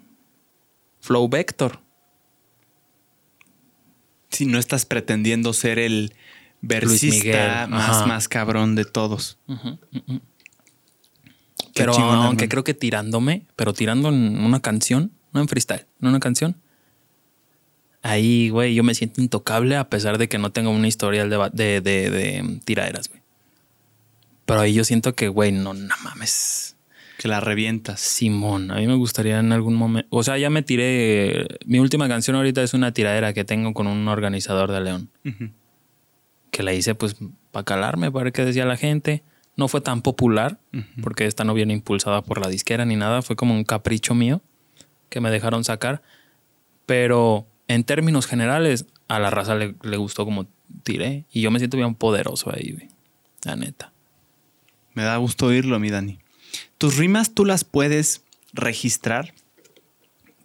Flow 1.01 1.27
Vector. 1.27 1.81
Si 4.29 4.45
no 4.45 4.57
estás 4.59 4.85
pretendiendo 4.85 5.51
ser 5.53 5.77
el 5.77 6.13
versista 6.61 7.67
más, 7.69 8.07
más 8.07 8.27
cabrón 8.29 8.75
de 8.75 8.85
todos. 8.85 9.37
Pero 11.73 11.93
chingón, 11.93 12.15
aunque 12.15 12.45
hermano. 12.45 12.49
creo 12.49 12.63
que 12.63 12.73
tirándome, 12.73 13.45
pero 13.55 13.73
tirando 13.73 14.09
en 14.09 14.39
una 14.43 14.61
canción, 14.61 15.11
no 15.33 15.41
en 15.41 15.47
freestyle, 15.47 15.85
en 16.01 16.07
una 16.07 16.19
canción. 16.19 16.55
Ahí, 18.07 18.49
güey, 18.49 18.73
yo 18.75 18.83
me 18.83 18.93
siento 18.95 19.21
intocable 19.21 19.75
a 19.75 19.89
pesar 19.89 20.17
de 20.17 20.27
que 20.29 20.37
no 20.37 20.51
tengo 20.51 20.69
una 20.71 20.87
historial 20.87 21.29
de, 21.29 21.37
de, 21.53 21.81
de, 21.81 22.09
de 22.09 22.59
tiraderas, 22.63 23.09
güey. 23.09 23.21
Pero 24.45 24.61
ahí 24.61 24.73
yo 24.73 24.83
siento 24.83 25.13
que, 25.13 25.27
güey, 25.27 25.51
no, 25.51 25.73
no 25.73 25.95
mames. 26.03 26.75
Que 27.17 27.27
la 27.27 27.39
revientas. 27.39 27.99
Simón, 27.99 28.71
a 28.71 28.75
mí 28.75 28.87
me 28.87 28.93
gustaría 28.93 29.39
en 29.39 29.51
algún 29.51 29.75
momento. 29.75 30.07
O 30.11 30.23
sea, 30.23 30.37
ya 30.37 30.49
me 30.49 30.61
tiré. 30.61 31.47
Mi 31.65 31.79
última 31.79 32.07
canción 32.07 32.35
ahorita 32.37 32.61
es 32.63 32.73
una 32.73 32.93
tiradera 32.93 33.33
que 33.33 33.43
tengo 33.43 33.73
con 33.73 33.87
un 33.87 34.07
organizador 34.07 34.71
de 34.71 34.81
León. 34.81 35.09
Ujú. 35.25 35.49
que 36.51 36.63
la 36.63 36.73
hice 36.73 36.95
pues 36.95 37.15
para 37.51 37.65
calarme, 37.65 38.11
para 38.11 38.23
ver 38.25 38.33
qué 38.33 38.45
decía 38.45 38.65
la 38.65 38.77
gente. 38.77 39.23
No 39.57 39.67
fue 39.67 39.81
tan 39.81 40.01
popular, 40.03 40.59
Ujú. 40.73 41.01
porque 41.01 41.25
esta 41.25 41.43
no 41.43 41.53
viene 41.55 41.73
impulsada 41.73 42.21
por 42.21 42.39
la 42.39 42.47
disquera 42.47 42.85
ni 42.85 42.95
nada, 42.95 43.21
fue 43.23 43.35
como 43.35 43.53
un 43.55 43.63
capricho 43.63 44.13
mío 44.15 44.41
que 45.09 45.19
me 45.19 45.29
dejaron 45.31 45.63
sacar. 45.63 46.03
Pero 46.85 47.47
en 47.67 47.83
términos 47.83 48.25
generales, 48.27 48.85
a 49.07 49.19
la 49.19 49.29
raza 49.29 49.55
le, 49.55 49.75
le 49.83 49.97
gustó 49.97 50.25
como 50.25 50.47
tiré 50.83 51.25
y 51.31 51.41
yo 51.41 51.51
me 51.51 51.59
siento 51.59 51.77
bien 51.77 51.95
poderoso 51.95 52.51
ahí, 52.53 52.73
güey. 52.73 52.87
La 53.43 53.55
neta. 53.55 53.91
Me 54.93 55.03
da 55.03 55.17
gusto 55.17 55.47
oírlo, 55.47 55.79
mi 55.79 55.89
Dani. 55.89 56.19
¿Tus 56.77 56.97
rimas 56.97 57.33
tú 57.33 57.45
las 57.45 57.63
puedes 57.63 58.23
registrar 58.53 59.33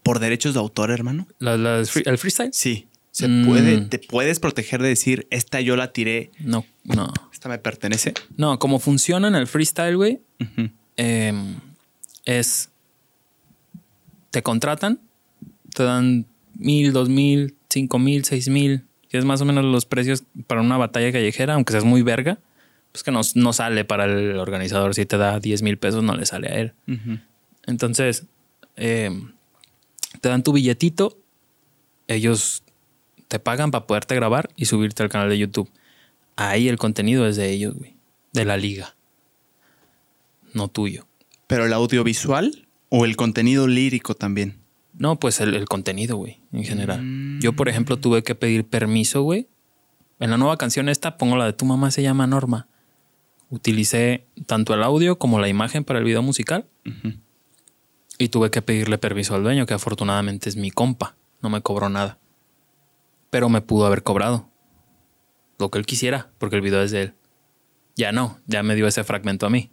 por 0.03 0.19
derechos 0.19 0.55
de 0.55 0.61
autor, 0.61 0.91
hermano? 0.91 1.27
¿La- 1.39 1.57
la- 1.57 1.79
¿El 1.79 2.19
freestyle? 2.19 2.51
Sí. 2.53 2.87
Se 3.13 3.29
Mm. 3.29 3.47
puede, 3.47 3.81
te 3.83 3.99
puedes 3.99 4.41
proteger 4.41 4.81
de 4.83 4.89
decir, 4.89 5.27
esta 5.31 5.61
yo 5.61 5.77
la 5.77 5.93
tiré, 5.93 6.31
No, 6.41 6.65
no. 6.85 7.13
esta 7.33 7.49
me 7.49 7.59
pertenece. 7.59 8.15
No, 8.37 8.59
como 8.59 8.79
funciona 8.79 9.29
en 9.29 9.35
el 9.35 9.47
freestyle, 9.47 9.97
güey, 9.97 10.21
eh, 10.97 11.33
es 12.25 12.71
te 14.31 14.43
contratan, 14.43 14.99
te 15.75 15.83
dan 15.83 16.27
mil, 16.63 16.93
dos 16.93 17.09
mil, 17.09 17.57
cinco 17.69 17.99
mil, 17.99 18.25
seis 18.25 18.49
mil, 18.49 18.85
que 19.09 19.19
es 19.19 19.25
más 19.25 19.41
o 19.41 19.45
menos 19.45 19.65
los 19.65 19.85
precios 19.85 20.25
para 20.47 20.61
una 20.61 20.77
batalla 20.77 21.13
callejera, 21.13 21.55
aunque 21.55 21.73
seas 21.73 21.85
muy 21.85 22.03
verga, 22.03 22.39
pues 22.93 23.03
que 23.03 23.11
no, 23.11 23.21
no 23.35 23.53
sale 23.53 23.85
para 23.85 24.05
el 24.05 24.39
organizador. 24.39 24.95
Si 24.95 25.07
te 25.07 25.17
da 25.17 25.41
10 25.41 25.63
mil 25.63 25.79
pesos, 25.79 26.03
no 26.03 26.15
le 26.15 26.27
sale 26.27 26.49
a 26.49 26.61
él. 26.61 26.73
Entonces, 27.67 28.27
eh, 28.77 29.11
te 30.21 30.29
dan 30.29 30.43
tu 30.43 30.53
billetito, 30.53 31.19
ellos 32.09 32.63
te 33.29 33.39
pagan 33.39 33.71
para 33.71 33.87
poderte 33.87 34.15
grabar 34.15 34.51
y 34.57 34.67
subirte 34.67 35.03
al 35.03 35.09
canal 35.09 35.29
de 35.29 35.39
YouTube. 35.39 35.71
Ahí 36.37 36.69
el 36.69 36.77
contenido 36.77 37.27
es 37.27 37.37
de 37.37 37.51
ellos, 37.51 37.75
güey, 37.75 37.97
de 38.33 38.45
la 38.45 38.57
liga, 38.57 38.95
no 40.53 40.69
tuyo. 40.69 41.07
Pero 41.47 41.67
el 41.67 41.73
audiovisual 41.73 42.67
o 42.89 43.05
el 43.05 43.17
contenido 43.17 43.67
lírico 43.67 44.15
también. 44.15 44.62
No, 44.95 45.19
pues 45.19 45.41
el, 45.41 45.55
el 45.55 45.67
contenido, 45.67 46.17
güey, 46.17 46.41
en 46.53 46.65
general. 46.65 47.03
Mm. 47.03 47.41
Yo, 47.41 47.55
por 47.55 47.69
ejemplo, 47.69 47.99
tuve 47.99 48.23
que 48.23 48.35
pedir 48.35 48.67
permiso, 48.67 49.23
güey. 49.23 49.49
En 50.21 50.31
la 50.31 50.37
nueva 50.37 50.57
canción 50.57 50.89
esta 50.89 51.17
pongo 51.17 51.37
la 51.37 51.47
de 51.47 51.53
tu 51.53 51.65
mamá 51.65 51.91
se 51.91 52.03
llama 52.03 52.27
Norma. 52.27 52.69
Utilicé 53.51 54.27
tanto 54.47 54.73
el 54.73 54.83
audio 54.83 55.19
como 55.19 55.41
la 55.41 55.49
imagen 55.49 55.85
para 55.85 55.99
el 55.99 56.05
video 56.05 56.23
musical 56.23 56.69
y 58.19 58.29
tuve 58.29 58.51
que 58.51 58.63
pedirle 58.63 58.99
permiso 58.99 59.35
al 59.35 59.43
dueño, 59.43 59.67
que 59.67 59.75
afortunadamente 59.75 60.49
es 60.49 60.57
mi 60.57 60.71
compa. 60.71 61.17
No 61.41 61.51
me 61.51 61.61
cobró 61.61 61.89
nada. 61.89 62.19
Pero 63.31 63.49
me 63.49 63.61
pudo 63.63 63.85
haber 63.85 64.05
cobrado. 64.05 64.49
Lo 65.59 65.71
que 65.71 65.79
él 65.79 65.87
quisiera, 65.87 66.31
porque 66.39 66.57
el 66.57 66.63
video 66.63 66.83
es 66.83 66.93
de 66.93 67.03
él. 67.03 67.15
Ya 67.97 68.13
no, 68.13 68.39
ya 68.47 68.63
me 68.63 68.75
dio 68.75 68.87
ese 68.87 69.05
fragmento 69.05 69.47
a 69.47 69.51
mí. 69.51 69.71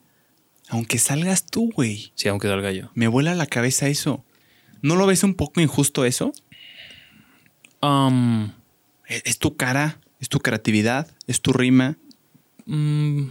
Aunque 0.67 0.97
salgas 0.97 1.45
tú, 1.45 1.71
güey. 1.73 2.11
Sí, 2.15 2.27
aunque 2.27 2.47
salga 2.47 2.71
yo. 2.71 2.89
Me 2.95 3.07
vuela 3.07 3.35
la 3.35 3.45
cabeza 3.45 3.87
eso. 3.87 4.25
¿No 4.81 4.95
lo 4.95 5.05
ves 5.05 5.23
un 5.23 5.33
poco 5.35 5.61
injusto 5.61 6.05
eso? 6.05 6.33
Um, 7.81 8.51
Es, 9.07 9.23
es 9.25 9.39
tu 9.39 9.55
cara, 9.57 9.99
es 10.19 10.29
tu 10.29 10.39
creatividad, 10.39 11.07
es 11.27 11.41
tu 11.41 11.53
rima. 11.53 11.97
Mm. 12.65 13.23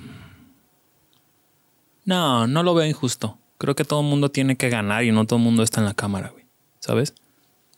No, 2.04 2.46
no 2.46 2.62
lo 2.62 2.74
veo 2.74 2.86
injusto. 2.86 3.38
Creo 3.58 3.74
que 3.74 3.84
todo 3.84 4.00
el 4.00 4.06
mundo 4.06 4.30
tiene 4.30 4.56
que 4.56 4.68
ganar 4.70 5.04
y 5.04 5.12
no 5.12 5.26
todo 5.26 5.38
el 5.38 5.44
mundo 5.44 5.62
está 5.62 5.80
en 5.80 5.86
la 5.86 5.94
cámara, 5.94 6.30
güey. 6.30 6.44
¿Sabes? 6.80 7.14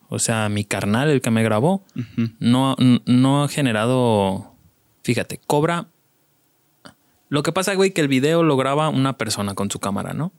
O 0.08 0.18
sea, 0.18 0.48
mi 0.48 0.64
carnal, 0.64 1.08
el 1.08 1.20
que 1.20 1.30
me 1.30 1.42
grabó, 1.42 1.84
no, 2.38 2.76
no 3.06 3.44
ha 3.44 3.48
generado. 3.48 4.54
Fíjate, 5.02 5.38
cobra. 5.46 5.86
Lo 7.28 7.42
que 7.42 7.52
pasa, 7.52 7.74
güey, 7.74 7.92
que 7.92 8.00
el 8.00 8.08
video 8.08 8.42
lo 8.42 8.56
graba 8.56 8.88
una 8.88 9.16
persona 9.16 9.54
con 9.54 9.70
su 9.70 9.78
cámara, 9.78 10.12
¿no? 10.12 10.32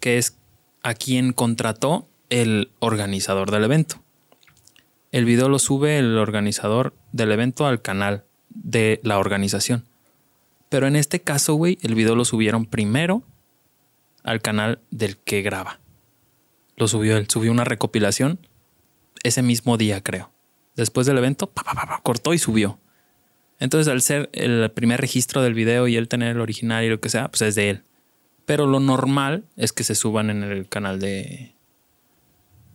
Que 0.00 0.18
es 0.18 0.36
a 0.82 0.94
quien 0.94 1.32
contrató 1.32 2.08
el 2.28 2.70
organizador 2.78 3.50
del 3.50 3.64
evento. 3.64 4.02
El 5.10 5.24
video 5.24 5.48
lo 5.48 5.58
sube 5.58 5.98
el 5.98 6.16
organizador 6.16 6.94
del 7.12 7.32
evento 7.32 7.66
al 7.66 7.82
canal 7.82 8.24
de 8.48 9.00
la 9.02 9.18
organización. 9.18 9.84
Pero 10.68 10.86
en 10.86 10.96
este 10.96 11.20
caso, 11.20 11.54
güey, 11.54 11.78
el 11.82 11.94
video 11.94 12.16
lo 12.16 12.24
subieron 12.24 12.64
primero 12.64 13.22
al 14.24 14.40
canal 14.40 14.80
del 14.90 15.18
que 15.18 15.42
graba. 15.42 15.80
Lo 16.76 16.88
subió 16.88 17.16
él, 17.18 17.28
subió 17.28 17.52
una 17.52 17.64
recopilación 17.64 18.38
ese 19.22 19.42
mismo 19.42 19.76
día, 19.76 20.02
creo. 20.02 20.32
Después 20.74 21.06
del 21.06 21.18
evento, 21.18 21.52
cortó 22.02 22.32
y 22.32 22.38
subió. 22.38 22.78
Entonces, 23.58 23.92
al 23.92 24.00
ser 24.00 24.30
el 24.32 24.70
primer 24.70 25.00
registro 25.00 25.42
del 25.42 25.54
video 25.54 25.86
y 25.86 25.96
él 25.96 26.08
tener 26.08 26.30
el 26.30 26.40
original 26.40 26.82
y 26.84 26.88
lo 26.88 27.00
que 27.00 27.10
sea, 27.10 27.28
pues 27.28 27.42
es 27.42 27.54
de 27.54 27.70
él. 27.70 27.82
Pero 28.46 28.66
lo 28.66 28.80
normal 28.80 29.44
es 29.56 29.72
que 29.72 29.84
se 29.84 29.94
suban 29.94 30.30
en 30.30 30.42
el 30.42 30.68
canal 30.68 30.98
de, 31.00 31.54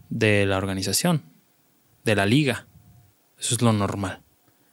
de 0.10 0.45
la 0.45 0.57
organización, 0.57 1.23
de 2.06 2.15
la 2.15 2.26
liga. 2.26 2.65
Eso 3.39 3.56
es 3.56 3.61
lo 3.61 3.73
normal. 3.73 4.22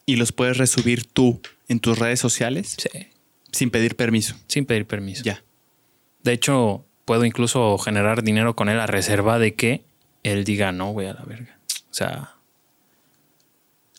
Y 0.06 0.16
los 0.16 0.32
puedes 0.32 0.56
resubir 0.58 1.04
tú 1.06 1.40
en 1.68 1.80
tus 1.80 1.98
redes 1.98 2.20
sociales 2.20 2.76
Sí. 2.78 3.06
sin 3.52 3.70
pedir 3.70 3.96
permiso. 3.96 4.36
Sin 4.48 4.66
pedir 4.66 4.86
permiso. 4.86 5.22
Ya. 5.24 5.42
De 6.22 6.32
hecho, 6.32 6.84
puedo 7.04 7.24
incluso 7.24 7.76
generar 7.78 8.22
dinero 8.22 8.54
con 8.56 8.68
él 8.68 8.78
a 8.80 8.86
reserva 8.86 9.38
de 9.38 9.54
que 9.54 9.84
él 10.22 10.44
diga 10.44 10.72
no, 10.72 10.92
güey, 10.92 11.08
a 11.08 11.14
la 11.14 11.24
verga. 11.24 11.58
O 11.90 11.94
sea, 11.94 12.30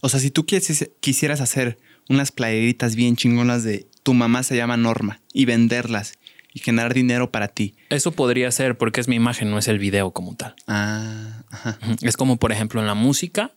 O 0.01 0.09
sea, 0.09 0.19
si 0.19 0.30
tú 0.30 0.45
quieres- 0.45 0.91
quisieras 0.99 1.41
hacer 1.41 1.80
unas 2.09 2.31
playeritas 2.31 2.95
bien 2.95 3.15
chingonas 3.15 3.63
de 3.63 3.88
tu 4.03 4.13
mamá 4.13 4.43
se 4.43 4.55
llama 4.55 4.77
Norma 4.77 5.19
y 5.34 5.45
venderlas 5.45 6.13
y 6.56 6.61
generar 6.61 6.94
dinero 6.94 7.32
para 7.32 7.49
ti. 7.49 7.76
eso 7.90 8.14
podría 8.14 8.49
ser 8.49 8.77
porque 8.77 9.02
es 9.02 9.10
mi 9.10 9.18
imagen, 9.18 9.52
no 9.52 9.57
es 9.60 9.68
el 9.68 9.77
video 9.77 10.11
como 10.11 10.36
tal. 10.36 10.56
Ah, 10.68 11.44
ajá. 11.52 11.77
Es 12.02 12.15
como, 12.15 12.38
por 12.38 12.53
ejemplo, 12.53 12.80
en 12.80 12.88
la 12.88 12.95
música 12.95 13.52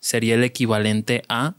sería 0.00 0.34
el 0.34 0.44
equivalente 0.44 1.22
a. 1.30 1.54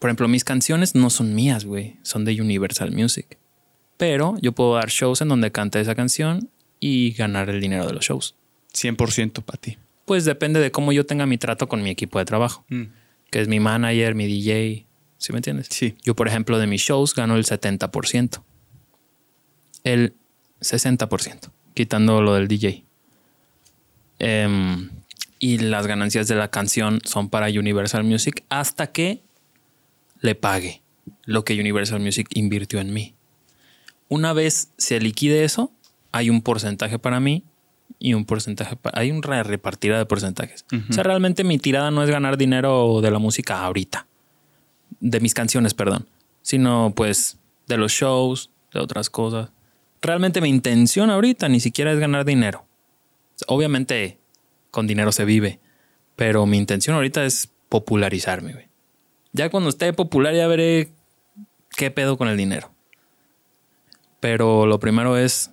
Por 0.00 0.10
ejemplo, 0.10 0.26
mis 0.26 0.42
canciones 0.42 0.96
no 0.96 1.10
son 1.10 1.32
mías, 1.32 1.64
güey. 1.64 1.96
Son 2.02 2.24
de 2.24 2.38
Universal 2.40 2.90
Music. 2.90 3.38
Pero 3.98 4.34
yo 4.42 4.50
puedo 4.50 4.74
dar 4.74 4.88
shows 4.88 5.20
en 5.20 5.28
donde 5.28 5.52
cante 5.52 5.80
esa 5.80 5.94
canción 5.94 6.50
y 6.80 7.12
ganar 7.12 7.50
el 7.50 7.60
dinero 7.60 7.86
de 7.86 7.92
los 7.92 8.04
shows. 8.04 8.34
100% 8.74 9.44
para 9.44 9.60
ti. 9.60 9.78
Pues 10.06 10.24
depende 10.24 10.58
de 10.58 10.72
cómo 10.72 10.90
yo 10.90 11.06
tenga 11.06 11.24
mi 11.26 11.38
trato 11.38 11.68
con 11.68 11.84
mi 11.84 11.90
equipo 11.90 12.18
de 12.18 12.24
trabajo, 12.24 12.64
que 13.30 13.40
es 13.40 13.46
mi 13.46 13.60
manager, 13.60 14.16
mi 14.16 14.26
DJ. 14.26 14.86
¿Sí 15.18 15.32
me 15.32 15.38
entiendes? 15.38 15.68
Sí. 15.70 15.94
Yo, 16.02 16.16
por 16.16 16.26
ejemplo, 16.26 16.58
de 16.58 16.66
mis 16.66 16.80
shows 16.80 17.14
gano 17.14 17.36
el 17.36 17.44
70%. 17.44 18.42
El 19.84 20.14
60%, 20.60 21.50
quitando 21.74 22.22
lo 22.22 22.34
del 22.34 22.48
DJ. 22.48 22.84
Em, 24.18 24.90
y 25.38 25.58
las 25.58 25.86
ganancias 25.86 26.28
de 26.28 26.36
la 26.36 26.48
canción 26.48 27.00
son 27.04 27.28
para 27.28 27.48
Universal 27.48 28.04
Music 28.04 28.44
hasta 28.48 28.92
que 28.92 29.22
le 30.20 30.34
pague 30.34 30.82
lo 31.24 31.44
que 31.44 31.58
Universal 31.58 32.00
Music 32.00 32.28
invirtió 32.34 32.80
en 32.80 32.92
mí. 32.92 33.14
Una 34.08 34.32
vez 34.32 34.70
se 34.76 35.00
liquide 35.00 35.44
eso, 35.44 35.72
hay 36.12 36.30
un 36.30 36.42
porcentaje 36.42 36.98
para 36.98 37.18
mí 37.18 37.44
y 37.98 38.14
un 38.14 38.24
porcentaje 38.24 38.76
para... 38.76 39.00
Hay 39.00 39.10
una 39.10 39.42
repartida 39.42 39.98
de 39.98 40.06
porcentajes. 40.06 40.64
O 40.88 40.92
sea, 40.92 41.02
realmente 41.02 41.44
mi 41.44 41.58
tirada 41.58 41.90
no 41.90 42.02
es 42.02 42.10
ganar 42.10 42.36
dinero 42.36 43.00
de 43.00 43.10
la 43.10 43.18
música 43.18 43.64
ahorita. 43.64 44.06
De 45.00 45.20
mis 45.20 45.34
canciones, 45.34 45.74
perdón. 45.74 46.06
Sino 46.42 46.92
pues 46.94 47.38
de 47.68 47.76
los 47.76 47.92
shows, 47.92 48.50
de 48.72 48.80
otras 48.80 49.08
cosas. 49.10 49.50
Realmente 50.02 50.40
mi 50.40 50.48
intención 50.48 51.10
ahorita 51.10 51.48
ni 51.48 51.60
siquiera 51.60 51.92
es 51.92 51.98
ganar 52.00 52.24
dinero. 52.24 52.66
Obviamente 53.46 54.18
con 54.72 54.88
dinero 54.88 55.12
se 55.12 55.24
vive. 55.24 55.60
Pero 56.16 56.44
mi 56.46 56.58
intención 56.58 56.96
ahorita 56.96 57.24
es 57.24 57.48
popularizarme. 57.68 58.68
Ya 59.32 59.48
cuando 59.48 59.70
esté 59.70 59.92
popular 59.92 60.34
ya 60.34 60.48
veré 60.48 60.92
qué 61.76 61.90
pedo 61.90 62.18
con 62.18 62.28
el 62.28 62.36
dinero. 62.36 62.72
Pero 64.18 64.66
lo 64.66 64.78
primero 64.80 65.16
es 65.16 65.52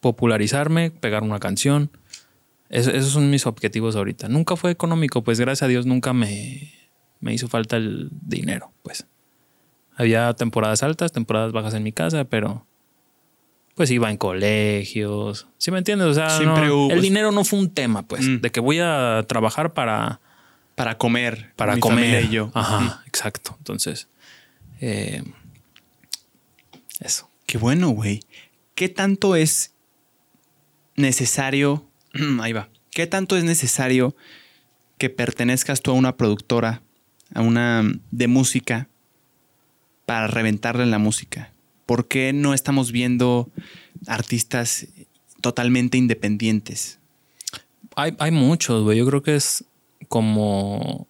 popularizarme, 0.00 0.90
pegar 0.90 1.22
una 1.22 1.38
canción. 1.38 1.90
esos 2.70 3.12
son 3.12 3.30
mis 3.30 3.46
objetivos 3.46 3.96
ahorita. 3.96 4.28
Nunca 4.28 4.56
fue 4.56 4.70
económico, 4.70 5.22
pues 5.22 5.38
gracias 5.38 5.64
a 5.64 5.68
Dios 5.68 5.86
nunca 5.86 6.12
me, 6.12 6.72
me 7.20 7.34
hizo 7.34 7.48
falta 7.48 7.76
el 7.76 8.08
dinero, 8.12 8.72
pues. 8.82 9.06
Había 9.94 10.32
temporadas 10.34 10.82
altas, 10.82 11.12
temporadas 11.12 11.52
bajas 11.52 11.74
en 11.74 11.82
mi 11.82 11.92
casa, 11.92 12.24
pero 12.24 12.67
pues 13.78 13.92
iba 13.92 14.10
en 14.10 14.16
colegios. 14.16 15.46
¿Sí 15.56 15.70
me 15.70 15.78
entiendes? 15.78 16.08
O 16.08 16.14
sea, 16.14 16.36
el 16.90 17.00
dinero 17.00 17.30
no 17.30 17.44
fue 17.44 17.60
un 17.60 17.70
tema, 17.70 18.02
pues, 18.02 18.24
mm. 18.24 18.40
de 18.40 18.50
que 18.50 18.58
voy 18.58 18.80
a 18.80 19.24
trabajar 19.28 19.72
para 19.72 20.20
para 20.74 20.98
comer, 20.98 21.52
para 21.54 21.78
comer 21.78 22.24
y 22.24 22.30
yo. 22.30 22.50
Ajá, 22.54 23.04
exacto. 23.06 23.54
Entonces, 23.56 24.08
eh, 24.80 25.22
eso. 26.98 27.30
Qué 27.46 27.56
bueno, 27.56 27.90
güey. 27.90 28.20
¿Qué 28.74 28.88
tanto 28.88 29.36
es 29.36 29.74
necesario? 30.96 31.88
Ahí 32.40 32.52
va. 32.52 32.70
¿Qué 32.90 33.06
tanto 33.06 33.36
es 33.36 33.44
necesario 33.44 34.16
que 34.98 35.08
pertenezcas 35.08 35.82
tú 35.82 35.92
a 35.92 35.94
una 35.94 36.16
productora, 36.16 36.82
a 37.32 37.42
una 37.42 37.84
de 38.10 38.26
música, 38.26 38.88
para 40.04 40.26
reventarle 40.26 40.82
en 40.82 40.90
la 40.90 40.98
música? 40.98 41.52
¿Por 41.88 42.06
qué 42.06 42.34
no 42.34 42.52
estamos 42.52 42.92
viendo 42.92 43.50
artistas 44.06 44.88
totalmente 45.40 45.96
independientes? 45.96 46.98
Hay, 47.96 48.14
hay 48.18 48.30
muchos, 48.30 48.84
güey. 48.84 48.98
Yo 48.98 49.06
creo 49.06 49.22
que 49.22 49.36
es 49.36 49.64
como 50.08 51.08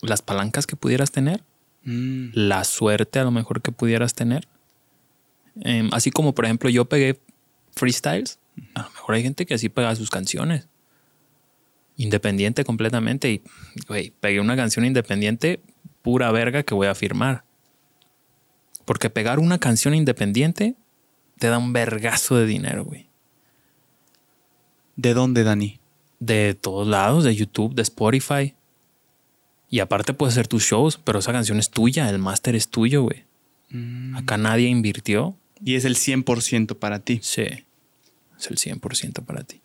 las 0.00 0.22
palancas 0.22 0.66
que 0.66 0.74
pudieras 0.74 1.12
tener, 1.12 1.44
mm. 1.84 2.30
la 2.32 2.64
suerte 2.64 3.20
a 3.20 3.22
lo 3.22 3.30
mejor 3.30 3.62
que 3.62 3.70
pudieras 3.70 4.12
tener. 4.12 4.48
Em, 5.60 5.88
así 5.92 6.10
como, 6.10 6.34
por 6.34 6.44
ejemplo, 6.44 6.68
yo 6.68 6.86
pegué 6.86 7.20
freestyles. 7.76 8.40
A 8.74 8.82
lo 8.82 8.90
mejor 8.90 9.14
hay 9.14 9.22
gente 9.22 9.46
que 9.46 9.54
así 9.54 9.68
pega 9.68 9.94
sus 9.94 10.10
canciones. 10.10 10.66
Independiente 11.96 12.64
completamente. 12.64 13.30
Y, 13.30 13.42
güey, 13.86 14.12
pegué 14.18 14.40
una 14.40 14.56
canción 14.56 14.84
independiente, 14.84 15.60
pura 16.02 16.32
verga 16.32 16.64
que 16.64 16.74
voy 16.74 16.88
a 16.88 16.96
firmar. 16.96 17.45
Porque 18.86 19.10
pegar 19.10 19.38
una 19.38 19.58
canción 19.58 19.94
independiente 19.94 20.76
te 21.38 21.48
da 21.48 21.58
un 21.58 21.74
vergazo 21.74 22.36
de 22.36 22.46
dinero, 22.46 22.84
güey. 22.84 23.08
¿De 24.94 25.12
dónde, 25.12 25.44
Dani? 25.44 25.78
De 26.20 26.54
todos 26.54 26.88
lados, 26.88 27.24
de 27.24 27.36
YouTube, 27.36 27.74
de 27.74 27.82
Spotify. 27.82 28.54
Y 29.68 29.80
aparte 29.80 30.14
puede 30.14 30.32
ser 30.32 30.48
tus 30.48 30.62
shows, 30.62 30.96
pero 30.96 31.18
esa 31.18 31.32
canción 31.32 31.58
es 31.58 31.70
tuya, 31.70 32.08
el 32.08 32.18
máster 32.18 32.54
es 32.54 32.68
tuyo, 32.68 33.02
güey. 33.02 33.24
Mm. 33.70 34.16
Acá 34.16 34.38
nadie 34.38 34.68
invirtió. 34.68 35.36
Y 35.62 35.74
es 35.74 35.84
el 35.84 35.96
100% 35.96 36.78
para 36.78 37.00
ti. 37.00 37.20
Sí, 37.22 37.42
es 37.42 38.50
el 38.50 38.56
100% 38.56 39.24
para 39.24 39.42
ti. 39.42 39.60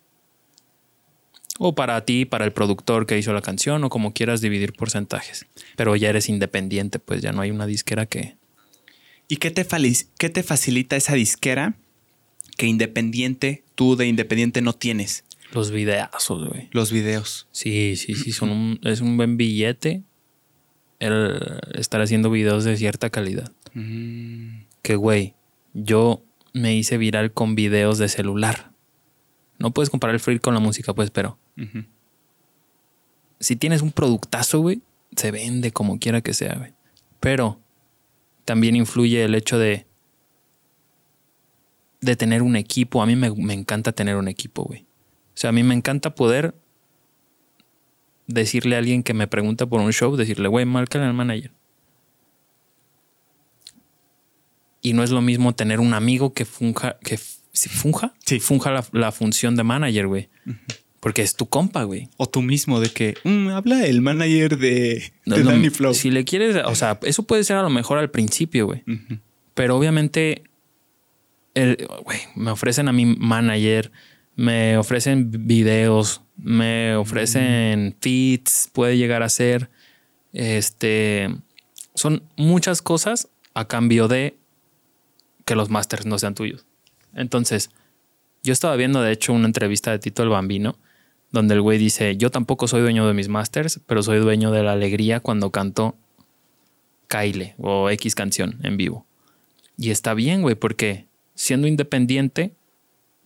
O 1.58 1.74
para 1.74 2.04
ti, 2.04 2.24
para 2.24 2.44
el 2.44 2.52
productor 2.52 3.06
que 3.06 3.18
hizo 3.18 3.32
la 3.32 3.42
canción, 3.42 3.84
o 3.84 3.88
como 3.88 4.12
quieras 4.12 4.40
dividir 4.40 4.72
porcentajes. 4.72 5.46
Pero 5.76 5.94
ya 5.96 6.08
eres 6.08 6.28
independiente, 6.28 6.98
pues 6.98 7.22
ya 7.22 7.32
no 7.32 7.42
hay 7.42 7.50
una 7.50 7.66
disquera 7.66 8.06
que, 8.06 8.36
¿Y 9.32 9.38
qué 9.38 9.50
te, 9.50 9.66
qué 10.18 10.28
te 10.28 10.42
facilita 10.42 10.94
esa 10.94 11.14
disquera 11.14 11.74
que 12.58 12.66
independiente, 12.66 13.64
tú 13.74 13.96
de 13.96 14.06
independiente 14.06 14.60
no 14.60 14.74
tienes? 14.74 15.24
Los 15.54 15.70
videazos, 15.70 16.50
güey. 16.50 16.68
Los 16.70 16.92
videos. 16.92 17.48
Sí, 17.50 17.96
sí, 17.96 18.14
sí, 18.14 18.32
son 18.32 18.50
un, 18.50 18.80
es 18.82 19.00
un 19.00 19.16
buen 19.16 19.38
billete 19.38 20.02
el 20.98 21.40
estar 21.72 22.02
haciendo 22.02 22.28
videos 22.30 22.64
de 22.64 22.76
cierta 22.76 23.08
calidad. 23.08 23.50
Mm. 23.72 24.64
Que, 24.82 24.96
güey, 24.96 25.34
yo 25.72 26.22
me 26.52 26.76
hice 26.76 26.98
viral 26.98 27.32
con 27.32 27.54
videos 27.54 27.96
de 27.96 28.10
celular. 28.10 28.72
No 29.58 29.70
puedes 29.70 29.88
comparar 29.88 30.14
el 30.14 30.20
free 30.20 30.40
con 30.40 30.52
la 30.52 30.60
música, 30.60 30.92
pues, 30.92 31.10
pero... 31.10 31.38
Si 33.40 33.56
tienes 33.56 33.80
un 33.80 33.92
productazo, 33.92 34.60
güey, 34.60 34.82
se 35.16 35.30
vende 35.30 35.72
como 35.72 35.98
quiera 35.98 36.20
que 36.20 36.34
sea, 36.34 36.54
güey. 36.56 36.74
Pero 37.18 37.61
también 38.44 38.76
influye 38.76 39.24
el 39.24 39.34
hecho 39.34 39.58
de, 39.58 39.86
de 42.00 42.16
tener 42.16 42.42
un 42.42 42.56
equipo. 42.56 43.02
A 43.02 43.06
mí 43.06 43.16
me, 43.16 43.54
encanta 43.54 43.92
tener 43.92 44.16
un 44.16 44.28
equipo, 44.28 44.64
güey. 44.64 44.82
O 44.82 45.36
sea, 45.36 45.50
a 45.50 45.52
mí 45.52 45.62
me 45.62 45.74
encanta 45.74 46.14
poder 46.14 46.54
decirle 48.26 48.76
a 48.76 48.78
alguien 48.78 49.02
que 49.02 49.14
me 49.14 49.26
pregunta 49.26 49.66
por 49.66 49.80
un 49.80 49.92
show, 49.92 50.14
decirle, 50.16 50.48
güey, 50.48 50.66
márcale 50.66 51.06
al 51.06 51.14
manager. 51.14 51.52
Y 54.82 54.92
no 54.94 55.04
es 55.04 55.10
lo 55.10 55.22
mismo 55.22 55.54
tener 55.54 55.80
un 55.80 55.94
amigo 55.94 56.34
que 56.34 56.44
funja, 56.44 56.98
que 57.04 57.18
funja, 57.18 58.14
sí. 58.24 58.40
funja 58.40 58.84
la, 58.92 59.12
función 59.12 59.54
de 59.54 59.62
manager, 59.62 60.08
güey. 60.08 60.28
Porque 61.02 61.22
es 61.22 61.34
tu 61.34 61.46
compa, 61.46 61.82
güey. 61.82 62.08
O 62.16 62.28
tú 62.28 62.42
mismo, 62.42 62.78
de 62.78 62.88
que 62.88 63.16
mm, 63.24 63.48
habla 63.48 63.84
el 63.86 64.02
manager 64.02 64.56
de, 64.56 65.12
Danny 65.26 65.68
Flow. 65.68 65.94
Si 65.94 66.12
le 66.12 66.24
quieres, 66.24 66.54
o 66.64 66.76
sea, 66.76 67.00
eso 67.02 67.24
puede 67.24 67.42
ser 67.42 67.56
a 67.56 67.62
lo 67.62 67.70
mejor 67.70 67.98
al 67.98 68.12
principio, 68.12 68.66
güey. 68.66 68.84
Pero 69.54 69.76
obviamente, 69.76 70.44
el, 71.54 71.88
güey, 72.04 72.20
me 72.36 72.52
ofrecen 72.52 72.86
a 72.86 72.92
mi 72.92 73.04
manager, 73.04 73.90
me 74.36 74.76
ofrecen 74.76 75.28
videos, 75.44 76.22
me 76.36 76.94
ofrecen 76.94 77.96
feeds, 78.00 78.70
puede 78.72 78.96
llegar 78.96 79.24
a 79.24 79.28
ser. 79.28 79.70
Este. 80.32 81.34
Son 81.96 82.22
muchas 82.36 82.80
cosas 82.80 83.28
a 83.54 83.66
cambio 83.66 84.06
de 84.06 84.36
que 85.44 85.56
los 85.56 85.68
masters 85.68 86.06
no 86.06 86.16
sean 86.20 86.36
tuyos. 86.36 86.64
Entonces, 87.12 87.70
yo 88.44 88.52
estaba 88.52 88.76
viendo, 88.76 89.02
de 89.02 89.10
hecho, 89.10 89.32
una 89.32 89.46
entrevista 89.46 89.90
de 89.90 89.98
Tito 89.98 90.22
el 90.22 90.28
Bambino 90.28 90.78
donde 91.32 91.54
el 91.54 91.62
güey 91.62 91.78
dice, 91.78 92.16
yo 92.16 92.30
tampoco 92.30 92.68
soy 92.68 92.82
dueño 92.82 93.06
de 93.06 93.14
mis 93.14 93.28
masters, 93.28 93.80
pero 93.86 94.02
soy 94.02 94.18
dueño 94.18 94.52
de 94.52 94.62
la 94.62 94.72
alegría 94.72 95.20
cuando 95.20 95.50
canto 95.50 95.96
Kyle 97.08 97.54
o 97.58 97.90
X 97.90 98.14
canción 98.14 98.58
en 98.62 98.76
vivo. 98.76 99.06
Y 99.78 99.90
está 99.90 100.14
bien, 100.14 100.42
güey, 100.42 100.54
porque 100.54 101.06
siendo 101.34 101.66
independiente, 101.66 102.54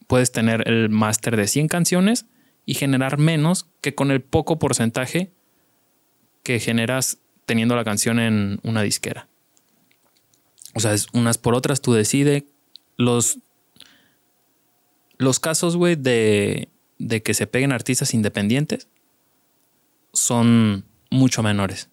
puedes 0.07 0.31
tener 0.31 0.69
el 0.69 0.89
máster 0.89 1.37
de 1.37 1.49
100 1.49 1.67
canciones 1.69 2.27
y 2.65 2.75
generar 2.75 3.19
menos 3.19 3.67
que 3.81 3.95
con 3.95 4.11
el 4.11 4.23
poco 4.23 4.59
porcentaje 4.59 5.33
que 6.45 6.61
generas 6.61 7.19
teniendo 7.45 7.75
la 7.75 7.85
canción 7.85 8.21
en 8.21 8.61
una 8.63 8.83
disquera. 8.83 9.29
O 10.75 10.81
sea, 10.81 10.93
es 10.93 11.09
unas 11.13 11.39
por 11.39 11.55
otras, 11.55 11.81
tú 11.81 11.93
decides. 11.93 12.45
Los, 12.97 13.39
los 15.19 15.41
casos, 15.41 15.77
güey, 15.77 15.97
de 15.97 16.69
de 16.99 17.23
que 17.23 17.35
se 17.35 17.47
peguen 17.47 17.73
artistas 17.73 18.15
independientes 18.15 18.89
son 20.13 20.85
mucho 21.11 21.43
menores 21.43 21.91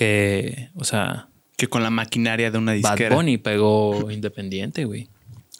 que, 0.00 0.70
o 0.74 0.84
sea, 0.84 1.28
que 1.58 1.68
con 1.68 1.82
la 1.82 1.90
maquinaria 1.90 2.50
de 2.50 2.56
una 2.56 2.72
disquera. 2.72 3.10
Bad 3.10 3.16
Bunny 3.16 3.36
pegó 3.36 4.10
independiente, 4.10 4.86
güey. 4.86 5.10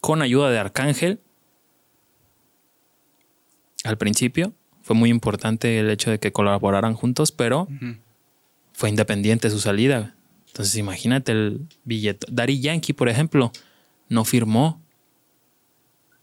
Con 0.01 0.23
ayuda 0.23 0.51
de 0.51 0.59
Arcángel. 0.59 1.21
Al 3.85 3.99
principio 3.99 4.55
fue 4.83 4.97
muy 4.97 5.11
importante 5.11 5.79
el 5.79 5.91
hecho 5.91 6.11
de 6.11 6.19
que 6.19 6.33
colaboraran 6.33 6.95
juntos, 6.95 7.33
pero 7.33 7.69
fue 8.73 8.89
independiente 8.89 9.51
su 9.51 9.61
salida. 9.61 10.15
Entonces 10.47 10.75
imagínate 10.77 11.33
el 11.33 11.67
billete. 11.85 12.27
Daddy 12.31 12.61
Yankee, 12.61 12.95
por 12.95 13.11
ejemplo, 13.11 13.53
no 14.09 14.25
firmó 14.25 14.80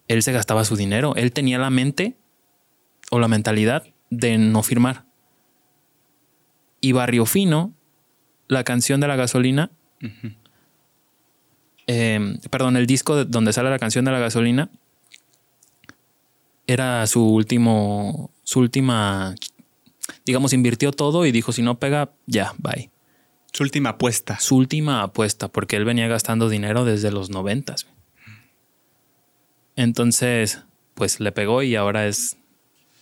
él 0.08 0.24
se 0.24 0.32
gastaba 0.32 0.64
su 0.64 0.76
dinero. 0.76 1.16
Él 1.16 1.32
tenía 1.32 1.58
la 1.58 1.70
mente 1.70 2.16
o 3.12 3.20
la 3.20 3.28
mentalidad 3.28 3.84
de 4.10 4.38
no 4.38 4.64
firmar. 4.64 5.06
Y 6.80 6.92
Barrio 6.92 7.26
Fino, 7.26 7.74
la 8.48 8.64
canción 8.64 9.02
de 9.02 9.08
la 9.08 9.16
gasolina, 9.16 9.72
em, 11.88 12.38
perdón, 12.50 12.78
el 12.78 12.88
disco 12.88 13.26
donde 13.26 13.54
sale 13.54 13.70
la 13.70 13.80
canción 13.80 14.06
de 14.06 14.12
la 14.12 14.20
gasolina, 14.20 14.70
era 16.68 17.08
su 17.08 17.24
último, 17.26 18.32
su 18.44 18.60
última, 18.60 19.36
digamos, 20.26 20.54
invirtió 20.54 20.92
todo 20.92 21.26
y 21.26 21.32
dijo, 21.32 21.52
si 21.52 21.62
no 21.62 21.80
pega, 21.80 22.12
ya, 22.26 22.54
bye. 22.58 22.92
Su 23.54 23.64
última 23.64 23.92
apuesta. 23.92 24.40
Su 24.40 24.58
última 24.58 25.02
apuesta, 25.02 25.48
porque 25.48 25.78
él 25.78 25.86
venía 25.86 26.08
gastando 26.08 26.50
dinero 26.50 26.86
desde 26.86 27.10
los 27.10 27.30
noventas. 27.30 27.88
Entonces, 29.78 30.60
pues 30.96 31.22
le 31.22 31.32
pegó 31.32 31.64
y 31.64 31.76
ahora 31.76 32.08
es 32.08 32.36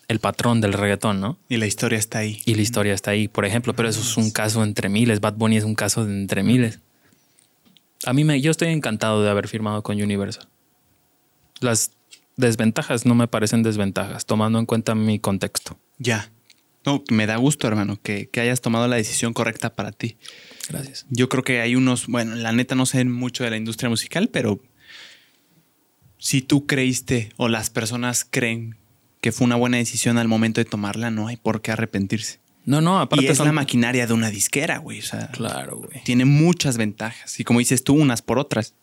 el 0.07 0.19
patrón 0.19 0.61
del 0.61 0.73
reggaetón, 0.73 1.19
¿no? 1.19 1.39
Y 1.49 1.57
la 1.57 1.65
historia 1.65 1.97
está 1.97 2.19
ahí. 2.19 2.43
Y 2.45 2.53
la 2.55 2.61
historia 2.61 2.93
está 2.93 3.11
ahí, 3.11 3.27
por 3.27 3.45
ejemplo, 3.45 3.73
pero 3.73 3.89
eso 3.89 4.01
es 4.01 4.17
un 4.17 4.29
caso 4.29 4.63
entre 4.63 4.89
miles. 4.89 5.21
Bad 5.21 5.35
Bunny 5.35 5.57
es 5.57 5.63
un 5.63 5.73
caso 5.73 6.05
de 6.05 6.13
entre 6.13 6.43
miles. 6.43 6.81
A 8.05 8.13
mí 8.13 8.23
me, 8.23 8.39
yo 8.41 8.51
estoy 8.51 8.67
encantado 8.67 9.23
de 9.23 9.29
haber 9.29 9.47
firmado 9.47 9.81
con 9.81 9.99
Universal. 9.99 10.47
Las 11.61 11.91
desventajas 12.35 13.05
no 13.05 13.15
me 13.15 13.27
parecen 13.27 13.63
desventajas, 13.63 14.25
tomando 14.25 14.59
en 14.59 14.65
cuenta 14.65 14.93
mi 14.93 15.17
contexto. 15.17 15.79
Ya. 15.97 16.29
No, 16.85 17.03
me 17.09 17.25
da 17.25 17.37
gusto, 17.37 17.67
hermano, 17.67 17.97
que, 18.03 18.29
que 18.29 18.41
hayas 18.41 18.61
tomado 18.61 18.87
la 18.87 18.97
decisión 18.97 19.33
correcta 19.33 19.73
para 19.73 19.91
ti. 19.91 20.17
Gracias. 20.69 21.05
Yo 21.09 21.29
creo 21.29 21.43
que 21.43 21.61
hay 21.61 21.75
unos, 21.75 22.05
bueno, 22.07 22.35
la 22.35 22.51
neta 22.51 22.75
no 22.75 22.85
sé 22.85 23.03
mucho 23.05 23.43
de 23.45 23.49
la 23.49 23.57
industria 23.57 23.89
musical, 23.89 24.27
pero 24.27 24.59
si 26.17 26.41
tú 26.41 26.65
creíste 26.65 27.31
o 27.37 27.47
las 27.47 27.69
personas 27.69 28.25
creen 28.29 28.77
que 29.21 29.31
fue 29.31 29.45
una 29.45 29.55
buena 29.55 29.77
decisión 29.77 30.17
al 30.17 30.27
momento 30.27 30.61
de 30.61 30.65
tomarla, 30.65 31.09
no 31.11 31.27
hay 31.27 31.37
por 31.37 31.61
qué 31.61 31.71
arrepentirse. 31.71 32.39
No, 32.65 32.81
no, 32.81 32.99
aparte 32.99 33.25
y 33.25 33.27
es 33.27 33.37
son- 33.37 33.47
la 33.47 33.53
maquinaria 33.53 34.07
de 34.07 34.13
una 34.13 34.29
disquera, 34.31 34.77
güey. 34.79 34.99
O 34.99 35.03
sea, 35.03 35.27
Claro, 35.31 35.77
güey. 35.77 36.03
tiene 36.03 36.25
muchas 36.25 36.77
ventajas. 36.77 37.39
Y 37.39 37.43
como 37.43 37.59
dices 37.59 37.83
tú, 37.83 37.93
unas 37.93 38.21
por 38.21 38.39
otras. 38.39 38.73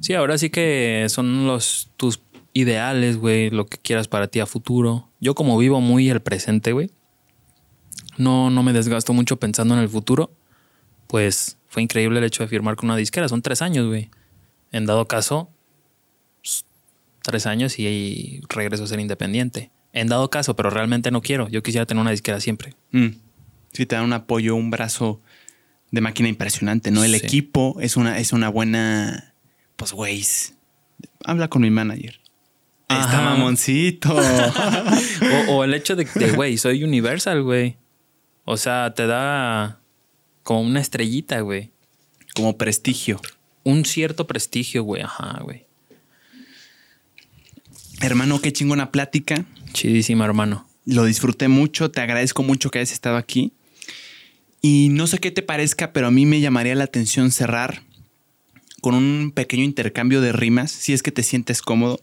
Sí, 0.00 0.12
ahora 0.14 0.38
sí 0.38 0.50
que 0.50 1.06
son 1.08 1.46
los 1.46 1.90
tus 1.96 2.20
ideales, 2.52 3.16
güey, 3.16 3.50
lo 3.50 3.66
que 3.66 3.78
quieras 3.78 4.06
para 4.06 4.28
ti 4.28 4.38
a 4.40 4.46
futuro. 4.46 5.08
Yo 5.20 5.34
como 5.34 5.58
vivo 5.58 5.80
muy 5.80 6.08
el 6.08 6.20
presente, 6.20 6.72
güey. 6.72 6.90
No, 8.16 8.50
no 8.50 8.62
me 8.62 8.72
desgasto 8.72 9.12
mucho 9.12 9.38
pensando 9.38 9.74
en 9.74 9.80
el 9.80 9.88
futuro. 9.88 10.30
Pues 11.08 11.58
fue 11.68 11.82
increíble 11.82 12.18
el 12.20 12.24
hecho 12.24 12.42
de 12.42 12.48
firmar 12.48 12.76
con 12.76 12.88
una 12.90 12.96
disquera. 12.96 13.28
Son 13.28 13.42
tres 13.42 13.60
años, 13.62 13.86
güey. 13.88 14.10
En 14.72 14.86
dado 14.86 15.06
caso, 15.08 15.50
tres 17.24 17.46
años 17.46 17.78
y, 17.78 17.86
y 17.86 18.40
regreso 18.48 18.84
a 18.84 18.86
ser 18.86 19.00
independiente. 19.00 19.70
En 19.92 20.08
dado 20.08 20.28
caso, 20.30 20.54
pero 20.56 20.70
realmente 20.70 21.10
no 21.10 21.20
quiero. 21.22 21.48
Yo 21.48 21.62
quisiera 21.62 21.86
tener 21.86 22.00
una 22.00 22.10
disquera 22.10 22.40
siempre. 22.40 22.74
Mm. 22.92 23.08
Sí, 23.72 23.86
te 23.86 23.96
dan 23.96 24.04
un 24.04 24.12
apoyo, 24.12 24.54
un 24.56 24.70
brazo 24.70 25.20
de 25.90 26.00
máquina 26.00 26.28
impresionante, 26.28 26.90
¿no? 26.90 27.04
El 27.04 27.12
Sí. 27.12 27.24
equipo 27.24 27.76
es 27.80 27.96
una, 27.96 28.18
es 28.18 28.32
una 28.32 28.48
buena. 28.48 29.34
Pues, 29.76 29.92
güey. 29.92 30.24
Habla 31.24 31.48
con 31.48 31.62
mi 31.62 31.70
manager. 31.70 32.20
Está 32.88 33.20
mamoncito. 33.22 34.14
O, 35.48 35.52
o 35.56 35.64
el 35.64 35.74
hecho 35.74 35.96
de, 35.96 36.04
de, 36.14 36.30
güey, 36.36 36.58
soy 36.58 36.84
Universal, 36.84 37.42
güey. 37.42 37.76
O 38.44 38.56
sea, 38.56 38.92
te 38.94 39.06
da 39.06 39.80
como 40.42 40.60
una 40.60 40.80
estrellita, 40.80 41.40
güey. 41.40 41.70
Como 42.34 42.58
prestigio. 42.58 43.20
Un 43.62 43.84
cierto 43.84 44.26
prestigio, 44.26 44.82
güey. 44.82 45.02
Ajá, 45.02 45.38
güey. 45.42 45.63
Hermano, 48.04 48.38
qué 48.42 48.52
chingona 48.52 48.92
plática. 48.92 49.46
Chidísima, 49.72 50.26
hermano. 50.26 50.68
Lo 50.84 51.06
disfruté 51.06 51.48
mucho. 51.48 51.90
Te 51.90 52.02
agradezco 52.02 52.42
mucho 52.42 52.70
que 52.70 52.78
hayas 52.78 52.92
estado 52.92 53.16
aquí. 53.16 53.54
Y 54.60 54.90
no 54.90 55.06
sé 55.06 55.20
qué 55.20 55.30
te 55.30 55.40
parezca, 55.40 55.94
pero 55.94 56.08
a 56.08 56.10
mí 56.10 56.26
me 56.26 56.42
llamaría 56.42 56.74
la 56.74 56.84
atención 56.84 57.30
cerrar 57.30 57.82
con 58.82 58.94
un 58.94 59.32
pequeño 59.34 59.64
intercambio 59.64 60.20
de 60.20 60.32
rimas, 60.32 60.70
si 60.70 60.92
es 60.92 61.02
que 61.02 61.12
te 61.12 61.22
sientes 61.22 61.62
cómodo. 61.62 61.98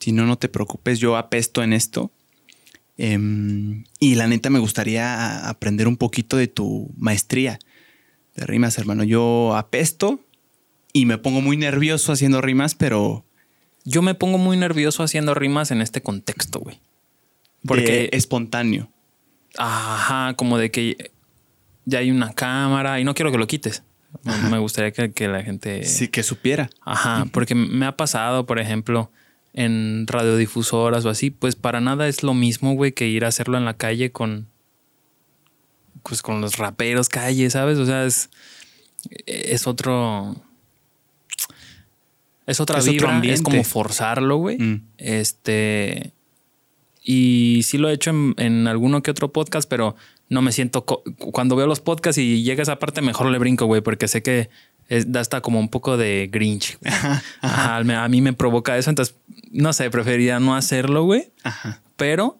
Si 0.00 0.12
no, 0.12 0.26
no 0.26 0.36
te 0.36 0.50
preocupes, 0.50 0.98
yo 0.98 1.16
apesto 1.16 1.62
en 1.62 1.72
esto. 1.72 2.10
Em, 2.98 3.84
y 3.98 4.16
la 4.16 4.26
neta 4.26 4.50
me 4.50 4.58
gustaría 4.58 5.48
aprender 5.48 5.88
un 5.88 5.96
poquito 5.96 6.36
de 6.36 6.48
tu 6.48 6.90
maestría 6.98 7.58
de 8.34 8.44
rimas, 8.44 8.76
hermano. 8.76 9.02
Yo 9.02 9.56
apesto 9.56 10.20
y 10.92 11.06
me 11.06 11.16
pongo 11.16 11.40
muy 11.40 11.56
nervioso 11.56 12.12
haciendo 12.12 12.42
rimas, 12.42 12.74
pero 12.74 13.25
Yo 13.86 14.02
me 14.02 14.14
pongo 14.14 14.36
muy 14.36 14.56
nervioso 14.58 15.02
haciendo 15.02 15.32
rimas 15.32 15.70
en 15.70 15.80
este 15.80 16.02
contexto, 16.02 16.58
güey. 16.60 16.78
porque 17.66 18.10
espontáneo. 18.12 18.90
Ajá, 19.56 20.34
como 20.34 20.58
de 20.58 20.70
que 20.70 21.10
ya 21.86 22.00
hay 22.00 22.10
una 22.10 22.34
cámara 22.34 23.00
y 23.00 23.04
no 23.04 23.14
quiero 23.14 23.32
que 23.32 23.38
lo 23.38 23.46
quites. 23.46 23.82
Me- 24.22 24.50
Me 24.50 24.58
gustaría 24.58 24.92
que, 24.92 25.12
que 25.12 25.28
la 25.28 25.42
gente... 25.42 25.84
Sí, 25.84 26.08
que 26.08 26.22
supiera. 26.22 26.68
Ajá, 26.84 27.26
porque 27.32 27.54
me 27.54 27.86
ha 27.86 27.96
pasado, 27.96 28.44
por 28.44 28.58
ejemplo, 28.58 29.10
en 29.54 30.06
radiodifusoras 30.06 31.04
o 31.04 31.08
así, 31.10 31.30
pues 31.30 31.56
para 31.56 31.80
nada 31.80 32.06
es 32.08 32.22
lo 32.22 32.34
mismo, 32.34 32.74
güey, 32.74 32.92
que 32.92 33.06
ir 33.08 33.24
a 33.24 33.28
hacerlo 33.28 33.56
en 33.56 33.64
la 33.64 33.74
calle 33.74 34.10
con. 34.12 34.46
Pues 36.02 36.22
con 36.22 36.40
los 36.40 36.56
raperos 36.58 37.08
calle, 37.08 37.48
¿sabes? 37.50 37.78
O 37.78 37.86
sea, 37.86 38.04
es. 38.04 38.30
Es 39.26 39.66
otro. 39.66 40.36
Es 42.46 42.60
otra 42.60 42.78
Es 42.78 42.86
vibra, 42.86 43.20
es 43.24 43.42
como 43.42 43.64
forzarlo, 43.64 44.36
güey. 44.36 44.58
Mm. 44.58 44.86
Este. 44.98 46.12
Y 47.02 47.60
sí 47.64 47.78
lo 47.78 47.88
he 47.88 47.92
hecho 47.92 48.10
en, 48.10 48.34
en 48.38 48.66
alguno 48.66 49.02
que 49.02 49.10
otro 49.10 49.32
podcast, 49.32 49.68
pero 49.68 49.94
no 50.28 50.42
me 50.42 50.52
siento. 50.52 50.84
Cuando 50.84 51.56
veo 51.56 51.66
los 51.66 51.80
podcasts 51.80 52.18
y 52.18 52.42
llega 52.42 52.62
esa 52.62 52.78
parte, 52.78 53.00
mejor 53.02 53.30
le 53.30 53.38
brinco, 53.38 53.66
güey, 53.66 53.80
porque 53.80 54.08
sé 54.08 54.22
que 54.22 54.48
es- 54.88 55.10
da 55.12 55.20
hasta 55.20 55.40
como 55.40 55.60
un 55.60 55.68
poco 55.68 55.96
de 55.96 56.28
grinch. 56.32 56.78
Ajá, 57.40 57.76
a 57.76 58.08
mí 58.08 58.20
me 58.20 58.32
provoca 58.32 58.76
eso, 58.76 58.90
entonces 58.90 59.16
no 59.50 59.72
sé, 59.72 59.90
preferiría 59.90 60.40
no 60.40 60.56
hacerlo, 60.56 61.04
güey, 61.04 61.30
pero 61.96 62.38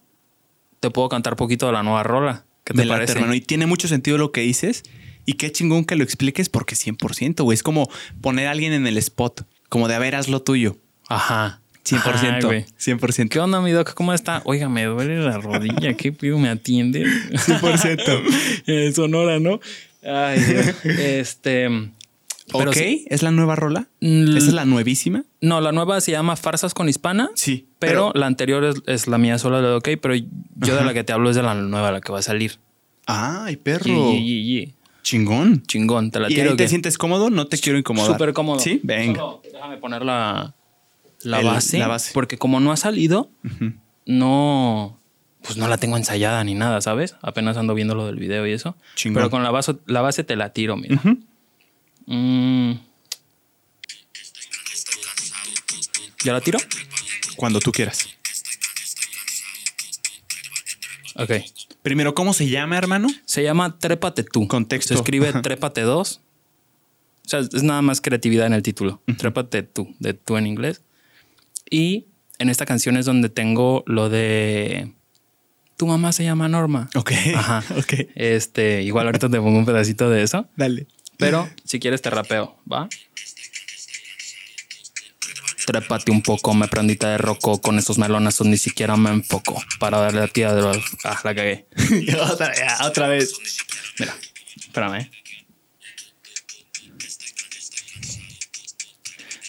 te 0.81 0.91
puedo 0.91 1.09
cantar 1.09 1.37
poquito 1.37 1.67
de 1.67 1.73
la 1.73 1.83
nueva 1.83 2.03
rola. 2.03 2.45
¿Qué 2.65 2.75
te 2.75 2.85
parece? 2.87 3.13
hermano. 3.13 3.35
Y 3.35 3.41
tiene 3.41 3.67
mucho 3.67 3.87
sentido 3.87 4.19
lo 4.19 4.33
que 4.33 4.41
dices. 4.41 4.83
Y 5.25 5.35
qué 5.35 5.51
chingón 5.51 5.85
que 5.85 5.97
lo 5.97 6.05
expliques 6.05 6.49
porque 6.49 6.75
100%, 6.77 7.43
güey. 7.43 7.55
Es 7.55 7.63
como 7.63 7.89
poner 8.21 8.47
a 8.49 8.51
alguien 8.53 8.73
en 8.73 8.87
el 8.87 8.97
spot. 8.99 9.43
Como 9.69 9.89
de, 9.89 9.95
a 9.95 9.99
ver, 9.99 10.15
haz 10.15 10.29
lo 10.29 10.43
tuyo. 10.43 10.77
Ajá. 11.09 11.61
100%. 11.85 11.99
Ajá, 11.99 12.41
güey. 12.43 12.65
100%. 12.79 13.29
¿Qué 13.29 13.39
onda, 13.39 13.61
mi 13.61 13.71
doc? 13.71 13.95
¿Cómo 13.95 14.13
está? 14.13 14.43
Oiga, 14.45 14.69
me 14.69 14.85
duele 14.85 15.19
la 15.21 15.39
rodilla. 15.39 15.95
¿Qué 15.95 16.13
pido? 16.13 16.39
¿Me 16.39 16.49
atiende? 16.49 17.05
100%. 17.05 18.23
Eh, 18.67 18.93
Sonora, 18.93 19.39
¿no? 19.39 19.61
Ay. 20.03 20.41
Este. 20.85 21.69
ok, 22.53 22.73
sí. 22.73 23.07
¿es 23.09 23.23
la 23.23 23.31
nueva 23.31 23.55
rola? 23.55 23.89
Mm, 24.01 24.37
¿Esa 24.37 24.49
es 24.49 24.55
la 24.55 24.65
nuevísima? 24.65 25.25
No, 25.41 25.61
la 25.61 25.71
nueva 25.71 26.01
se 26.01 26.11
llama 26.13 26.37
Farsas 26.37 26.75
con 26.75 26.89
Hispana. 26.89 27.31
Sí. 27.35 27.69
Pero, 27.79 28.11
la 28.15 28.27
anterior 28.27 28.65
es, 28.65 28.83
es 28.87 29.07
la 29.07 29.19
mía 29.19 29.39
sola 29.39 29.61
de 29.61 29.69
OK, 29.75 29.89
pero 30.01 30.15
yo 30.15 30.77
de 30.77 30.85
la 30.85 30.95
que 30.95 31.05
te 31.05 31.13
hablo 31.13 31.31
es 31.31 31.37
de 31.37 31.43
la 31.43 31.55
nueva, 31.55 31.93
la 31.93 32.01
que 32.01 32.13
va 32.13 32.19
a 32.19 32.23
salir. 32.23 32.59
Ay, 33.07 33.57
perro. 33.57 33.85
Ye, 33.85 34.25
ye, 34.25 34.25
ye, 34.25 34.45
ye. 34.45 34.75
Chingón. 35.07 35.63
Chingón, 35.67 36.11
te 36.11 36.19
la 36.19 36.29
¿Y 36.29 36.35
tiro. 36.35 36.51
ahí 36.51 36.57
te 36.57 36.67
sientes 36.67 36.99
cómodo? 36.99 37.31
No 37.31 37.47
te 37.47 37.59
quiero 37.59 37.79
incomodar. 37.79 38.11
Súper 38.11 38.33
cómodo. 38.33 38.59
Sí, 38.59 38.81
venga. 38.83 39.21
Solo 39.21 39.41
déjame 39.53 39.77
poner 39.77 40.03
la, 40.05 40.53
la, 41.23 41.39
El- 41.39 41.47
base, 41.47 41.79
la 41.79 41.87
base. 41.87 42.11
Porque 42.13 42.39
como 42.39 42.59
no 42.59 42.73
ha 42.73 42.77
salido, 42.77 43.31
no. 44.05 44.99
Pues 45.43 45.59
no 45.59 45.69
la 45.69 45.79
tengo 45.79 45.97
ensayada 45.97 46.43
ni 46.43 46.55
nada, 46.55 46.81
¿sabes? 46.81 47.15
Apenas 47.23 47.57
ando 47.57 47.73
viendo 47.75 47.95
lo 47.95 48.05
del 48.05 48.17
video 48.17 48.49
y 48.49 48.53
eso. 48.53 48.75
Chingón. 48.97 49.15
Pero 49.21 49.31
con 49.31 49.45
la 49.45 49.53
base, 49.53 49.77
la 49.87 50.01
base 50.01 50.25
te 50.25 50.35
la 50.35 50.53
tiro, 50.53 50.77
mira. 50.77 51.01
Mm. 52.07 52.73
¿Ya 56.25 56.33
la 56.33 56.41
tiro? 56.41 56.59
Cuando 57.37 57.61
tú 57.61 57.71
quieras. 57.71 58.09
Ok. 61.15 61.31
Primero, 61.87 62.17
¿cómo 62.17 62.33
se 62.33 62.49
llama, 62.49 62.77
hermano? 62.77 63.07
Se 63.27 63.45
llama 63.45 63.79
Trépate 63.79 64.25
tú. 64.25 64.49
Contexto. 64.49 64.93
Se 64.93 64.99
escribe. 64.99 65.33
Trépate 65.35 65.83
2. 65.83 66.21
O 67.25 67.29
sea, 67.29 67.39
es 67.39 67.63
nada 67.63 67.81
más 67.81 68.01
creatividad 68.01 68.49
en 68.49 68.55
el 68.55 68.63
título. 68.65 69.01
Trépate 69.17 69.63
tú, 69.63 69.95
de 70.01 70.13
tú 70.13 70.37
en 70.37 70.49
inglés. 70.49 70.83
Y 71.71 72.07
en 72.41 72.49
esta 72.49 72.67
canción 72.67 72.97
es 72.97 73.07
donde 73.07 73.29
tengo 73.29 73.85
lo 73.87 74.09
de 74.09 74.95
tu 75.77 75.87
mamá 75.87 76.11
se 76.11 76.25
llama 76.25 76.49
Norma. 76.49 76.91
Ok. 76.97 77.13
Ajá. 77.37 77.63
ok. 77.79 78.09
Este, 78.17 78.83
igual 78.83 79.07
ahorita 79.07 79.29
te 79.29 79.39
pongo 79.39 79.57
un 79.57 79.65
pedacito 79.65 80.11
de 80.11 80.25
eso. 80.25 80.49
Dale. 80.57 80.89
Pero 81.19 81.49
si 81.63 81.79
quieres 81.79 82.03
te 82.03 82.11
rapeo, 82.11 82.57
¿va? 82.69 82.89
Trépate 85.67 86.13
un 86.13 86.23
poco, 86.23 86.55
me 86.55 86.69
prendita 86.69 87.11
de 87.11 87.19
roco. 87.19 87.61
Con 87.61 87.79
esos 87.79 87.99
melonazos 87.99 88.47
ni 88.47 88.57
siquiera 88.57 88.97
me 88.97 89.11
enfoco. 89.11 89.61
Para 89.81 89.99
darle 89.99 90.23
a 90.23 90.29
de 90.55 90.63
los. 90.63 90.79
Ah, 91.05 91.21
la 91.25 91.35
cagué. 91.35 91.67
otra, 92.31 92.53
otra 92.85 93.09
vez. 93.09 93.35
Mira, 93.99 94.15
espérame. 94.57 95.11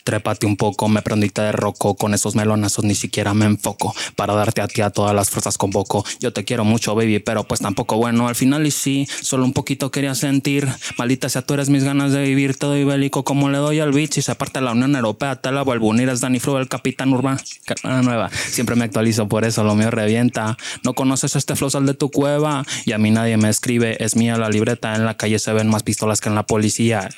Trépate 0.07 0.45
un 0.45 0.55
poco, 0.55 0.87
me 0.87 1.01
prendiste 1.01 1.41
de 1.41 1.51
roco. 1.51 1.95
Con 1.95 2.13
esos 2.13 2.33
melonazos 2.33 2.85
ni 2.85 2.95
siquiera 2.95 3.33
me 3.33 3.43
enfoco. 3.43 3.93
Para 4.15 4.35
darte 4.35 4.61
a 4.61 4.69
ti 4.69 4.79
a 4.79 4.89
todas 4.89 5.13
las 5.13 5.29
fuerzas 5.29 5.57
convoco. 5.57 6.05
Yo 6.21 6.31
te 6.31 6.45
quiero 6.45 6.63
mucho, 6.63 6.95
baby, 6.95 7.19
pero 7.19 7.43
pues 7.43 7.59
tampoco 7.59 7.97
bueno. 7.97 8.29
Al 8.29 8.35
final 8.35 8.65
y 8.65 8.71
sí, 8.71 9.05
solo 9.21 9.43
un 9.43 9.51
poquito 9.51 9.91
quería 9.91 10.15
sentir. 10.15 10.65
Maldita 10.97 11.27
sea, 11.27 11.41
tú 11.41 11.55
eres 11.55 11.67
mis 11.67 11.83
ganas 11.83 12.13
de 12.13 12.23
vivir. 12.23 12.55
Te 12.57 12.67
doy 12.67 12.85
bélico 12.85 13.25
como 13.25 13.49
le 13.49 13.57
doy 13.57 13.81
al 13.81 13.91
beat. 13.91 14.13
Si 14.13 14.21
se 14.21 14.33
parte 14.35 14.61
la 14.61 14.71
Unión 14.71 14.95
Europea, 14.95 15.35
te 15.35 15.51
la 15.51 15.61
vuelvo 15.63 15.87
a 15.87 15.89
unir. 15.89 16.07
Es 16.07 16.21
Danny 16.21 16.39
Flow, 16.39 16.57
el 16.57 16.69
capitán 16.69 17.11
urbano. 17.11 17.41
Nueva. 17.83 18.29
Siempre 18.29 18.77
me 18.77 18.85
actualizo, 18.85 19.27
por 19.27 19.43
eso 19.43 19.65
lo 19.65 19.75
mío 19.75 19.91
revienta. 19.91 20.55
No 20.85 20.93
conoces 20.93 21.35
este 21.35 21.57
flow, 21.57 21.69
sal 21.69 21.85
de 21.85 21.95
tu 21.95 22.11
cueva. 22.11 22.63
Y 22.85 22.93
a 22.93 22.97
mí 22.97 23.11
nadie 23.11 23.35
me 23.35 23.49
escribe. 23.49 24.01
Es 24.01 24.15
mía 24.15 24.37
la 24.37 24.47
libreta. 24.47 24.95
En 24.95 25.03
la 25.03 25.17
calle 25.17 25.37
se 25.37 25.51
ven 25.51 25.67
más 25.67 25.83
pistolas 25.83 26.21
que 26.21 26.29
en 26.29 26.35
la 26.35 26.43
policía. 26.43 27.09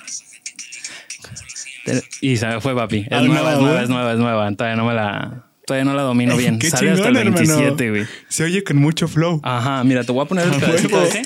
Y 2.21 2.37
se 2.37 2.59
fue, 2.61 2.75
papi. 2.75 2.99
Es 2.99 3.07
Ah, 3.11 3.21
nueva, 3.21 3.53
es 3.53 3.59
nueva, 3.59 3.81
es 3.83 3.89
nueva, 3.89 4.11
es 4.13 4.19
nueva. 4.19 4.51
Todavía 4.55 4.75
no 4.75 4.85
me 4.85 4.93
la, 4.93 5.45
todavía 5.65 5.85
no 5.85 5.93
la 5.93 6.01
domino 6.03 6.35
bien. 6.37 6.59
Qué 6.59 6.69
Sale 6.69 6.91
hasta 6.91 7.07
el 7.09 7.15
chingón, 7.15 7.27
hermano. 7.39 7.55
27, 7.57 7.89
güey. 7.89 8.07
Se 8.27 8.43
oye 8.43 8.63
con 8.63 8.77
mucho 8.77 9.07
flow. 9.07 9.39
Ajá, 9.43 9.83
mira, 9.83 10.03
te 10.03 10.11
voy 10.11 10.23
a 10.23 10.27
poner 10.27 10.47
el 10.47 10.59
pedacito 10.59 11.03
ese 11.03 11.21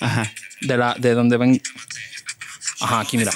Ajá. 0.00 0.30
de 0.60 0.76
la, 0.76 0.94
de 0.98 1.14
donde 1.14 1.36
ven. 1.36 1.60
Ajá, 2.80 3.00
aquí 3.00 3.18
mira. 3.18 3.32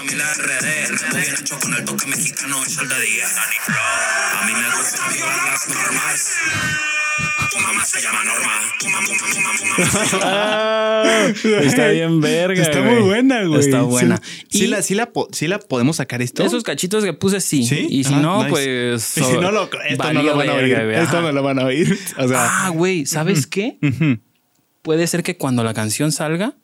Tu 7.50 7.58
mamá 7.60 7.84
se 7.84 8.00
llama 8.00 8.24
Norma. 8.24 8.52
Tu 8.78 8.88
mamá, 8.88 9.06
tu 9.06 9.12
mamá, 9.14 9.50
tu 9.58 9.66
mamá, 9.66 10.10
tu 10.10 10.16
mamá. 10.18 11.62
Está 11.66 11.88
bien 11.88 12.20
verga. 12.20 12.62
Está 12.62 12.80
güey. 12.80 12.94
muy 12.94 13.02
buena, 13.02 13.44
güey. 13.44 13.60
Está 13.60 13.82
buena. 13.82 14.20
Sí, 14.48 14.66
la, 14.66 14.82
sí, 14.82 14.94
la, 14.94 15.10
sí 15.32 15.48
la 15.48 15.58
podemos 15.58 15.96
sacar 15.96 16.22
esto. 16.22 16.44
esos 16.44 16.62
cachitos 16.62 17.04
que 17.04 17.12
puse, 17.12 17.40
sí. 17.40 17.64
¿Sí? 17.64 17.86
Y 17.90 18.04
si 18.04 18.14
Ah, 18.14 18.20
no, 18.20 18.38
nice. 18.38 18.50
pues. 18.50 19.16
Y 19.18 19.22
si 19.24 19.32
no 19.38 19.50
lo, 19.52 19.64
esto 19.88 20.12
no 20.12 20.22
lo 20.22 20.36
van 20.36 20.48
a 20.48 20.54
oír. 20.54 20.68
verga. 20.74 21.02
Esto 21.02 21.20
no 21.22 21.32
lo 21.32 21.42
van 21.42 21.58
a 21.58 21.64
oír. 21.66 21.98
O 22.18 22.28
sea, 22.28 22.66
Ah, 22.66 22.68
güey, 22.70 23.06
¿sabes 23.06 23.46
qué? 23.46 23.78
Puede 24.82 25.06
ser 25.06 25.22
que 25.22 25.36
cuando 25.36 25.62
la 25.64 25.74
canción 25.74 26.10
salga, 26.12 26.56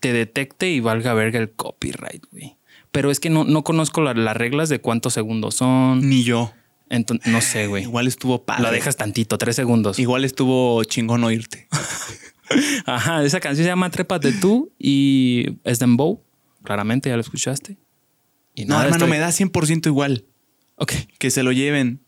te 0.00 0.12
detecte 0.12 0.68
y 0.70 0.80
valga 0.80 1.14
verga 1.14 1.38
el 1.38 1.50
copyright, 1.52 2.24
güey. 2.32 2.56
Pero 2.92 3.10
es 3.12 3.20
que 3.20 3.30
no, 3.30 3.44
no 3.44 3.62
conozco 3.62 4.00
la- 4.00 4.14
las 4.14 4.36
reglas 4.36 4.68
de 4.68 4.80
cuántos 4.80 5.14
segundos 5.14 5.54
son. 5.54 6.08
ni 6.08 6.24
yo. 6.24 6.52
Entonces, 6.90 7.32
no 7.32 7.40
sé, 7.40 7.66
güey. 7.68 7.84
Igual 7.84 8.06
estuvo 8.08 8.44
padre. 8.44 8.64
La 8.64 8.70
dejas 8.70 8.96
tantito, 8.96 9.38
tres 9.38 9.56
segundos. 9.56 9.98
Igual 9.98 10.24
estuvo 10.24 10.82
chingón 10.84 11.24
oírte. 11.24 11.68
Ajá, 12.86 13.22
esa 13.24 13.40
canción 13.40 13.64
se 13.64 13.70
llama 13.70 13.90
Trépate 13.90 14.32
tú 14.32 14.72
y 14.78 15.58
es 15.64 15.78
Dembow. 15.78 16.22
Claramente, 16.64 17.08
ya 17.08 17.14
lo 17.16 17.22
escuchaste. 17.22 17.78
Y 18.54 18.64
No, 18.66 18.74
hermano, 18.74 18.96
estoy- 19.06 19.08
me 19.10 19.18
da 19.18 19.28
100% 19.30 19.86
igual. 19.86 20.24
Ok. 20.76 20.92
Que 21.18 21.30
se 21.30 21.42
lo 21.42 21.52
lleven. 21.52 22.00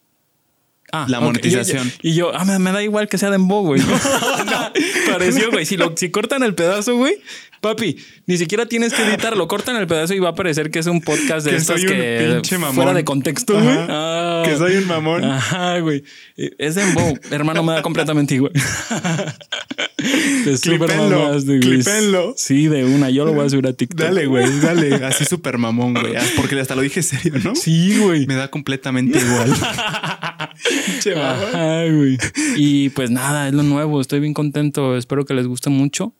Ah, 0.93 1.07
La 1.09 1.21
monetización. 1.21 1.91
Y 2.03 2.15
yo, 2.15 2.35
ah, 2.37 2.45
me, 2.45 2.59
me 2.59 2.71
da 2.73 2.83
igual 2.83 3.09
que 3.09 3.17
sea 3.17 3.31
Dembow, 3.31 3.65
güey. 3.65 3.81
Pareció, 5.11 5.51
güey. 5.51 5.65
Si, 5.65 5.77
lo- 5.77 5.97
si 5.97 6.11
cortan 6.11 6.43
el 6.43 6.55
pedazo, 6.55 6.97
güey, 6.97 7.15
papi, 7.63 7.97
ni 8.27 8.37
siquiera 8.37 8.67
tienes 8.67 8.93
que 8.93 9.03
editarlo. 9.03 9.49
Cortan 9.49 9.77
el 9.77 9.87
pedazo 9.87 10.13
y 10.13 10.19
va 10.19 10.31
a 10.31 10.35
parecer 10.35 10.71
que 10.71 10.81
es 10.81 10.87
un 10.87 11.01
podcast 11.01 11.47
de 11.47 11.53
Que 11.53 11.57
estos 11.57 11.81
soy 11.81 11.89
un 11.91 11.97
que 11.97 12.31
pinche 12.35 12.59
mamón. 12.59 12.75
fuera 12.75 12.93
de 12.93 13.05
contexto, 13.05 13.55
güey. 13.55 13.69
Ajá. 13.69 13.87
Ah. 13.89 14.43
Que 14.45 14.57
soy 14.57 14.77
un 14.77 14.87
mamón. 14.89 15.25
Ajá, 15.25 15.79
güey. 15.79 16.03
Es 16.37 16.75
Dembow. 16.75 17.19
Hermano, 17.31 17.63
me 17.63 17.73
da 17.73 17.81
completamente 17.83 18.35
igual. 18.35 18.53
Clipenlo, 20.61 21.39
clipenlo. 21.61 22.35
Sí, 22.37 22.67
de 22.67 22.85
una. 22.85 23.11
Yo 23.11 23.25
lo 23.25 23.33
voy 23.33 23.47
a 23.47 23.49
subir 23.49 23.67
a 23.69 23.73
TikTok. 23.73 24.01
Dale, 24.01 24.27
güey, 24.27 24.45
dale. 24.61 24.95
Así 25.07 25.25
súper 25.25 25.59
mamón, 25.59 25.95
güey. 25.95 26.17
Ah, 26.17 26.23
Porque 26.37 26.59
hasta 26.59 26.75
lo 26.75 26.83
dije 26.83 27.03
serio, 27.03 27.35
¿no? 27.45 27.55
Sí, 27.55 27.97
güey. 27.99 28.27
Me 28.27 28.35
da 28.35 28.49
completamente 28.49 29.19
igual. 29.19 29.53
Che, 31.01 31.15
mamón. 31.15 31.55
Ajá, 31.55 31.85
güey. 31.85 32.19
Y 32.57 32.89
pues 32.91 33.11
nada, 33.11 33.47
es 33.49 33.55
lo 33.55 33.63
nuevo. 33.63 34.01
Estoy 34.01 34.21
bien 34.21 34.35
contento. 34.35 34.97
Espero 34.97 35.25
que 35.25 35.35
les 35.35 35.47
guste 35.47 35.71
mucho. 35.71 36.15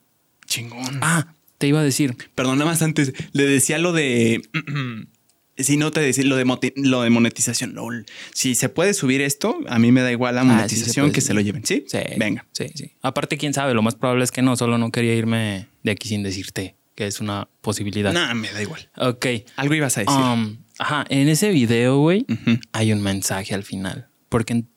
Chingón. 0.53 0.99
Ah, 1.01 1.33
te 1.57 1.67
iba 1.67 1.79
a 1.79 1.83
decir. 1.83 2.15
Perdón, 2.35 2.59
nada 2.59 2.69
más 2.69 2.81
antes. 2.83 3.11
Le 3.31 3.45
decía 3.47 3.79
lo 3.79 3.91
de. 3.91 4.41
Si 5.55 5.77
no 5.77 5.91
te 5.91 5.99
decía 5.99 6.23
lo 6.23 6.35
de, 6.35 6.73
lo 6.77 7.03
de 7.03 7.09
monetización. 7.11 7.75
lol. 7.75 8.07
Si 8.33 8.55
se 8.55 8.69
puede 8.69 8.95
subir 8.95 9.21
esto, 9.21 9.59
a 9.67 9.77
mí 9.77 9.91
me 9.91 10.01
da 10.01 10.11
igual 10.11 10.33
la 10.33 10.41
Ah, 10.41 10.43
sí 10.43 10.49
se 10.49 10.55
monetización 10.55 11.11
que 11.11 11.21
se 11.21 11.35
lo 11.35 11.41
lleven. 11.41 11.63
¿Sí? 11.63 11.85
Sí. 11.87 11.99
Venga. 12.17 12.43
Sí, 12.53 12.71
sí. 12.73 12.93
Aparte, 13.03 13.37
quién 13.37 13.53
sabe, 13.53 13.75
lo 13.75 13.83
más 13.83 13.93
probable 13.93 14.23
es 14.23 14.31
que 14.31 14.41
no. 14.41 14.55
Solo 14.55 14.79
no 14.79 14.91
quería 14.91 15.13
irme 15.13 15.67
de 15.83 15.91
aquí 15.91 16.07
sin 16.09 16.23
decirte 16.23 16.75
que 16.95 17.05
es 17.05 17.19
una 17.19 17.47
posibilidad. 17.61 18.11
No, 18.13 18.33
me 18.33 18.51
da 18.51 18.63
igual. 18.63 18.89
Ok. 18.97 19.27
Algo 19.55 19.75
ibas 19.75 19.95
a 19.97 20.01
decir. 20.01 20.15
Um, 20.15 20.57
ajá, 20.79 21.05
en 21.09 21.29
ese 21.29 21.49
video, 21.51 21.99
güey, 21.99 22.25
hay 22.71 22.91
un 22.91 23.01
mensaje 23.03 23.53
al 23.53 23.63
final. 23.63 24.07
Porque 24.29 24.53
en 24.53 24.67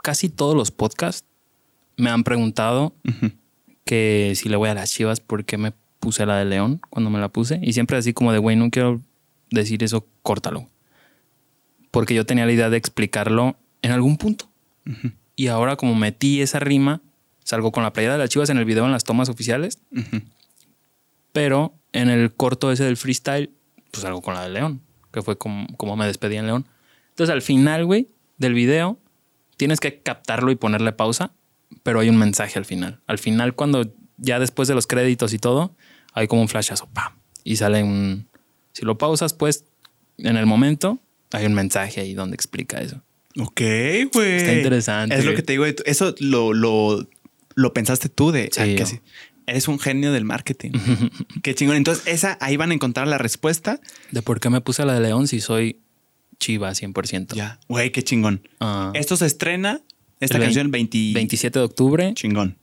casi 0.00 0.28
todos 0.28 0.54
los 0.54 0.70
podcasts 0.70 1.26
me 1.96 2.10
han 2.10 2.22
preguntado. 2.22 2.94
Que 3.84 4.32
si 4.36 4.48
le 4.48 4.56
voy 4.56 4.68
a 4.68 4.74
las 4.74 4.90
chivas, 4.92 5.20
¿por 5.20 5.44
qué 5.44 5.58
me 5.58 5.72
puse 6.00 6.26
la 6.26 6.36
de 6.36 6.44
León 6.44 6.80
cuando 6.90 7.10
me 7.10 7.18
la 7.18 7.28
puse? 7.28 7.60
Y 7.62 7.72
siempre 7.72 7.96
así 7.96 8.12
como 8.12 8.32
de, 8.32 8.38
güey, 8.38 8.56
no 8.56 8.70
quiero 8.70 9.00
decir 9.50 9.82
eso, 9.82 10.06
córtalo. 10.22 10.68
Porque 11.90 12.14
yo 12.14 12.26
tenía 12.26 12.46
la 12.46 12.52
idea 12.52 12.70
de 12.70 12.76
explicarlo 12.76 13.56
en 13.82 13.92
algún 13.92 14.16
punto. 14.16 14.48
Y 15.36 15.46
ahora 15.48 15.76
como 15.76 15.94
metí 15.94 16.40
esa 16.40 16.58
rima, 16.58 17.00
salgo 17.42 17.72
con 17.72 17.82
la 17.82 17.92
playera 17.92 18.14
de 18.14 18.18
las 18.18 18.30
chivas 18.30 18.50
en 18.50 18.58
el 18.58 18.64
video 18.64 18.84
en 18.84 18.92
las 18.92 19.04
tomas 19.04 19.28
oficiales, 19.28 19.78
pero 21.32 21.74
en 21.92 22.08
el 22.08 22.32
corto 22.34 22.72
ese 22.72 22.84
del 22.84 22.96
freestyle, 22.96 23.50
pues 23.90 24.02
salgo 24.02 24.22
con 24.22 24.34
la 24.34 24.42
de 24.42 24.50
León, 24.50 24.82
que 25.12 25.22
fue 25.22 25.38
como, 25.38 25.66
como 25.76 25.96
me 25.96 26.06
despedí 26.06 26.36
en 26.36 26.46
León. 26.46 26.66
Entonces 27.10 27.32
al 27.32 27.42
final, 27.42 27.84
güey, 27.84 28.08
del 28.38 28.54
video, 28.54 28.98
tienes 29.56 29.80
que 29.80 30.00
captarlo 30.00 30.50
y 30.50 30.56
ponerle 30.56 30.92
pausa, 30.92 31.32
pero 31.84 32.00
hay 32.00 32.08
un 32.08 32.16
mensaje 32.16 32.58
al 32.58 32.64
final. 32.64 33.00
Al 33.06 33.18
final, 33.18 33.54
cuando 33.54 33.94
ya 34.16 34.40
después 34.40 34.66
de 34.66 34.74
los 34.74 34.88
créditos 34.88 35.32
y 35.32 35.38
todo, 35.38 35.76
hay 36.12 36.26
como 36.26 36.42
un 36.42 36.48
flashazo, 36.48 36.88
¡pam! 36.92 37.12
Y 37.44 37.56
sale 37.56 37.84
un... 37.84 38.26
Si 38.72 38.84
lo 38.84 38.98
pausas, 38.98 39.34
pues, 39.34 39.64
en 40.18 40.36
el 40.36 40.46
momento, 40.46 40.98
hay 41.30 41.46
un 41.46 41.54
mensaje 41.54 42.00
ahí 42.00 42.14
donde 42.14 42.34
explica 42.34 42.80
eso. 42.80 43.02
Ok, 43.38 43.60
güey. 44.12 44.36
Está 44.36 44.52
interesante, 44.52 45.14
Es 45.16 45.24
lo 45.24 45.34
que 45.34 45.42
te 45.42 45.52
digo. 45.52 45.64
Eso 45.66 46.14
lo, 46.18 46.52
lo, 46.52 47.06
lo 47.54 47.72
pensaste 47.72 48.08
tú 48.08 48.30
de 48.32 48.48
Sí, 48.52 48.60
ah, 48.60 48.64
que 48.64 48.76
yo. 48.76 48.86
sí. 48.86 49.00
Eres 49.46 49.68
un 49.68 49.78
genio 49.78 50.12
del 50.12 50.24
marketing. 50.24 50.70
Qué 51.42 51.54
chingón. 51.54 51.76
Entonces, 51.76 52.06
esa 52.06 52.38
ahí 52.40 52.56
van 52.56 52.70
a 52.70 52.74
encontrar 52.74 53.06
la 53.08 53.18
respuesta. 53.18 53.80
De 54.10 54.22
por 54.22 54.40
qué 54.40 54.48
me 54.50 54.60
puse 54.62 54.84
la 54.86 54.94
de 54.94 55.00
León 55.00 55.28
si 55.28 55.40
soy 55.40 55.80
chiva 56.38 56.70
100%. 56.70 57.34
Ya. 57.34 57.60
Güey, 57.68 57.92
qué 57.92 58.02
chingón. 58.02 58.48
Ah, 58.60 58.90
Esto 58.94 59.16
se 59.16 59.26
estrena, 59.26 59.82
esta 60.20 60.38
El 60.38 60.44
canción, 60.44 60.66
el 60.66 60.72
20... 60.72 61.12
27 61.14 61.58
de 61.58 61.64
octubre, 61.64 62.14
Chingón. 62.14 62.56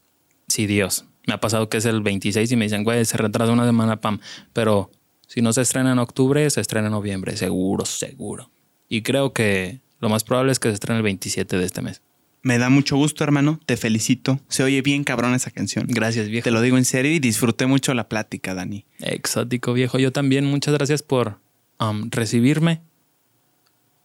sí, 0.47 0.67
Dios. 0.67 1.05
Me 1.27 1.35
ha 1.35 1.39
pasado 1.39 1.69
que 1.69 1.77
es 1.77 1.85
el 1.85 2.01
26 2.01 2.51
y 2.51 2.55
me 2.55 2.65
dicen, 2.65 2.83
güey, 2.83 3.05
se 3.05 3.15
retrasa 3.15 3.51
una 3.51 3.65
semana, 3.65 4.01
pam. 4.01 4.19
Pero 4.53 4.89
si 5.27 5.41
no 5.41 5.53
se 5.53 5.61
estrena 5.61 5.91
en 5.91 5.99
octubre, 5.99 6.49
se 6.49 6.59
estrena 6.61 6.87
en 6.87 6.93
noviembre, 6.93 7.37
seguro, 7.37 7.85
seguro. 7.85 8.49
Y 8.89 9.03
creo 9.03 9.31
que 9.31 9.81
lo 9.99 10.09
más 10.09 10.23
probable 10.23 10.51
es 10.51 10.59
que 10.59 10.69
se 10.69 10.73
estrene 10.73 10.97
el 10.97 11.03
27 11.03 11.57
de 11.57 11.65
este 11.65 11.81
mes. 11.83 12.01
Me 12.41 12.57
da 12.57 12.69
mucho 12.69 12.97
gusto, 12.97 13.23
hermano. 13.23 13.59
Te 13.67 13.77
felicito. 13.77 14.39
Se 14.47 14.63
oye 14.63 14.81
bien 14.81 15.03
cabrón 15.03 15.35
esa 15.35 15.51
canción. 15.51 15.85
Gracias, 15.87 16.27
viejo. 16.27 16.43
Te 16.43 16.49
lo 16.51 16.59
digo 16.59 16.77
en 16.77 16.85
serio 16.85 17.11
y 17.11 17.19
disfruté 17.19 17.67
mucho 17.67 17.93
la 17.93 18.09
plática, 18.09 18.55
Dani. 18.55 18.85
Exótico, 18.99 19.73
viejo. 19.73 19.99
Yo 19.99 20.11
también, 20.11 20.45
muchas 20.45 20.73
gracias 20.73 21.03
por 21.03 21.39
um, 21.79 22.09
recibirme. 22.09 22.81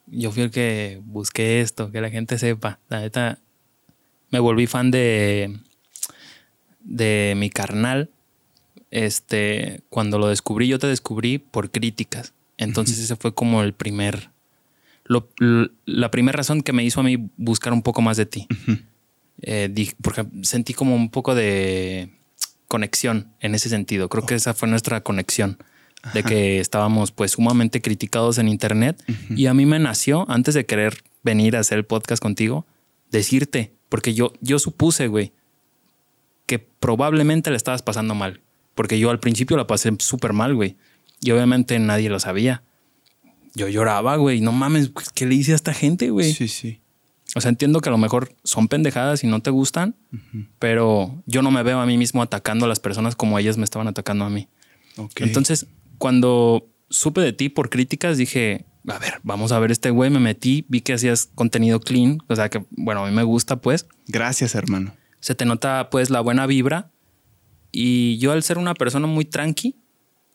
Yo 0.07 0.31
fui 0.33 0.43
el 0.45 0.51
que 0.51 1.01
busqué 1.05 1.61
esto, 1.61 1.91
que 1.91 2.01
la 2.01 2.11
gente 2.11 2.39
sepa. 2.39 2.79
La 2.89 3.01
neta, 3.01 3.39
me 4.31 4.39
volví 4.39 4.67
fan 4.67 4.91
de, 4.91 5.59
de 6.81 7.35
mi 7.37 7.51
carnal. 7.51 8.11
Este, 8.91 9.83
cuando 9.89 10.19
lo 10.19 10.29
descubrí, 10.29 10.69
yo 10.69 10.79
te 10.79 10.87
descubrí 10.87 11.39
por 11.39 11.71
críticas. 11.71 12.33
Entonces, 12.57 12.99
ese 12.99 13.17
fue 13.17 13.35
como 13.35 13.63
el 13.63 13.73
primer. 13.75 14.31
lo- 15.09 15.29
la 15.85 16.11
primera 16.11 16.37
razón 16.37 16.63
que 16.63 16.73
me 16.73 16.83
hizo 16.85 16.99
a 17.01 17.05
mí 17.05 17.29
buscar 17.37 17.73
un 17.73 17.83
poco 17.83 18.03
más 18.03 18.17
de 18.17 18.27
ti. 18.27 18.49
Eh, 19.43 19.69
di- 19.71 19.93
porque 20.03 20.27
sentí 20.43 20.75
como 20.75 20.97
un 20.97 21.11
poco 21.11 21.35
de 21.37 22.11
conexión 22.67 23.33
en 23.41 23.55
ese 23.55 23.69
sentido. 23.69 24.09
Creo 24.09 24.27
que 24.27 24.35
esa 24.35 24.53
fue 24.55 24.69
nuestra 24.69 25.03
conexión. 25.03 25.59
De 26.15 26.23
que 26.23 26.61
estábamos 26.61 27.13
pues 27.13 27.33
sumamente 27.33 27.81
criticados 27.83 28.39
en 28.39 28.49
internet. 28.49 29.03
Y 29.31 29.47
a 29.47 29.55
mí 29.55 29.67
me 29.67 29.79
nació, 29.79 30.29
antes 30.31 30.55
de 30.55 30.67
querer 30.67 31.03
venir 31.23 31.57
a 31.57 31.61
hacer 31.61 31.79
el 31.79 31.85
podcast 31.85 32.23
contigo, 32.23 32.67
decirte, 33.11 33.75
porque 33.89 34.15
yo, 34.15 34.33
yo 34.41 34.59
supuse, 34.59 35.09
güey, 35.09 35.33
que 36.47 36.59
probablemente 36.59 37.51
le 37.51 37.57
estabas 37.57 37.83
pasando 37.83 38.15
mal. 38.15 38.41
Porque 38.75 38.99
yo 38.99 39.11
al 39.11 39.21
principio 39.21 39.57
la 39.57 39.67
pasé 39.67 39.91
súper 39.99 40.33
mal, 40.33 40.55
güey. 40.55 40.77
Y 41.21 41.31
obviamente 41.31 41.79
nadie 41.79 42.11
lo 42.11 42.21
sabía. 42.21 42.63
Yo 43.55 43.69
lloraba, 43.69 44.17
güey. 44.17 44.41
No 44.41 44.53
mames, 44.53 44.91
¿qué 45.15 45.27
le 45.27 45.35
hice 45.35 45.53
a 45.53 45.57
esta 45.57 45.73
gente, 45.73 46.11
güey? 46.11 46.33
Sí, 46.33 46.47
sí. 46.47 46.81
O 47.35 47.41
sea, 47.41 47.49
entiendo 47.49 47.81
que 47.81 47.89
a 47.89 47.93
lo 47.93 47.99
mejor 47.99 48.35
son 48.45 48.69
pendejadas 48.69 49.25
y 49.25 49.27
no 49.27 49.41
te 49.41 49.51
gustan, 49.51 49.97
pero 50.59 51.23
yo 51.27 51.43
no 51.43 51.51
me 51.51 51.63
veo 51.63 51.81
a 51.81 51.87
mí 51.87 51.99
mismo 51.99 52.23
atacando 52.23 52.67
a 52.67 52.69
las 52.69 52.81
personas 52.81 53.17
como 53.17 53.39
ellas 53.39 53.59
me 53.59 53.65
estaban 53.65 53.89
atacando 53.89 54.25
a 54.25 54.31
mí. 54.31 54.49
Ok. 54.97 55.21
Entonces, 55.21 55.67
cuando 55.99 56.69
supe 56.89 57.21
de 57.21 57.33
ti 57.33 57.49
por 57.49 57.71
críticas, 57.71 58.19
dije, 58.19 58.67
a 58.89 58.99
ver, 58.99 59.15
vamos 59.23 59.53
a 59.53 59.59
ver 59.59 59.71
este 59.71 59.91
güey, 59.91 60.11
me 60.11 60.21
metí, 60.21 60.65
vi 60.69 60.81
que 60.81 60.95
hacías 60.95 61.31
contenido 61.35 61.81
clean, 61.81 62.19
o 62.29 62.37
sea 62.37 62.49
que, 62.49 62.65
bueno, 62.71 63.05
a 63.05 63.09
mí 63.09 63.15
me 63.15 63.23
gusta, 63.23 63.57
pues, 63.57 63.87
Gracias, 64.07 64.55
hermano. 64.55 64.95
se 65.21 65.35
te 65.35 65.45
nota 65.45 65.91
pues 65.91 66.11
la 66.11 66.21
buena 66.21 66.47
vibra 66.47 66.93
y 67.73 68.19
yo 68.19 68.33
al 68.33 68.43
ser 68.43 68.59
una 68.59 68.75
persona 68.75 69.07
muy 69.07 69.25
tranqui, 69.25 69.77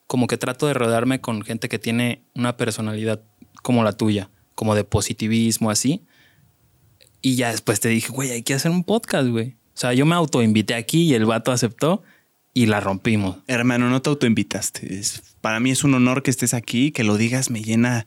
como 0.07 0.27
que 0.27 0.38
trato 0.38 0.67
de 0.67 0.73
rodearme 0.73 1.21
con 1.21 1.41
gente 1.41 1.69
que 1.69 1.79
tiene 1.79 2.25
una 2.35 2.57
personalidad 2.57 3.23
como 3.63 3.83
la 3.83 3.93
tuya, 3.93 4.29
como 4.55 4.75
de 4.75 4.83
positivismo 4.83 5.71
así. 5.71 6.05
Y 7.21 7.35
ya 7.35 7.51
después 7.51 7.79
te 7.79 7.89
dije, 7.89 8.11
güey, 8.11 8.31
hay 8.31 8.43
que 8.43 8.53
hacer 8.53 8.71
un 8.71 8.83
podcast, 8.83 9.29
güey. 9.29 9.55
O 9.73 9.77
sea, 9.81 9.93
yo 9.93 10.05
me 10.05 10.15
autoinvité 10.15 10.73
aquí 10.75 11.03
y 11.03 11.13
el 11.13 11.25
vato 11.25 11.51
aceptó 11.51 12.03
y 12.53 12.65
la 12.65 12.80
rompimos. 12.80 13.38
Hermano, 13.48 13.90
no 13.90 14.02
te 14.02 14.10
autoinvitaste. 14.10 14.94
Es- 14.99 15.22
para 15.41 15.60
mí 15.60 15.72
es 15.72 15.84
un 15.84 15.94
honor 15.94 16.22
que 16.23 16.32
estés 16.32 16.53
aquí, 16.53 16.91
que 16.91 17.03
lo 17.03 17.18
digas 17.18 17.49
me 17.49 17.61
llena 17.64 18.06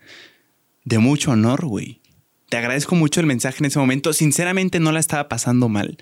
de 0.84 0.98
mucho 0.98 1.30
honor, 1.32 1.64
güey. 1.66 2.00
Te 2.48 2.56
agradezco 2.58 2.94
mucho 2.94 3.20
el 3.20 3.26
mensaje 3.26 3.58
en 3.60 3.64
ese 3.66 3.78
momento. 3.78 4.12
Sinceramente 4.12 4.78
no 4.80 4.92
la 4.92 5.00
estaba 5.00 5.28
pasando 5.28 5.68
mal, 5.68 5.96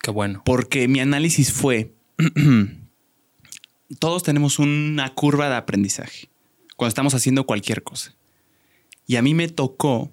Qué 0.00 0.10
bueno. 0.10 0.42
porque 0.46 0.88
mi 0.88 1.00
análisis 1.00 1.52
fue, 1.52 1.92
todos 3.98 4.22
tenemos 4.22 4.58
una 4.58 5.12
curva 5.14 5.48
de 5.48 5.56
aprendizaje 5.56 6.28
cuando 6.76 6.88
estamos 6.88 7.14
haciendo 7.14 7.44
cualquier 7.46 7.82
cosa. 7.82 8.14
Y 9.06 9.16
a 9.16 9.22
mí 9.22 9.34
me 9.34 9.48
tocó 9.48 10.12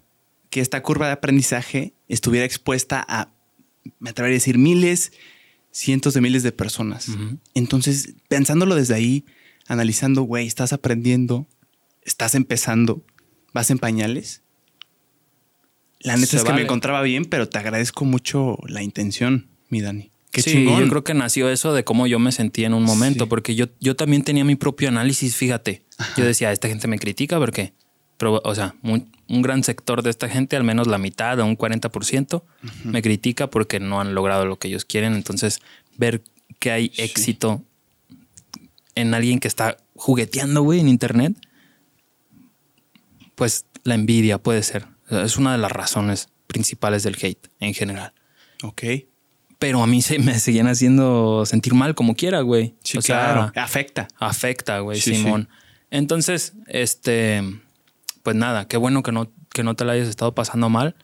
que 0.50 0.62
esta 0.62 0.82
curva 0.84 1.08
de 1.08 1.14
aprendizaje 1.14 1.94
estuviera 2.08 2.46
expuesta 2.46 3.04
a, 3.08 3.34
me 4.00 4.12
atrevería 4.12 4.36
a 4.36 4.40
decir, 4.40 4.58
miles, 4.58 5.12
cientos 5.74 6.14
de 6.14 6.22
miles 6.22 6.44
de 6.44 6.52
personas. 6.54 7.08
Entonces, 7.54 8.14
pensándolo 8.30 8.76
desde 8.76 8.94
ahí, 8.94 9.26
analizando, 9.68 10.22
güey, 10.22 10.48
estás 10.48 10.72
aprendiendo, 10.72 11.48
estás 12.04 12.36
empezando, 12.36 13.04
vas 13.54 13.70
en 13.72 13.80
pañales. 13.80 14.42
La 16.00 16.16
neta 16.16 16.28
Se 16.32 16.38
es 16.38 16.44
que 16.44 16.50
vale. 16.50 16.62
me 16.62 16.66
encontraba 16.66 17.02
bien, 17.02 17.26
pero 17.26 17.48
te 17.50 17.58
agradezco 17.58 18.06
mucho 18.06 18.58
la 18.68 18.84
intención, 18.84 19.48
mi 19.70 19.82
Dani. 19.82 20.12
Qué 20.32 20.42
sí, 20.42 20.52
chingón. 20.52 20.82
yo 20.84 20.90
creo 20.90 21.04
que 21.04 21.14
nació 21.14 21.50
eso 21.50 21.74
de 21.74 21.84
cómo 21.84 22.08
yo 22.08 22.20
me 22.20 22.32
sentí 22.32 22.66
en 22.66 22.74
un 22.74 22.84
momento, 22.84 23.26
Sí. 23.26 23.30
porque 23.30 23.56
yo, 23.56 23.68
yo 23.80 23.96
también 23.96 24.24
tenía 24.24 24.44
mi 24.44 24.56
propio 24.56 24.90
análisis, 24.90 25.36
fíjate. 25.36 25.86
Yo 26.18 26.26
decía, 26.26 26.52
esta 26.52 26.68
gente 26.68 26.88
me 26.88 26.98
critica 27.00 27.38
porque, 27.40 27.74
pero, 28.18 28.42
o 28.44 28.56
sea, 28.56 28.76
un, 28.84 29.12
un 29.28 29.42
gran 29.42 29.64
sector 29.64 30.04
de 30.04 30.10
esta 30.10 30.30
gente, 30.30 30.56
al 30.56 30.64
menos 30.64 30.88
la 30.88 30.98
mitad 30.98 31.40
o 31.40 31.46
un 31.46 31.58
40%, 31.58 32.44
me 32.84 33.02
critica 33.02 33.50
porque 33.50 33.80
no 33.80 34.00
han 34.02 34.14
logrado 34.16 34.46
lo 34.46 34.58
que 34.58 34.68
ellos 34.68 34.86
quieren. 34.86 35.14
Entonces, 35.14 35.60
ver 35.98 36.24
que 36.60 36.72
hay 36.72 36.92
Sí. 36.94 37.02
éxito 37.02 37.64
en 38.96 39.14
alguien 39.14 39.40
que 39.40 39.48
está 39.48 39.78
jugueteando, 39.96 40.62
güey, 40.62 40.80
en 40.80 40.88
internet, 40.88 41.34
pues 43.36 43.66
la 43.84 43.96
envidia 43.96 44.38
puede 44.38 44.64
ser. 44.64 44.86
O 45.08 45.10
sea, 45.10 45.24
Es 45.24 45.38
una 45.38 45.52
de 45.54 45.58
las 45.58 45.72
razones 45.72 46.30
principales 46.48 47.04
del 47.04 47.16
hate 47.22 47.48
en 47.60 47.74
general 47.74 48.14
Ok. 48.64 48.84
pero 49.60 49.82
a 49.82 49.88
mí 49.88 50.02
se 50.02 50.20
me 50.20 50.38
seguían 50.40 50.68
haciendo 50.68 51.46
sentir 51.46 51.74
mal 51.74 51.96
como 51.96 52.16
quiera, 52.16 52.42
güey. 52.42 52.76
Sí, 52.84 52.98
o 52.98 53.02
sea, 53.02 53.16
claro. 53.34 53.52
Afecta. 53.56 54.08
afecta, 54.20 54.80
güey, 54.80 55.00
Sí, 55.00 55.16
Simón. 55.16 55.50
Entonces, 55.90 56.54
este, 56.68 57.42
pues 58.24 58.36
nada, 58.36 58.68
qué 58.68 58.78
bueno 58.78 59.04
que 59.04 59.12
no, 59.12 59.32
que 59.54 59.64
no 59.64 59.76
te 59.76 59.86
la 59.86 59.94
hayas 59.94 60.08
estado 60.08 60.34
pasando 60.34 60.70
mal, 60.70 60.96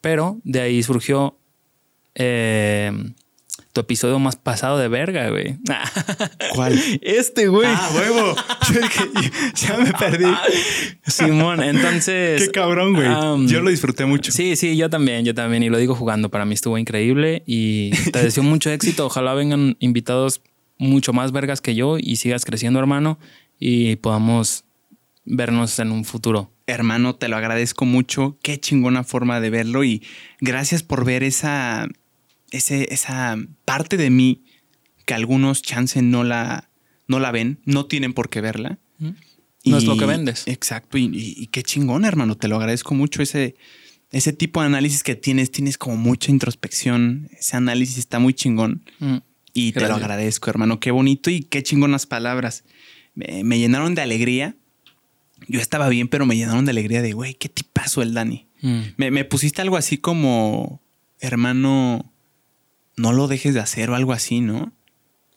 pero 0.00 0.40
de 0.44 0.60
ahí 0.60 0.82
surgió 0.82 1.38
eh, 2.14 2.92
tu 3.72 3.80
episodio 3.80 4.18
más 4.18 4.36
pasado 4.36 4.78
de 4.78 4.88
verga, 4.88 5.30
güey. 5.30 5.56
¿Cuál? 6.54 6.78
Este, 7.00 7.48
güey. 7.48 7.68
Ah, 7.68 7.90
huevo. 7.94 8.34
Ya 9.54 9.76
me 9.78 9.92
perdí. 9.92 10.26
Simón, 11.06 11.62
entonces... 11.62 12.42
Qué 12.42 12.50
cabrón, 12.50 12.94
güey. 12.94 13.08
Yo 13.46 13.60
lo 13.62 13.70
disfruté 13.70 14.04
mucho. 14.04 14.30
Sí, 14.30 14.56
sí, 14.56 14.76
yo 14.76 14.90
también, 14.90 15.24
yo 15.24 15.34
también. 15.34 15.62
Y 15.62 15.70
lo 15.70 15.78
digo 15.78 15.94
jugando. 15.94 16.28
Para 16.28 16.44
mí 16.44 16.54
estuvo 16.54 16.76
increíble 16.76 17.42
y 17.46 17.90
te 18.12 18.22
deseo 18.22 18.42
mucho 18.42 18.70
éxito. 18.70 19.06
Ojalá 19.06 19.34
vengan 19.34 19.76
invitados 19.80 20.42
mucho 20.78 21.12
más 21.12 21.32
vergas 21.32 21.60
que 21.60 21.74
yo 21.74 21.96
y 21.98 22.16
sigas 22.16 22.44
creciendo, 22.44 22.78
hermano, 22.78 23.18
y 23.58 23.96
podamos 23.96 24.64
vernos 25.28 25.78
en 25.78 25.92
un 25.92 26.04
futuro. 26.04 26.52
Hermano, 26.66 27.14
te 27.16 27.28
lo 27.28 27.36
agradezco 27.36 27.84
mucho. 27.84 28.38
Qué 28.42 28.58
chingona 28.60 29.04
forma 29.04 29.40
de 29.40 29.50
verlo 29.50 29.84
y 29.84 30.02
gracias 30.40 30.82
por 30.82 31.04
ver 31.04 31.22
esa, 31.22 31.88
ese, 32.50 32.92
esa 32.92 33.36
parte 33.64 33.96
de 33.96 34.10
mí 34.10 34.44
que 35.06 35.14
algunos 35.14 35.62
chance 35.62 36.02
no 36.02 36.24
la, 36.24 36.68
no 37.06 37.18
la 37.20 37.30
ven, 37.30 37.60
no 37.64 37.86
tienen 37.86 38.12
por 38.12 38.28
qué 38.28 38.40
verla. 38.40 38.78
No 39.64 39.76
es 39.76 39.84
lo 39.84 39.96
que 39.98 40.06
vendes. 40.06 40.44
Exacto. 40.46 40.96
Y, 40.98 41.04
y- 41.04 41.34
y 41.42 41.46
qué 41.48 41.62
chingón, 41.62 42.04
hermano. 42.04 42.36
Te 42.36 42.48
lo 42.48 42.56
agradezco 42.56 42.94
mucho. 42.94 43.22
Ese, 43.22 43.54
ese 44.12 44.32
tipo 44.32 44.60
de 44.60 44.66
análisis 44.66 45.02
que 45.02 45.14
tienes, 45.14 45.50
tienes 45.50 45.76
como 45.76 45.96
mucha 45.96 46.30
introspección. 46.30 47.28
Ese 47.38 47.56
análisis 47.56 47.98
está 47.98 48.18
muy 48.18 48.32
chingón. 48.32 48.82
Mm. 48.98 49.16
Y 49.52 49.72
te 49.72 49.80
lo 49.80 49.94
agradezco, 49.96 50.48
hermano. 50.48 50.80
Qué 50.80 50.90
bonito 50.90 51.28
y 51.30 51.40
qué 51.42 51.62
chingonas 51.62 52.06
palabras. 52.06 52.64
Me, 53.14 53.42
me 53.44 53.58
llenaron 53.58 53.94
de 53.94 54.00
alegría. 54.02 54.56
Yo 55.46 55.60
estaba 55.60 55.88
bien, 55.88 56.08
pero 56.08 56.26
me 56.26 56.36
llenaron 56.36 56.64
de 56.64 56.72
alegría 56.72 57.00
de, 57.02 57.12
güey, 57.12 57.34
qué 57.34 57.48
tipazo 57.48 58.02
el 58.02 58.12
Dani. 58.14 58.46
Mm. 58.60 58.80
Me, 58.96 59.10
me 59.10 59.24
pusiste 59.24 59.62
algo 59.62 59.76
así 59.76 59.98
como, 59.98 60.82
hermano, 61.20 62.12
no 62.96 63.12
lo 63.12 63.28
dejes 63.28 63.54
de 63.54 63.60
hacer 63.60 63.90
o 63.90 63.94
algo 63.94 64.12
así, 64.12 64.40
¿no? 64.40 64.72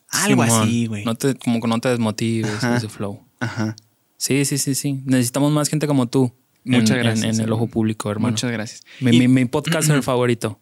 Algo 0.10 0.44
Simón, 0.44 0.64
así, 0.64 0.86
güey. 0.88 1.06
No 1.06 1.16
te, 1.16 1.36
como 1.36 1.62
que 1.62 1.68
no 1.68 1.80
te 1.80 1.90
desmotives 1.90 2.52
Ajá. 2.56 2.78
ese 2.78 2.90
flow. 2.90 3.24
Ajá. 3.40 3.76
Sí, 4.18 4.44
sí, 4.46 4.58
sí, 4.58 4.76
sí. 4.76 5.02
Necesitamos 5.06 5.52
más 5.52 5.70
gente 5.70 5.88
como 5.88 6.08
tú. 6.08 6.34
Muchas 6.64 6.98
en- 6.98 7.04
gracias, 7.04 7.40
En, 7.40 7.46
el 7.46 7.52
ojo 7.54 7.68
público, 7.68 8.12
hermano. 8.12 8.34
Muchas 8.34 8.52
gracias. 8.52 8.84
Mi, 9.00 9.16
Y, 9.16 9.20
mi, 9.20 9.28
mi 9.28 9.46
podcaster 9.46 10.04
favorito. 10.04 10.60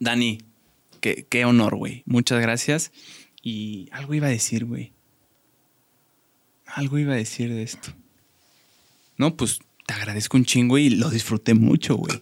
Dani, 0.00 0.38
qué, 1.00 1.26
qué 1.28 1.44
honor, 1.44 1.76
güey. 1.76 2.02
Muchas 2.06 2.40
gracias. 2.40 2.90
Y 3.42 3.88
algo 3.92 4.14
iba 4.14 4.26
a 4.28 4.30
decir, 4.30 4.64
güey. 4.64 4.92
Algo 6.66 6.98
iba 6.98 7.12
a 7.14 7.16
decir 7.16 7.50
de 7.52 7.62
esto. 7.62 7.90
No, 9.18 9.36
pues 9.36 9.58
te 9.86 9.94
agradezco 9.94 10.36
un 10.36 10.44
chingo 10.44 10.78
y 10.78 10.90
lo 10.90 11.10
disfruté 11.10 11.54
mucho, 11.54 11.96
güey. 11.96 12.20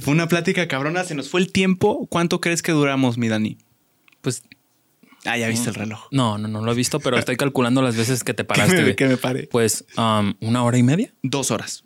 Fue 0.00 0.12
una 0.12 0.26
plática 0.28 0.66
cabrona, 0.68 1.04
se 1.04 1.14
nos 1.14 1.28
fue 1.28 1.40
el 1.40 1.52
tiempo. 1.52 2.06
¿Cuánto 2.10 2.40
crees 2.40 2.62
que 2.62 2.72
duramos, 2.72 3.18
mi 3.18 3.28
Dani? 3.28 3.58
Pues 4.20 4.42
Ah, 5.26 5.38
ya 5.38 5.48
viste 5.48 5.70
el 5.70 5.74
reloj. 5.74 6.00
no, 6.10 6.36
no, 6.36 6.48
no 6.48 6.60
lo 6.62 6.72
he 6.72 6.74
visto, 6.74 7.00
pero 7.00 7.16
estoy 7.18 7.36
calculando 7.36 7.80
las 7.80 7.96
veces 7.96 8.22
que 8.24 8.34
te 8.34 8.42
Que 8.42 8.46
paraste. 8.46 8.82
me, 8.82 8.94
que 8.94 9.06
me 9.08 9.16
pare. 9.16 9.46
Pues 9.50 9.86
um, 9.96 10.34
una 10.40 10.62
hora 10.64 10.76
y 10.76 10.82
media. 10.82 11.14
Dos 11.22 11.50
horas. 11.50 11.82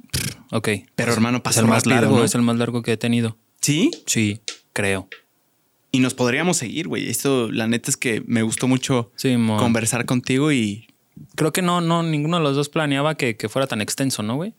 Ok. 0.50 0.68
Pero, 0.96 1.12
hermano, 1.12 1.36
es 1.38 1.42
pasó 1.44 1.60
el 1.60 1.66
más 1.68 1.84
rápido, 1.84 1.94
largo, 2.00 2.18
¿no? 2.18 2.24
es 2.24 2.34
el 2.34 2.42
más 2.42 2.56
largo 2.56 2.82
que 2.82 2.92
he 2.92 2.96
tenido. 2.96 3.36
¿Sí? 3.60 3.92
Sí, 4.06 4.40
creo. 4.72 5.08
Y 5.92 6.00
nos 6.00 6.14
podríamos 6.14 6.56
seguir, 6.56 6.88
güey. 6.88 7.08
Esto, 7.08 7.48
la 7.52 7.68
neta 7.68 7.90
es 7.90 7.96
que 7.96 8.24
me 8.26 8.42
gustó 8.42 8.66
mucho 8.66 9.12
Sí, 9.14 9.36
conversar 9.56 10.04
contigo 10.04 10.50
y 10.50 10.87
Creo 11.34 11.52
que 11.52 11.62
no, 11.62 11.80
no, 11.80 12.02
ninguno 12.02 12.38
de 12.38 12.42
los 12.42 12.56
dos 12.56 12.68
planeaba 12.68 13.14
que, 13.16 13.36
que 13.36 13.48
fuera 13.48 13.66
tan 13.66 13.80
extenso, 13.80 14.22
¿no, 14.22 14.36
güey? 14.36 14.54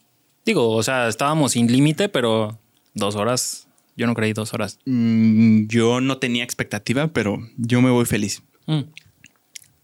Digo, 0.46 0.72
o 0.72 0.84
sea, 0.84 1.08
estábamos 1.08 1.52
sin 1.54 1.72
límite, 1.72 2.10
pero 2.10 2.58
dos 2.94 3.16
horas. 3.16 3.68
Yo 3.98 4.08
no 4.08 4.14
creí 4.16 4.34
dos 4.34 4.54
horas. 4.54 4.80
mm, 4.86 5.68
yo 5.68 6.00
no 6.02 6.18
tenía 6.18 6.44
expectativa, 6.44 7.08
pero 7.08 7.38
yo 7.58 7.82
me 7.82 7.90
voy 7.90 8.06
feliz. 8.06 8.42
Mm. 8.66 8.82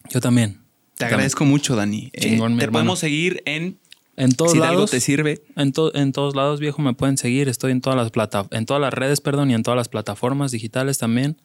Yo 0.10 0.22
también. 0.22 0.62
Te 0.98 1.04
Yo 1.04 1.08
agradezco 1.08 1.44
mucho, 1.46 1.76
Dani. 1.76 2.10
Eh, 2.14 2.22
Chingón, 2.22 2.54
mi 2.54 2.60
te 2.60 2.64
hermano. 2.66 2.84
podemos 2.84 3.00
seguir 3.00 3.42
en 3.46 3.78
En 4.16 4.32
todos 4.34 4.54
si 4.54 4.60
de 4.60 4.64
algo 4.64 4.76
lados. 4.82 4.92
te 4.92 5.02
sirve. 5.02 5.44
En, 5.58 5.74
to- 5.74 5.94
en 5.94 6.14
todos 6.14 6.36
lados, 6.36 6.62
viejo, 6.62 6.82
me 6.82 6.94
pueden 6.94 7.18
seguir. 7.18 7.50
Estoy 7.50 7.74
en 7.74 7.82
todas 7.82 7.98
las 7.98 8.12
plata 8.12 8.48
en 8.52 8.66
todas 8.66 8.80
las 8.80 8.94
redes, 8.94 9.20
perdón, 9.20 9.52
y 9.52 9.54
en 9.56 9.64
todas 9.64 9.76
las 9.78 9.90
plataformas 9.90 10.52
digitales 10.52 10.98
también. 10.98 11.36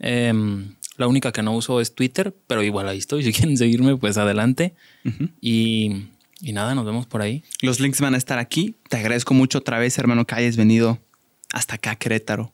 Em, 0.00 0.74
la 0.96 1.06
única 1.06 1.32
que 1.32 1.42
no 1.42 1.54
uso 1.54 1.80
es 1.80 1.94
Twitter, 1.94 2.34
pero 2.46 2.62
igual 2.62 2.88
ahí 2.88 2.98
estoy. 2.98 3.22
Si 3.24 3.32
quieren 3.32 3.56
seguirme, 3.56 3.96
pues 3.96 4.18
adelante. 4.18 4.74
Y, 5.40 6.06
y 6.40 6.52
nada, 6.52 6.74
nos 6.74 6.84
vemos 6.84 7.06
por 7.06 7.22
ahí. 7.22 7.42
Los 7.60 7.80
links 7.80 8.00
van 8.00 8.14
a 8.14 8.18
estar 8.18 8.38
aquí. 8.38 8.76
Te 8.88 8.96
agradezco 8.98 9.34
mucho 9.34 9.58
otra 9.58 9.78
vez, 9.78 9.98
hermano, 9.98 10.26
que 10.26 10.34
hayas 10.34 10.56
venido 10.56 10.98
hasta 11.52 11.74
acá, 11.76 11.92
a 11.92 11.96
Querétaro, 11.96 12.52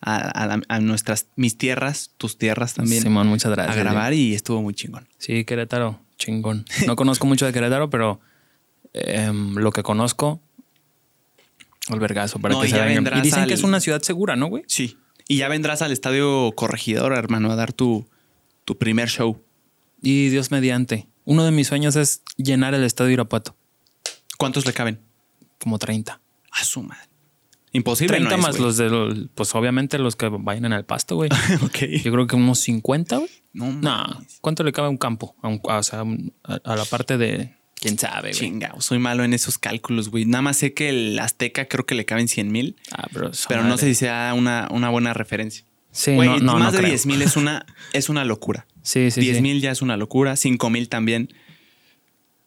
a, 0.00 0.16
a 0.54 0.60
a 0.68 0.80
nuestras, 0.80 1.26
mis 1.36 1.56
tierras, 1.58 2.10
tus 2.16 2.38
tierras 2.38 2.74
también, 2.74 3.02
Simón, 3.02 3.26
muchas 3.28 3.50
a 3.52 3.54
gracias. 3.56 3.76
grabar 3.76 4.12
y 4.14 4.34
estuvo 4.34 4.62
muy 4.62 4.72
chingón. 4.74 5.08
Sí, 5.18 5.44
Querétaro, 5.44 6.00
chingón. 6.18 6.64
No 6.86 6.94
conozco 6.96 7.26
mucho 7.26 7.44
de 7.46 7.52
Querétaro, 7.52 7.90
pero 7.90 8.20
em, 8.92 9.54
lo 9.56 9.72
que 9.72 9.82
conozco, 9.82 10.40
albergazo 11.88 12.38
para 12.38 12.54
No, 12.54 12.60
que 12.60 12.68
y 12.68 12.70
se 12.70 12.80
vengan. 12.80 13.18
Y 13.18 13.20
dicen 13.22 13.40
al- 13.42 13.48
que 13.48 13.54
es 13.54 13.62
una 13.62 13.80
ciudad 13.80 14.02
segura, 14.02 14.36
¿no, 14.36 14.46
güey? 14.46 14.64
Sí. 14.66 14.96
Y 15.28 15.38
ya 15.38 15.48
vendrás 15.48 15.82
al 15.82 15.92
estadio 15.92 16.52
Corregidor, 16.54 17.12
hermano, 17.12 17.50
a 17.50 17.56
dar 17.56 17.72
tu, 17.72 18.06
tu 18.64 18.78
primer 18.78 19.08
show. 19.08 19.42
Y 20.02 20.28
Dios 20.28 20.50
mediante. 20.50 21.08
Uno 21.24 21.44
de 21.44 21.50
mis 21.50 21.66
sueños 21.66 21.96
es 21.96 22.22
llenar 22.36 22.74
el 22.74 22.84
estadio 22.84 23.10
Irapuato, 23.12 23.56
¿Cuántos 24.38 24.66
le 24.66 24.72
caben? 24.72 25.00
como 25.58 25.78
30. 25.78 26.20
A 26.52 26.64
su 26.64 26.82
madre. 26.82 27.08
Imposible. 27.72 28.16
30 28.18 28.30
no 28.30 28.36
es, 28.36 28.42
más 28.42 28.58
los 28.60 28.76
de 28.76 28.88
los, 28.88 29.14
pues 29.34 29.54
obviamente 29.54 29.98
los 29.98 30.14
que 30.16 30.28
vayan 30.28 30.66
en 30.66 30.72
el 30.74 30.84
pasto, 30.84 31.16
güey. 31.16 31.28
ok. 31.62 31.78
Yo 32.04 32.12
creo 32.12 32.26
que 32.26 32.36
unos 32.36 32.60
50, 32.60 33.16
güey. 33.16 33.30
No, 33.52 33.66
No, 33.72 33.80
mames. 33.82 34.38
¿cuánto 34.40 34.62
le 34.62 34.72
cabe 34.72 34.86
a 34.86 34.90
un 34.90 34.96
campo? 34.98 35.34
A, 35.42 35.48
un- 35.48 35.60
a- 35.68 35.78
o 35.78 35.82
sea, 35.82 36.04
a 36.44 36.76
la 36.76 36.84
parte 36.84 37.18
de 37.18 37.56
quién 37.80 37.98
sabe, 37.98 38.30
güey. 38.30 38.34
Chingao, 38.34 38.80
soy 38.80 38.98
malo 38.98 39.24
en 39.24 39.32
esos 39.34 39.58
cálculos, 39.58 40.10
güey. 40.10 40.24
Nada 40.24 40.42
más 40.42 40.56
sé 40.56 40.74
que 40.74 40.88
el 40.88 41.18
Azteca 41.18 41.66
creo 41.68 41.86
que 41.86 41.94
le 41.94 42.04
caben 42.04 42.28
100 42.28 42.50
mil, 42.52 42.76
Ah, 42.92 43.06
pero, 43.12 43.30
esa 43.30 43.48
pero 43.48 43.62
no 43.62 43.70
madre. 43.70 43.80
sé 43.80 43.86
si 43.88 43.94
sea 43.94 44.32
una, 44.36 44.68
una 44.70 44.88
buena 44.90 45.12
referencia. 45.14 45.64
Sí, 45.92 46.14
Güey, 46.14 46.28
no, 46.28 46.38
no, 46.40 46.52
más 46.58 46.64
no 46.64 46.72
de 46.72 46.78
creo. 46.78 46.90
10 46.90 47.06
mil 47.06 47.22
es 47.22 47.36
una, 47.36 47.64
es 47.92 48.08
una 48.08 48.24
locura. 48.24 48.66
Sí, 48.82 49.10
sí, 49.10 49.20
10 49.20 49.36
sí. 49.38 49.42
mil 49.42 49.60
ya 49.60 49.72
es 49.72 49.82
una 49.82 49.96
locura, 49.96 50.36
5 50.36 50.70
mil 50.70 50.88
también. 50.88 51.32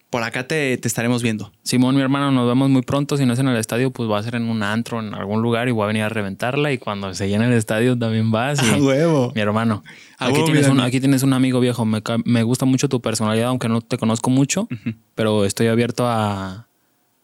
Por 0.10 0.24
acá 0.24 0.48
te, 0.48 0.78
te 0.78 0.88
estaremos 0.88 1.22
viendo. 1.22 1.52
Simón, 1.64 1.96
mi 1.96 2.02
hermano, 2.02 2.32
nos 2.32 2.48
vemos 2.48 2.70
muy 2.70 2.82
pronto. 2.82 3.16
Si 3.16 3.26
no 3.26 3.34
es 3.34 3.40
en 3.40 3.48
el 3.48 3.58
estadio, 3.58 3.92
pues 3.92 4.10
va 4.10 4.18
a 4.18 4.24
ser 4.24 4.36
en 4.36 4.50
un 4.50 4.64
antro, 4.64 5.00
en 5.00 5.14
algún 5.14 5.42
lugar 5.42 5.68
y 5.68 5.72
voy 5.72 5.84
a 5.84 5.88
venir 5.88 6.04
a 6.04 6.10
reventarla. 6.10 6.72
Y 6.72 6.78
cuando 6.80 7.14
se 7.14 7.30
llene 7.30 7.46
el 7.46 7.54
estadio 7.54 7.98
también 7.98 8.32
vas. 8.32 8.60
Y, 8.64 8.82
huevo. 8.82 9.32
Mi 9.36 9.42
hermano, 9.42 9.84
A 10.18 10.26
aquí 10.26 10.34
huevo, 10.34 10.46
tienes, 10.46 10.68
un, 10.68 10.80
aquí 10.80 11.00
tienes 11.00 11.22
un 11.24 11.34
amigo 11.34 11.60
viejo. 11.60 11.86
Me, 11.86 12.02
me 12.26 12.44
gusta 12.44 12.66
mucho 12.66 12.90
tu 12.90 13.02
personalidad, 13.02 13.50
aunque 13.50 13.70
no 13.70 13.82
te 13.82 13.98
conozco 13.98 14.30
mucho, 14.32 14.68
pero 15.14 15.46
estoy 15.46 15.68
abierto 15.68 16.08
a, 16.08 16.68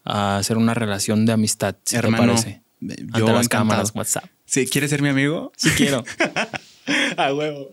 a 0.03 0.38
hacer 0.38 0.57
una 0.57 0.76
relación 0.76 1.26
de 1.26 1.32
amistad, 1.34 1.76
si 1.84 1.95
Hermano, 1.95 2.36
te 2.36 2.41
parece. 2.41 2.62
Ante 2.82 3.02
las 3.02 3.18
encantado. 3.20 3.49
cámaras, 3.49 3.91
WhatsApp. 3.95 4.26
Sí, 4.45 4.68
¿quieres 4.68 4.91
ser 4.91 5.02
mi 5.02 5.10
amigo? 5.10 5.52
Si 5.57 5.72
quiero. 5.72 6.03
A 7.18 7.34
huevo. 7.34 7.70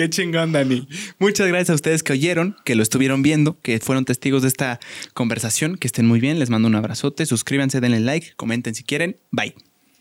Qué 0.00 0.08
chingón, 0.08 0.50
Dani. 0.50 0.88
Muchas 1.18 1.46
gracias 1.46 1.68
a 1.68 1.74
ustedes 1.74 2.02
que 2.02 2.14
oyeron, 2.14 2.56
que 2.64 2.74
lo 2.74 2.82
estuvieron 2.82 3.20
viendo, 3.20 3.60
que 3.60 3.80
fueron 3.80 4.06
testigos 4.06 4.40
de 4.40 4.48
esta 4.48 4.80
conversación. 5.12 5.76
Que 5.76 5.86
estén 5.86 6.06
muy 6.06 6.20
bien. 6.20 6.38
Les 6.38 6.48
mando 6.48 6.68
un 6.68 6.74
abrazote. 6.74 7.26
Suscríbanse, 7.26 7.82
denle 7.82 8.00
like, 8.00 8.32
comenten 8.36 8.74
si 8.74 8.82
quieren. 8.82 9.18
Bye. 9.30 9.54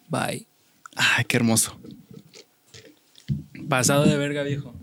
Bye. 0.08 0.48
Ay, 0.96 1.26
qué 1.28 1.36
hermoso. 1.36 1.78
Pasado 3.68 4.06
de 4.06 4.16
verga, 4.16 4.44
viejo. 4.44 4.74